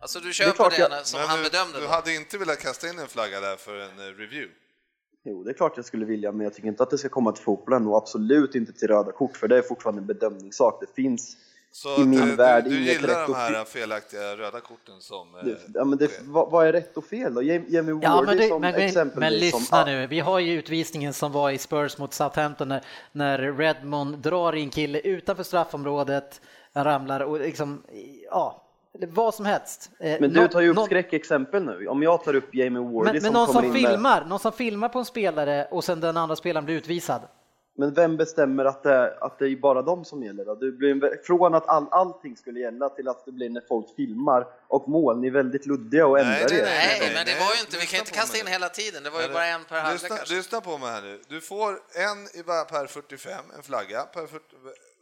Alltså 0.00 0.20
du 0.20 0.32
köper 0.32 0.52
klart 0.52 0.70
det, 0.70 0.78
jag- 0.78 1.06
som 1.06 1.20
Men 1.20 1.28
han 1.28 1.38
du, 1.38 1.44
bedömde 1.50 1.78
du 1.78 1.84
då? 1.84 1.90
hade 1.90 2.14
inte 2.14 2.38
velat 2.38 2.58
kasta 2.58 2.88
in 2.88 2.98
en 2.98 3.08
flagga 3.08 3.40
där 3.40 3.56
för 3.56 3.76
en 3.78 3.98
eh, 3.98 4.04
review? 4.18 4.52
Jo, 5.24 5.42
det 5.44 5.50
är 5.50 5.54
klart 5.54 5.72
jag 5.76 5.84
skulle 5.84 6.04
vilja, 6.04 6.32
men 6.32 6.44
jag 6.44 6.54
tycker 6.54 6.68
inte 6.68 6.82
att 6.82 6.90
det 6.90 6.98
ska 6.98 7.08
komma 7.08 7.32
till 7.32 7.44
fotbollen 7.44 7.86
och 7.86 7.96
absolut 7.96 8.54
inte 8.54 8.72
till 8.72 8.88
röda 8.88 9.12
kort, 9.12 9.36
för 9.36 9.48
det 9.48 9.58
är 9.58 9.62
fortfarande 9.62 10.00
en 10.00 10.06
bedömningssak. 10.06 10.80
Det 10.80 11.02
finns, 11.02 11.36
Så 11.72 12.02
I 12.02 12.06
min 12.06 12.30
eh, 12.30 12.36
värld 12.36 12.64
du, 12.64 12.70
du 12.70 12.76
inget 12.76 12.92
gillar 12.92 13.08
rätt 13.08 13.26
de 13.26 13.32
och 13.32 13.38
här 13.38 13.64
fel. 13.64 13.64
felaktiga 13.64 14.36
röda 14.36 14.60
korten 14.60 15.00
som... 15.00 15.34
eh, 15.34 15.44
det, 15.44 15.58
ja, 15.74 15.84
men 15.84 15.98
det, 15.98 16.10
vad, 16.24 16.50
vad 16.50 16.66
är 16.66 16.72
rätt 16.72 16.96
och 16.96 17.04
fel 17.04 17.34
då? 17.34 17.42
Jamie 17.42 17.92
Wardy 17.92 18.06
Ja, 18.06 18.22
men, 18.26 18.36
det, 18.36 18.48
som 18.48 18.60
men, 18.60 18.70
men, 18.70 18.80
men 18.80 18.88
exempelvis 18.88 19.40
lyssna 19.40 19.84
som, 19.84 19.92
nu, 19.92 20.06
vi 20.06 20.20
har 20.20 20.38
ju 20.38 20.52
utvisningen 20.52 21.12
som 21.12 21.32
var 21.32 21.50
i 21.50 21.58
Spurs 21.58 21.98
mot 21.98 22.14
Southampton 22.14 22.68
när, 22.68 22.84
när 23.12 23.38
Redmond 23.38 24.18
drar 24.18 24.52
in 24.52 24.70
kille 24.70 25.00
utanför 25.00 25.42
straffområdet, 25.42 26.40
ramlar 26.74 27.20
och 27.20 27.40
liksom, 27.40 27.82
ja, 28.30 28.61
eller 28.94 29.06
vad 29.06 29.34
som 29.34 29.46
helst. 29.46 29.90
Eh, 30.00 30.16
Men 30.20 30.32
du 30.32 30.48
tar 30.48 30.60
ju 30.60 30.68
upp 30.68 30.76
någon- 30.76 30.86
skräckexempel 30.86 31.64
nu. 31.64 31.86
Om 31.86 32.02
jag 32.02 32.24
tar 32.24 32.34
upp 32.34 32.54
Jamie 32.54 32.82
Wardy 32.82 33.04
Men, 33.04 33.12
men 33.12 33.20
som 33.22 33.32
någon 33.32 33.46
kommer 33.46 33.60
som 33.60 33.76
in 33.76 33.82
med, 33.82 33.90
filmar, 33.90 34.24
någon 34.24 34.38
som 34.38 34.52
filmar 34.52 34.88
på 34.88 34.98
en 34.98 35.04
spelare 35.04 35.64
och 35.70 35.84
sen 35.84 36.00
den 36.00 36.16
andra 36.16 36.36
spelaren 36.36 36.64
blir 36.64 36.76
utvisad. 36.76 37.20
Men 37.74 37.94
vem 37.94 38.16
bestämmer 38.16 38.64
att 38.64 38.82
det, 38.82 39.18
att 39.20 39.38
det 39.38 39.48
är 39.48 39.56
bara 39.56 39.82
de 39.82 40.04
som 40.04 40.22
gäller 40.22 40.44
då? 40.44 40.54
Det 40.54 40.70
blir 40.72 41.22
från 41.24 41.54
att 41.54 41.68
all, 41.68 41.86
allting 41.90 42.36
skulle 42.36 42.60
gälla 42.60 42.88
till 42.88 43.08
att 43.08 43.24
det 43.24 43.32
blir 43.32 43.50
när 43.50 43.60
folk 43.68 43.96
filmar 43.96 44.46
och 44.68 44.88
mål, 44.88 45.20
ni 45.20 45.26
är 45.26 45.30
väldigt 45.30 45.66
luddiga 45.66 46.06
och 46.06 46.18
Nej, 46.18 46.22
ändrar 46.42 46.48
nej, 46.50 46.58
er. 46.58 46.64
Nej, 46.64 46.98
nej, 47.00 47.10
men 47.14 47.26
det 47.26 47.32
nej, 47.32 47.40
var 47.40 47.54
ju 47.54 47.60
inte, 47.60 47.76
vi 47.78 47.86
kan 47.86 47.98
inte 47.98 48.10
kasta 48.12 48.38
in 48.38 48.46
hela 48.46 48.68
tiden, 48.68 49.02
det 49.02 49.10
var 49.10 49.22
ju 49.22 49.28
bara 49.28 49.46
en 49.46 49.64
per 49.64 49.80
halvlek 49.80 50.02
lyssna, 50.02 50.16
kanske. 50.16 50.34
lyssna 50.34 50.60
på 50.60 50.78
mig 50.78 50.90
här 50.90 51.02
nu. 51.02 51.20
Du 51.28 51.40
får 51.40 51.70
en 51.94 52.44
per 52.68 52.86
45, 52.86 53.44
en 53.56 53.62
flagga, 53.62 54.02
per 54.02 54.26
40, 54.26 54.44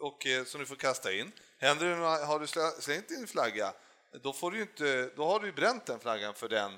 och, 0.01 0.27
eh, 0.27 0.45
som 0.45 0.61
du 0.61 0.66
får 0.66 0.77
kasta 0.77 1.12
in. 1.12 1.33
Händer 1.59 1.87
det 1.87 2.27
har 2.27 2.39
du 2.41 2.47
slä- 2.47 2.81
slängt 2.81 3.11
in 3.11 3.16
en 3.21 3.27
flagga, 3.27 3.73
då, 4.23 4.33
får 4.33 4.51
du 4.51 4.61
inte, 4.61 5.11
då 5.16 5.25
har 5.27 5.41
du 5.41 5.47
ju 5.47 5.53
bränt 5.53 5.87
den 5.87 5.99
flaggan 5.99 6.35
för 6.35 6.49
den 6.49 6.71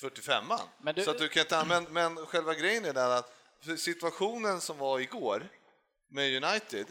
45an. 0.00 0.60
Men 0.82 0.94
du- 0.94 1.02
Så 1.02 1.10
att 1.10 1.18
du 1.18 1.28
kan 1.28 1.40
inte 1.40 1.56
använda, 1.58 1.90
men 1.90 2.16
själva 2.16 2.54
grejen 2.54 2.84
är 2.84 2.92
den 2.92 3.12
att 3.12 3.32
för 3.62 3.76
situationen 3.76 4.60
som 4.60 4.78
var 4.78 4.98
igår 5.00 5.48
med 6.08 6.44
United, 6.44 6.86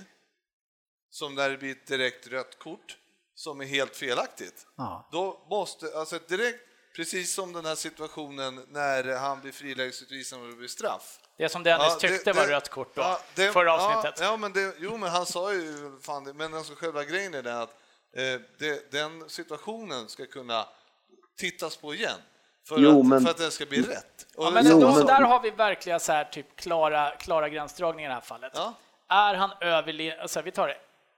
som 1.09 1.35
där 1.35 1.49
det 1.49 1.57
blir 1.57 1.71
ett 1.71 1.87
direkt 1.87 2.27
rött 2.27 2.59
kort, 2.59 2.97
som 3.35 3.61
är 3.61 3.65
helt 3.65 3.95
felaktigt. 3.95 4.65
Ja. 4.77 5.09
Då 5.11 5.45
måste, 5.49 5.97
alltså 5.97 6.19
direkt, 6.27 6.59
precis 6.95 7.33
som 7.33 7.53
den 7.53 7.65
här 7.65 7.75
situationen 7.75 8.65
när 8.67 9.15
han 9.15 9.41
blir 9.41 9.51
frilägesutvisad 9.51 10.41
och 10.41 10.47
det 10.47 10.55
blir 10.55 10.67
straff. 10.67 11.19
Det 11.37 11.49
som 11.49 11.63
Dennis 11.63 11.87
Ja, 11.89 11.97
det- 12.01 12.07
tyckte 12.09 12.33
var 12.33 12.47
det- 12.47 12.53
rött 12.53 12.69
kort 12.69 12.95
då, 12.95 13.01
ja, 13.01 13.21
det- 13.35 13.51
förra 13.51 13.65
ja, 13.69 13.95
avsnittet. 13.97 14.19
Ja, 14.21 14.37
men 14.37 14.53
det, 14.53 14.75
jo, 14.79 14.97
men 14.97 15.09
han 15.09 15.25
sa 15.25 15.53
ju 15.53 15.97
fan 16.01 16.23
det, 16.23 16.33
men 16.33 16.53
alltså 16.53 16.75
själva 16.75 17.03
grejen 17.03 17.33
är 17.33 17.43
den 17.43 17.57
att 17.57 17.69
eh, 18.13 18.41
det, 18.59 18.91
den 18.91 19.29
situationen 19.29 20.09
ska 20.09 20.25
kunna 20.25 20.67
tittas 21.37 21.77
på 21.77 21.93
igen 21.93 22.19
för, 22.69 22.79
Jo, 22.79 22.99
att, 22.99 23.05
men- 23.05 23.21
för 23.21 23.29
att 23.31 23.37
det 23.37 23.51
ska 23.51 23.65
bli 23.65 23.81
rätt. 23.81 24.27
Och 24.35 24.45
Ja, 24.45 24.51
men 24.51 24.65
Jo, 24.67 24.79
då, 24.79 24.91
men- 24.91 25.05
där 25.05 25.21
har 25.21 25.39
vi 25.41 25.49
verkligen 25.49 25.99
så 25.99 26.11
här 26.11 26.23
typ 26.23 26.55
klara, 26.55 27.09
klara 27.19 27.49
gränsdragningar 27.49 28.09
i 28.09 28.11
det 28.11 28.13
här 28.13 28.21
fallet. 28.21 28.51
Ja. 28.55 28.73
Är 29.09 29.33
han 29.33 29.49
över, 29.61 30.21
alltså 30.21 30.41
vi 30.41 30.51
tar 30.51 30.67
det, 30.67 30.77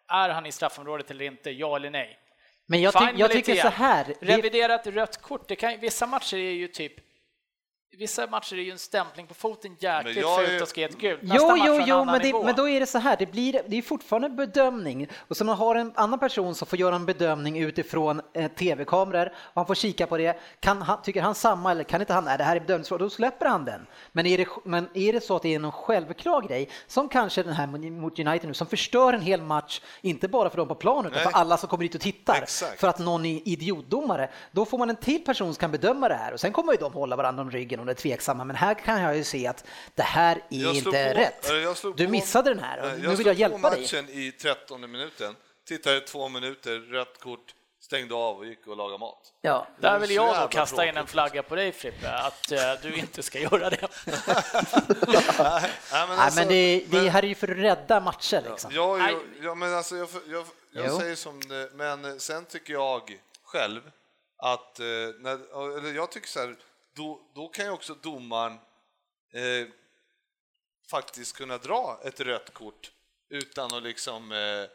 är 0.10 0.30
han 0.30 0.46
i 0.46 0.52
straffområdet 0.52 1.12
eller 1.12 1.26
inte, 1.26 1.52
ja 1.52 1.76
eller 1.76 1.90
nej? 1.90 2.18
Men 2.66 2.82
jag, 2.82 2.94
ty- 2.94 3.14
jag 3.16 3.32
tycker 3.32 3.56
så 3.56 3.68
här. 3.68 4.14
Reviderat 4.22 4.88
rött 4.88 5.22
kort, 5.22 5.48
det 5.48 5.56
kan, 5.56 5.80
vissa 5.80 6.06
matcher 6.06 6.38
är 6.38 6.52
ju 6.52 6.68
typ 6.68 6.94
Vissa 7.98 8.28
matcher 8.28 8.56
är 8.56 8.62
ju 8.62 8.72
en 8.72 8.80
stämpling 8.80 9.28
på 9.28 9.34
foten 9.34 9.76
jäkligt 9.80 10.18
är- 10.18 10.46
fult 10.46 10.62
och 10.62 10.68
ska 10.68 10.80
ge 10.80 10.86
ett 10.86 10.98
gult. 10.98 11.20
Jo, 11.22 11.58
jo, 11.66 11.82
jo, 11.86 12.06
men, 12.06 12.22
det, 12.22 12.34
men 12.44 12.56
då 12.56 12.70
är 12.70 12.80
det 12.80 12.86
så 12.86 12.98
här, 12.98 13.18
det, 13.18 13.26
blir, 13.26 13.62
det 13.68 13.78
är 13.78 13.82
fortfarande 13.82 14.28
en 14.28 14.36
bedömning 14.36 15.08
och 15.28 15.38
så 15.38 15.46
man 15.46 15.58
har 15.58 15.76
en 15.76 15.92
annan 15.96 16.20
person 16.20 16.56
som 16.56 16.68
får 16.68 16.80
göra 16.80 16.96
en 16.96 17.06
bedömning 17.06 17.60
utifrån 17.60 18.22
eh, 18.34 18.52
tv-kameror 18.52 19.26
och 19.36 19.52
han 19.56 19.66
får 19.66 19.76
kika 19.76 20.08
på 20.08 20.18
det. 20.18 20.40
Kan 20.60 20.82
han, 20.82 21.02
tycker 21.02 21.22
han 21.22 21.36
samma 21.36 21.72
eller 21.72 21.84
kan 21.84 22.02
inte 22.02 22.14
han, 22.14 22.26
nej 22.26 22.38
det 22.38 22.44
här 22.44 22.56
är 22.56 22.60
bedömningsfråga, 22.60 23.04
då 23.04 23.10
släpper 23.10 23.46
han 23.46 23.66
den. 23.66 23.88
Men 24.12 24.26
är, 24.26 24.38
det, 24.38 24.48
men 24.66 24.90
är 24.94 25.14
det 25.14 25.22
så 25.22 25.36
att 25.36 25.42
det 25.42 25.56
är 25.56 25.60
någon 25.60 25.72
självklar 25.72 26.42
grej, 26.42 26.70
som 26.88 27.10
kanske 27.10 27.44
den 27.44 27.54
här 27.54 27.68
mot 27.92 28.20
United 28.20 28.48
nu, 28.48 28.54
som 28.54 28.68
förstör 28.68 29.14
en 29.14 29.22
hel 29.22 29.42
match, 29.42 29.82
inte 30.02 30.28
bara 30.28 30.50
för 30.50 30.58
dem 30.58 30.68
på 30.68 30.76
planen 30.76 31.12
utan 31.12 31.24
Nej. 31.24 31.32
för 31.32 31.40
alla 31.40 31.58
som 31.58 31.70
kommer 31.70 31.84
dit 31.84 31.96
och 31.96 32.02
tittar, 32.02 32.42
Exakt. 32.42 32.80
för 32.80 32.88
att 32.88 33.00
någon 33.00 33.26
är 33.26 33.48
idiotdomare, 33.48 34.30
då 34.52 34.66
får 34.66 34.78
man 34.78 34.90
en 34.90 34.96
till 34.96 35.24
person 35.24 35.54
som 35.54 35.60
kan 35.60 35.72
bedöma 35.72 36.10
det 36.10 36.16
här 36.16 36.34
och 36.34 36.40
sen 36.40 36.52
kommer 36.52 36.72
ju 36.72 36.78
de 36.78 36.94
hålla 36.94 37.16
varandra 37.16 37.42
om 37.42 37.52
ryggen 37.52 37.81
det 37.86 37.92
är 37.92 37.96
tveksamma, 37.96 38.44
men 38.44 38.56
här 38.56 38.74
kan 38.74 39.02
jag 39.02 39.18
ju 39.18 39.24
se 39.24 39.48
att 39.48 39.64
det 39.96 40.04
här 40.04 40.36
är 40.36 40.42
Jag 40.50 40.76
slog 40.76 40.96
inte 40.96 41.14
på- 41.14 41.20
rätt. 41.20 41.50
eh, 41.50 41.56
jag 41.56 41.78
slog 41.78 41.96
Du 41.98 42.06
på- 42.06 42.12
missade 42.12 42.50
den 42.54 42.64
här 42.64 42.80
och 42.82 43.00
nu 43.00 43.08
vill 43.08 43.18
slog 43.18 43.28
jag 43.28 43.36
på 43.36 43.40
hjälpa 43.40 43.70
dig. 43.70 43.82
matchen 43.82 44.10
i 44.10 44.32
13 44.32 44.92
minuten, 44.92 45.36
tittade 45.68 46.00
två 46.02 46.30
minuter, 46.30 46.80
rött 46.80 47.20
kort, 47.20 47.56
stängde 47.82 48.16
av 48.16 48.38
och 48.38 48.46
gick 48.46 48.68
och 48.68 48.78
lagade 48.78 48.98
mat. 49.00 49.34
Ja. 49.42 49.68
Det 49.76 49.88
Där 49.88 49.96
är 49.96 50.00
vill 50.00 50.12
jag 50.12 50.42
då 50.42 50.48
kasta 50.48 50.86
in 50.86 50.98
en 50.98 51.08
flagga 51.08 51.44
på 51.44 51.56
dig 51.56 51.72
Frippe, 51.72 52.12
att 52.12 52.52
eh, 52.52 52.60
du 52.82 52.94
inte 52.98 53.24
ska 53.24 53.40
göra 53.40 53.70
det. 53.70 53.88
Nej, 54.06 55.72
men 55.92 56.10
Nej, 56.10 56.20
alltså- 56.20 56.40
men 56.40 56.48
det, 56.48 56.86
det 56.88 57.10
här 57.10 57.24
är 57.24 57.28
ju 57.28 57.36
för 57.36 57.52
att 57.52 57.58
rädda 57.58 58.00
matcher 58.00 58.44
liksom. 58.50 58.72
Ja, 58.74 58.98
jag, 59.10 59.20
ja, 59.42 59.56
men 59.56 59.74
alltså 59.74 59.96
jag, 59.96 60.08
jag, 60.30 60.46
jag 60.72 60.92
säger 61.02 61.16
som 61.16 61.40
det, 61.42 61.70
men 61.74 62.20
sen 62.20 62.46
tycker 62.46 62.74
jag 62.74 63.20
själv 63.44 63.82
att, 64.38 64.80
eh, 64.80 64.86
när, 65.20 65.78
eller 65.78 65.94
jag 65.96 66.12
tycker 66.12 66.28
så 66.28 66.40
här, 66.40 66.56
då, 66.96 67.22
då 67.36 67.48
kan 67.48 67.66
ju 67.66 67.72
också 67.72 67.94
domaren 68.02 68.54
eh, 69.34 69.68
faktiskt 70.92 71.38
kunna 71.38 71.58
dra 71.58 72.00
ett 72.04 72.20
rött 72.20 72.54
kort 72.54 72.92
utan 73.30 73.74
att 73.74 73.84
liksom 73.84 74.32
eh, 74.32 74.70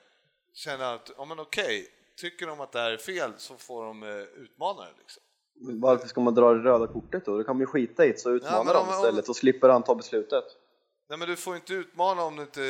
känna 0.55 0.93
att, 0.93 1.11
ja 1.17 1.25
men 1.25 1.41
okej, 1.41 1.89
tycker 2.17 2.47
de 2.47 2.61
att 2.61 2.73
det 2.73 2.79
här 2.81 2.91
är 2.91 2.97
fel 2.97 3.33
så 3.39 3.57
får 3.57 3.85
de 3.85 4.03
eh, 4.03 4.09
utmana 4.19 4.83
det 4.85 4.93
liksom. 4.99 5.23
Varför 5.81 6.09
ska 6.09 6.21
man 6.21 6.35
dra 6.35 6.53
det 6.55 6.61
röda 6.63 6.87
kortet 6.87 7.25
då? 7.25 7.39
Då 7.39 7.45
kan 7.45 7.57
man 7.57 7.61
ju 7.61 7.67
skita 7.67 8.05
i 8.07 8.13
det 8.13 8.19
så 8.19 8.31
Ja, 8.31 8.35
utmanar 8.35 8.65
men 8.65 8.77
om- 8.77 8.87
de 8.89 8.93
istället 8.95 9.29
och 9.29 9.37
slipper 9.37 9.69
han 9.69 9.83
ta 9.83 9.95
beslutet. 9.95 10.45
Nej 11.09 11.19
men 11.19 11.29
du 11.29 11.37
får 11.37 11.57
inte 11.57 11.75
utmana 11.75 12.23
om 12.23 12.37
det 12.37 12.43
inte 12.43 12.61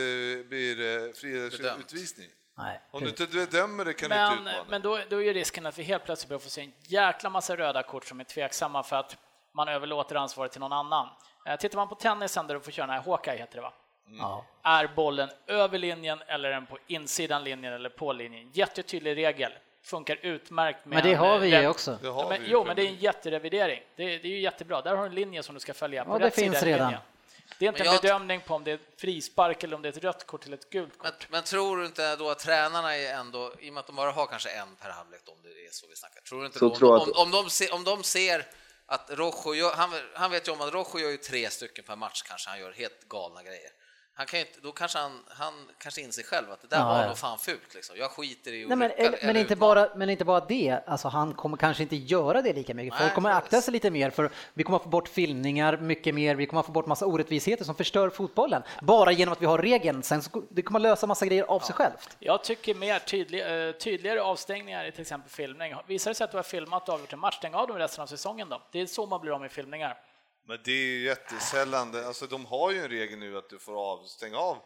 blir 0.49 0.81
eh, 1.07 1.13
fri 1.13 1.51
Bedömt. 1.51 1.81
utvisning. 1.81 2.29
Nej. 2.59 2.81
Om 2.91 3.03
du 3.03 3.09
inte 3.09 3.27
dömer 3.47 3.85
det 3.85 3.93
kan 3.93 4.11
du 4.11 4.15
inte 4.17 4.29
Men, 4.35 4.39
utmana. 4.47 4.65
men 4.71 4.83
då, 4.83 5.01
då 5.11 5.17
är 5.17 5.21
ju 5.25 5.33
risken 5.33 5.67
att 5.67 5.79
vi 5.79 5.83
helt 5.83 6.05
plötsligt 6.05 6.29
börjar 6.29 6.41
få 6.41 6.51
se 6.51 6.61
en 6.61 6.73
jäkla 6.81 7.31
massa 7.31 7.57
röda 7.57 7.83
kort 7.83 8.05
som 8.05 8.21
är 8.21 8.25
tveksamma 8.25 8.83
för 8.83 8.97
att 8.97 9.17
man 9.57 9.69
överlåter 9.69 10.15
ansvaret 10.15 10.53
till 10.53 10.61
någon 10.61 10.73
annan. 10.73 11.09
Eh, 11.47 11.57
Tittar 11.57 11.77
man 11.77 11.89
på 11.89 11.95
tennisen 11.95 12.47
där 12.47 12.55
du 12.55 12.61
får 12.61 12.73
köra 12.73 12.87
den 12.87 12.95
här 12.97 13.03
Hawkeye 13.11 13.37
heter 13.39 13.55
det 13.57 13.61
va? 13.63 13.73
Ja. 14.19 14.45
Är 14.63 14.87
bollen 14.97 15.29
över 15.47 15.79
linjen 15.79 16.23
eller 16.27 16.49
är 16.49 16.53
den 16.53 16.67
på 16.67 16.79
insidan 16.87 17.45
linjen 17.45 17.73
eller 17.73 17.89
på 17.89 18.13
linjen? 18.13 18.51
Jättetydlig 18.53 19.17
regel. 19.17 19.53
Funkar 19.83 20.19
utmärkt 20.23 20.85
med 20.87 20.97
Men 20.97 21.11
det 21.11 21.15
har 21.15 21.39
vi 21.39 21.61
ju 21.61 21.69
också. 21.69 21.99
Det 22.03 22.09
har 22.09 22.29
men, 22.29 22.43
vi 22.43 22.49
jo, 22.51 22.65
men 22.65 22.77
det 22.77 22.83
är 22.83 22.87
en 22.87 22.95
jätterevidering. 22.97 23.83
Det, 23.97 24.03
är- 24.03 24.19
det 24.19 24.29
är 24.29 24.33
ju 24.33 24.41
jättebra. 24.41 24.83
Där 24.83 24.91
har 24.97 25.03
du 25.03 25.09
en 25.09 25.15
linje 25.15 25.43
som 25.43 25.55
du 25.55 25.61
ska 25.61 25.75
följa. 25.75 26.05
På 26.05 26.15
Ja, 26.15 26.19
det 26.19 26.31
finns 26.31 26.59
sida 26.59 26.67
redan. 26.73 26.87
linjen. 26.89 27.01
Det 27.59 27.65
är 27.65 27.69
inte 27.69 27.81
Men 27.83 27.87
en 27.89 27.93
jag- 27.95 28.03
bedömning 28.03 28.41
på 28.41 28.55
om 28.55 28.65
det 28.65 28.71
är 28.71 28.75
ett 28.75 29.01
frispark 29.01 29.65
eller 29.65 29.77
om 29.77 29.83
det 29.83 29.89
är 29.89 29.93
ett 29.93 30.05
rött 30.05 30.27
kort 30.27 30.47
eller 30.47 30.57
ett 30.57 30.71
gult 30.71 30.93
Men, 31.03 31.13
kort. 31.13 31.27
men 31.31 31.43
tror 31.43 31.77
du 31.77 31.87
inte 31.87 32.17
då 32.17 32.31
att 32.31 32.39
tränarna 32.39 32.97
är 32.97 33.15
ändå, 33.15 33.53
i 33.61 33.71
och 33.71 33.75
med 33.75 33.81
att 33.81 33.87
de 33.87 33.97
bara 33.97 34.11
har 34.11 34.27
kanske 34.27 34.49
en 34.51 34.77
per 34.83 34.91
halvlek 34.91 35.21
om 35.27 35.35
det 35.43 35.49
är 35.49 35.71
så 35.73 35.87
vi 35.87 35.97
snackar, 35.97 36.21
tror 36.21 36.41
du 36.41 36.47
inte 36.47 36.59
Så 36.59 36.69
då, 36.69 36.75
tror 36.75 36.91
jag 36.95 37.03
om, 37.03 37.11
att- 37.11 37.17
om, 37.17 37.31
de 37.31 37.51
ser, 37.51 37.75
om 37.75 37.85
de 37.85 38.03
ser 38.03 38.47
att 38.87 39.11
Rojo, 39.11 39.71
han, 39.75 39.91
han 40.15 40.31
vet 40.31 40.49
ju 40.49 40.53
om 40.53 40.61
att 40.61 40.73
Rojo 40.73 40.99
gör 40.99 41.11
ju 41.11 41.17
tre 41.17 41.51
stycken 41.51 41.85
per 41.85 41.97
match 41.97 42.23
kanske, 42.23 42.51
han 42.51 42.61
gör 42.61 42.73
helt 42.73 43.09
galna 43.09 43.43
grejer. 43.43 43.71
Han 44.19 44.27
kan 44.27 44.41
inte, 44.41 44.61
då 44.63 44.73
kanske 44.73 44.99
han, 44.99 45.21
han 45.29 45.53
kanske 45.79 46.01
inser 46.01 46.23
själv 46.23 46.51
att 46.51 46.63
det 46.63 46.69
där 46.69 46.77
Ja, 46.79 46.85
var 46.85 47.01
ja. 47.01 47.07
nog 47.07 47.19
fan 47.19 47.39
fult 47.39 47.75
liksom. 47.75 47.97
Jag 47.99 48.11
skiter 48.11 48.53
i 48.53 48.63
att 48.63 48.69
Nej, 48.69 48.77
men, 48.79 48.89
rycka 48.89 49.03
eller, 49.03 49.19
eller 49.19 49.27
men, 49.27 49.37
inte 49.37 49.57
bara, 49.57 49.89
men 49.97 50.11
inte 50.11 50.25
bara 50.25 50.41
det, 50.41 50.79
alltså, 50.87 51.09
han 51.09 51.35
kommer 51.35 51.57
kanske 51.57 51.83
inte 51.83 51.97
göra 51.97 52.43
det 52.43 52.53
lika 52.53 52.75
mycket. 52.75 52.93
Nej, 52.95 53.03
Folk 53.03 53.15
kommer 53.15 53.31
akta 53.31 53.61
sig 53.61 53.73
lite 53.73 53.91
mer 53.91 54.11
för 54.11 54.31
vi 54.55 54.65
kommer 54.65 54.77
att 54.77 54.83
få 54.83 54.89
bort 54.89 55.09
filmningar 55.09 55.77
mycket 55.77 56.15
mer, 56.15 56.35
vi 56.35 56.47
kommer 56.47 56.61
att 56.61 56.67
få 56.67 56.73
bort 56.73 56.87
massa 56.87 57.07
orättvisheter 57.07 57.65
som 57.65 57.75
förstör 57.75 58.11
fotbollen. 58.11 58.63
Bara 58.83 59.13
genom 59.13 59.33
att 59.33 59.43
vi 59.43 59.47
har 59.47 59.59
regeln, 59.59 60.03
sen 60.03 60.23
så, 60.23 60.43
det 60.51 60.63
kommer 60.63 60.79
att 60.81 60.83
lösa 60.83 61.07
massa 61.07 61.27
grejer 61.27 61.45
av 61.45 61.61
sig 61.61 61.75
självt. 61.75 62.17
Jag 62.19 62.45
tycker 62.45 62.75
mer 62.75 62.99
tydlig, 62.99 63.67
eh, 63.69 63.73
tydligare 63.73 64.21
avstängningar 64.21 64.85
i 64.85 64.93
till 64.93 65.01
exempel 65.01 65.31
filmning. 65.31 65.75
Visar 65.87 66.11
det 66.11 66.15
sig 66.15 66.25
att 66.25 66.31
du 66.31 66.37
har 66.37 66.43
filmat 66.43 66.89
och 66.89 66.95
avgjort 66.95 67.13
en 67.13 67.19
match, 67.19 67.37
stäng 67.37 67.55
av 67.55 67.67
dem 67.69 67.79
resten 67.79 68.03
av 68.03 68.07
säsongen 68.07 68.49
då. 68.49 68.63
Det 68.73 68.81
är 68.81 68.87
så 68.87 69.07
man 69.07 69.21
blir 69.21 69.33
av 69.33 69.41
med 69.41 69.53
filmningar. 69.53 69.97
Men 70.49 70.59
det 70.65 70.73
är 70.73 70.87
ju 70.87 71.05
jättesällan, 71.05 72.05
alltså 72.07 72.27
de 72.27 72.47
har 72.47 72.71
ju 72.71 72.79
en 72.83 72.89
regel 72.89 73.19
nu 73.19 73.39
att 73.39 73.49
du 73.49 73.59
får 73.59 73.91
av, 73.93 74.05
stänga 74.07 74.39
av 74.39 74.59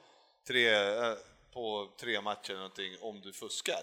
tre, 0.46 0.74
eh, 0.74 1.14
på 1.52 1.90
tre 2.00 2.20
matcher 2.20 2.50
eller 2.50 2.60
någonting 2.60 2.96
om 3.00 3.20
du 3.20 3.32
fuskar. 3.32 3.80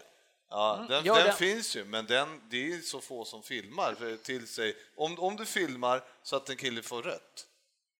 Ja, 0.49 0.85
den, 0.89 1.05
gör 1.05 1.15
den 1.15 1.25
det. 1.25 1.33
finns 1.33 1.75
ju, 1.75 1.85
men 1.85 2.05
den, 2.05 2.41
det 2.49 2.73
är 2.73 2.79
så 2.81 3.01
få 3.01 3.25
som 3.25 3.43
filmar 3.43 4.17
till 4.23 4.47
sig. 4.47 4.75
Om, 4.95 5.19
om 5.19 5.35
du 5.35 5.45
filmar 5.45 6.03
så 6.23 6.35
att 6.35 6.49
en 6.49 6.55
kille 6.55 6.81
får 6.81 7.01
rött, 7.03 7.45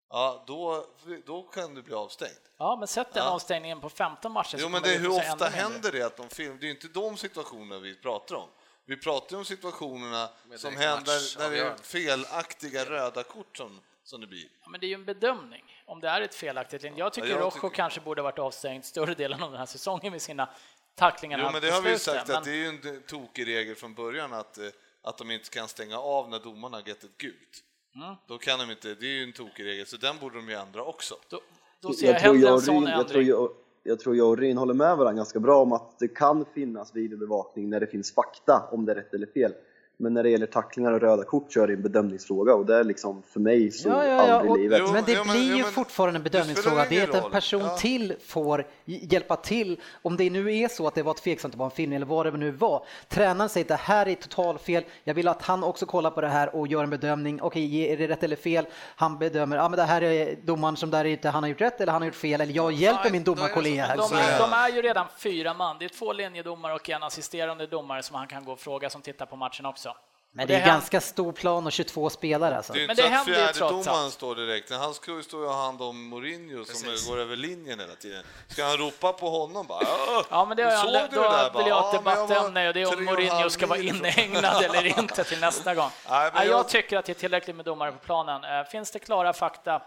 ja, 0.10 0.44
då, 0.48 0.86
då 1.26 1.44
kan 1.44 1.74
du 1.76 1.82
bli 1.82 1.94
avstängd. 1.94 2.32
Ja, 2.58 2.76
men 2.76 2.88
sätt 2.88 3.08
den 3.14 3.24
Ja. 3.24 3.30
avstängningen 3.30 3.82
på 3.82 3.90
15 3.90 4.32
matcher. 4.32 4.58
Jo, 4.62 4.70
men 4.70 4.82
det, 4.82 4.90
hur 4.90 5.10
ofta 5.10 5.46
händer 5.48 5.92
det 5.92 6.02
att 6.02 6.18
de 6.18 6.30
filmar? 6.30 6.58
Det 6.58 6.64
är 6.64 6.68
ju 6.68 6.74
inte 6.74 6.88
de 6.88 7.18
situationerna 7.18 7.80
vi 7.82 7.96
pratar 7.96 8.36
om. 8.36 8.50
Vi 8.90 8.98
pratar 8.98 9.32
ju 9.32 9.38
om 9.38 9.46
situationerna 9.46 10.30
Med 10.50 10.60
som 10.60 10.76
händer 10.76 11.40
när 11.40 11.50
det 11.52 11.60
är 11.60 11.76
felaktiga 11.84 12.86
röda 12.86 13.24
kort 13.24 13.58
som, 13.58 13.80
som 14.04 14.22
det 14.22 14.28
blir. 14.28 14.48
Ja, 14.64 14.70
men 14.70 14.80
det 14.80 14.86
är 14.86 14.88
ju 14.88 14.94
en 14.94 15.06
bedömning 15.06 15.64
om 15.86 16.00
det 16.00 16.08
är 16.10 16.22
ett 16.22 16.36
felaktigt 16.36 16.84
linje. 16.84 17.00
Jag 17.00 17.14
tycker 17.14 17.28
Ja, 17.28 17.34
jag 17.34 17.42
Rojo 17.42 17.52
tycker- 17.52 17.70
kanske 17.70 18.02
borde 18.02 18.22
varit 18.22 18.40
avstängd 18.40 18.86
större 18.86 19.14
delen 19.14 19.44
av 19.44 19.52
den 19.52 19.60
här 19.60 19.66
säsongen 19.66 20.12
med 20.12 20.22
sina 20.22 20.50
tacklingar 20.96 21.40
Jo, 21.40 21.50
men 21.52 21.62
det 21.62 21.72
har 21.72 21.82
vi 21.82 21.90
ju 21.90 22.00
sagt 22.00 22.28
men- 22.28 22.38
att 22.38 22.44
det 22.44 22.52
är 22.52 22.56
ju 22.56 22.68
en 22.68 23.02
tokig 23.02 23.48
regel 23.48 23.76
från 23.76 23.94
början 23.94 24.34
att, 24.34 24.58
eh, 24.58 24.68
att 25.02 25.18
de 25.18 25.32
inte 25.32 25.50
kan 25.50 25.68
stänga 25.68 25.98
av 26.00 26.30
när 26.30 26.40
domarna 26.40 26.78
har 26.78 26.88
gett 26.88 27.04
ett 27.04 27.18
gult. 27.18 27.64
Mm. 27.96 28.16
Då 28.28 28.38
kan 28.38 28.60
de 28.60 28.72
inte, 28.72 28.96
det 28.96 29.06
är 29.06 29.10
ju 29.12 29.24
en 29.24 29.34
tokig 29.34 29.66
regel, 29.66 29.86
så 29.86 29.98
den 29.98 30.18
borde 30.18 30.36
de 30.36 30.50
ju 30.50 30.56
ändra 30.56 30.84
också. 30.84 31.16
Då, 31.30 31.42
då 31.80 31.94
ser 31.94 32.06
jag, 32.08 32.16
Jag 32.16 32.20
hellre 32.20 32.50
en 32.50 32.62
sån 32.62 32.76
Ryn, 32.76 32.88
jag 32.98 33.08
tror 33.08 33.22
ändring 33.22 33.48
jag, 33.88 34.00
tror 34.00 34.16
jag 34.16 34.30
och 34.30 34.38
Ryn 34.38 34.58
håller 34.58 34.74
med 34.74 34.98
varandra 34.98 35.14
ganska 35.14 35.40
bra 35.40 35.62
om 35.62 35.72
att 35.72 36.00
det 36.00 36.08
kan 36.08 36.46
finnas 36.46 36.96
videobevakning 36.96 37.70
när 37.70 37.80
det 37.80 37.88
finns 37.88 38.14
fakta 38.14 38.70
om 38.72 38.86
det 38.86 38.92
är 38.92 38.96
rätt 38.96 39.14
eller 39.14 39.28
fel. 39.28 39.54
Men 40.00 40.14
när 40.14 40.24
det 40.24 40.30
gäller 40.30 40.46
tacklingar 40.46 40.92
och 40.92 41.02
röda 41.02 41.24
kort 41.24 41.54
så 41.54 41.62
är 41.62 41.68
det 41.68 41.74
en 41.74 41.82
bedömningsfråga 41.82 42.54
och 42.56 42.66
det 42.66 42.76
är 42.76 42.84
liksom 42.84 43.24
för 43.34 43.40
mig 43.40 43.72
så 43.72 43.90
Ja, 43.90 44.06
ja, 44.06 44.28
ja, 44.28 44.34
aldrig 44.34 44.52
och- 44.52 44.58
i 44.58 44.62
livet. 44.62 44.80
Jo, 44.86 44.92
Men 44.94 45.04
det 45.06 45.24
blir 45.24 45.44
ju 45.44 45.58
ja, 45.58 45.64
men 45.64 45.72
fortfarande 45.74 46.18
en 46.18 46.24
det 46.24 46.30
bedömningsfråga. 46.30 46.86
Det 46.90 46.96
är 46.98 47.04
ingen 47.04 47.16
att 47.16 47.26
en 47.26 47.32
person 47.32 47.62
Ja. 47.62 47.78
till 47.78 48.16
får 48.26 48.68
hjälpa 48.86 49.36
till. 49.36 49.80
Om 50.02 50.18
det 50.18 50.30
nu 50.30 50.56
är 50.58 50.68
så 50.68 50.88
att 50.88 50.96
det 50.96 51.04
var 51.04 51.14
tveksamt 51.14 51.54
att 51.54 51.58
vara 51.58 51.70
en 51.70 51.76
film 51.76 51.94
eller 51.94 52.06
vad 52.06 52.26
det 52.26 52.32
nu 52.32 52.52
var. 52.52 52.86
Tränaren 53.08 53.50
säger 53.50 53.64
att 53.66 53.68
det 53.68 53.76
här 53.76 54.08
är 54.08 54.16
totalfel. 54.16 54.84
Jag 55.04 55.14
vill 55.14 55.28
att 55.28 55.42
han 55.42 55.64
också 55.64 55.86
kollar 55.86 56.12
på 56.12 56.22
det 56.22 56.28
här 56.28 56.56
och 56.56 56.68
gör 56.68 56.84
en 56.84 56.90
bedömning. 56.90 57.42
Okej, 57.42 57.92
är 57.94 57.98
det 57.98 58.08
rätt 58.08 58.24
eller 58.24 58.36
fel? 58.36 58.66
Han 58.96 59.18
bedömer, 59.18 59.58
ja 59.58 59.70
men 59.70 59.78
det 59.78 59.84
här 59.84 60.04
är 60.04 60.36
domaren 60.44 60.76
som 60.78 60.90
där 60.92 61.06
är 61.06 61.10
ute, 61.10 61.30
han 61.30 61.44
har 61.44 61.50
gjort 61.50 61.62
rätt 61.62 61.82
eller 61.82 61.92
han 61.92 62.02
har 62.02 62.08
gjort 62.08 62.16
fel. 62.16 62.42
Eller 62.42 62.54
jag 62.54 62.72
hjälper 62.72 63.10
min 63.12 63.22
är 63.22 63.26
det 63.26 63.32
domarkollega 63.32 63.86
här. 63.86 63.98
De 63.98 64.04
är, 64.18 64.40
de 64.40 64.54
är 64.54 64.70
ju 64.76 64.82
redan 64.82 65.06
fyra 65.18 65.54
man. 65.54 65.76
Det 65.80 65.86
är 65.86 65.90
två 65.90 66.14
linjedomare 66.14 66.74
och 66.74 66.90
en 66.90 67.04
assisterande 67.04 67.68
domare 67.68 68.04
som 68.04 68.16
han 68.16 68.28
kan 68.28 68.46
gå 68.46 68.52
och 68.52 68.60
fråga 68.60 68.90
som 68.90 69.02
tittar 69.02 69.26
på 69.26 69.36
matchen 69.36 69.66
också. 69.66 69.87
Men 70.32 70.44
Och 70.44 70.48
det 70.48 70.54
är 70.54 70.60
händer- 70.60 70.74
ganska 70.74 71.02
stor 71.02 71.32
plan 71.32 71.66
och 71.66 71.72
22 71.72 72.10
spelare 72.10 72.58
alltså. 72.58 72.74
Det 72.74 72.80
är 72.80 72.82
ju 72.82 72.88
Men 72.88 73.00
inte 73.00 73.10
det 73.10 73.16
så 73.54 73.66
att 73.66 73.72
fjärdedomaren 73.86 74.12
står 74.12 74.36
direkt, 74.36 74.72
han 74.72 74.94
ska 74.94 75.12
ju 75.12 75.24
stå 75.24 75.40
och 75.40 75.50
ha 75.54 75.64
hand 75.66 75.82
om 75.82 76.04
Mourinho 76.10 76.66
som 76.66 76.82
Precis. 76.84 77.10
går 77.10 77.18
över 77.20 77.36
linjen 77.36 77.80
hela 77.80 77.96
tiden. 77.96 78.24
Ska 78.48 78.66
han 78.66 78.78
ropa 78.78 79.14
på 79.14 79.30
honom 79.30 79.68
bara 79.68 79.80
"Åh, 79.82 80.24
Ja, 80.30 80.46
men 80.46 80.58
det 80.58 80.64
har 80.64 80.72
såg 80.86 80.94
jag, 80.96 81.10
du 81.10 81.16
då 81.16 81.22
det 81.24 81.30
där?" 81.30 81.50
Bara, 81.52 81.58
vill 81.64 81.68
jag 81.68 81.76
ha 81.76 81.84
"Ja, 81.94 82.00
ett 82.00 82.06
debattämne 82.06 82.68
och 82.68 82.74
det 82.74 82.82
är 82.82 82.88
om 82.94 82.98
en 83.00 83.04
Mourinho 83.06 83.50
ska 83.50 83.68
vara 83.68 83.80
mil 83.80 83.88
ifrån." 83.88 84.06
inhägnad 84.06 84.64
eller 84.64 84.86
inte 85.00 85.24
till 85.24 85.40
nästa 85.40 85.76
gång. 85.76 85.90
Nej, 86.10 86.32
jag 86.36 86.48
jag- 86.48 86.68
tycker 86.70 86.98
att 86.98 87.06
det 87.06 87.12
är 87.12 87.14
tillräckligt 87.14 87.56
med 87.56 87.66
domare 87.66 87.92
på 87.92 87.98
planen. 87.98 88.44
Eh, 88.44 88.64
Finns 88.72 88.92
det 88.92 89.00
klara 89.00 89.34
fakta 89.34 89.82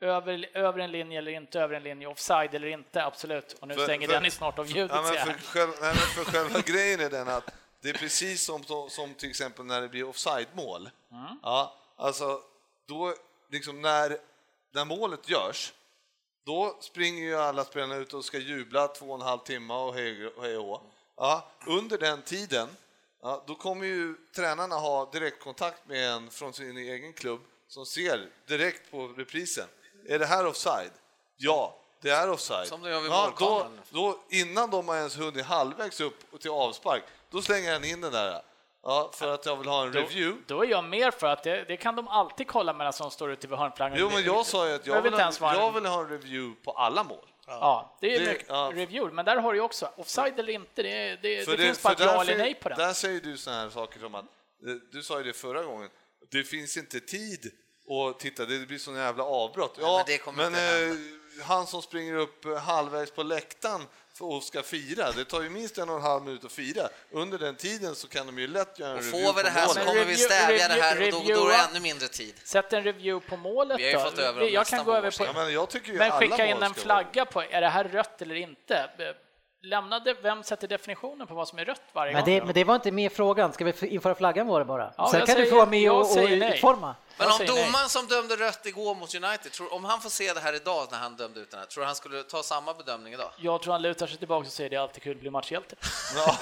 över, 0.00 0.56
över 0.56 0.78
en 0.78 0.90
linje 0.92 1.18
eller 1.18 1.32
inte 1.32 1.60
över 1.60 1.74
en 1.74 1.82
linje, 1.82 2.06
offside 2.06 2.54
eller 2.54 2.66
inte, 2.68 3.04
absolut. 3.04 3.56
Och 3.60 3.68
nu 3.68 3.74
För- 3.74 3.82
stänger 3.82 4.06
för- 4.06 4.14
Dennis 4.14 4.34
snart 4.34 4.58
av 4.58 4.66
ljudet. 4.66 4.90
Ja, 4.94 5.02
men 5.02 5.12
för, 5.12 5.32
själv, 5.32 5.70
nej, 5.80 5.94
men 5.94 6.24
för 6.24 6.32
själva 6.32 6.60
grejen 6.66 7.00
är 7.00 7.10
den 7.10 7.28
att 7.28 7.50
det 7.80 7.88
är 7.88 7.94
precis 7.94 8.42
som, 8.42 8.88
som 8.88 9.14
till 9.14 9.30
exempel 9.30 9.64
när 9.64 9.80
det 9.80 9.88
blir 9.88 10.08
offside-mål. 10.08 10.90
Mm. 11.12 11.38
Ja, 11.42 11.74
alltså, 11.96 12.42
då, 12.86 13.14
liksom 13.50 13.82
när, 13.82 14.18
när 14.72 14.84
målet 14.84 15.28
görs, 15.28 15.72
då 16.44 16.76
springer 16.80 17.22
ju 17.22 17.36
alla 17.36 17.64
spelarna 17.64 17.96
ut 17.96 18.14
och 18.14 18.24
ska 18.24 18.38
jubla 18.38 18.88
två 18.88 19.06
och 19.06 19.14
en 19.14 19.20
halv 19.20 19.38
timme 19.38 19.74
och 19.74 19.94
hej 19.94 20.32
hej 20.40 20.56
och 20.56 20.82
ja, 21.16 21.50
Under 21.66 21.98
den 21.98 22.22
tiden, 22.22 22.68
ja, 23.22 23.44
då 23.46 23.54
kommer 23.54 23.86
ju 23.86 24.14
tränarna 24.34 24.74
ha 24.74 25.10
direktkontakt 25.10 25.88
med 25.88 26.12
en 26.12 26.30
från 26.30 26.52
sin 26.52 26.76
egen 26.76 27.12
klubb 27.12 27.40
som 27.68 27.86
ser 27.86 28.30
direkt 28.46 28.90
på 28.90 29.08
reprisen. 29.08 29.68
Är 30.08 30.18
det 30.18 30.26
här 30.26 30.46
offside? 30.46 30.92
Ja, 31.36 31.78
det 32.00 32.10
är 32.10 32.30
offside. 32.30 32.66
Som 32.66 32.82
de 32.82 32.90
gör 32.90 33.00
vid 33.00 33.10
ja, 33.10 33.32
då, 33.38 33.70
då, 33.90 34.18
innan 34.28 34.70
de 34.70 34.88
har 34.88 34.96
ens 34.96 35.18
hunnit 35.18 35.44
halvvägs 35.46 36.00
upp 36.00 36.40
till 36.40 36.50
avspark, 36.50 37.02
då 37.30 37.42
slänger 37.42 37.72
han 37.72 37.84
in 37.84 38.00
den 38.00 38.12
där. 38.12 38.42
Ja, 38.82 39.10
för 39.14 39.34
att 39.34 39.46
jag 39.46 39.56
vill 39.56 39.68
ha 39.68 39.82
en 39.82 39.92
review. 39.92 40.42
Då 40.46 40.64
är 40.64 40.68
jag 40.68 40.84
mer 40.84 41.10
för 41.10 41.26
att 41.26 41.42
det, 41.42 41.64
det 41.64 41.76
kan 41.76 41.96
de 41.96 42.08
alltid 42.08 42.48
kolla 42.48 42.72
medan 42.72 42.92
de 42.98 43.10
står 43.10 43.30
ute 43.32 43.46
vid 43.48 43.58
hörnflaggan. 43.58 43.98
Jo, 44.00 44.10
men 44.14 44.22
jag 44.24 44.46
sa 44.46 44.68
ju 44.68 44.74
att 44.74 44.86
jag 44.86 45.02
vill, 45.02 45.12
ha, 45.14 45.32
jag 45.40 45.72
vill 45.72 45.86
ha 45.86 46.00
en 46.00 46.08
review 46.08 46.64
på 46.64 46.72
alla 46.72 47.04
mål. 47.04 47.26
Ja, 47.46 47.96
det 48.00 48.14
är 48.14 48.20
Det- 48.20 48.26
mycket 48.32 48.46
ja. 48.48 48.70
review, 48.74 49.14
men 49.14 49.24
där 49.24 49.36
har 49.36 49.52
du 49.52 49.58
ju 49.58 49.64
också 49.64 49.90
offside 49.96 50.38
eller 50.38 50.52
inte. 50.52 50.82
Det, 50.82 51.16
det, 51.22 51.44
För 51.44 51.56
det, 51.56 51.64
finns 51.64 51.82
bara 51.82 51.92
ett 51.92 52.00
ja 52.00 52.22
eller 52.22 52.38
nej 52.38 52.54
på 52.54 52.68
den. 52.68 52.78
Där 52.78 52.92
säger 52.92 53.20
du 53.20 53.36
såna 53.36 53.56
här 53.56 53.70
saker 53.70 54.00
som 54.00 54.14
att, 54.14 54.24
eh, 54.24 54.74
du 54.92 55.02
sa 55.02 55.18
ju 55.18 55.24
det 55.24 55.32
förra 55.32 55.62
gången, 55.62 55.90
det 56.30 56.44
finns 56.44 56.76
inte 56.76 57.00
tid 57.00 57.52
att 57.90 58.20
titta, 58.20 58.44
det 58.44 58.66
blir 58.66 58.78
sån 58.78 58.94
jävla 58.96 59.24
avbrott. 59.24 59.78
Ja, 59.80 60.04
men 60.26 60.34
men 60.36 60.46
inte 60.46 60.84
eh, 61.40 61.46
han 61.46 61.66
som 61.66 61.82
springer 61.82 62.14
upp 62.14 62.44
eh, 62.44 62.56
halvvägs 62.56 63.10
på 63.10 63.22
läktaren 63.22 63.82
och 64.20 64.42
ska 64.42 64.62
fira, 64.62 65.12
det 65.12 65.24
tar 65.24 65.42
ju 65.42 65.50
minst 65.50 65.78
en 65.78 65.88
och 65.90 65.96
en 65.96 66.02
halv 66.02 66.24
minut 66.24 66.44
att 66.44 66.52
fira. 66.52 66.88
Under 67.10 67.38
den 67.38 67.56
tiden 67.56 67.94
så 67.94 68.08
kan 68.08 68.26
de 68.26 68.38
ju 68.38 68.46
lätt 68.46 68.78
göra 68.78 68.90
en 68.90 68.96
Och 68.98 69.04
review 69.04 69.26
får 69.26 69.34
vi 69.36 69.42
det 69.42 69.50
på 69.50 69.58
här 69.58 69.66
så 69.66 69.80
kommer 69.80 70.04
vi 70.04 70.14
review- 70.14 70.16
stävja 70.16 70.68
det 70.68 70.74
här 70.74 71.14
och 71.14 71.24
då, 71.26 71.34
då 71.34 71.48
är 71.48 71.58
det 71.58 71.64
ännu 71.70 71.80
mindre 71.80 72.08
tid. 72.08 72.34
Sätt 72.44 72.72
en 72.72 72.84
review 72.84 73.28
på 73.30 73.36
målet 73.36 73.78
Vi 73.78 73.92
har 73.92 74.10
ju 74.10 74.40
då. 74.40 74.48
Jag 74.48 74.66
kan 74.66 74.84
gå 74.84 74.94
över 74.94 75.10
på... 75.18 75.24
Ja, 75.24 75.32
men 75.32 75.52
jag 75.52 75.70
tycker 75.70 75.92
ju 75.92 75.98
Men 75.98 76.10
alla 76.12 76.20
skicka 76.20 76.46
in 76.46 76.62
en 76.62 76.74
flagga 76.74 77.24
på, 77.24 77.42
är 77.42 77.60
det 77.60 77.68
här 77.68 77.84
rött 77.84 78.22
eller 78.22 78.34
inte? 78.34 78.90
Lämnade, 79.62 80.14
vem 80.22 80.42
sätter 80.42 80.68
definitionen 80.68 81.26
på 81.26 81.34
vad 81.34 81.48
som 81.48 81.58
är 81.58 81.64
rött 81.64 81.82
varje 81.92 82.12
Men 82.12 82.24
gång? 82.24 82.34
det, 82.34 82.40
då? 82.40 82.46
men 82.46 82.54
det 82.54 82.64
var 82.64 82.74
inte 82.74 82.90
med 82.90 83.12
i 83.12 83.14
frågan. 83.14 83.52
Ska 83.52 83.64
vi 83.64 83.86
införa 83.88 84.14
flaggan 84.14 84.46
var 84.46 84.58
det 84.58 84.64
bara? 84.64 84.92
Ja, 84.96 85.08
Sen 85.10 85.20
kan 85.20 85.26
du 85.26 85.32
säger- 85.32 85.50
få 85.50 85.56
vara 85.56 85.66
med 85.66 85.90
och, 85.92 86.00
och 86.00 86.18
utforma. 86.18 86.94
Men 87.18 87.28
om 87.28 87.46
domaren 87.46 87.88
som 87.88 88.06
dömde 88.06 88.36
rött 88.36 88.66
igår 88.66 88.94
mot 88.94 89.14
United, 89.14 89.52
tror, 89.52 89.74
om 89.74 89.84
han 89.84 90.00
får 90.00 90.10
se 90.10 90.32
det 90.32 90.40
här 90.40 90.52
idag 90.56 90.88
när 90.90 90.98
han 90.98 91.16
dömde 91.16 91.40
ut 91.40 91.50
den 91.50 91.60
här, 91.60 91.66
tror 91.66 91.82
du 91.82 91.86
han 91.86 91.96
skulle 91.96 92.22
ta 92.22 92.42
samma 92.42 92.74
bedömning 92.74 93.12
idag? 93.12 93.30
Jag 93.36 93.62
tror 93.62 93.72
han 93.72 93.82
lutar 93.82 94.06
sig 94.06 94.18
tillbaka 94.18 94.46
och 94.46 94.52
säger 94.52 94.70
det 94.70 94.76
är 94.76 94.80
alltid 94.80 95.02
kul 95.02 95.14
att 95.14 95.20
bli 95.20 95.30
matchhjälte. 95.30 95.76
Ja, 96.16 96.36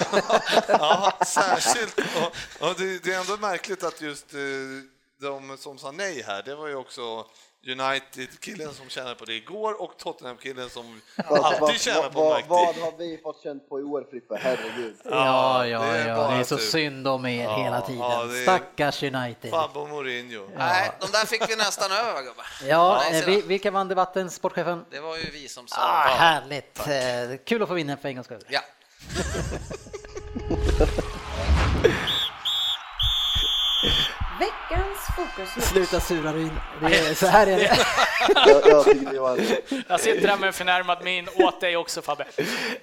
ja 0.67 1.13
särskilt. 1.25 1.97
Och, 1.99 2.67
och 2.69 2.75
det, 2.77 3.03
det 3.03 3.13
är 3.13 3.19
ändå 3.19 3.37
märkligt 3.37 3.83
att 3.83 4.01
just 4.01 4.33
eh, 4.33 4.39
de 5.21 5.57
som 5.57 5.77
sa 5.77 5.91
nej 5.91 6.23
här, 6.27 6.43
det 6.43 6.55
var 6.55 6.67
ju 6.67 6.75
också 6.75 7.25
United-killen 7.67 8.73
som 8.73 8.89
tjänade 8.89 9.15
på 9.15 9.25
det 9.25 9.33
igår 9.33 9.81
och 9.81 9.97
Tottenham-killen 9.97 10.69
som 10.69 11.01
alltid 11.29 11.81
tjänar 11.81 12.09
på 12.09 12.19
vad, 12.23 12.43
vad 12.47 12.75
har 12.75 12.97
vi 12.97 13.17
fått 13.23 13.43
känt 13.43 13.69
på 13.69 13.79
i 13.79 13.83
år 13.83 14.07
Frippe? 14.11 14.37
Herregud. 14.41 14.95
Ja, 15.05 15.67
ja, 15.67 15.79
det 15.79 15.85
är 15.87 16.07
ja. 16.09 16.27
Det 16.29 16.35
är 16.35 16.43
så 16.43 16.57
tur. 16.57 16.63
synd 16.63 17.07
om 17.07 17.25
er 17.25 17.49
hela 17.63 17.75
ja, 17.75 17.81
tiden. 17.87 18.29
det 18.29 18.39
är- 18.39 18.43
Stackars 18.43 19.03
United. 19.03 19.51
Fabbo 19.51 19.87
Mourinho. 19.87 20.49
Nej, 20.57 20.91
de 20.99 21.11
där 21.11 21.25
fick 21.25 21.49
vi 21.49 21.55
nästan 21.55 21.91
över 21.91 22.21
gubbar. 22.23 22.45
Ja, 22.67 23.01
Nej, 23.09 23.19
eh, 23.19 23.23
så- 23.25 23.29
vi, 23.31 23.41
vilka 23.41 23.71
vann 23.71 23.87
debatten, 23.87 24.29
sportchefen? 24.29 24.85
Det 24.91 24.99
var 24.99 25.17
ju 25.17 25.29
vi 25.31 25.47
som 25.47 25.67
sa. 25.67 25.81
Ah, 25.81 26.07
härligt! 26.07 26.79
Eh, 26.79 27.37
Kul 27.45 27.61
att 27.61 27.67
få 27.67 27.73
vinna 27.73 27.97
för 27.97 28.09
en 28.09 28.15
gångs 28.15 28.25
skull. 28.25 28.43
Ja, 28.49 28.61
Veckans 35.17 35.49
fokus 35.53 35.63
Sluta 35.69 35.99
sura 35.99 36.29
är, 36.29 37.13
så 37.15 37.25
här 37.25 37.47
är 37.47 37.57
det. 37.57 37.77
Jag, 38.47 38.67
jag 38.67 38.85
tycker 38.85 39.13
det 39.13 39.19
var 39.19 39.39
Jag 39.87 39.99
sitter 39.99 40.27
här 40.27 40.37
med 40.37 40.47
en 40.47 40.53
förnärmad 40.53 40.97
min 41.03 41.27
åt 41.35 41.61
dig 41.61 41.77
också 41.77 42.01
Fabbe. 42.01 42.25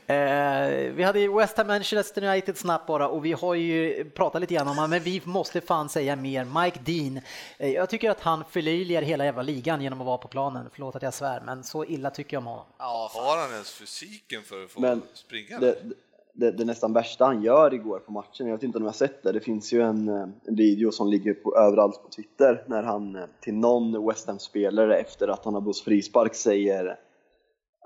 Eh, 0.07 0.93
vi 0.95 1.03
hade 1.03 1.21
ju 1.21 1.35
West 1.39 1.57
Ham 1.57 1.67
Manchester 1.67 2.25
United 2.25 2.59
snabbt 2.59 2.87
bara 2.87 3.09
och 3.09 3.25
vi 3.25 3.33
har 3.33 3.55
ju 3.55 4.05
pratat 4.11 4.41
lite 4.41 4.55
grann 4.55 4.69
om 4.69 4.77
honom, 4.77 4.91
men 4.91 5.01
vi 5.03 5.23
måste 5.25 5.61
fan 5.61 5.89
säga 5.89 6.17
mer. 6.17 6.45
Mike 6.45 6.79
Dean, 6.85 7.21
eh, 7.59 7.71
jag 7.71 7.91
tycker 7.91 8.11
att 8.11 8.21
han 8.21 8.45
förlöjligar 8.51 9.03
hela 9.03 9.25
jävla 9.25 9.43
ligan 9.43 9.83
genom 9.83 10.01
att 10.01 10.07
vara 10.07 10.19
på 10.19 10.29
planen. 10.29 10.71
Förlåt 10.73 10.97
att 10.97 11.03
jag 11.03 11.15
svär, 11.15 11.41
men 11.41 11.65
så 11.65 11.85
illa 11.85 12.11
tycker 12.11 12.37
jag 12.37 12.41
om 12.41 12.47
honom. 12.47 12.65
ja. 12.79 13.11
Har 13.15 13.37
han 13.37 13.53
ens 13.53 13.73
fysiken 13.73 14.43
för 14.43 14.65
att 14.65 14.71
få 14.71 14.81
Men 14.81 15.03
springa? 15.15 15.59
det, 15.59 15.77
det, 16.35 16.51
det 16.51 16.65
nästan 16.65 16.93
värsta 16.93 17.25
han 17.25 17.43
gör 17.43 17.75
igår 17.75 17.99
på 17.99 18.13
matchen, 18.13 18.47
jag 18.47 18.55
vet 18.55 18.63
inte 18.63 18.79
om 18.79 18.83
ni 18.83 18.89
har 18.89 18.95
sett 18.95 19.23
det, 19.23 19.33
det 19.33 19.41
finns 19.41 19.73
ju 19.73 19.83
en, 19.83 20.09
eh, 20.09 20.29
en 20.45 20.57
video 20.57 20.93
som 20.93 21.09
ligger 21.09 21.35
på, 21.35 21.57
överallt 21.57 22.03
på 22.03 22.09
Twitter 22.09 22.65
när 22.67 22.83
han 22.83 23.17
eh, 23.17 23.25
till 23.41 23.55
någon 23.55 24.07
West 24.07 24.27
Ham-spelare 24.27 24.97
efter 24.97 25.29
att 25.29 25.45
han 25.45 25.55
har 25.55 25.61
blåst 25.61 25.85
frispark 25.85 26.35
säger 26.35 26.99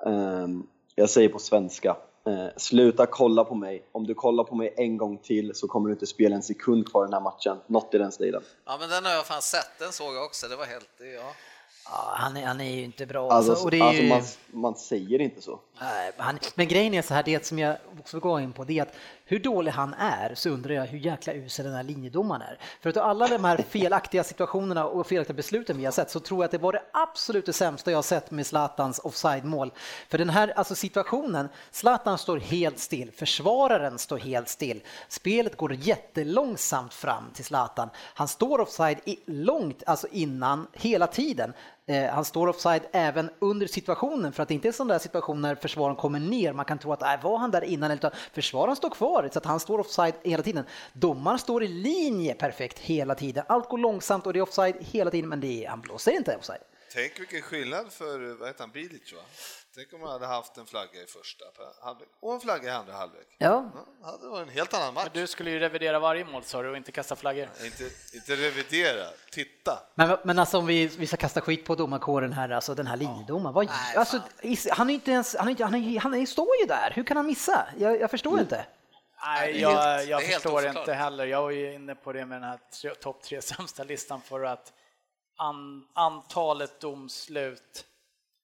um, 0.04 0.66
jag 0.94 1.10
säger 1.10 1.28
på 1.28 1.38
svenska 1.38 1.96
uh, 2.28 2.48
sluta 2.56 3.06
kolla 3.06 3.44
på 3.44 3.54
mig, 3.54 3.88
om 3.92 4.06
du 4.06 4.14
kollar 4.14 4.44
på 4.44 4.54
mig 4.54 4.74
en 4.76 4.96
gång 4.96 5.18
till 5.18 5.54
så 5.54 5.68
kommer 5.68 5.88
du 5.88 5.92
inte 5.92 6.06
spela 6.06 6.36
en 6.36 6.42
sekund 6.42 6.90
kvar 6.90 7.04
i 7.04 7.06
den 7.06 7.14
här 7.14 7.20
matchen, 7.20 7.56
något 7.66 7.94
i 7.94 7.98
den 7.98 8.12
stilen. 8.12 8.42
ja, 8.66 8.76
men 8.80 8.88
den 8.88 9.04
har 9.04 9.12
jag 9.12 9.26
fan 9.26 9.42
sett, 9.42 9.78
den 9.78 9.92
såg 9.92 10.14
jag 10.14 10.24
också. 10.24 10.48
Det 10.48 10.56
var 10.56 10.64
helt, 10.64 10.90
ja. 11.14 11.32
Ja, 11.90 12.12
han, 12.16 12.36
är, 12.36 12.46
han 12.46 12.60
är 12.60 12.74
ju 12.74 12.84
inte 12.84 13.06
bra. 13.06 13.30
Alltså, 13.30 13.52
Alltså, 13.52 13.68
är 13.76 13.82
alltså 13.82 14.02
ju... 14.02 14.08
man, 14.08 14.22
man 14.52 14.74
säger 14.74 15.20
inte 15.20 15.42
så. 15.42 15.60
Nej, 15.80 16.12
han, 16.16 16.38
men 16.54 16.68
grejen 16.68 16.94
är 16.94 17.02
så 17.02 17.14
här, 17.14 17.22
det 17.22 17.46
som 17.46 17.58
jag 17.58 17.76
också 18.00 18.16
vill 18.16 18.22
gå 18.22 18.40
in 18.40 18.52
på, 18.52 18.64
det 18.64 18.78
är 18.78 18.82
att 18.82 18.94
hur 19.24 19.38
dålig 19.38 19.72
han 19.72 19.94
är 19.94 20.34
så 20.34 20.50
undrar 20.50 20.74
jag 20.74 20.86
hur 20.86 20.98
jäkla 20.98 21.32
usel 21.32 21.64
den 21.64 21.74
här 21.74 21.82
linjedomaren 21.82 22.42
är. 22.42 22.58
För 22.80 22.90
att 22.90 22.96
alla 22.96 23.26
de 23.28 23.44
här 23.44 23.56
felaktiga 23.68 24.24
situationerna 24.24 24.84
och 24.84 25.06
felaktiga 25.06 25.34
besluten 25.34 25.78
vi 25.78 25.84
har 25.84 25.92
sett 25.92 26.10
så 26.10 26.20
tror 26.20 26.40
jag 26.40 26.44
att 26.44 26.50
det 26.50 26.58
var 26.58 26.72
det 26.72 26.82
absolut 26.92 27.46
det 27.46 27.52
sämsta 27.52 27.90
jag 27.90 27.98
har 27.98 28.02
sett 28.02 28.30
med 28.30 28.46
Zlatans 28.46 28.98
offside-mål. 28.98 29.72
För 30.08 30.18
den 30.18 30.30
här 30.30 30.52
alltså 30.56 30.74
situationen, 30.74 31.48
Zlatan 31.70 32.18
står 32.18 32.38
helt 32.38 32.78
still, 32.78 33.12
försvararen 33.12 33.98
står 33.98 34.18
helt 34.18 34.48
still, 34.48 34.80
spelet 35.08 35.56
går 35.56 35.74
jättelångsamt 35.74 36.94
fram 36.94 37.30
till 37.34 37.44
Zlatan. 37.44 37.88
Han 37.96 38.28
står 38.28 38.60
offside 38.60 38.98
i, 39.04 39.18
långt 39.26 39.82
alltså 39.86 40.06
innan, 40.10 40.66
hela 40.72 41.06
tiden. 41.06 41.52
Eh, 41.88 42.10
han 42.10 42.24
står 42.24 42.46
offside 42.46 42.82
även 42.92 43.30
under 43.38 43.66
situationen 43.66 44.32
för 44.32 44.42
att 44.42 44.48
det 44.48 44.54
inte 44.54 44.68
är 44.68 44.72
sån 44.72 44.88
där 44.88 44.98
situation 44.98 45.40
när 45.40 45.54
försvararen 45.54 45.96
kommer 45.96 46.20
ner. 46.20 46.52
Man 46.52 46.64
kan 46.64 46.78
tro 46.78 46.92
att 46.92 47.02
äh, 47.02 47.22
var 47.22 47.38
han 47.38 47.50
där 47.50 47.64
innan? 47.64 47.90
Utan 47.90 48.10
försvararen 48.32 48.76
står 48.76 48.90
kvar 48.90 49.28
så 49.32 49.38
att 49.38 49.44
han 49.44 49.60
står 49.60 49.78
offside 49.78 50.14
hela 50.22 50.42
tiden. 50.42 50.64
Domaren 50.92 51.38
står 51.38 51.64
i 51.64 51.68
linje 51.68 52.34
perfekt 52.34 52.78
hela 52.78 53.14
tiden. 53.14 53.44
Allt 53.48 53.68
går 53.68 53.78
långsamt 53.78 54.26
och 54.26 54.32
det 54.32 54.38
är 54.38 54.42
offside 54.42 54.76
hela 54.80 55.10
tiden 55.10 55.28
men 55.28 55.40
det 55.40 55.64
är, 55.64 55.68
han 55.68 55.80
blåser 55.80 56.12
inte 56.12 56.36
offside. 56.36 56.60
Tänk 56.92 57.20
vilken 57.20 57.42
skillnad 57.42 57.92
för, 57.92 58.38
vad 58.38 58.48
heter 58.48 58.60
han, 58.60 58.70
Bilic 58.70 59.12
va? 59.12 59.20
Tänk 59.78 59.92
om 59.92 60.00
man 60.00 60.10
hade 60.10 60.26
haft 60.26 60.56
en 60.56 60.66
flagga 60.66 61.02
i 61.02 61.06
första 61.06 61.44
halvlek 61.82 62.08
och 62.20 62.34
en 62.34 62.40
flagga 62.40 62.68
i 62.68 62.70
andra 62.70 62.92
halvlek. 62.92 63.26
Ja, 63.38 63.70
Ja, 64.02 64.18
det 64.22 64.28
var 64.28 64.42
en 64.42 64.48
helt 64.48 64.74
annan 64.74 64.94
match. 64.94 65.08
Du 65.12 65.26
skulle 65.26 65.50
ju 65.50 65.58
revidera 65.58 65.98
varje 65.98 66.24
mål 66.24 66.42
sa 66.44 66.62
du 66.62 66.70
och 66.70 66.76
inte 66.76 66.92
kasta 66.92 67.16
flaggor. 67.16 67.48
Inte, 67.64 67.90
inte 68.14 68.36
revidera, 68.36 69.06
titta. 69.30 69.78
men, 69.94 70.18
men 70.24 70.38
alltså 70.38 70.58
om 70.58 70.66
vi, 70.66 70.86
vi 70.86 71.06
ska 71.06 71.16
kasta 71.16 71.40
skit 71.40 71.64
på 71.64 71.74
domarkåren 71.74 72.32
här, 72.32 72.50
alltså 72.50 72.74
den 72.74 72.86
här 72.86 72.96
linjedomaren. 72.96 73.54
Vad, 73.54 73.66
Nej, 73.66 73.96
alltså, 73.96 74.20
han 74.70 74.90
är 74.90 74.94
inte 74.94 75.10
ens, 75.10 75.36
han, 75.36 75.46
är 75.46 75.50
inte, 75.50 75.64
han, 75.64 75.74
är, 75.74 76.00
han 76.00 76.14
är, 76.14 76.26
står 76.26 76.56
ju 76.60 76.66
där, 76.66 76.92
hur 76.94 77.04
kan 77.04 77.16
han 77.16 77.26
missa? 77.26 77.68
Jag, 77.78 78.00
jag 78.00 78.10
förstår 78.10 78.40
inte. 78.40 78.66
Nej, 79.24 79.60
jag, 79.60 80.04
jag 80.04 80.24
förstår 80.24 80.66
inte 80.66 80.94
heller. 80.94 81.26
Jag 81.26 81.42
var 81.42 81.50
ju 81.50 81.74
inne 81.74 81.94
på 81.94 82.12
det 82.12 82.26
med 82.26 82.42
den 82.42 82.50
här 82.50 82.94
topp 82.94 83.22
tre 83.22 83.42
sämsta 83.42 83.84
listan 83.84 84.20
för 84.20 84.44
att 84.44 84.72
an, 85.36 85.88
antalet 85.94 86.80
domslut, 86.80 87.84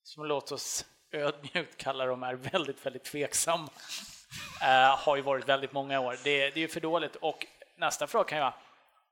som 0.04 0.24
låt 0.24 0.52
oss 0.52 0.84
ödmjukt 1.14 1.76
kalla 1.76 2.06
dem, 2.06 2.22
är 2.22 2.34
väldigt, 2.34 2.86
väldigt 2.86 3.04
tveksamma. 3.04 3.68
Eh, 4.62 4.98
har 4.98 5.16
ju 5.16 5.22
varit 5.22 5.48
väldigt 5.48 5.72
många 5.72 6.00
år. 6.00 6.16
Det, 6.24 6.38
det 6.38 6.56
är 6.56 6.58
ju 6.58 6.68
för 6.68 6.80
dåligt. 6.80 7.16
Och 7.16 7.46
nästa 7.76 8.06
fråga 8.06 8.24
kan 8.24 8.38
ju 8.38 8.42
vara, 8.42 8.54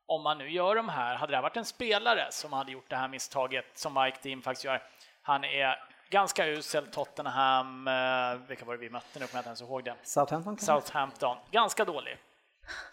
om 0.07 0.23
man 0.23 0.39
nu 0.39 0.51
gör 0.51 0.75
de 0.77 0.89
här, 0.89 1.15
hade 1.15 1.33
det 1.33 1.37
här 1.37 1.43
varit 1.43 1.57
en 1.57 1.65
spelare 1.65 2.27
som 2.31 2.53
hade 2.53 2.73
gjort 2.73 2.89
det 2.91 2.97
här 2.97 3.09
misstaget 3.09 3.65
som 3.75 3.95
Mike 3.95 4.19
Dean 4.23 4.43
faktiskt 4.43 4.65
gör, 4.65 4.83
han 5.23 5.45
är 5.45 5.79
ganska 6.11 6.47
usel, 6.47 6.87
Tottenham, 6.87 7.89
eh, 7.89 8.35
vilka 8.49 8.65
var 8.65 8.75
det 8.75 8.81
vi 8.81 8.91
mötte 8.91 9.19
nu, 9.19 9.27
kommer 9.27 9.39
jag 9.39 9.41
inte 9.41 9.49
ens 9.49 9.61
ihåg 9.61 9.85
det. 9.85 9.95
Southampton? 10.03 10.59
Southampton, 10.59 11.37
ganska 11.51 11.85
dålig. 11.85 12.19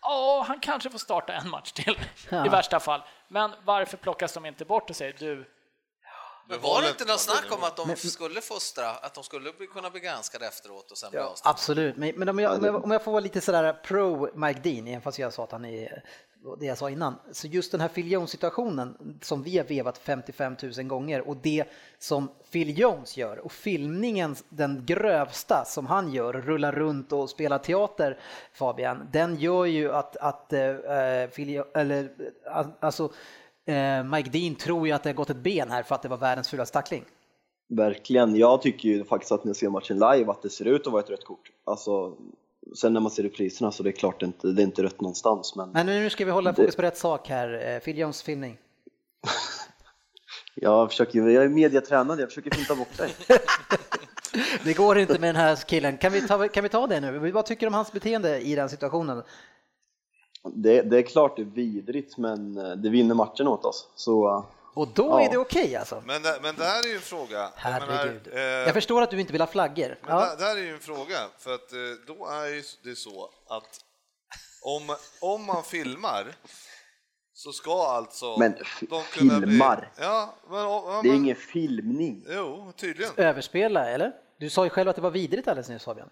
Ja, 0.01 0.45
han 0.47 0.59
kanske 0.59 0.89
får 0.89 0.99
starta 0.99 1.33
en 1.33 1.49
match 1.49 1.71
till 1.71 1.99
Ja. 2.29 2.45
i 2.45 2.49
värsta 2.49 2.79
fall. 2.79 3.01
Men 3.27 3.51
varför 3.63 3.97
plockas 3.97 4.33
de 4.33 4.45
inte 4.45 4.65
bort 4.65 4.89
och 4.89 4.95
säger 4.95 5.15
du, 5.19 5.49
Men 6.49 6.61
var 6.61 6.81
det 6.81 6.89
inte 6.89 7.05
något 7.05 7.19
snack 7.19 7.45
om 7.51 7.63
att 7.63 7.77
de 7.77 7.95
skulle 7.95 8.41
få 8.41 8.59
straff, 8.59 8.99
att 9.01 9.13
de 9.13 9.23
skulle 9.23 9.51
kunna 9.51 9.89
bli 9.89 9.99
granskade 9.99 10.47
efteråt 10.47 10.91
och 10.91 10.97
sen 10.97 11.11
bli 11.11 11.19
avstängda? 11.19 11.49
Absolut, 11.49 11.97
men, 11.97 12.13
men 12.15 12.29
om, 12.29 12.39
jag, 12.39 12.57
om, 12.57 12.65
jag, 12.65 12.83
om 12.83 12.91
jag 12.91 13.03
får 13.03 13.11
vara 13.11 13.21
lite 13.21 13.41
sådär 13.41 13.73
pro 13.73 14.29
Mike 14.35 14.59
Dean, 14.59 14.87
även 14.87 15.01
fast 15.01 15.19
jag 15.19 15.33
sa 15.33 15.43
att 15.43 15.51
han 15.51 15.65
är 15.65 16.03
det 16.59 16.65
jag 16.65 16.77
sa 16.77 16.89
innan, 16.89 17.15
så 17.31 17.47
just 17.47 17.71
den 17.71 17.81
här 17.81 17.87
Phil 17.87 18.11
Jones-situationen 18.11 19.17
som 19.21 19.43
vi 19.43 19.57
har 19.57 19.65
vevat 19.65 19.97
55 19.97 20.55
000 20.77 20.83
gånger 20.83 21.27
och 21.27 21.37
det 21.37 21.65
som 21.99 22.31
Phil 22.51 22.79
Jones 22.79 23.17
gör 23.17 23.37
och 23.37 23.51
filmningen, 23.51 24.35
den 24.49 24.85
grövsta 24.85 25.65
som 25.65 25.85
han 25.85 26.13
gör, 26.13 26.33
rullar 26.33 26.71
runt 26.71 27.11
och 27.11 27.29
spelar 27.29 27.57
teater, 27.57 28.19
Fabian, 28.53 29.09
den 29.11 29.35
gör 29.35 29.65
ju 29.65 29.91
att, 29.93 30.17
att 30.17 30.53
äh, 30.53 30.75
Phil, 31.35 31.63
eller, 31.73 32.11
alltså, 32.79 33.11
eh, 33.69 34.03
Mike 34.03 34.29
Dean 34.29 34.55
tror 34.55 34.87
ju 34.87 34.93
att 34.93 35.03
det 35.03 35.09
har 35.09 35.15
gått 35.15 35.29
ett 35.29 35.37
ben 35.37 35.71
här 35.71 35.83
för 35.83 35.95
att 35.95 36.01
det 36.01 36.09
var 36.09 36.17
världens 36.17 36.49
fulaste 36.49 36.73
tackling. 36.73 37.05
Verkligen. 37.69 38.35
Jag 38.35 38.61
tycker 38.61 38.89
ju 38.89 39.05
faktiskt 39.05 39.31
att 39.31 39.43
när 39.43 39.49
jag 39.49 39.55
ser 39.55 39.69
matchen 39.69 39.99
live 39.99 40.31
att 40.31 40.41
det 40.41 40.49
ser 40.49 40.65
ut 40.65 40.87
att 40.87 40.93
vara 40.93 41.03
ett 41.03 41.09
rött 41.09 41.23
kort. 41.23 41.51
Alltså, 41.65 42.17
sen 42.75 42.93
när 42.93 42.99
man 42.99 43.11
ser 43.11 43.23
repriserna 43.23 43.71
så 43.71 43.83
det 43.83 43.89
är 43.89 43.91
klart 43.91 44.19
det 44.19 44.25
inte, 44.25 44.47
det 44.47 44.61
är 44.61 44.63
inte 44.63 44.83
rött 44.83 45.01
någonstans. 45.01 45.55
Men 45.55 45.71
Men 45.71 45.85
nu 45.85 46.09
ska 46.09 46.25
vi 46.25 46.31
hålla 46.31 46.53
fokus 46.53 46.75
på 46.75 46.81
rätt 46.81 46.97
sak 46.97 47.29
här. 47.29 47.73
Eh, 47.73 47.79
Phil 47.79 47.97
Jones 47.97 48.23
filmning. 48.23 48.57
jag, 50.55 50.89
försöker, 50.89 51.19
jag 51.19 51.43
är 51.43 51.49
mediatränad, 51.49 52.19
jag 52.19 52.29
försöker 52.29 52.51
finta 52.51 52.75
bort 52.75 52.97
dig. 52.97 53.09
Det 54.63 54.73
går 54.73 54.97
inte 54.97 55.19
med 55.19 55.29
den 55.29 55.35
här 55.35 55.55
killen. 55.55 55.97
Kan 55.97 56.11
vi 56.11 56.27
ta, 56.27 56.47
kan 56.47 56.63
vi 56.63 56.69
ta 56.69 56.87
det 56.87 56.99
nu? 56.99 57.31
Vad 57.31 57.45
tycker 57.45 57.61
du 57.61 57.67
om 57.67 57.73
hans 57.73 57.91
beteende 57.91 58.39
i 58.41 58.55
den 58.55 58.69
situationen? 58.69 59.23
Det, 60.55 60.81
det 60.81 60.97
är 60.97 61.01
klart 61.01 61.35
det 61.35 61.41
är 61.41 61.45
vidrigt, 61.45 62.17
men 62.17 62.57
eh, 62.57 62.71
det 62.71 62.89
vinner 62.89 63.15
matchen 63.15 63.47
åt 63.47 63.65
oss. 63.65 63.87
Så 63.95 64.27
eh, 64.29 64.43
Och 64.73 64.87
då 64.87 65.05
Ja. 65.07 65.21
är 65.21 65.29
det 65.31 65.37
okej 65.37 65.75
alltså? 65.75 66.03
Men, 66.05 66.21
det- 66.21 66.39
men 66.41 66.55
det 66.55 66.63
här 66.63 66.83
är 66.83 66.87
ju 66.87 66.95
en 66.95 67.01
fråga. 67.01 67.37
Jag 67.39 67.49
Herregud. 67.55 68.21
menar, 68.27 68.37
eh, 68.37 68.43
Jag 68.65 68.73
förstår 68.73 69.01
att 69.01 69.11
du 69.11 69.19
inte 69.19 69.31
vill 69.31 69.41
ha 69.41 69.47
flaggor. 69.47 69.97
Men 70.01 70.17
Ja. 70.17 70.35
där, 70.39 70.45
där 70.45 70.55
är 70.61 70.65
ju 70.65 70.73
en 70.73 70.79
fråga, 70.79 71.17
för 71.37 71.53
att 71.55 71.73
eh, 71.73 71.79
då 72.15 72.25
är 72.25 72.47
ju 72.47 72.63
det 72.83 72.95
så 72.95 73.29
att 73.47 73.79
om, 74.61 74.95
om 75.21 75.45
man 75.45 75.63
filmar 75.63 76.25
så 77.33 77.51
ska 77.51 77.83
alltså 77.87 78.37
Men 78.37 78.53
de 78.89 79.01
filmar? 79.03 79.75
Bli, 79.95 80.05
ja, 80.05 80.33
men, 80.49 80.59
ja, 80.59 80.99
det 81.03 81.09
är 81.09 81.13
men, 81.13 81.23
ingen 81.23 81.35
filmning. 81.35 82.25
Jo, 82.29 82.73
tydligen. 82.75 83.11
Överspela, 83.17 83.89
eller? 83.89 84.11
Du 84.39 84.49
sa 84.49 84.63
ju 84.63 84.69
själv 84.69 84.89
att 84.89 84.95
det 84.95 85.01
var 85.01 85.11
vidrigt 85.11 85.47
alldeles 85.47 85.69
nyss 85.69 85.83
Fabian. 85.83 86.09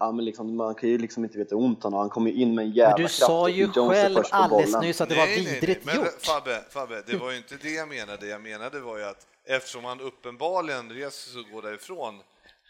Ja, 0.00 0.12
men 0.12 0.24
liksom, 0.24 0.56
man 0.56 0.74
kan 0.74 0.88
ju 0.88 0.98
liksom 0.98 1.24
inte 1.24 1.38
veta 1.38 1.56
ont 1.56 1.82
han 1.82 1.92
har. 1.92 2.00
Han 2.00 2.10
kommer 2.10 2.30
ju 2.30 2.42
in 2.42 2.54
med 2.54 2.64
en 2.64 2.70
jävla 2.70 2.90
Men 2.90 2.96
du 2.96 3.02
kraft 3.02 3.18
sa 3.18 3.48
ju 3.48 3.72
själv 3.72 4.22
alldeles 4.30 4.72
bollen. 4.72 4.86
nyss 4.86 5.00
att 5.00 5.08
det 5.08 5.14
var 5.14 5.26
vidrigt 5.26 5.84
Men 5.84 5.96
gjort. 5.96 6.22
Fabbe, 6.22 6.64
Fabbe, 6.70 7.02
det 7.06 7.16
var 7.16 7.30
ju 7.30 7.36
inte 7.36 7.56
det 7.62 7.70
jag 7.70 7.88
menade. 7.88 8.16
Det 8.16 8.26
jag 8.26 8.40
menade 8.40 8.80
var 8.80 8.98
ju 8.98 9.04
att 9.04 9.26
eftersom 9.44 9.84
han 9.84 10.00
uppenbarligen 10.00 10.92
reser 10.92 11.30
sig 11.30 11.40
och 11.40 11.48
går 11.50 11.62
därifrån 11.62 12.22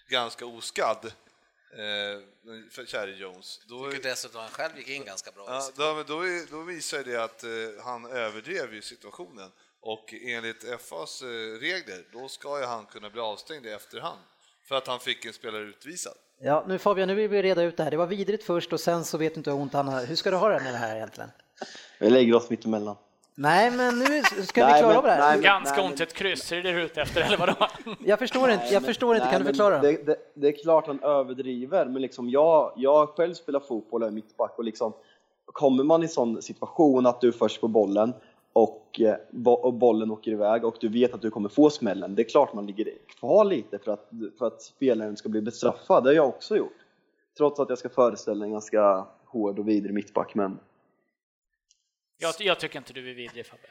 ganska 0.08 0.46
oskadd, 0.46 1.06
eh, 1.72 2.22
för 2.70 2.86
käre 2.86 3.10
Jones, 3.10 3.60
då, 3.68 3.84
Jag 3.84 3.92
tycker 3.94 4.08
dessutom 4.08 4.40
han 4.40 4.50
själv 4.50 4.78
gick 4.78 4.88
in 4.88 5.04
ganska 5.04 5.30
bra. 5.30 5.44
Ja, 5.48 5.70
då, 5.76 5.94
men 5.94 6.04
då, 6.06 6.20
är, 6.20 6.50
då 6.50 6.62
visar 6.62 7.04
det 7.04 7.24
att 7.24 7.44
eh, 7.44 7.50
han 7.84 8.04
överdrev 8.06 8.74
ju 8.74 8.82
situationen 8.82 9.50
och 9.80 10.14
enligt 10.22 10.64
FAs 10.80 11.22
eh, 11.22 11.26
regler 11.60 12.04
då 12.12 12.28
ska 12.28 12.60
ju 12.60 12.64
han 12.64 12.86
kunna 12.86 13.10
bli 13.10 13.20
avstängd 13.20 13.66
i 13.66 13.70
efterhand 13.70 14.18
för 14.64 14.74
att 14.74 14.86
han 14.86 15.00
fick 15.00 15.24
en 15.24 15.32
spelare 15.32 15.62
utvisad. 15.62 16.14
Ja, 16.40 16.64
nu 16.68 16.78
Fabian, 16.78 17.08
nu 17.08 17.14
vill 17.14 17.28
vi 17.28 17.42
reda 17.42 17.62
ut 17.62 17.76
det 17.76 17.82
här. 17.84 17.90
Det 17.90 17.96
var 17.96 18.06
vidrigt 18.06 18.44
först 18.44 18.72
och 18.72 18.80
sen 18.80 19.04
så 19.04 19.18
vet 19.18 19.34
du 19.34 19.38
inte 19.38 19.50
hur 19.50 19.58
ont 19.60 19.72
han 19.72 19.88
har. 19.88 20.06
Hur 20.06 20.16
ska 20.16 20.30
du 20.30 20.36
ha 20.36 20.48
det 20.48 20.60
med 20.60 20.72
det 20.74 20.78
här 20.78 20.96
egentligen? 20.96 21.30
Vi 22.00 22.10
lägger 22.10 22.34
oss 22.36 22.50
mitt 22.50 22.64
emellan. 22.64 22.96
Nej, 23.34 23.70
men 23.70 23.98
nu 23.98 24.22
ska 24.22 24.66
vi 24.66 24.72
Nej, 24.72 24.80
klara 24.80 24.88
men- 24.88 24.96
av 24.96 25.02
det 25.04 25.10
här. 25.10 25.32
nej, 25.34 25.42
Ganska 25.44 25.76
men- 25.76 25.84
ont 25.90 26.00
ett 26.00 26.12
kryss, 26.12 26.52
är 26.52 26.62
det 26.62 26.72
du 26.72 26.82
ute 26.82 27.02
efter 27.02 27.20
eller 27.20 27.36
vadå? 27.36 27.54
Jag 28.04 28.18
förstår 28.18 28.50
inte, 28.50 28.64
jag 28.72 28.84
förstår 28.84 29.14
inte. 29.14 29.24
Nej, 29.26 29.32
Kan 29.32 29.40
du 29.42 29.46
förklara? 29.46 29.78
Det, 29.78 30.06
det, 30.06 30.16
det 30.34 30.48
är 30.48 30.62
klart 30.62 30.86
han 30.86 31.02
överdriver, 31.02 31.84
men 31.86 32.02
liksom 32.02 32.30
jag, 32.30 32.72
jag 32.76 33.08
själv 33.08 33.34
spelar 33.34 33.60
fotboll 33.60 34.02
och 34.02 34.08
är 34.08 34.12
mittback 34.12 34.54
och 34.58 34.64
liksom 34.64 34.92
kommer 35.46 35.84
man 35.84 36.02
i 36.02 36.08
sån 36.08 36.42
situation 36.42 37.06
att 37.06 37.20
du 37.20 37.28
är 37.28 37.32
först 37.32 37.60
på 37.60 37.68
bollen 37.68 38.12
och, 38.52 39.00
eh, 39.00 39.16
och 39.44 39.74
bollen 39.74 40.10
åker 40.10 40.30
iväg 40.30 40.64
och 40.64 40.76
du 40.80 40.88
vet 40.88 41.14
att 41.14 41.22
du 41.22 41.30
kommer 41.30 41.48
få 41.48 41.70
smällen, 41.70 42.14
det 42.14 42.22
är 42.22 42.28
klart 42.28 42.54
man 42.54 42.66
ligger 42.66 42.92
kvar 43.06 43.44
lite 43.44 43.78
för 43.78 43.92
att, 43.92 44.10
för 44.38 44.46
att 44.46 44.62
spelaren 44.62 45.16
ska 45.16 45.28
bli 45.28 45.40
bestraffad. 45.40 46.04
Det 46.04 46.10
har 46.10 46.14
jag 46.14 46.28
också 46.28 46.56
gjort. 46.56 46.76
Trots 47.36 47.60
att 47.60 47.68
jag 47.68 47.78
ska 47.78 47.88
föreställa 47.88 48.44
en 48.44 48.52
ganska 48.52 49.06
hård 49.24 49.58
och 49.58 49.68
vidrig 49.68 49.94
mittback, 49.94 50.34
men 50.34 50.58
Jag, 52.18 52.34
jag 52.38 52.60
tycker 52.60 52.78
inte 52.78 52.92
du 52.92 53.10
är 53.10 53.14
vidrig 53.14 53.46
Fabbe. 53.46 53.68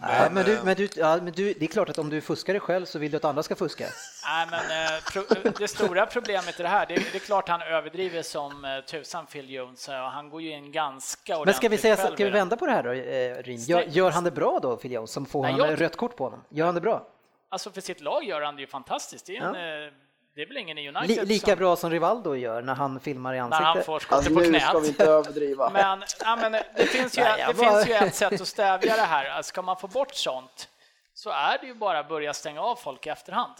Nej, 0.00 0.30
men, 0.32 0.44
du, 0.44 0.54
eh, 0.54 0.64
men, 0.64 0.76
du, 0.76 0.88
ja, 0.96 1.16
men 1.22 1.32
du, 1.32 1.52
det 1.52 1.64
är 1.64 1.66
klart 1.66 1.88
att 1.88 1.98
om 1.98 2.10
du 2.10 2.20
fuskar 2.20 2.52
dig 2.52 2.60
själv 2.60 2.84
så 2.84 2.98
vill 2.98 3.10
du 3.10 3.16
att 3.16 3.24
andra 3.24 3.42
ska 3.42 3.56
fuska. 3.56 3.84
Nej, 4.24 4.46
men 4.50 4.60
eh, 4.60 5.00
pro, 5.12 5.50
det 5.58 5.68
stora 5.68 6.06
problemet 6.06 6.60
i 6.60 6.62
det 6.62 6.68
här, 6.68 6.86
det, 6.86 6.94
det 6.94 7.14
är 7.14 7.18
klart 7.18 7.48
han 7.48 7.62
överdriver 7.62 8.22
som 8.22 8.64
eh, 8.64 8.80
tusan 8.80 9.26
Phil 9.26 9.50
Jones, 9.50 9.88
och 9.88 9.94
han 9.94 10.30
går 10.30 10.42
ju 10.42 10.50
in 10.50 10.72
ganska 10.72 11.44
Men 11.44 11.54
ska 11.54 11.68
vi, 11.68 11.78
säga, 11.78 11.96
ska 11.96 12.24
vi 12.24 12.30
vända 12.30 12.56
på 12.56 12.66
det 12.66 12.72
här 12.72 12.82
då, 12.82 12.92
eh, 12.92 13.42
Rin? 13.42 13.60
Gör, 13.60 13.82
gör 13.82 14.10
han 14.10 14.24
det 14.24 14.30
bra 14.30 14.58
då, 14.62 14.76
Phil 14.76 14.92
Jones, 14.92 15.10
som 15.10 15.26
får 15.26 15.42
Nej, 15.42 15.54
jag- 15.58 15.80
rött 15.80 15.96
kort 15.96 16.16
på 16.16 16.24
honom? 16.24 16.44
Gör 16.48 16.66
han 16.66 16.74
det 16.74 16.80
bra? 16.80 17.06
Alltså 17.50 17.70
för 17.70 17.80
sitt 17.80 18.00
lag 18.00 18.24
gör 18.24 18.42
han 18.42 18.56
det 18.56 18.60
ju 18.60 18.66
fantastiskt. 18.66 19.26
Det 19.26 19.36
är, 19.36 19.42
en, 19.42 19.92
det 20.38 20.42
är 20.42 20.46
väl 20.46 20.56
ingen 20.56 20.78
i 20.78 20.88
United 20.88 21.08
Li, 21.16 21.24
lika 21.24 21.46
som, 21.46 21.58
bra 21.58 21.76
som 21.76 21.90
Rivaldo 21.90 22.34
gör 22.34 22.62
när 22.62 22.74
han 22.74 23.00
filmar 23.00 23.34
i 23.34 23.36
när 23.36 23.42
han 23.42 23.52
ansiktet? 23.52 23.86
får 23.86 24.00
skottet 24.00 24.12
alltså, 24.16 24.34
på 24.34 24.40
nu 24.40 24.48
knät. 24.48 24.62
ska 24.62 24.78
vi 24.78 24.88
inte 24.88 25.04
överdriva. 25.04 25.70
Men, 25.72 26.04
ja, 26.20 26.36
men 26.36 26.52
det, 26.52 26.86
finns 26.86 27.18
ju, 27.18 27.22
Nej, 27.22 27.44
det 27.48 27.54
bara- 27.54 27.84
finns 27.84 27.88
ju 27.88 27.92
ett 28.06 28.14
sätt 28.14 28.40
att 28.40 28.48
stävja 28.56 28.96
det 28.96 29.02
här. 29.02 29.24
Alltså, 29.30 29.48
Ska 29.48 29.62
man 29.62 29.76
få 29.76 29.86
bort 29.88 30.14
sånt 30.14 30.68
så 31.14 31.30
är 31.30 31.58
det 31.58 31.66
ju 31.66 31.74
bara 31.74 31.98
att 31.98 32.08
börja 32.08 32.34
stänga 32.34 32.60
av 32.60 32.76
folk 32.76 33.06
i 33.06 33.10
efterhand. 33.10 33.52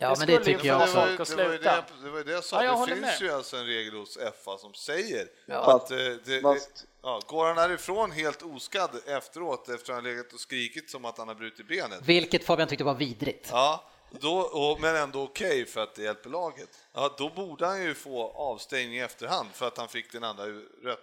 Ja, 0.00 0.08
men 0.08 0.10
det 0.10 0.16
skulle 0.34 0.38
ju 0.38 0.44
tycker 0.44 0.68
jag 0.68 0.80
också. 0.82 0.94
Det 1.36 1.44
var, 1.44 1.52
ju- 1.52 1.58
det, 1.58 1.64
det, 1.64 1.82
det 2.04 2.10
var 2.10 2.18
ju 2.18 2.24
det 2.24 2.32
jag 2.32 2.44
sa, 2.44 2.56
Ja, 2.56 2.64
jag 2.64 2.88
det 2.88 2.94
finns 2.94 3.00
med. 3.20 3.28
ju 3.28 3.32
alltså 3.34 3.56
en 3.56 3.66
regel 3.66 3.94
hos 3.94 4.18
FA 4.44 4.58
som 4.58 4.74
säger 4.74 5.26
Fast- 5.48 5.68
att 5.84 5.90
eh, 5.90 5.96
det, 6.24 6.40
fast- 6.42 6.84
ja, 7.02 7.20
går 7.26 7.46
han 7.46 7.58
härifrån 7.58 8.10
helt 8.12 8.42
oskadd 8.42 8.90
efteråt 9.06 9.68
efter 9.68 9.92
att 9.92 9.96
han 9.96 10.04
legat 10.04 10.32
och 10.32 10.40
skrikit 10.40 10.90
som 10.90 11.04
att 11.04 11.18
han 11.18 11.28
har 11.28 11.34
brutit 11.34 11.68
benet, 11.68 12.00
Vilket 12.02 12.44
Fabian 12.44 12.68
tyckte 12.68 12.84
var 12.84 12.94
vidrigt. 12.94 13.48
Ja, 13.52 13.84
då, 14.20 14.36
och, 14.38 14.80
men 14.80 14.96
ändå 14.96 15.22
okej 15.22 15.66
för 15.66 15.80
att 15.82 15.94
det 15.94 16.02
hjälper 16.02 16.30
laget. 16.30 16.68
Ja, 16.94 17.14
då 17.18 17.28
borde 17.28 17.66
han 17.66 17.82
ju 17.82 17.94
få 17.94 18.32
avstängning 18.34 18.96
i 18.96 19.00
efterhand 19.00 19.48
för 19.52 19.66
att 19.66 19.78
han 19.78 19.88
fick 19.88 20.12
den 20.12 20.24
andra 20.24 20.44
rött, 20.82 20.98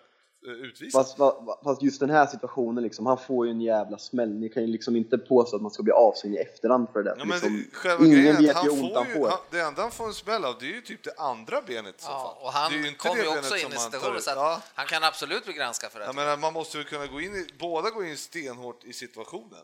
eh, 0.47 0.51
utvisad. 0.51 1.01
Fast, 1.01 1.17
fa- 1.17 1.63
fast 1.63 1.81
just 1.81 1.99
den 1.99 2.09
här 2.09 2.25
situationen, 2.27 2.83
liksom, 2.83 3.05
han 3.05 3.17
får 3.17 3.45
ju 3.45 3.51
en 3.51 3.61
jävla 3.61 3.97
smäll. 3.97 4.29
Ni 4.39 4.49
kan 4.49 4.63
ju 4.63 4.67
liksom 4.67 4.95
inte 4.95 5.17
påstå 5.17 5.55
att 5.55 5.61
man 5.61 5.71
ska 5.71 5.83
bli 5.83 5.93
avstängd 5.93 6.35
i 6.35 6.37
efterhand 6.37 6.87
för 6.93 7.03
det. 7.03 7.15
Ja, 7.17 7.25
men 7.25 7.39
liksom, 7.39 7.65
det, 7.99 8.05
ingen 8.07 8.37
vet 8.37 8.65
ju 8.65 8.69
ont 8.69 8.95
han 8.95 9.07
ju, 9.07 9.13
får. 9.13 9.29
han, 9.29 9.39
det 9.51 9.59
enda 9.59 9.81
han 9.81 9.91
får 9.91 10.05
en 10.07 10.13
smäll 10.13 10.45
av 10.45 10.55
det 10.59 10.65
är 10.65 10.73
ju 10.73 10.81
typ 10.81 11.03
det 11.03 11.13
andra 11.17 11.61
benet 11.61 11.95
i 11.99 12.03
så 12.03 12.09
Ja, 12.11 12.19
fall. 12.35 12.45
och 12.45 12.51
han 12.53 12.71
det 12.71 12.77
är 12.77 12.81
ju 12.81 12.87
inte 12.87 12.99
kom 12.99 13.17
det 13.17 13.23
ju 13.23 13.27
också 13.37 13.53
benet 13.53 13.65
in 13.65 13.73
i 13.73 13.77
situationen 13.79 14.21
så 14.21 14.29
att 14.31 14.37
Ja. 14.37 14.61
han 14.73 14.85
kan 14.87 15.03
absolut 15.03 15.45
bli 15.45 15.53
granskad 15.53 15.91
för 15.91 15.99
det. 15.99 16.05
Jag 16.05 16.15
menar, 16.15 16.37
man 16.37 16.53
måste 16.53 16.77
väl 16.77 16.85
kunna 16.87 17.07
gå 17.07 17.21
in 17.21 17.35
i, 17.35 17.47
båda 17.59 17.89
går 17.89 18.05
in 18.05 18.17
stenhårt 18.17 18.83
i 18.83 18.93
situationen. 18.93 19.59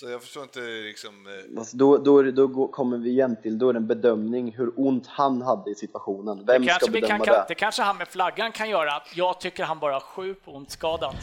Så 0.00 0.10
jag 0.10 0.22
förstår 0.22 0.42
inte 0.42 0.60
liksom... 0.60 1.26
eh, 1.26 1.58
Alltså 1.58 1.76
då, 1.76 1.98
då, 1.98 2.22
då 2.22 2.68
kommer 2.68 2.98
vi 2.98 3.10
igen 3.10 3.36
till, 3.42 3.58
då 3.58 3.68
är 3.68 3.72
det 3.72 3.76
en 3.76 3.86
bedömning 3.86 4.52
hur 4.52 4.72
ont 4.76 5.06
han 5.06 5.42
hade 5.42 5.70
i 5.70 5.74
situationen. 5.74 6.44
Vem 6.46 6.66
Det 6.66 6.74
ska 6.74 6.90
bedöma 6.90 7.24
kan, 7.24 7.34
det? 7.34 7.44
det 7.48 7.54
kanske 7.54 7.82
han 7.82 7.96
med 7.96 8.08
flaggan 8.08 8.52
kan 8.52 8.70
göra. 8.70 9.02
Jag 9.14 9.40
tycker 9.40 9.64
han 9.64 9.78
bara 9.78 9.92
har 9.92 10.00
sju 10.00 10.34
på 10.34 10.52
ont 10.52 10.70
skadad. 10.70 11.14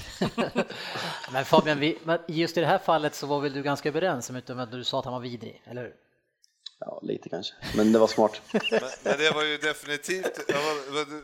Men 1.34 1.46
Fabian, 1.46 1.80
vi, 1.80 2.00
men 2.04 2.20
just 2.28 2.58
i 2.58 2.60
det 2.60 2.66
här 2.68 2.78
fallet 2.78 3.16
så 3.16 3.28
var 3.28 3.42
väl 3.42 3.54
du 3.54 3.64
ganska 3.64 3.90
överens 3.90 4.30
om 4.30 4.36
utom 4.36 4.60
att 4.60 4.72
du 4.72 4.84
sa 4.84 5.00
att 5.00 5.06
han 5.06 5.14
var 5.14 5.22
vidrig, 5.22 5.64
eller 5.66 5.82
hur? 5.82 5.94
Ja, 6.80 7.00
lite 7.04 7.30
kanske. 7.30 7.54
Men 7.78 7.92
det 7.92 8.00
var 8.00 8.08
smart. 8.08 8.42
Men, 8.54 8.62
men 9.04 9.18
det 9.18 9.32
var 9.32 9.44
ju 9.44 9.58
definitivt... 9.58 10.40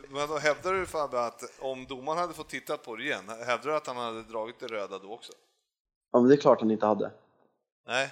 Men 0.08 0.28
då 0.28 0.38
hävdar 0.38 0.72
du 0.72 0.86
Fabbe 0.86 1.20
att 1.20 1.42
om 1.60 1.86
domaren 1.86 2.18
hade 2.18 2.34
fått 2.34 2.48
titta 2.48 2.76
på 2.76 2.96
det 2.96 3.02
igen, 3.02 3.24
hävdar 3.46 3.70
du 3.70 3.76
att 3.76 3.86
han 3.86 3.96
hade 3.96 4.22
dragit 4.22 4.60
det 4.60 4.66
röda 4.66 4.98
då 4.98 5.12
också? 5.12 5.32
Ja, 6.12 6.20
men 6.20 6.28
det 6.28 6.34
är 6.34 6.40
klart 6.40 6.60
han 6.60 6.70
inte 6.70 6.86
hade. 6.86 7.10
Nej? 7.90 8.10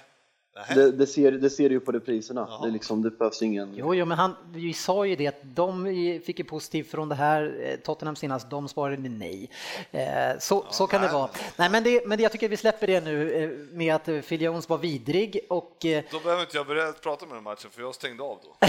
Det, 0.75 0.91
det, 0.91 1.07
ser, 1.07 1.31
det 1.31 1.49
ser 1.49 1.69
du 1.69 1.75
ju 1.75 1.79
på 1.79 1.91
repriserna. 1.91 2.47
Jaha. 2.49 2.61
Det, 2.61 2.67
är 2.67 2.71
liksom, 2.71 3.01
det 3.01 3.09
behövs 3.11 3.41
ingen... 3.41 3.73
Jo, 3.75 3.95
jo, 3.95 4.05
men 4.05 4.17
han, 4.17 4.35
vi 4.51 4.73
sa 4.73 5.05
ju 5.05 5.15
det 5.15 5.27
att 5.27 5.39
de 5.43 5.85
fick 6.25 6.39
ju 6.39 6.45
positivt 6.45 6.91
från 6.91 7.09
det 7.09 7.15
här, 7.15 7.55
eh, 7.63 7.75
Tottenham 7.79 8.15
senast, 8.15 8.49
de 8.49 8.67
svarade 8.67 8.97
nej. 9.09 9.49
Eh, 9.91 10.01
Så, 10.39 10.65
så 10.69 10.87
kan 10.87 11.01
det 11.01 11.07
nej, 11.07 11.15
vara. 11.15 11.29
Nej, 11.55 11.69
men, 11.69 11.83
det, 11.83 12.07
men 12.07 12.17
det, 12.17 12.23
jag 12.23 12.31
tycker 12.31 12.49
vi 12.49 12.57
släpper 12.57 12.87
det 12.87 13.01
nu 13.03 13.43
eh, 13.43 13.49
med 13.77 13.95
att 13.95 14.05
Phil 14.27 14.41
Jones 14.41 14.69
var 14.69 14.77
vidrig 14.77 15.39
och 15.49 15.85
eh, 15.85 16.03
Då 16.11 16.19
behöver 16.19 16.41
inte 16.41 16.57
jag 16.57 16.67
börja 16.67 16.91
prata 16.91 17.25
med 17.25 17.35
den 17.35 17.43
matchen 17.43 17.69
för 17.71 17.81
jag 17.81 17.95
stängde 17.95 18.23
av 18.23 18.37
då. 18.43 18.55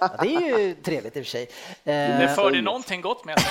ja, 0.00 0.16
det 0.22 0.34
är 0.34 0.58
ju 0.58 0.74
trevligt 0.74 1.16
i 1.16 1.20
och 1.20 1.24
för 1.24 1.30
sig. 1.30 1.42
Eh, 1.84 2.20
Det 2.20 2.32
förde 2.36 2.62
någonting 2.62 3.00
gott 3.00 3.24
med 3.24 3.38
sig. 3.40 3.50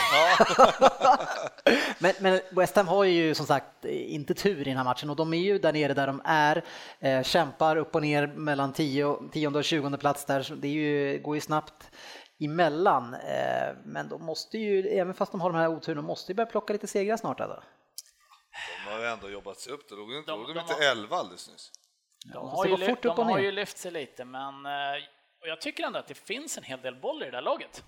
Men, 1.99 2.13
men 2.19 2.39
West 2.51 2.75
Ham 2.75 2.87
har 2.87 3.03
ju 3.03 3.35
som 3.35 3.45
sagt 3.45 3.85
inte 3.85 4.33
tur 4.33 4.61
i 4.61 4.63
den 4.63 4.77
här 4.77 4.83
matchen 4.83 5.09
och 5.09 5.15
de 5.15 5.33
är 5.33 5.37
ju 5.37 5.59
där 5.59 5.73
nere 5.73 5.93
där 5.93 6.07
de 6.07 6.21
är, 6.25 6.63
eh, 6.99 7.23
kämpar 7.25 7.75
upp 7.75 7.95
och 7.95 8.01
ner 8.01 8.27
mellan 8.27 8.73
10 8.73 9.17
tionde 9.31 9.59
och 9.59 9.65
20 9.65 9.97
plats 9.97 10.25
där, 10.25 10.53
det 10.55 10.67
är 10.67 10.71
ju, 10.71 11.19
går 11.19 11.35
ju 11.35 11.41
snabbt 11.41 11.91
emellan. 12.39 13.13
Eh, 13.13 13.75
men 13.85 14.09
de 14.09 14.25
måste 14.25 14.57
ju, 14.57 14.87
även 14.87 15.13
fast 15.13 15.31
de 15.31 15.41
har 15.41 15.51
de 15.51 15.57
här 15.59 15.67
oturen, 15.67 15.95
de 15.97 16.05
måste 16.05 16.31
ju 16.31 16.35
börja 16.35 16.47
plocka 16.49 16.73
lite 16.73 16.87
segrar 16.87 17.17
snart 17.17 17.39
alltså. 17.39 17.63
De 18.85 18.91
har 18.91 18.99
ju 18.99 19.05
ändå 19.05 19.29
jobbat 19.29 19.59
sig 19.59 19.73
upp 19.73 19.89
det. 19.89 19.95
Låg 19.95 20.13
inte, 20.13 20.31
De- 20.31 20.39
låg 20.39 20.47
de 20.49 20.53
de 20.53 20.59
inte 20.59 20.73
har- 20.73 20.91
11 20.91 21.15
alldeles 21.15 21.49
nyss? 21.51 21.71
De 22.33 22.49
har, 22.49 22.65
ju, 22.65 22.77
lyft, 22.77 22.89
fort 22.89 23.05
upp 23.05 23.15
de 23.15 23.27
har 23.27 23.39
ju 23.39 23.51
lyft 23.51 23.77
sig 23.77 23.91
lite, 23.91 24.25
men 24.25 24.65
eh, 24.65 25.03
och 25.41 25.47
jag 25.47 25.61
tycker 25.61 25.83
ändå 25.83 25.99
att 25.99 26.07
det 26.07 26.13
finns 26.13 26.57
en 26.57 26.63
hel 26.63 26.81
del 26.81 26.95
boll 26.95 27.21
i 27.23 27.25
det 27.25 27.31
där 27.31 27.41
laget. 27.41 27.83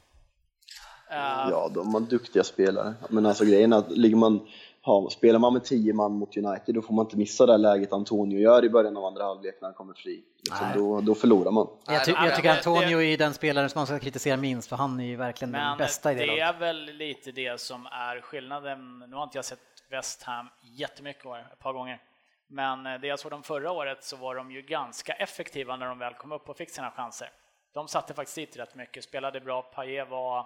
Eh, 1.12 1.16
Ja, 1.52 1.72
de 1.74 1.94
har 1.94 2.02
duktiga 2.02 2.44
spelare. 2.44 2.94
Men 3.10 3.26
alltså 3.26 3.46
grejen 3.46 3.74
är 3.74 3.78
att 3.78 3.92
ligger 3.92 4.16
man, 4.16 4.48
ja, 4.88 5.10
spelar 5.10 5.40
man 5.40 5.54
med 5.54 5.64
10 5.64 5.94
man 5.94 6.12
mot 6.12 6.38
United 6.38 6.76
då 6.76 6.82
får 6.82 6.94
man 6.94 7.06
inte 7.06 7.18
missa 7.18 7.46
det 7.46 7.52
här 7.54 7.58
läget 7.58 7.94
Antonio 7.94 8.40
gör 8.40 8.66
i 8.66 8.70
början 8.70 8.98
av 8.98 9.06
andra 9.06 9.24
halvlek 9.24 9.56
när 9.62 9.68
han 9.68 9.74
kommer 9.74 9.94
fri. 9.94 10.24
Liksom, 10.38 10.68
då, 10.76 11.02
då 11.02 11.16
förlorar 11.16 11.52
man. 11.52 11.68
Jag, 11.88 12.06
ty 12.06 12.12
jag 12.12 12.36
tycker 12.36 12.50
Antonio 12.52 13.02
är 13.02 13.18
den 13.18 13.34
spelaren 13.34 13.70
som 13.70 13.80
man 13.80 13.88
ska 13.88 14.00
kritisera 14.00 14.38
minst 14.38 14.70
för 14.70 14.76
han 14.76 15.00
är 15.00 15.06
ju 15.06 15.16
verkligen 15.16 15.52
den 15.52 15.62
Men 15.62 15.78
bästa 15.78 16.12
i 16.12 16.16
det, 16.16 16.26
det 16.26 16.40
är 16.40 16.54
väl 16.60 16.86
lite 16.86 17.32
det 17.32 17.62
som 17.62 17.86
är 17.86 18.22
skillnaden. 18.22 19.00
Nu 19.10 19.16
har 19.16 19.24
inte 19.24 19.38
jag 19.38 19.46
sett 19.46 19.60
West 19.90 20.24
Ham 20.24 20.50
jättemycket 20.62 21.26
år, 21.26 21.38
ett 21.54 21.60
par 21.60 21.74
gånger. 21.74 22.02
Men 22.48 22.86
eh, 22.86 23.00
det 23.02 23.08
jag 23.08 23.20
såg 23.20 23.32
dem 23.32 23.44
förra 23.44 23.72
året 23.72 24.04
så 24.04 24.16
var 24.16 24.36
de 24.36 24.52
ju 24.52 24.62
ganska 24.62 25.14
effektiva 25.14 25.76
när 25.76 25.86
de 25.86 26.00
väl 26.00 26.14
kom 26.14 26.32
upp 26.32 26.50
och 26.50 26.58
fick 26.58 26.70
sina 26.70 26.92
chanser. 26.92 27.30
De 27.74 27.88
satte 27.88 28.14
faktiskt 28.14 28.36
dit 28.36 28.58
rätt 28.58 28.76
mycket, 28.76 29.04
spelade 29.04 29.40
bra. 29.40 29.62
Payet 29.62 30.10
var, 30.10 30.46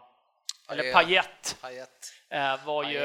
eller 0.70 0.94
Payet, 0.94 1.58
Payet. 1.62 2.14
eh, 2.30 2.66
var 2.66 2.84
ju 2.84 3.00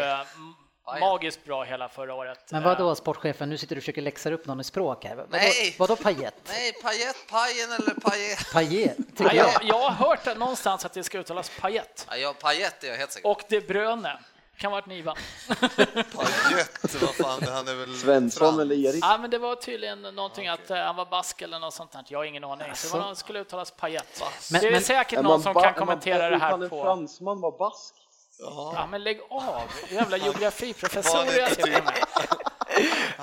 M- 0.87 0.93
Payet. 0.93 1.01
magiskt 1.01 1.45
bra 1.45 1.63
hela 1.65 1.89
förra 1.89 2.15
året. 2.15 2.39
Men 2.51 2.63
Eh, 2.63 2.69
vad 2.69 2.79
då 2.79 2.95
sportchefen, 2.95 3.49
nu 3.49 3.59
sitter 3.59 3.75
du 3.75 3.79
och 3.79 3.83
försöker 3.83 4.03
läxa 4.03 4.31
upp 4.33 4.47
någon 4.47 4.61
i 4.61 4.65
språk 4.65 5.05
här. 5.05 5.15
Vadå, 5.17 5.29
Nej. 5.31 5.75
vadå 5.79 5.97
pajet? 5.97 6.35
Nej, 6.49 6.73
Payet, 6.73 7.17
Pajen 7.31 7.73
eller 7.73 7.95
Payet? 8.01 8.53
Pajet, 8.53 8.97
Ja, 9.19 9.33
jag. 9.33 9.65
jag, 9.65 9.79
har 9.91 9.91
hört 10.09 10.25
det 10.25 10.35
någonstans 10.35 10.85
att 10.85 10.93
det 10.93 11.05
ska 11.05 11.19
uttalas 11.19 11.51
Payet. 11.61 12.07
Ja, 12.17 12.35
Payet 12.41 12.85
är 12.85 12.89
jag 12.89 12.97
helt 12.97 13.13
säker 13.13 13.23
på. 13.23 13.31
Och 13.31 13.43
De 13.49 13.61
Bruyne 13.61 14.19
kan 14.59 14.71
vara 14.71 14.79
ett 14.79 14.87
nyvan. 14.87 15.17
Payet, 15.95 17.03
vad 17.03 17.15
fan, 17.15 17.43
han 17.49 17.69
är 17.69 17.75
väl 17.75 17.95
Svensson 17.97 18.39
frans. 18.49 18.61
eller 18.61 18.75
Erik? 18.89 19.05
Ja, 19.05 19.19
men 19.19 19.31
det 19.31 19.39
var 19.39 19.55
tydligen 19.57 20.03
någonting 20.03 20.49
att 20.49 20.71
eh, 20.71 20.77
han 20.77 20.97
var 20.97 21.05
bask 21.07 21.43
eller 21.43 21.59
något 21.59 21.75
sånt 21.75 21.93
där. 21.93 22.05
Jag 22.09 22.19
har 22.19 22.25
ingen 22.25 22.45
aning. 22.45 22.67
Så 22.75 22.97
det 22.97 23.03
var, 23.05 23.15
skulle 23.15 23.41
uttalas 23.41 23.71
Payet. 23.71 24.23
Men- 24.53 24.61
det 24.61 24.67
är 24.67 24.73
men- 24.73 24.83
säkert 24.83 25.19
Är 25.19 25.23
någon 25.23 25.43
som 25.43 25.55
ba- 25.55 25.61
kan 25.63 25.71
man- 25.73 25.79
kommentera 25.79 26.31
det 26.31 26.39
här 26.39 26.51
kan 26.51 26.63
en 26.63 26.71
på... 26.71 26.83
fransman 26.83 27.41
vara 27.41 27.57
bask? 27.59 27.95
Ja, 28.39 28.89
men 28.91 29.05
lägg 29.05 29.21
av! 29.31 29.63
Jävla 29.91 30.17
geografiprofessor. 30.17 31.27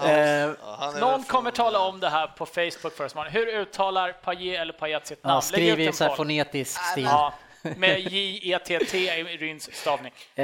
Eh, 0.04 0.52
Ja, 0.62 0.94
Någon 1.00 1.24
kommer 1.24 1.52
tala 1.52 1.80
om 1.80 2.00
det 2.00 2.10
här 2.10 2.28
på 2.28 2.46
Facebook 2.46 2.94
för 2.94 3.06
oss. 3.06 3.16
Hur 3.30 3.48
uttalar 3.48 4.12
Payet 4.12 4.60
eller 4.62 4.74
Payet 4.74 5.08
sitt 5.08 5.24
namn? 5.24 5.36
ja, 5.36 5.42
skriv 5.42 5.80
i 5.80 5.92
så 5.92 6.10
fonetisk 6.10 6.82
stil. 6.92 7.04
Ja, 7.04 7.34
med 7.78 8.00
J-E-T-T 8.00 8.98
i 8.98 9.24
Ryns 9.38 9.70
stavning. 9.76 10.14
Eh, 10.36 10.44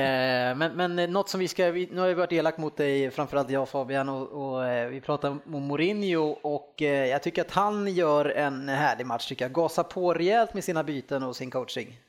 men, 0.56 0.72
men 0.74 1.00
eh, 1.00 1.10
något 1.10 1.30
som 1.30 1.40
vi 1.40 1.48
ska, 1.48 1.72
vi, 1.72 1.90
nu 1.92 2.00
har 2.02 2.08
jag 2.08 2.16
varit 2.16 2.32
elak 2.32 2.58
mot 2.58 2.78
dig, 2.78 3.12
framförallt 3.12 3.50
jag 3.50 3.62
och 3.62 3.70
Fabian, 3.70 4.10
och, 4.10 4.28
och 4.54 4.66
eh, 4.66 4.88
vi 4.90 5.02
pratar 5.02 5.30
om 5.30 5.42
Mourinho 5.46 6.38
och 6.42 6.82
eh, 6.82 7.06
jag 7.06 7.24
tycker 7.24 7.42
att 7.42 7.52
han 7.52 7.88
gör 7.88 8.26
en 8.26 8.70
härlig 8.70 9.06
match 9.06 9.28
tycker 9.28 9.46
jag. 9.46 9.52
Gasar 9.52 9.84
på 9.84 10.14
rejält 10.14 10.54
med 10.54 10.64
sina 10.64 10.84
byten 10.84 11.24
och 11.24 11.36
sin 11.36 11.52
coaching. 11.52 12.00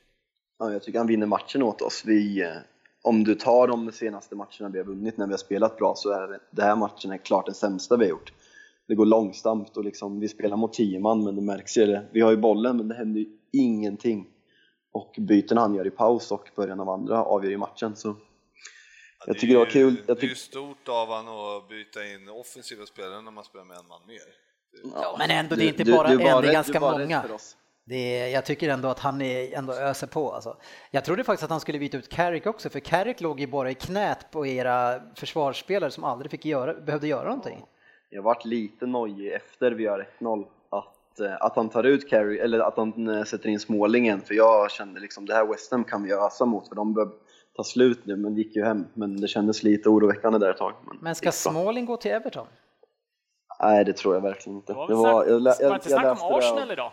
Ja, 0.61 0.73
jag 0.73 0.83
tycker 0.83 0.99
han 0.99 1.07
vinner 1.07 1.27
matchen 1.27 1.63
åt 1.63 1.83
oss. 1.83 2.03
Vi, 2.07 2.43
eh, 2.43 2.51
om 3.03 3.25
du 3.25 3.35
tar 3.35 3.69
de 3.69 3.93
senaste 3.93 4.35
matcherna 4.37 4.69
vi 4.73 4.79
har 4.79 4.85
vunnit 4.87 5.17
när 5.17 5.27
vi 5.27 5.33
har 5.33 5.39
spelat 5.39 5.77
bra 5.79 5.95
så 5.97 6.11
är 6.11 6.29
det, 6.29 6.41
det 6.51 6.63
här 6.63 6.77
matchen 6.77 7.11
är 7.11 7.17
klart 7.19 7.47
den 7.47 7.55
sämsta 7.55 7.97
vi 7.97 8.05
har 8.05 8.11
gjort. 8.11 8.33
Det 8.89 8.95
går 8.95 9.07
långsamt 9.07 9.77
och 9.77 9.85
liksom, 9.85 10.21
vi 10.21 10.29
spelar 10.29 10.57
mot 10.57 10.73
tio 10.73 11.01
man 11.01 11.25
men 11.25 11.37
det 11.37 11.43
märks 11.43 11.77
ju. 11.77 11.87
Det. 11.87 12.07
Vi 12.13 12.21
har 12.21 12.31
ju 12.31 12.37
bollen 12.37 12.77
men 12.77 12.89
det 12.89 12.95
händer 12.95 13.21
ju 13.21 13.27
ingenting. 13.53 14.27
Och 14.93 15.15
byten 15.19 15.59
han 15.59 15.75
gör 15.75 15.87
i 15.87 15.91
paus 15.91 16.33
och 16.33 16.49
början 16.57 16.81
av 16.81 16.89
andra 16.89 17.25
avgör 17.25 17.51
ju 17.51 17.57
matchen. 17.59 17.97
Så 17.97 18.17
jag 19.27 19.39
tycker 19.39 19.55
det 19.55 19.59
var 19.59 19.67
är 19.67 19.71
kul. 19.71 20.03
Det 20.07 20.23
är 20.23 20.27
ju 20.29 20.35
stort 20.35 20.89
av 20.89 21.09
han 21.09 21.29
att 21.29 21.69
byta 21.69 22.07
in 22.07 22.29
offensiva 22.29 22.87
spelare 22.87 23.23
när 23.23 23.31
man 23.31 23.45
spelar 23.45 23.65
med 23.65 23.77
en 23.77 23.87
man 23.89 24.01
mer. 24.07 24.19
Ja, 25.03 25.17
men 25.19 25.31
ändå, 25.31 25.57
det 25.57 25.63
är 25.63 25.65
du- 25.65 25.69
inte 25.69 25.85
du- 25.85 25.93
bara 25.93 26.09
du 26.09 26.15
en, 26.15 26.33
var 26.33 26.43
det 26.43 26.49
är 26.49 26.53
ganska 26.53 26.73
du 26.73 26.81
många. 26.81 27.23
för 27.23 27.33
oss. 27.33 27.57
Det 27.85 28.19
är, 28.21 28.29
jag 28.29 28.45
tycker 28.45 28.69
ändå 28.69 28.89
att 28.89 28.99
han 28.99 29.23
är, 29.23 29.55
ändå 29.55 29.73
öser 29.73 30.07
på. 30.07 30.33
Alltså. 30.33 30.57
Jag 30.91 31.05
trodde 31.05 31.25
faktiskt 31.25 31.45
att 31.45 31.51
han 31.51 31.61
skulle 31.61 31.79
byta 31.79 31.97
ut 31.97 32.09
Carrick 32.09 32.47
också, 32.47 32.71
för 32.71 32.81
Carrick 32.81 33.21
låg 33.21 33.41
ju 33.41 33.47
bara 33.47 33.71
i 33.71 33.75
knät 33.75 34.31
på 34.31 34.47
era 34.47 35.01
försvarsspelare 35.15 35.91
som 35.91 36.05
aldrig 36.05 36.31
fick 36.31 36.45
göra, 36.45 36.75
behövde 36.75 37.09
göra 37.09 37.25
någonting. 37.25 37.65
Jag 38.11 38.23
varit 38.23 38.45
lite 38.45 38.87
nojig 38.87 39.33
efter 39.33 39.71
vi 39.71 39.85
gör 39.85 40.09
1-0 40.19 40.45
att, 40.71 41.21
eh, 41.21 41.37
att 41.41 41.57
han 41.57 41.69
tar 41.69 41.85
ut 41.85 42.11
Carey, 42.11 42.39
eller 42.39 42.59
att 42.59 42.77
han 42.77 43.09
eh, 43.09 43.25
sätter 43.25 43.49
in 43.49 43.61
Smålingen 43.61 44.21
för 44.21 44.35
jag 44.35 44.71
kände 44.71 45.01
liksom 45.01 45.27
det 45.27 45.35
här 45.35 45.47
West 45.47 45.71
Ham 45.71 45.85
kan 45.85 46.03
vi 46.03 46.13
ösa 46.13 46.45
mot 46.45 46.69
för 46.69 46.75
de 46.75 46.95
börjar 46.95 47.11
ta 47.57 47.65
slut 47.65 48.07
nu 48.07 48.17
men 48.17 48.35
det 48.35 48.41
gick 48.41 48.57
ju 48.57 48.65
hem 48.65 48.87
men 48.95 49.21
det 49.21 49.29
kändes 49.29 49.63
lite 49.63 49.89
oroväckande 49.89 50.39
där 50.39 50.51
ett 50.51 50.57
tag. 50.57 50.73
Men 51.01 51.15
ska 51.15 51.27
gick 51.27 51.45
bra. 51.45 51.53
Smalling 51.53 51.85
gå 51.87 51.97
till 51.97 52.11
Everton? 52.11 52.47
Nej 53.63 53.85
det 53.85 53.93
tror 53.93 54.15
jag 54.15 54.21
verkligen 54.21 54.57
inte. 54.57 54.73
Det 54.73 54.77
var 54.77 54.89
Det 54.89 54.95
var, 54.95 55.23
snack, 55.25 55.33
jag, 55.33 55.43
lä- 55.43 55.51
var 55.51 55.57
det 55.59 55.65
jag, 55.65 55.77
inte 55.77 55.91
jag 55.91 56.01
snack 56.01 56.05
läste 56.05 56.25
om 56.27 56.35
Arsenal 56.35 56.71
idag? 56.71 56.93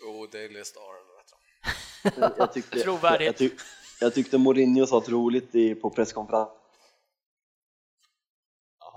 Jo, 0.00 0.26
Daily 0.32 0.64
Star 0.64 0.82
eller 0.82 1.10
vad 1.14 2.30
jag, 2.30 2.32
jag, 2.38 2.52
tyckte, 2.52 2.78
Trovärdigt. 2.78 3.26
jag, 3.26 3.36
tyck, 3.36 3.52
jag 4.00 4.14
tyckte 4.14 4.38
Mourinho 4.38 4.86
sa 4.86 5.02
roligt 5.08 5.54
i, 5.54 5.74
på 5.74 5.90
presskonferensen. 5.90 6.56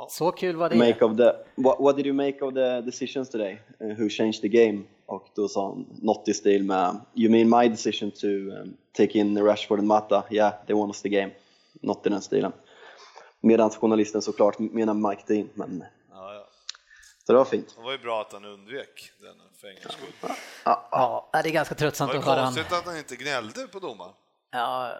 Så 0.09 0.31
kul 0.31 0.55
var 0.55 0.69
det. 0.69 0.75
Make 0.75 1.05
of 1.05 1.17
the, 1.17 1.31
what, 1.55 1.79
what 1.79 1.97
did 1.97 2.05
you 2.05 2.15
make 2.15 2.41
of 2.41 2.53
the 2.53 2.81
decisions 2.81 3.29
today? 3.29 3.59
Uh, 3.81 3.87
who 3.87 4.09
changed 4.09 4.41
the 4.41 4.47
game? 4.47 4.83
Och 5.05 5.27
då 5.35 5.47
sa 5.47 5.69
han 5.69 5.85
något 6.01 6.27
i 6.27 6.33
stil 6.33 6.63
med 6.63 6.99
You 7.15 7.31
mean 7.31 7.61
my 7.61 7.69
decision 7.69 8.11
to 8.11 8.27
um, 8.27 8.77
take 8.91 9.19
in 9.19 9.37
Rashford 9.45 9.79
and 9.79 9.87
Mata? 9.87 10.23
Yeah, 10.31 10.53
they 10.67 10.75
won 10.75 10.89
us 10.89 11.01
the 11.01 11.09
game. 11.09 11.31
Något 11.81 12.07
i 12.07 12.09
den 12.09 12.21
stilen. 12.21 12.51
Medan 13.41 13.69
journalisten 13.69 14.21
såklart 14.21 14.59
menar 14.59 14.93
Mike 14.93 15.21
Dean, 15.27 15.49
men. 15.53 15.83
Så 17.27 17.31
det 17.33 17.37
var 17.37 17.45
fint. 17.45 17.73
Det 17.77 17.83
var 17.83 17.91
ju 17.91 17.97
bra 17.97 18.21
att 18.21 18.33
han 18.33 18.45
undvek 18.45 19.11
den 19.21 19.35
för 19.61 19.67
en 19.67 19.73
gångs 19.75 19.93
skull. 19.93 20.35
Ja, 20.63 21.29
det 21.31 21.39
är 21.49 21.51
ganska 21.53 21.75
Det 21.75 21.79
tröttsamt 21.79 22.11
var 22.13 22.19
att 22.19 22.25
höra 22.25 22.35
han. 22.41 22.53
konstigt 22.53 22.77
att 22.77 22.85
han 22.85 22.97
inte 22.97 23.15
gnällde 23.15 23.67
på 23.67 23.79
domaren. 23.79 24.11
Ja, 24.51 24.91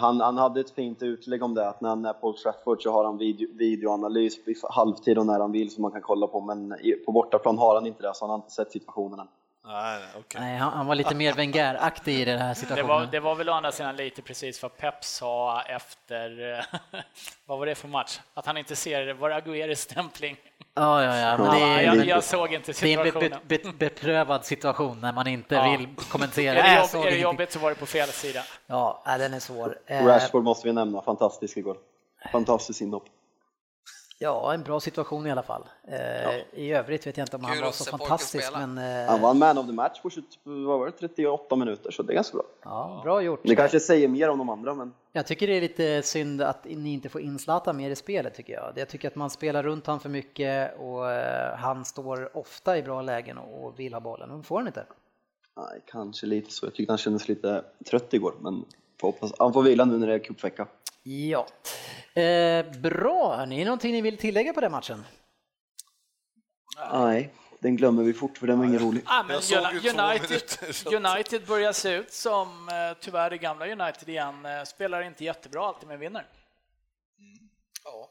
Han, 0.00 0.20
han 0.20 0.36
hade 0.38 0.60
ett 0.60 0.70
fint 0.74 1.02
utlägg 1.02 1.42
om 1.42 1.54
det, 1.54 1.68
att 1.68 1.80
när 1.80 1.88
han 1.88 2.04
är 2.04 2.12
på 2.12 2.26
Old 2.28 2.36
Trafford 2.36 2.82
så 2.82 2.92
har 2.92 3.04
han 3.04 3.18
video, 3.18 3.48
videoanalys 3.58 4.34
vid 4.46 4.56
halvtid 4.70 5.18
och 5.18 5.26
när 5.26 5.40
han 5.40 5.52
vill 5.52 5.70
som 5.74 5.82
man 5.82 5.92
kan 5.92 6.02
kolla 6.02 6.26
på, 6.26 6.40
men 6.40 6.80
i- 6.80 6.92
på 6.92 7.12
bortaplan 7.12 7.58
har 7.58 7.74
han 7.74 7.86
inte 7.86 8.02
det, 8.02 8.14
så 8.14 8.24
han 8.24 8.30
har 8.30 8.36
inte 8.36 8.50
sett 8.50 8.72
situationen 8.72 9.20
än. 9.20 9.28
Nej, 9.64 10.02
okej. 10.18 10.40
nej, 10.40 10.56
han, 10.58 10.72
han 10.72 10.86
var 10.86 10.94
lite 10.94 11.14
mer 11.14 11.32
Wenger-aktig 11.32 12.20
i 12.20 12.24
den 12.24 12.38
här 12.38 12.48
Det 12.48 12.54
situationen. 12.54 12.88
var, 12.88 13.06
det 13.06 13.20
var 13.20 13.34
väl 13.34 13.48
å 13.48 13.52
andra 13.52 13.72
sidan 13.72 13.96
lite 13.96 14.22
precis 14.22 14.62
vad 14.62 14.76
Pep 14.76 15.04
sa 15.04 15.62
efter, 15.62 16.64
vad 17.46 17.58
var 17.58 17.66
det 17.66 17.74
för 17.74 17.88
match? 17.88 18.20
Att 18.34 18.46
han 18.46 18.56
inte 18.56 18.76
ser 18.76 19.06
det, 19.06 19.14
var 19.14 19.30
det 19.30 19.36
Agueros 19.36 19.78
stämpling? 19.80 20.36
Ja, 20.74 21.02
ja, 21.04 21.16
ja, 21.16 21.36
men 21.38 21.46
Ja, 21.46 21.52
det 21.52 21.60
är, 21.60 21.82
jag, 21.82 21.98
det, 21.98 22.04
jag 22.04 22.24
såg 22.24 22.52
inte 22.52 22.72
det 22.72 22.94
är 22.94 22.98
en 22.98 23.04
be, 23.04 23.10
situationen. 23.12 23.40
be, 23.48 23.58
be, 23.58 23.72
beprövad 23.78 24.44
situation 24.44 25.00
när 25.00 25.12
man 25.12 25.26
inte 25.26 25.54
Ja. 25.54 25.76
vill 25.78 25.88
kommentera. 26.10 26.58
Är 26.58 26.62
det, 26.62 26.74
Jag 26.74 26.94
jobb, 26.94 27.06
är 27.06 27.10
det 27.10 27.16
jobbigt 27.18 27.52
så 27.52 27.58
var 27.58 27.70
det 27.70 27.76
på 27.76 27.86
fel 27.86 28.08
sida. 28.08 28.40
Ja, 28.66 29.02
den 29.04 29.34
är 29.34 29.40
svår. 29.40 29.78
Eh, 29.86 30.06
Rashford 30.06 30.44
måste 30.44 30.68
vi 30.68 30.72
nämna, 30.72 31.02
fantastisk 31.02 31.56
igår. 31.56 31.76
Fantastiskt 32.32 32.80
inhopp. 32.80 33.04
Ja, 34.20 34.54
en 34.54 34.62
bra 34.62 34.80
situation 34.80 35.26
i 35.26 35.30
alla 35.30 35.42
fall. 35.42 35.62
Eh, 35.88 36.60
I 36.60 36.72
övrigt 36.72 37.06
vet 37.06 37.16
jag 37.16 37.24
inte 37.24 37.36
om 37.36 37.44
han 37.44 37.52
Kul 37.52 37.62
var 37.62 37.68
att 37.68 37.74
så 37.74 37.84
fantastisk, 37.84 38.52
men 38.52 38.78
eh, 38.78 39.10
Han 39.10 39.20
var 39.20 39.34
man 39.34 39.58
of 39.58 39.66
the 39.66 39.72
match 39.72 40.00
på 40.02 40.10
20, 40.10 40.22
vad 40.44 40.78
var 40.78 40.86
det, 40.86 40.92
38 40.92 41.56
minuter, 41.56 41.90
så 41.90 42.02
det 42.02 42.12
är 42.12 42.14
ganska 42.14 42.36
bra. 42.36 42.46
ja, 42.64 43.00
bra 43.04 43.22
gjort. 43.22 43.40
Det 43.42 43.56
kanske 43.56 43.80
säger 43.80 44.08
mer 44.08 44.28
om 44.30 44.38
de 44.38 44.48
andra, 44.48 44.74
men 44.74 44.94
Jag 45.12 45.26
tycker 45.26 45.46
det 45.46 45.52
är 45.56 45.60
lite 45.60 46.02
synd 46.02 46.42
att 46.42 46.64
ni 46.64 46.92
inte 46.92 47.08
får 47.08 47.20
in 47.20 47.38
Zlatan 47.38 47.76
mer 47.76 47.90
i 47.90 47.96
spelet 47.96 48.34
tycker 48.34 48.52
jag. 48.52 48.72
Jag 48.76 48.88
tycker 48.88 49.08
att 49.08 49.14
man 49.14 49.30
spelar 49.30 49.62
runt 49.62 49.86
han 49.86 50.00
för 50.00 50.08
mycket 50.08 50.78
och 50.78 51.10
eh, 51.10 51.56
han 51.56 51.84
står 51.84 52.36
ofta 52.36 52.78
i 52.78 52.82
bra 52.82 53.02
lägen 53.02 53.38
och 53.38 53.80
vill 53.80 53.92
ha 53.94 54.00
bollen. 54.00 54.36
Nu 54.36 54.42
får 54.42 54.56
han 54.58 54.66
inte. 54.66 54.84
nej, 55.56 55.82
kanske 55.86 56.26
lite 56.26 56.50
så. 56.50 56.66
Jag 56.66 56.74
tyckte 56.74 56.92
han 56.92 56.98
kändes 56.98 57.28
lite 57.28 57.64
trött 57.90 58.14
igår, 58.14 58.34
men 58.40 58.64
får 59.00 59.08
hoppas, 59.08 59.32
han 59.38 59.52
får 59.52 59.62
vila 59.62 59.84
nu 59.84 59.98
när 59.98 60.06
det 60.06 60.14
är 60.14 60.18
cupvecka. 60.18 60.66
Ja. 61.08 61.46
Eh, 62.22 62.70
bra, 62.80 63.36
hörni. 63.36 63.64
Någonting 63.64 63.92
ni 63.92 64.00
vill 64.00 64.18
tillägga 64.18 64.52
på 64.52 64.60
den 64.60 64.72
matchen? 64.72 65.04
Nej, 66.92 67.34
den 67.60 67.76
glömmer 67.76 68.02
vi 68.02 68.12
fort 68.12 68.38
för 68.38 68.46
den 68.46 68.58
var 68.58 68.64
ingen 68.66 68.78
rolig. 68.78 69.02
Ah, 69.06 69.22
men 69.22 69.36
United, 69.36 70.94
United 70.94 71.46
börjar 71.46 71.72
se 71.72 71.94
ut 71.94 72.12
som 72.12 72.68
eh, 72.68 72.96
tyvärr 73.00 73.30
det 73.30 73.38
gamla 73.38 73.66
United 73.66 74.08
igen. 74.08 74.46
Eh, 74.46 74.62
Spelar 74.64 75.02
inte 75.02 75.24
jättebra 75.24 75.66
alltid 75.66 75.88
men 75.88 76.00
vinner. 76.00 76.26
Ja. 77.84 78.10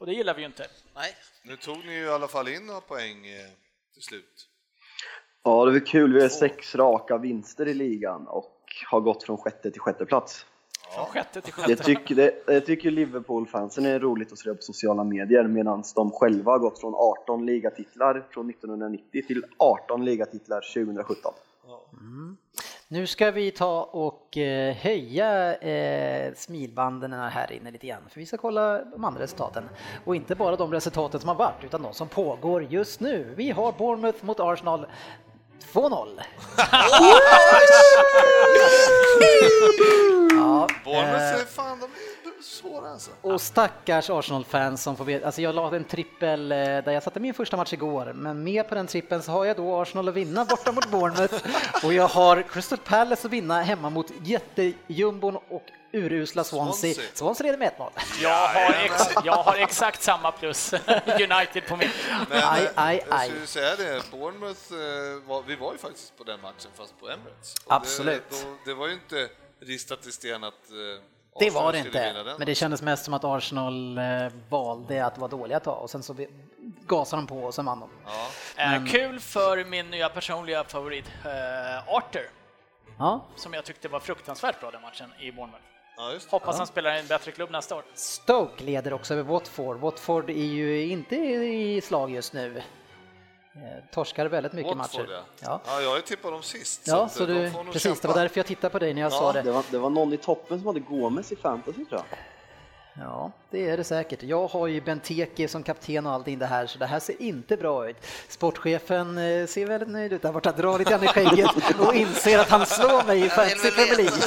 Och 0.00 0.06
det 0.06 0.12
gillar 0.12 0.34
vi 0.34 0.40
ju 0.40 0.46
inte. 0.46 0.66
Nej, 0.94 1.14
Nu 1.42 1.56
tog 1.56 1.78
ni 1.86 1.94
ju 1.94 2.04
i 2.04 2.08
alla 2.08 2.28
fall 2.28 2.48
in 2.48 2.66
några 2.66 2.80
poäng 2.80 3.26
eh, 3.26 3.46
till 3.92 4.02
slut. 4.02 4.48
Ja, 5.42 5.64
det 5.64 5.72
var 5.72 5.86
kul. 5.86 6.12
Vi 6.12 6.22
har 6.22 6.28
sex 6.28 6.74
raka 6.74 7.18
vinster 7.18 7.68
i 7.68 7.74
ligan 7.74 8.26
och 8.28 8.60
har 8.90 9.00
gått 9.00 9.22
från 9.22 9.36
sjätte 9.38 9.70
till 9.70 9.80
sjätte 9.80 10.06
plats. 10.06 10.46
Från 10.94 11.06
sjätte 11.06 11.40
till 11.40 11.52
Jag 11.56 11.66
sjätte. 11.68 11.84
tycker, 11.84 12.14
det, 12.14 12.32
jag 12.46 12.66
tycker 12.66 12.90
Liverpool-fansen 12.90 13.86
är 13.86 14.00
roligt 14.00 14.32
att 14.32 14.38
se 14.38 14.54
på 14.54 14.62
sociala 14.62 15.04
medier 15.04 15.44
medan 15.44 15.82
de 15.94 16.10
själva 16.10 16.52
har 16.52 16.58
gått 16.58 16.80
från 16.80 16.94
18 16.94 17.46
ligatitlar 17.46 18.26
från 18.30 18.50
1990 18.50 19.22
till 19.26 19.44
18 19.58 20.04
ligatitlar 20.04 20.60
2017. 20.74 21.32
Nu 22.88 23.06
ska 23.06 23.30
vi 23.30 23.50
ta 23.50 23.82
och 23.82 24.36
eh, 24.36 24.74
höja 24.74 25.54
eh, 25.56 26.34
smilbanden 26.34 27.12
här 27.12 27.52
inne 27.52 27.70
lite 27.70 27.86
grann, 27.86 28.02
för 28.10 28.20
vi 28.20 28.26
ska 28.26 28.36
kolla 28.36 28.84
de 28.84 29.04
andra 29.04 29.22
resultaten. 29.22 29.64
Och 30.04 30.16
inte 30.16 30.34
bara 30.34 30.56
de 30.56 30.72
resultaten 30.72 31.20
som 31.20 31.28
har 31.28 31.36
varit, 31.36 31.64
utan 31.64 31.82
de 31.82 31.94
som 31.94 32.08
pågår 32.08 32.62
just 32.64 33.00
nu. 33.00 33.34
Vi 33.36 33.50
har 33.50 33.72
Bournemouth 33.72 34.24
mot 34.24 34.40
Arsenal 34.40 34.86
2-0. 35.72 36.08
ja, 40.54 40.68
Bournemouth 40.84 41.34
eh, 41.34 41.40
är 41.40 41.44
fan, 41.44 41.80
de 41.80 41.84
är 41.84 42.42
svåra 42.42 42.90
alltså. 42.90 43.10
Och 43.20 43.40
stackars 43.40 44.10
Arsenal-fans 44.10 44.82
som 44.82 44.96
får 44.96 45.04
veta, 45.04 45.26
alltså 45.26 45.42
jag 45.42 45.54
la 45.54 45.76
en 45.76 45.84
trippel 45.84 46.52
eh, 46.52 46.58
där 46.58 46.90
jag 46.92 47.02
satte 47.02 47.20
min 47.20 47.34
första 47.34 47.56
match 47.56 47.72
igår, 47.72 48.12
men 48.14 48.44
med 48.44 48.68
på 48.68 48.74
den 48.74 48.86
trippeln 48.86 49.22
så 49.22 49.32
har 49.32 49.44
jag 49.44 49.56
då 49.56 49.80
Arsenal 49.80 50.08
att 50.08 50.14
vinna 50.14 50.44
borta 50.44 50.72
mot 50.72 50.90
Bournemouth 50.90 51.34
och 51.84 51.92
jag 51.92 52.08
har 52.08 52.42
Crystal 52.42 52.78
Palace 52.78 53.26
att 53.26 53.32
vinna 53.32 53.62
hemma 53.62 53.90
mot 53.90 54.12
jättejumbon 54.22 55.36
och 55.36 55.62
urusla 55.94 56.44
Swansea. 56.44 56.94
Swansea. 56.94 57.10
Swansea 57.14 57.44
leder 57.44 57.58
med 57.58 57.72
1-0. 57.78 57.90
Jag 58.22 58.48
har, 58.48 58.84
ex, 58.84 59.02
jag 59.24 59.32
har 59.32 59.56
exakt 59.56 60.02
samma 60.02 60.32
plus 60.32 60.72
United 61.06 61.66
på 61.68 61.76
min. 61.76 61.88
Men 62.28 62.42
Aj, 62.44 62.64
eh, 62.64 62.70
aj, 62.74 63.04
jag 63.08 63.18
aj. 63.20 63.28
skulle 63.28 63.46
säga 63.46 63.76
det, 63.76 64.10
Bournemouth, 64.10 64.72
eh, 64.72 65.42
vi 65.46 65.56
var 65.56 65.72
ju 65.72 65.78
faktiskt 65.78 66.18
på 66.18 66.24
den 66.24 66.40
matchen 66.40 66.70
fast 66.76 67.00
på 67.00 67.08
Emirates. 67.08 67.54
Absolut. 67.66 68.30
Det, 68.30 68.36
då, 68.42 68.56
det 68.64 68.74
var 68.74 68.86
ju 68.86 68.92
inte 68.92 69.28
ristat 69.66 70.06
i 70.06 70.12
sten 70.12 70.44
att 70.44 70.70
eh, 70.70 71.02
Det 71.40 71.50
var 71.50 71.72
det 71.72 71.78
inte, 71.78 72.12
den 72.12 72.36
men 72.38 72.46
det 72.46 72.54
kändes 72.54 72.82
mest 72.82 73.04
som 73.04 73.14
att 73.14 73.24
Arsenal 73.24 73.98
eh, 73.98 74.04
valde 74.48 75.06
att 75.06 75.18
vara 75.18 75.28
dåliga 75.30 75.56
ett 75.56 75.64
tag 75.64 75.82
och 75.82 75.90
sen 75.90 76.02
så 76.02 76.12
vi- 76.12 76.28
gasade 76.86 77.22
de 77.22 77.26
på 77.26 77.38
och 77.44 77.54
sen 77.54 77.64
vann 77.64 77.80
de. 77.80 77.88
Ja. 78.56 78.74
Eh, 78.76 78.84
kul 78.86 79.20
för 79.20 79.64
min 79.64 79.90
nya 79.90 80.08
personliga 80.08 80.64
favorit 80.64 81.04
eh, 81.24 81.94
Arthur, 81.94 82.30
Ja, 82.98 83.24
som 83.36 83.54
jag 83.54 83.64
tyckte 83.64 83.88
var 83.88 84.00
fruktansvärt 84.00 84.60
bra 84.60 84.70
den 84.70 84.82
matchen 84.82 85.12
i 85.20 85.32
Bournemouth. 85.32 85.64
Ja. 85.96 86.12
Hoppas 86.30 86.58
han 86.58 86.66
spelar 86.66 86.96
i 86.96 87.00
en 87.00 87.06
bättre 87.06 87.30
klubb 87.32 87.50
nästa 87.50 87.76
år. 87.76 87.82
Stoke 87.94 88.64
leder 88.64 88.92
också 88.92 89.14
över 89.14 89.22
Watford. 89.22 89.76
Watford 89.76 90.30
är 90.30 90.34
ju 90.34 90.86
inte 90.86 91.16
i 91.16 91.80
slag 91.80 92.10
just 92.10 92.32
nu. 92.32 92.62
Torskar 93.92 94.26
väldigt 94.26 94.52
mycket 94.52 94.76
Watford, 94.76 95.00
matcher. 95.00 95.12
ja. 95.12 95.22
Ja, 95.40 95.60
Ja, 95.66 95.80
jag 95.80 95.88
har 95.88 95.96
ju 95.96 96.02
tippat 96.02 96.32
dem 96.32 96.42
sist. 96.42 96.80
ja 96.84 97.04
att, 97.04 97.12
så 97.12 97.22
eh, 97.22 97.28
de 97.28 97.34
du, 97.34 97.50
precis, 97.50 97.82
det 97.82 97.88
kämpa. 97.88 98.08
var 98.08 98.14
därför 98.14 98.38
jag 98.38 98.46
tittade 98.46 98.70
på 98.72 98.78
dig 98.78 98.94
när 98.94 99.02
jag 99.02 99.12
Ja, 99.12 99.18
sa 99.18 99.32
det. 99.32 99.42
Det 99.42 99.52
var, 99.52 99.64
det 99.70 99.78
var 99.78 99.90
någon 99.90 100.12
i 100.12 100.16
toppen 100.16 100.58
som 100.58 100.66
hade 100.66 100.80
Gomes 100.80 101.32
i 101.32 101.36
fantasy 101.36 101.84
tror 101.84 101.88
jag. 102.10 102.18
Ja, 103.06 103.32
det 103.50 103.68
är 103.70 103.76
det 103.76 103.84
säkert. 103.84 104.22
Jag 104.22 104.46
har 104.48 104.66
ju 104.66 104.80
Benteke 104.80 105.48
som 105.48 105.62
kapten 105.62 106.06
och 106.06 106.12
allting 106.12 106.38
det 106.38 106.46
här, 106.46 106.66
så 106.66 106.78
det 106.78 106.86
här 106.86 107.00
ser 107.00 107.22
inte 107.22 107.56
bra 107.56 107.88
ut. 107.90 107.96
Sportchefen 108.28 109.18
eh, 109.18 109.46
ser 109.46 109.66
väldigt 109.66 109.88
nöjd 109.88 110.12
ut 110.12 110.22
där 110.22 110.32
borta, 110.32 110.52
drar 110.52 110.78
lite 110.78 110.90
grann 110.90 111.04
i 111.04 111.06
skägget 111.06 111.50
och 111.80 111.94
inser 111.94 112.38
att 112.38 112.48
han 112.48 112.66
slår 112.66 113.04
mig 113.06 113.24
i 113.24 113.28
Fantasy 113.28 113.70
Premier. 113.70 113.96
League. 113.96 114.18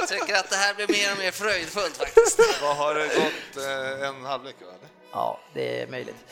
Jag 0.00 0.08
tycker 0.08 0.34
att 0.34 0.50
det 0.50 0.56
här 0.56 0.74
blir 0.74 0.88
mer 0.88 1.12
och 1.12 1.18
mer 1.18 1.30
fröjdfullt 1.30 1.96
faktiskt. 1.96 2.62
Vad 2.62 2.76
har 2.76 2.94
det 2.94 3.00
gått? 3.06 3.64
Eh, 4.02 4.08
en 4.08 4.24
halvlek, 4.24 4.56
eller? 4.60 4.74
Ja, 5.12 5.40
det 5.54 5.82
är 5.82 5.86
möjligt. 5.86 6.24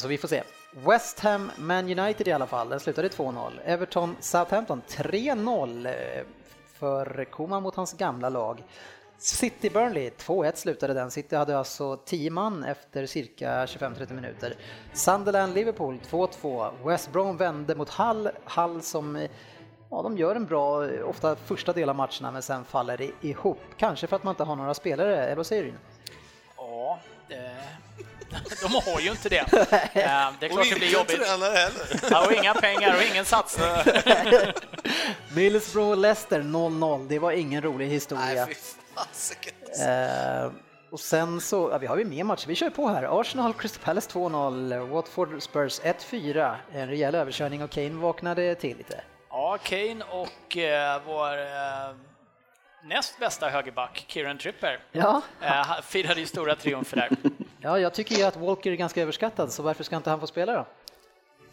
Så 0.00 0.08
vi 0.08 0.18
får 0.18 0.28
se. 0.28 0.42
West 0.74 1.20
Ham, 1.20 1.50
Man 1.56 1.98
United 1.98 2.28
i 2.28 2.32
alla 2.32 2.46
fall, 2.46 2.68
den 2.68 2.80
slutade 2.80 3.08
2-0. 3.08 3.52
Everton, 3.64 4.16
Southampton 4.20 4.82
3-0 4.88 5.86
eh, 5.86 6.24
för 6.66 7.24
Koman 7.24 7.62
mot 7.62 7.74
hans 7.74 7.92
gamla 7.92 8.28
lag. 8.28 8.62
City 9.18 9.70
Burnley 9.70 10.10
2-1 10.10 10.52
slutade 10.54 10.94
den. 10.94 11.10
City 11.10 11.36
hade 11.36 11.58
alltså 11.58 11.96
10 11.96 12.30
man 12.30 12.64
efter 12.64 13.06
cirka 13.06 13.66
25-30 13.66 14.12
minuter. 14.12 14.54
Sunderland 14.92 15.54
Liverpool 15.54 15.98
2-2. 16.10 16.70
West 16.84 17.12
Brom 17.12 17.36
vände 17.36 17.74
mot 17.74 17.90
Hull. 17.90 18.30
Hull 18.44 18.82
som 18.82 19.16
eh, 19.16 19.30
Ja, 19.90 20.02
de 20.02 20.18
gör 20.18 20.36
en 20.36 20.46
bra, 20.46 20.90
eh, 20.90 21.08
ofta 21.08 21.36
första 21.36 21.72
del 21.72 21.88
av 21.88 21.96
matcherna 21.96 22.30
men 22.30 22.42
sen 22.42 22.64
faller 22.64 22.96
det 22.96 23.10
ihop. 23.20 23.60
Kanske 23.76 24.06
för 24.06 24.16
att 24.16 24.24
man 24.24 24.32
inte 24.32 24.44
har 24.44 24.56
några 24.56 24.74
spelare, 24.74 25.24
eller 25.24 25.36
vad 25.36 25.46
säger 25.46 25.62
du? 25.62 25.72
Ja, 26.56 26.98
det 27.28 27.50
de 28.62 28.72
har 28.92 29.00
ju 29.00 29.10
inte 29.10 29.28
det. 29.28 29.36
Eh, 29.92 30.32
Det 30.40 30.46
är 30.46 30.50
Och 30.50 30.50
klart 30.50 30.62
det 30.62 30.66
inte 30.68 30.78
blir 30.78 30.92
jobbigt. 30.92 31.16
tränare 31.26 31.56
heller. 31.56 31.82
Ja, 32.10 32.26
och 32.26 32.32
inga 32.32 32.54
pengar 32.54 32.96
och 32.96 33.02
ingen 33.12 33.24
satsning. 33.24 33.66
Middlesbrough 35.34 35.96
Leicester 35.98 36.40
0-0, 36.40 37.08
det 37.08 37.18
var 37.18 37.30
ingen 37.32 37.62
rolig 37.62 37.86
historia. 37.88 38.24
Nej, 38.46 38.46
fy 38.48 38.54
fasiken. 38.94 39.54
Eh, 39.88 40.50
och 40.90 41.00
sen 41.00 41.40
så, 41.40 41.68
ja, 41.72 41.78
vi 41.78 41.86
har 41.86 41.96
ju 41.96 42.04
mer 42.04 42.24
matcher, 42.24 42.46
vi 42.48 42.54
kör 42.54 42.70
på 42.70 42.88
här. 42.88 43.20
Arsenal 43.20 43.54
Crystal 43.54 43.82
Palace 43.84 44.10
2-0, 44.10 44.88
Watford 44.88 45.42
Spurs 45.42 45.80
1-4, 45.80 46.56
en 46.72 46.88
rejäl 46.88 47.14
överkörning 47.14 47.62
och 47.62 47.70
Kane 47.70 47.90
vaknade 47.90 48.54
till 48.54 48.76
lite. 48.76 49.00
Ja, 49.30 49.58
Kane 49.62 50.04
och 50.10 50.56
eh, 50.56 51.00
vår 51.06 51.38
eh, 51.38 51.96
näst 52.84 53.18
bästa 53.18 53.48
högerback, 53.48 54.04
Kieran 54.08 54.38
Tripper, 54.38 54.78
Ja, 54.92 55.22
eh, 55.42 55.80
firade 55.82 56.20
ju 56.20 56.26
stora 56.26 56.56
triumfer 56.56 56.96
där. 56.96 57.10
Ja, 57.64 57.78
jag 57.78 57.94
tycker 57.94 58.14
ju 58.14 58.22
att 58.22 58.36
Walker 58.36 58.72
är 58.72 58.76
ganska 58.76 59.02
överskattad, 59.02 59.52
så 59.52 59.62
varför 59.62 59.84
ska 59.84 59.96
inte 59.96 60.10
han 60.10 60.20
få 60.20 60.26
spela 60.26 60.52
då? 60.52 60.66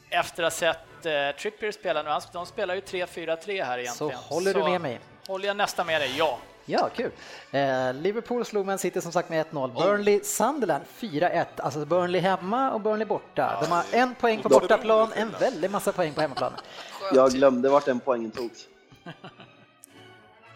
Efter 0.10 0.44
att 0.44 0.54
ha 0.54 0.60
sett 0.60 1.06
eh, 1.06 1.42
Trippier 1.42 1.72
spela 1.72 2.04
nu, 2.04 2.10
han- 2.10 2.22
de 2.34 2.46
spelar 2.46 2.76
ju 2.76 2.82
3-4-3 2.82 3.64
här 3.64 3.78
egentligen. 3.78 4.16
håller 4.18 4.54
du 4.54 4.64
med 4.64 4.82
mig? 4.82 5.00
Håller 5.28 5.48
jag 5.48 5.58
nästan 5.58 5.88
med 5.88 6.02
dig, 6.02 6.16
ja. 6.18 6.38
Ja, 6.66 6.90
kul. 6.96 7.12
Eh, 7.52 7.94
Liverpool 7.94 8.46
slog 8.46 8.66
Man 8.66 8.78
City 8.78 9.02
som 9.02 9.12
sagt 9.12 9.30
med 9.30 9.46
1-0. 9.52 9.74
Burnley 9.84 10.24
Sunderland 10.24 10.84
4-1. 11.00 11.46
Alltså 11.58 11.86
Burnley 11.86 12.22
hemma 12.22 12.72
och 12.72 12.82
Burnley 12.82 13.06
borta. 13.08 13.58
De 13.62 13.72
har 13.72 13.86
en 13.92 14.16
poäng 14.16 14.42
på 14.42 14.50
bortaplan, 14.50 15.12
en 15.16 15.32
väldig 15.40 15.72
massa 15.72 15.92
poäng 15.92 16.14
på 16.14 16.22
hemmaplan. 16.22 16.54
Jag 17.14 17.32
glömde 17.32 17.70
vart 17.70 17.86
den 17.86 18.00
poängen 18.00 18.32
togs. 18.32 18.68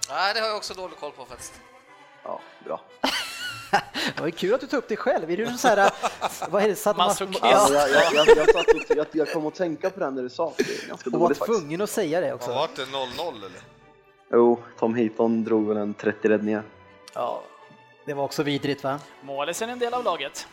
Nej, 0.10 0.34
det 0.34 0.40
har 0.40 0.48
jag 0.48 0.58
också 0.58 0.74
dålig 0.74 0.98
koll 0.98 1.12
på 1.12 1.26
faktiskt. 1.26 1.54
Ja, 2.24 2.40
bra. 2.66 2.82
Det 4.16 4.22
var 4.22 4.30
kul 4.30 4.54
att 4.54 4.62
du 4.62 4.68
tog 4.68 4.78
upp 4.78 4.88
dig 4.88 4.98
själv. 4.98 5.32
Är 5.32 5.38
du 5.38 5.58
så 5.58 5.68
här, 5.68 5.92
vad 6.50 6.64
är 6.64 6.68
det, 6.68 6.98
Masochist. 6.98 7.40
Ja, 7.44 7.68
Ja, 7.72 7.88
jag, 7.88 7.90
jag, 7.90 8.28
jag, 8.28 8.38
jag, 8.38 8.54
satt 8.54 8.68
och, 8.68 8.98
jag, 8.98 9.08
jag 9.12 9.32
kom 9.34 9.48
att 9.48 9.56
tänka 9.56 9.90
på 9.90 10.00
den 10.00 10.16
när 10.16 10.24
du 10.24 10.30
sa 10.30 10.54
det. 10.58 10.64
Det 10.64 10.88
ganska 10.88 11.10
var 11.10 11.28
faktiskt. 11.30 11.46
tvungen 11.46 11.82
att 11.82 11.90
säga 11.90 12.22
det 12.22 12.34
också. 12.34 12.50
varit 12.50 12.76
det 12.76 12.86
0-0 12.86 13.38
eller? 13.38 13.62
Jo, 14.32 14.60
Tom 14.80 14.96
Heaton 14.96 15.44
drog 15.44 15.68
väl 15.68 15.78
en 15.78 15.94
30 15.94 16.30
räddningar. 16.30 16.64
Ja, 17.14 17.44
det 18.06 18.14
var 18.14 18.24
också 18.24 18.44
vidrigt 18.44 18.84
va? 18.84 19.00
Målisen 19.22 19.70
är 19.70 19.74
en 19.74 19.80
del 19.80 19.94
av 19.94 20.04
laget. 20.04 20.48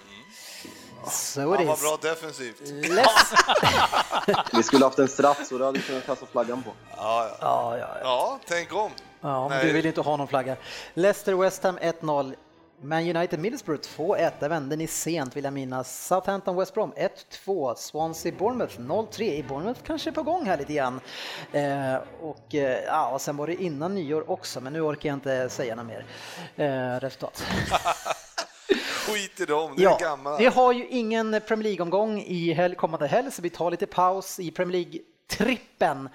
Så 1.10 1.40
Han 1.40 1.50
det 1.50 1.64
var 1.64 1.98
bra 2.00 2.10
defensivt. 2.10 2.60
Less. 2.90 3.32
Vi 4.52 4.62
skulle 4.62 4.84
haft 4.84 4.98
en 4.98 5.08
straff 5.08 5.46
så 5.46 5.58
det 5.58 5.64
hade 5.64 5.78
vi 5.78 5.84
kunnat 5.84 6.06
kasta 6.06 6.26
flaggan 6.26 6.62
på. 6.62 6.70
Ja, 6.96 7.28
ja. 7.28 7.36
Ja, 7.40 7.78
ja, 7.78 7.86
ja. 7.94 8.00
ja, 8.02 8.38
tänk 8.46 8.72
om. 8.74 8.90
ja 9.20 9.48
men 9.48 9.58
Nej. 9.58 9.66
du 9.66 9.72
vill 9.72 9.86
inte 9.86 10.00
ha 10.00 10.16
någon 10.16 10.28
flagga. 10.28 10.56
Leicester 10.94 11.34
West 11.34 11.62
Ham 11.62 11.78
1-0. 11.78 12.34
Man 12.84 13.16
United 13.16 13.40
Middlesbrough 13.40 13.80
2-1, 13.80 14.32
där 14.40 14.48
vände 14.48 14.76
ni 14.76 14.86
sent 14.86 15.36
vill 15.36 15.44
jag 15.44 15.52
minnas. 15.52 16.06
Southampton 16.06 16.56
West 16.56 16.74
Brom 16.74 16.92
1-2, 17.46 17.74
Swansea 17.74 18.32
Bournemouth 18.38 18.80
0-3. 18.80 19.22
I 19.22 19.42
Bournemouth 19.42 19.80
kanske 19.82 20.10
är 20.10 20.12
på 20.12 20.22
gång 20.22 20.46
här 20.46 20.58
lite 20.58 20.72
grann. 20.72 21.00
Eh, 21.52 21.94
och, 22.20 22.54
eh, 22.54 22.78
ja, 22.86 23.08
och 23.12 23.20
sen 23.20 23.36
var 23.36 23.46
det 23.46 23.62
innan 23.62 23.94
nyår 23.94 24.30
också, 24.30 24.60
men 24.60 24.72
nu 24.72 24.80
orkar 24.80 25.08
jag 25.08 25.16
inte 25.16 25.48
säga 25.48 25.74
något 25.74 25.86
mer 25.86 26.04
eh, 26.56 27.00
resultat. 27.00 27.44
Skit 29.06 29.40
i 29.40 29.44
dem, 29.44 29.74
det 29.76 29.82
är 29.82 29.84
Ja, 29.84 29.98
gamla. 30.00 30.36
vi 30.36 30.46
har 30.46 30.72
ju 30.72 30.86
ingen 30.88 31.40
Premier 31.46 31.62
League-omgång 31.64 32.20
i 32.20 32.52
helg, 32.52 32.74
kommande 32.74 33.06
helg, 33.06 33.30
så 33.30 33.42
vi 33.42 33.50
tar 33.50 33.70
lite 33.70 33.86
paus 33.86 34.40
i 34.40 34.50
Premier 34.50 34.86
League-trippen. 35.28 36.08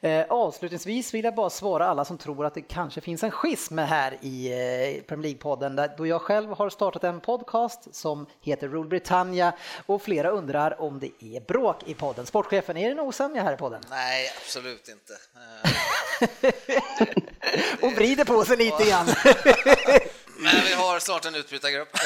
Eh, 0.00 0.24
avslutningsvis 0.28 1.14
vill 1.14 1.24
jag 1.24 1.34
bara 1.34 1.50
svara 1.50 1.86
alla 1.86 2.04
som 2.04 2.18
tror 2.18 2.46
att 2.46 2.54
det 2.54 2.62
kanske 2.62 3.00
finns 3.00 3.22
en 3.22 3.30
schism 3.30 3.78
här 3.78 4.18
i 4.20 4.52
eh, 4.52 5.02
Premier 5.02 5.34
League-podden, 5.34 5.90
då 5.96 6.06
jag 6.06 6.22
själv 6.22 6.50
har 6.50 6.70
startat 6.70 7.04
en 7.04 7.20
podcast 7.20 7.94
som 7.94 8.26
heter 8.40 8.68
Rule 8.68 8.88
Britannia 8.88 9.52
och 9.86 10.02
flera 10.02 10.30
undrar 10.30 10.80
om 10.80 10.98
det 10.98 11.10
är 11.24 11.40
bråk 11.40 11.82
i 11.86 11.94
podden. 11.94 12.26
Sportchefen, 12.26 12.76
är 12.76 12.84
det 12.84 12.90
en 12.92 13.00
osämja 13.00 13.42
här 13.42 13.54
i 13.54 13.56
podden? 13.56 13.82
Nej, 13.90 14.30
absolut 14.44 14.88
inte. 14.88 15.12
Eh, 15.34 15.70
Och 17.82 17.92
vrider 17.92 18.24
på 18.24 18.44
sig 18.44 18.56
lite 18.56 18.84
grann. 18.84 19.06
Men 20.38 20.64
vi 20.64 20.72
har 20.74 20.98
snart 20.98 21.24
en 21.24 21.34
utbytargrupp. 21.34 21.88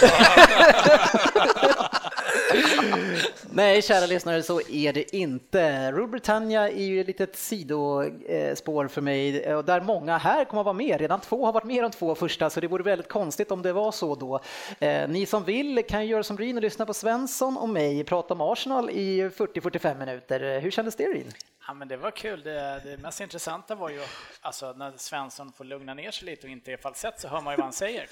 Nej, 3.51 3.83
kära 3.83 4.07
lyssnare, 4.07 4.43
så 4.43 4.61
är 4.61 4.93
det 4.93 5.17
inte. 5.17 5.93
Rule 5.93 6.07
Britannia 6.07 6.69
är 6.69 6.85
ju 6.85 7.01
ett 7.01 7.07
litet 7.07 7.37
sidospår 7.37 8.89
för 8.89 9.01
mig 9.01 9.55
och 9.55 9.65
där 9.65 9.81
många 9.81 10.19
här 10.19 10.45
kommer 10.45 10.61
att 10.61 10.65
vara 10.65 10.73
med. 10.73 11.01
Redan 11.01 11.21
två 11.21 11.45
har 11.47 11.53
varit 11.53 11.65
med 11.65 11.85
de 11.85 11.91
två 11.91 12.15
första, 12.15 12.51
så 12.51 12.61
det 12.61 12.67
vore 12.67 12.83
väldigt 12.83 13.09
konstigt 13.09 13.51
om 13.51 13.63
det 13.63 13.73
var 13.73 13.93
så 13.93 14.15
då. 14.15 14.41
Eh, 14.79 15.09
Ni 15.09 15.27
som 15.27 15.45
vill 15.45 15.83
kan 15.89 16.03
ju 16.05 16.11
göra 16.11 16.23
som 16.23 16.39
Ryn 16.39 16.57
och 16.57 16.63
lyssna 16.63 16.87
på 16.87 16.95
Svensson 16.95 17.57
och 17.57 17.69
mig 17.69 18.05
prata 18.05 18.35
om 18.35 18.41
Arsenal 18.41 18.91
i 18.91 19.29
40-45 19.29 19.99
minuter. 19.99 20.61
Hur 20.61 20.71
kändes 20.71 20.97
det 20.97 21.05
Ryn? 21.05 21.33
Ja, 21.67 21.75
men 21.75 21.89
det 21.89 21.97
var 21.97 22.11
kul. 22.11 22.43
Det, 22.43 22.81
det 22.85 22.99
mest 23.03 23.21
intressanta 23.21 23.75
var 23.75 23.89
ju 23.89 24.01
alltså, 24.41 24.73
när 24.73 24.93
Svensson 24.97 25.53
får 25.53 25.65
lugna 25.65 25.95
ner 25.95 26.11
sig 26.11 26.27
lite 26.27 26.47
och 26.47 26.51
inte 26.53 26.73
är 26.73 26.77
falsett 26.77 27.21
så 27.21 27.29
hör 27.29 27.41
man 27.41 27.53
ju 27.53 27.57
vad 27.57 27.65
han 27.67 27.73
säger. 27.73 28.07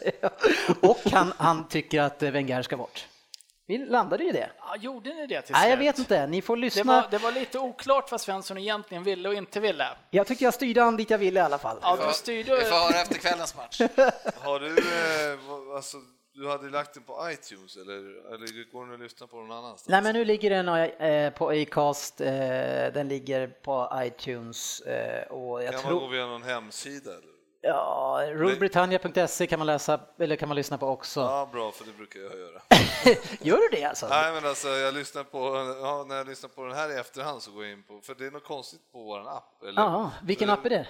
och 0.80 0.98
han, 1.12 1.32
han 1.36 1.68
tycker 1.68 2.00
att 2.00 2.22
Wenger 2.22 2.62
ska 2.62 2.76
bort. 2.76 3.06
Vi 3.70 3.78
landade 3.78 4.24
ju 4.24 4.30
i 4.30 4.32
det. 4.32 4.50
Ja, 4.58 4.76
gjorde 4.76 5.14
ni 5.14 5.26
det 5.26 5.42
till 5.42 5.52
Nej, 5.52 5.70
jag 5.70 5.76
vet 5.76 5.98
inte. 5.98 6.26
Ni 6.26 6.42
får 6.42 6.56
Det 6.56 6.60
lyssna. 6.60 6.84
var, 6.84 7.08
det 7.10 7.18
var 7.18 7.32
lite 7.32 7.58
oklart 7.58 8.10
vad 8.10 8.20
Svensson 8.20 8.58
egentligen 8.58 9.04
ville 9.04 9.28
och 9.28 9.34
inte 9.34 9.60
ville. 9.60 9.88
Jag 10.10 10.26
tycker 10.26 10.44
jag 10.44 10.54
styrde 10.54 10.80
han 10.82 10.96
dit 10.96 11.10
jag 11.10 11.18
ville 11.18 11.40
i 11.40 11.42
alla 11.42 11.58
fall. 11.58 11.78
Ja, 11.82 11.98
du 12.08 12.12
styrde... 12.14 12.56
Vi 12.56 12.64
får 12.64 12.76
höra 12.76 13.02
efter 13.02 13.14
kvällens 13.14 13.56
match. 13.56 13.80
Har 14.44 14.60
du, 14.60 14.66
eh, 14.78 15.76
alltså, 15.76 15.96
du 16.34 16.48
hade 16.48 16.70
lagt 16.70 16.94
den 16.94 17.02
på 17.02 17.30
iTunes 17.30 17.76
eller, 17.76 17.94
eller 18.34 18.72
går 18.72 18.84
den 18.84 18.94
att 18.94 19.00
lyssna 19.00 19.26
på 19.26 19.36
någon 19.36 19.52
annanstans? 19.52 19.88
Nej, 19.88 20.02
men 20.02 20.14
nu 20.14 20.24
ligger 20.24 20.50
den 20.50 20.68
eh, 20.68 21.32
på 21.32 21.50
Acast, 21.50 22.20
eh, 22.20 22.28
den 22.94 23.08
ligger 23.08 23.46
på 23.46 23.92
iTunes 23.96 24.80
eh, 24.80 25.22
och 25.32 25.62
jag 25.62 25.72
kan 25.74 25.82
man 25.82 25.92
gå 25.92 25.98
tror... 25.98 26.10
via 26.10 26.26
någon 26.26 26.42
hemsida? 26.42 27.10
Eller? 27.10 27.39
Ja, 27.62 28.22
rulbritannia.se 28.32 29.46
kan 29.46 29.58
man 29.58 29.66
läsa 29.66 30.00
eller 30.18 30.36
kan 30.36 30.48
man 30.48 30.56
lyssna 30.56 30.78
på 30.78 30.86
också. 30.86 31.20
Ja, 31.20 31.48
bra, 31.52 31.72
för 31.72 31.84
det 31.84 31.92
brukar 31.92 32.20
jag 32.20 32.38
göra. 32.38 32.62
Gör 33.40 33.56
du 33.70 33.76
det 33.78 33.84
alltså? 33.84 34.08
Nej, 34.08 34.32
men 34.32 34.46
alltså, 34.46 34.68
jag 34.68 34.94
lyssnar 34.94 35.24
på, 35.24 35.38
ja, 35.82 36.04
när 36.08 36.16
jag 36.16 36.26
lyssnar 36.28 36.50
på 36.50 36.64
den 36.64 36.76
här 36.76 36.90
i 36.90 36.94
efterhand 37.00 37.42
så 37.42 37.50
går 37.50 37.64
jag 37.64 37.72
in 37.72 37.82
på, 37.82 38.00
för 38.00 38.14
det 38.14 38.26
är 38.26 38.30
något 38.30 38.44
konstigt 38.44 38.92
på 38.92 39.02
vår 39.02 39.28
app. 39.36 39.62
Eller, 39.62 39.82
Ja, 39.82 40.10
vilken 40.22 40.50
app 40.50 40.66
är 40.66 40.70
det? 40.70 40.86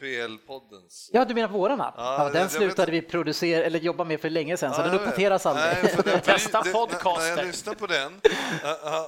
PL-poddens. 0.00 1.10
Ja, 1.12 1.24
du 1.24 1.34
menar 1.34 1.48
på 1.48 1.58
våran 1.58 1.80
app? 1.80 1.94
Ja, 1.96 2.18
Ja, 2.24 2.30
den 2.30 2.42
jag 2.42 2.50
slutade 2.50 2.92
vi 2.92 3.02
producera 3.02 3.64
eller 3.64 3.78
jobba 3.78 4.04
med 4.04 4.20
för 4.20 4.30
länge 4.30 4.56
sedan, 4.56 4.74
så 4.74 4.80
Ja, 4.80 4.84
den 4.86 4.94
uppdateras 4.94 5.46
aldrig. 5.46 5.66
Nej, 5.66 5.82
det- 6.64 6.72
podcaster. 6.72 7.30
När 7.30 7.36
jag 7.36 7.46
lyssnar 7.46 7.74
på 7.74 7.86
den, 7.86 8.20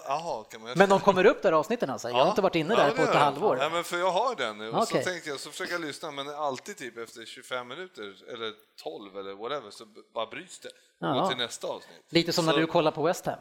jaha, 0.07 0.45
kan 0.51 0.61
man 0.63 0.73
Men 0.77 0.89
de 0.89 1.01
kommer 1.01 1.27
upp 1.27 1.43
där 1.43 1.53
avsnitten 1.53 1.91
alltså? 1.91 2.09
Jag 2.09 2.17
har 2.17 2.29
inte 2.31 2.43
varit 2.43 2.55
inne 2.55 2.75
där 2.75 2.91
på 2.91 3.03
ett 3.03 3.15
halvår. 3.15 3.57
Nej, 3.57 3.71
men 3.71 3.85
för 3.85 3.97
jag 3.99 4.11
har 4.11 4.35
den 4.37 4.59
nu 4.59 4.71
och 4.71 4.83
Okej. 4.83 5.03
så 5.05 5.11
tänkte 5.11 5.29
jag 5.31 5.41
så 5.41 5.51
försöker 5.51 5.73
jag 5.73 5.81
lyssna 5.81 6.11
men 6.11 6.29
alltid 6.29 6.77
typ 6.77 6.99
efter 6.99 7.25
25 7.25 7.69
minuter 7.69 8.15
eller 8.35 8.53
12 8.83 9.19
eller 9.19 9.33
whatever 9.35 9.71
så 9.71 9.85
bara 10.15 10.27
bryts 10.27 10.59
det 10.59 10.69
och 10.69 10.75
Ja. 10.99 11.13
går 11.21 11.29
till 11.29 11.37
nästa 11.39 11.67
avsnitt. 11.67 12.03
Lite 12.09 12.33
som 12.33 12.47
när 12.47 12.53
Så- 12.53 12.59
du 12.59 12.67
kollar 12.67 12.91
på 12.91 13.03
West 13.03 13.27
Ham. 13.27 13.39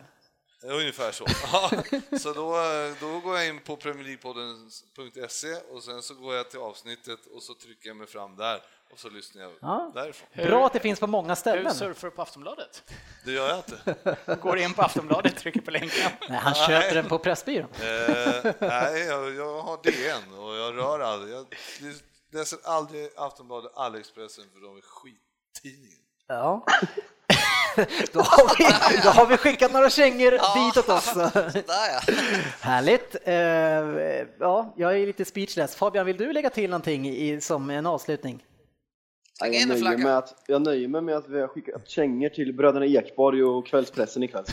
Ungefär 0.64 1.12
så. 1.12 1.26
Ja, 1.52 1.72
så 2.20 2.34
då, 2.34 2.52
då 3.00 3.20
går 3.20 3.38
jag 3.38 3.48
in 3.48 3.60
på 3.60 3.76
premierleaguepodden.se 3.76 5.56
och 5.72 5.84
sen 5.84 6.02
så 6.02 6.14
går 6.14 6.36
jag 6.36 6.50
till 6.50 6.60
avsnittet 6.60 7.20
och 7.36 7.44
så 7.44 7.54
trycker 7.54 7.88
jag 7.88 7.98
mig 7.98 8.08
fram 8.08 8.36
där 8.36 8.62
och 8.92 9.00
så 9.00 9.10
lyssnar 9.10 9.42
jag 9.42 9.52
Ja. 9.62 9.92
därifrån. 9.96 10.28
Bra 10.36 10.66
att 10.66 10.74
det 10.74 10.80
finns 10.80 11.00
på 11.00 11.08
många 11.08 11.28
Hur 11.28 11.36
ställen. 11.36 11.74
surfar 11.76 12.08
du 12.08 12.12
på 12.16 12.22
Aftonbladet? 12.22 12.84
Det 13.26 13.32
gör 13.32 13.48
jag 13.50 13.58
inte. 13.58 14.36
Går 14.42 14.58
in 14.58 14.74
på 14.74 14.82
Aftonbladet, 14.82 15.38
trycker 15.38 15.62
på 15.62 15.72
länken. 15.72 16.12
Nej, 16.30 16.38
han 16.40 16.54
köper 16.56 16.96
den 16.96 17.08
på 17.08 17.20
Pressbyrån. 17.20 17.70
Eh, 17.74 18.54
nej, 18.60 19.02
jag, 19.02 19.36
jag 19.36 19.62
har 19.62 19.80
DN 19.84 20.34
och 20.40 20.56
jag 20.56 20.78
rör 20.78 21.00
aldrig. 21.00 21.34
Jag 21.36 21.46
läser 22.32 22.60
aldrig 22.64 23.10
Aftonbladet, 23.18 23.72
aldrig 23.76 24.00
Expressen 24.02 24.46
för 24.54 24.60
de 24.62 24.78
är 24.78 24.82
skittidningar. 24.82 25.98
Ja. 26.28 26.66
då, 28.12 28.20
har 28.20 28.58
vi, 28.58 29.02
då 29.04 29.10
har 29.10 29.26
vi 29.26 29.38
skickat 29.38 29.74
några 29.74 29.90
kängor 29.90 30.32
ditåt 30.32 30.90
också. 30.90 31.32
Ja. 31.68 32.14
Härligt. 32.62 33.16
Eh, 33.24 33.34
ja, 34.40 34.74
jag 34.78 35.00
är 35.00 35.06
lite 35.06 35.26
speechless. 35.26 35.76
Fabian, 35.76 36.06
vill 36.06 36.18
du 36.18 36.34
lägga 36.34 36.50
till 36.50 36.70
någonting 36.70 37.10
i, 37.10 37.42
som 37.42 37.70
en 37.70 37.86
avslutning? 37.86 38.44
Jag 39.40 39.68
nöjer, 39.68 39.98
med 39.98 40.18
att, 40.18 40.44
jag 40.48 40.62
nöjer 40.62 40.88
mig 40.88 41.02
med 41.02 41.16
att 41.16 41.30
vi 41.30 41.42
har 41.42 41.48
skickat 41.48 41.90
kängor 41.90 42.30
till 42.30 42.54
bröderna 42.54 42.86
Ekborg 42.86 43.44
och 43.44 43.68
kvällspressen 43.68 44.24
ikväll. 44.24 44.44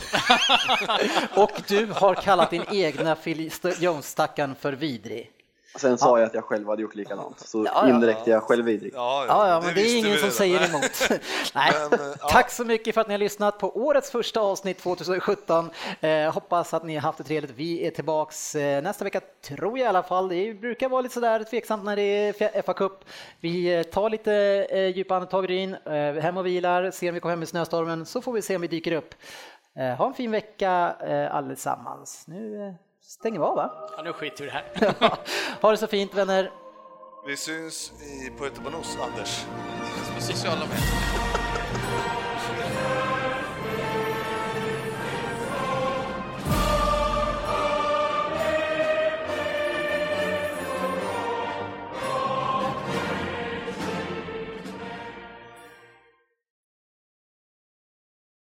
Och 1.35 1.51
du 1.67 1.85
har 1.85 2.15
kallat 2.15 2.49
din 2.49 2.63
egna 2.71 3.15
Phil 3.15 3.51
Jones-stackaren 3.79 4.55
för 4.55 4.73
vidrig. 4.73 5.31
Sen 5.75 5.97
sa 5.97 6.19
jag 6.19 6.25
att 6.27 6.33
jag 6.33 6.43
själv 6.43 6.67
hade 6.67 6.81
gjort 6.81 6.95
likadant, 6.95 7.39
så 7.39 7.65
Ja, 7.65 7.71
ja. 7.87 7.89
indirekt 7.89 8.27
är 8.27 8.31
jag 8.31 8.43
själv 8.43 8.65
vidrig. 8.65 8.91
Ja, 8.95 9.25
Ja, 9.27 9.49
ja, 9.49 9.61
men 9.61 9.73
det 9.73 9.81
är 9.81 9.83
visste 9.83 9.97
ingen 9.97 10.11
som 10.11 10.17
redan. 10.17 10.31
säger 10.31 10.59
Nej. 10.59 10.69
emot. 10.69 11.09
Nej. 11.55 11.71
Men, 11.91 11.99
ja. 12.21 12.27
Tack 12.29 12.51
så 12.51 12.65
mycket 12.65 12.93
för 12.93 13.01
att 13.01 13.07
ni 13.07 13.13
har 13.13 13.19
lyssnat 13.19 13.59
på 13.59 13.77
årets 13.77 14.11
första 14.11 14.39
avsnitt 14.39 14.77
2017. 14.79 15.69
Eh, 16.01 16.33
hoppas 16.33 16.73
att 16.73 16.83
ni 16.85 16.95
har 16.95 17.01
haft 17.01 17.17
det 17.17 17.23
trevligt. 17.23 17.51
Vi 17.55 17.87
är 17.87 17.91
tillbaks 17.91 18.55
eh, 18.55 18.83
nästa 18.83 19.03
vecka, 19.03 19.21
tror 19.41 19.77
jag 19.79 19.85
i 19.85 19.89
alla 19.89 20.03
fall. 20.03 20.29
Det 20.29 20.53
brukar 20.53 20.89
vara 20.89 21.01
lite 21.01 21.13
sådär 21.13 21.43
tveksamt 21.43 21.83
när 21.83 21.95
det 21.95 22.01
är 22.41 22.61
FA 22.61 22.73
Cup. 22.73 23.05
Vi 23.39 23.75
eh, 23.77 23.83
tar 23.83 24.09
lite 24.09 24.33
eh, 24.69 24.87
djupa 24.87 25.15
andetag 25.15 25.49
Ryn, 25.49 25.75
eh, 25.85 25.91
hem 26.21 26.37
och 26.37 26.45
vilar, 26.45 26.91
ser 26.91 27.09
om 27.09 27.13
vi 27.13 27.19
kommer 27.19 27.33
hem 27.35 27.43
i 27.43 27.45
snöstormen, 27.45 28.05
så 28.05 28.21
får 28.21 28.33
vi 28.33 28.41
se 28.41 28.55
om 28.55 28.61
vi 28.61 28.67
dyker 28.67 28.91
upp. 28.91 29.15
Eh, 29.77 29.95
ha 29.95 30.07
en 30.07 30.13
fin 30.13 30.31
vecka 30.31 30.95
eh, 31.07 31.35
allesammans. 31.35 32.23
Nu 32.27 32.67
eh, 32.67 32.73
stänger 33.07 33.39
vi 33.39 33.45
av 33.45 33.55
va? 33.55 33.89
Ja, 33.97 34.03
nu 34.03 34.13
skiter 34.13 34.43
vi 34.43 34.49
i 34.49 34.53
det 34.53 34.85
här. 35.01 35.15
ha 35.61 35.71
det 35.71 35.77
så 35.77 35.87
fint 35.87 36.13
vänner. 36.13 36.51
Vi 37.27 37.37
syns 37.37 37.91
i 38.01 38.29
Puerto 38.37 38.61
Banús, 38.61 38.97
Anders. 39.01 39.45
Sociala 40.19 40.59
medier. 40.59 41.34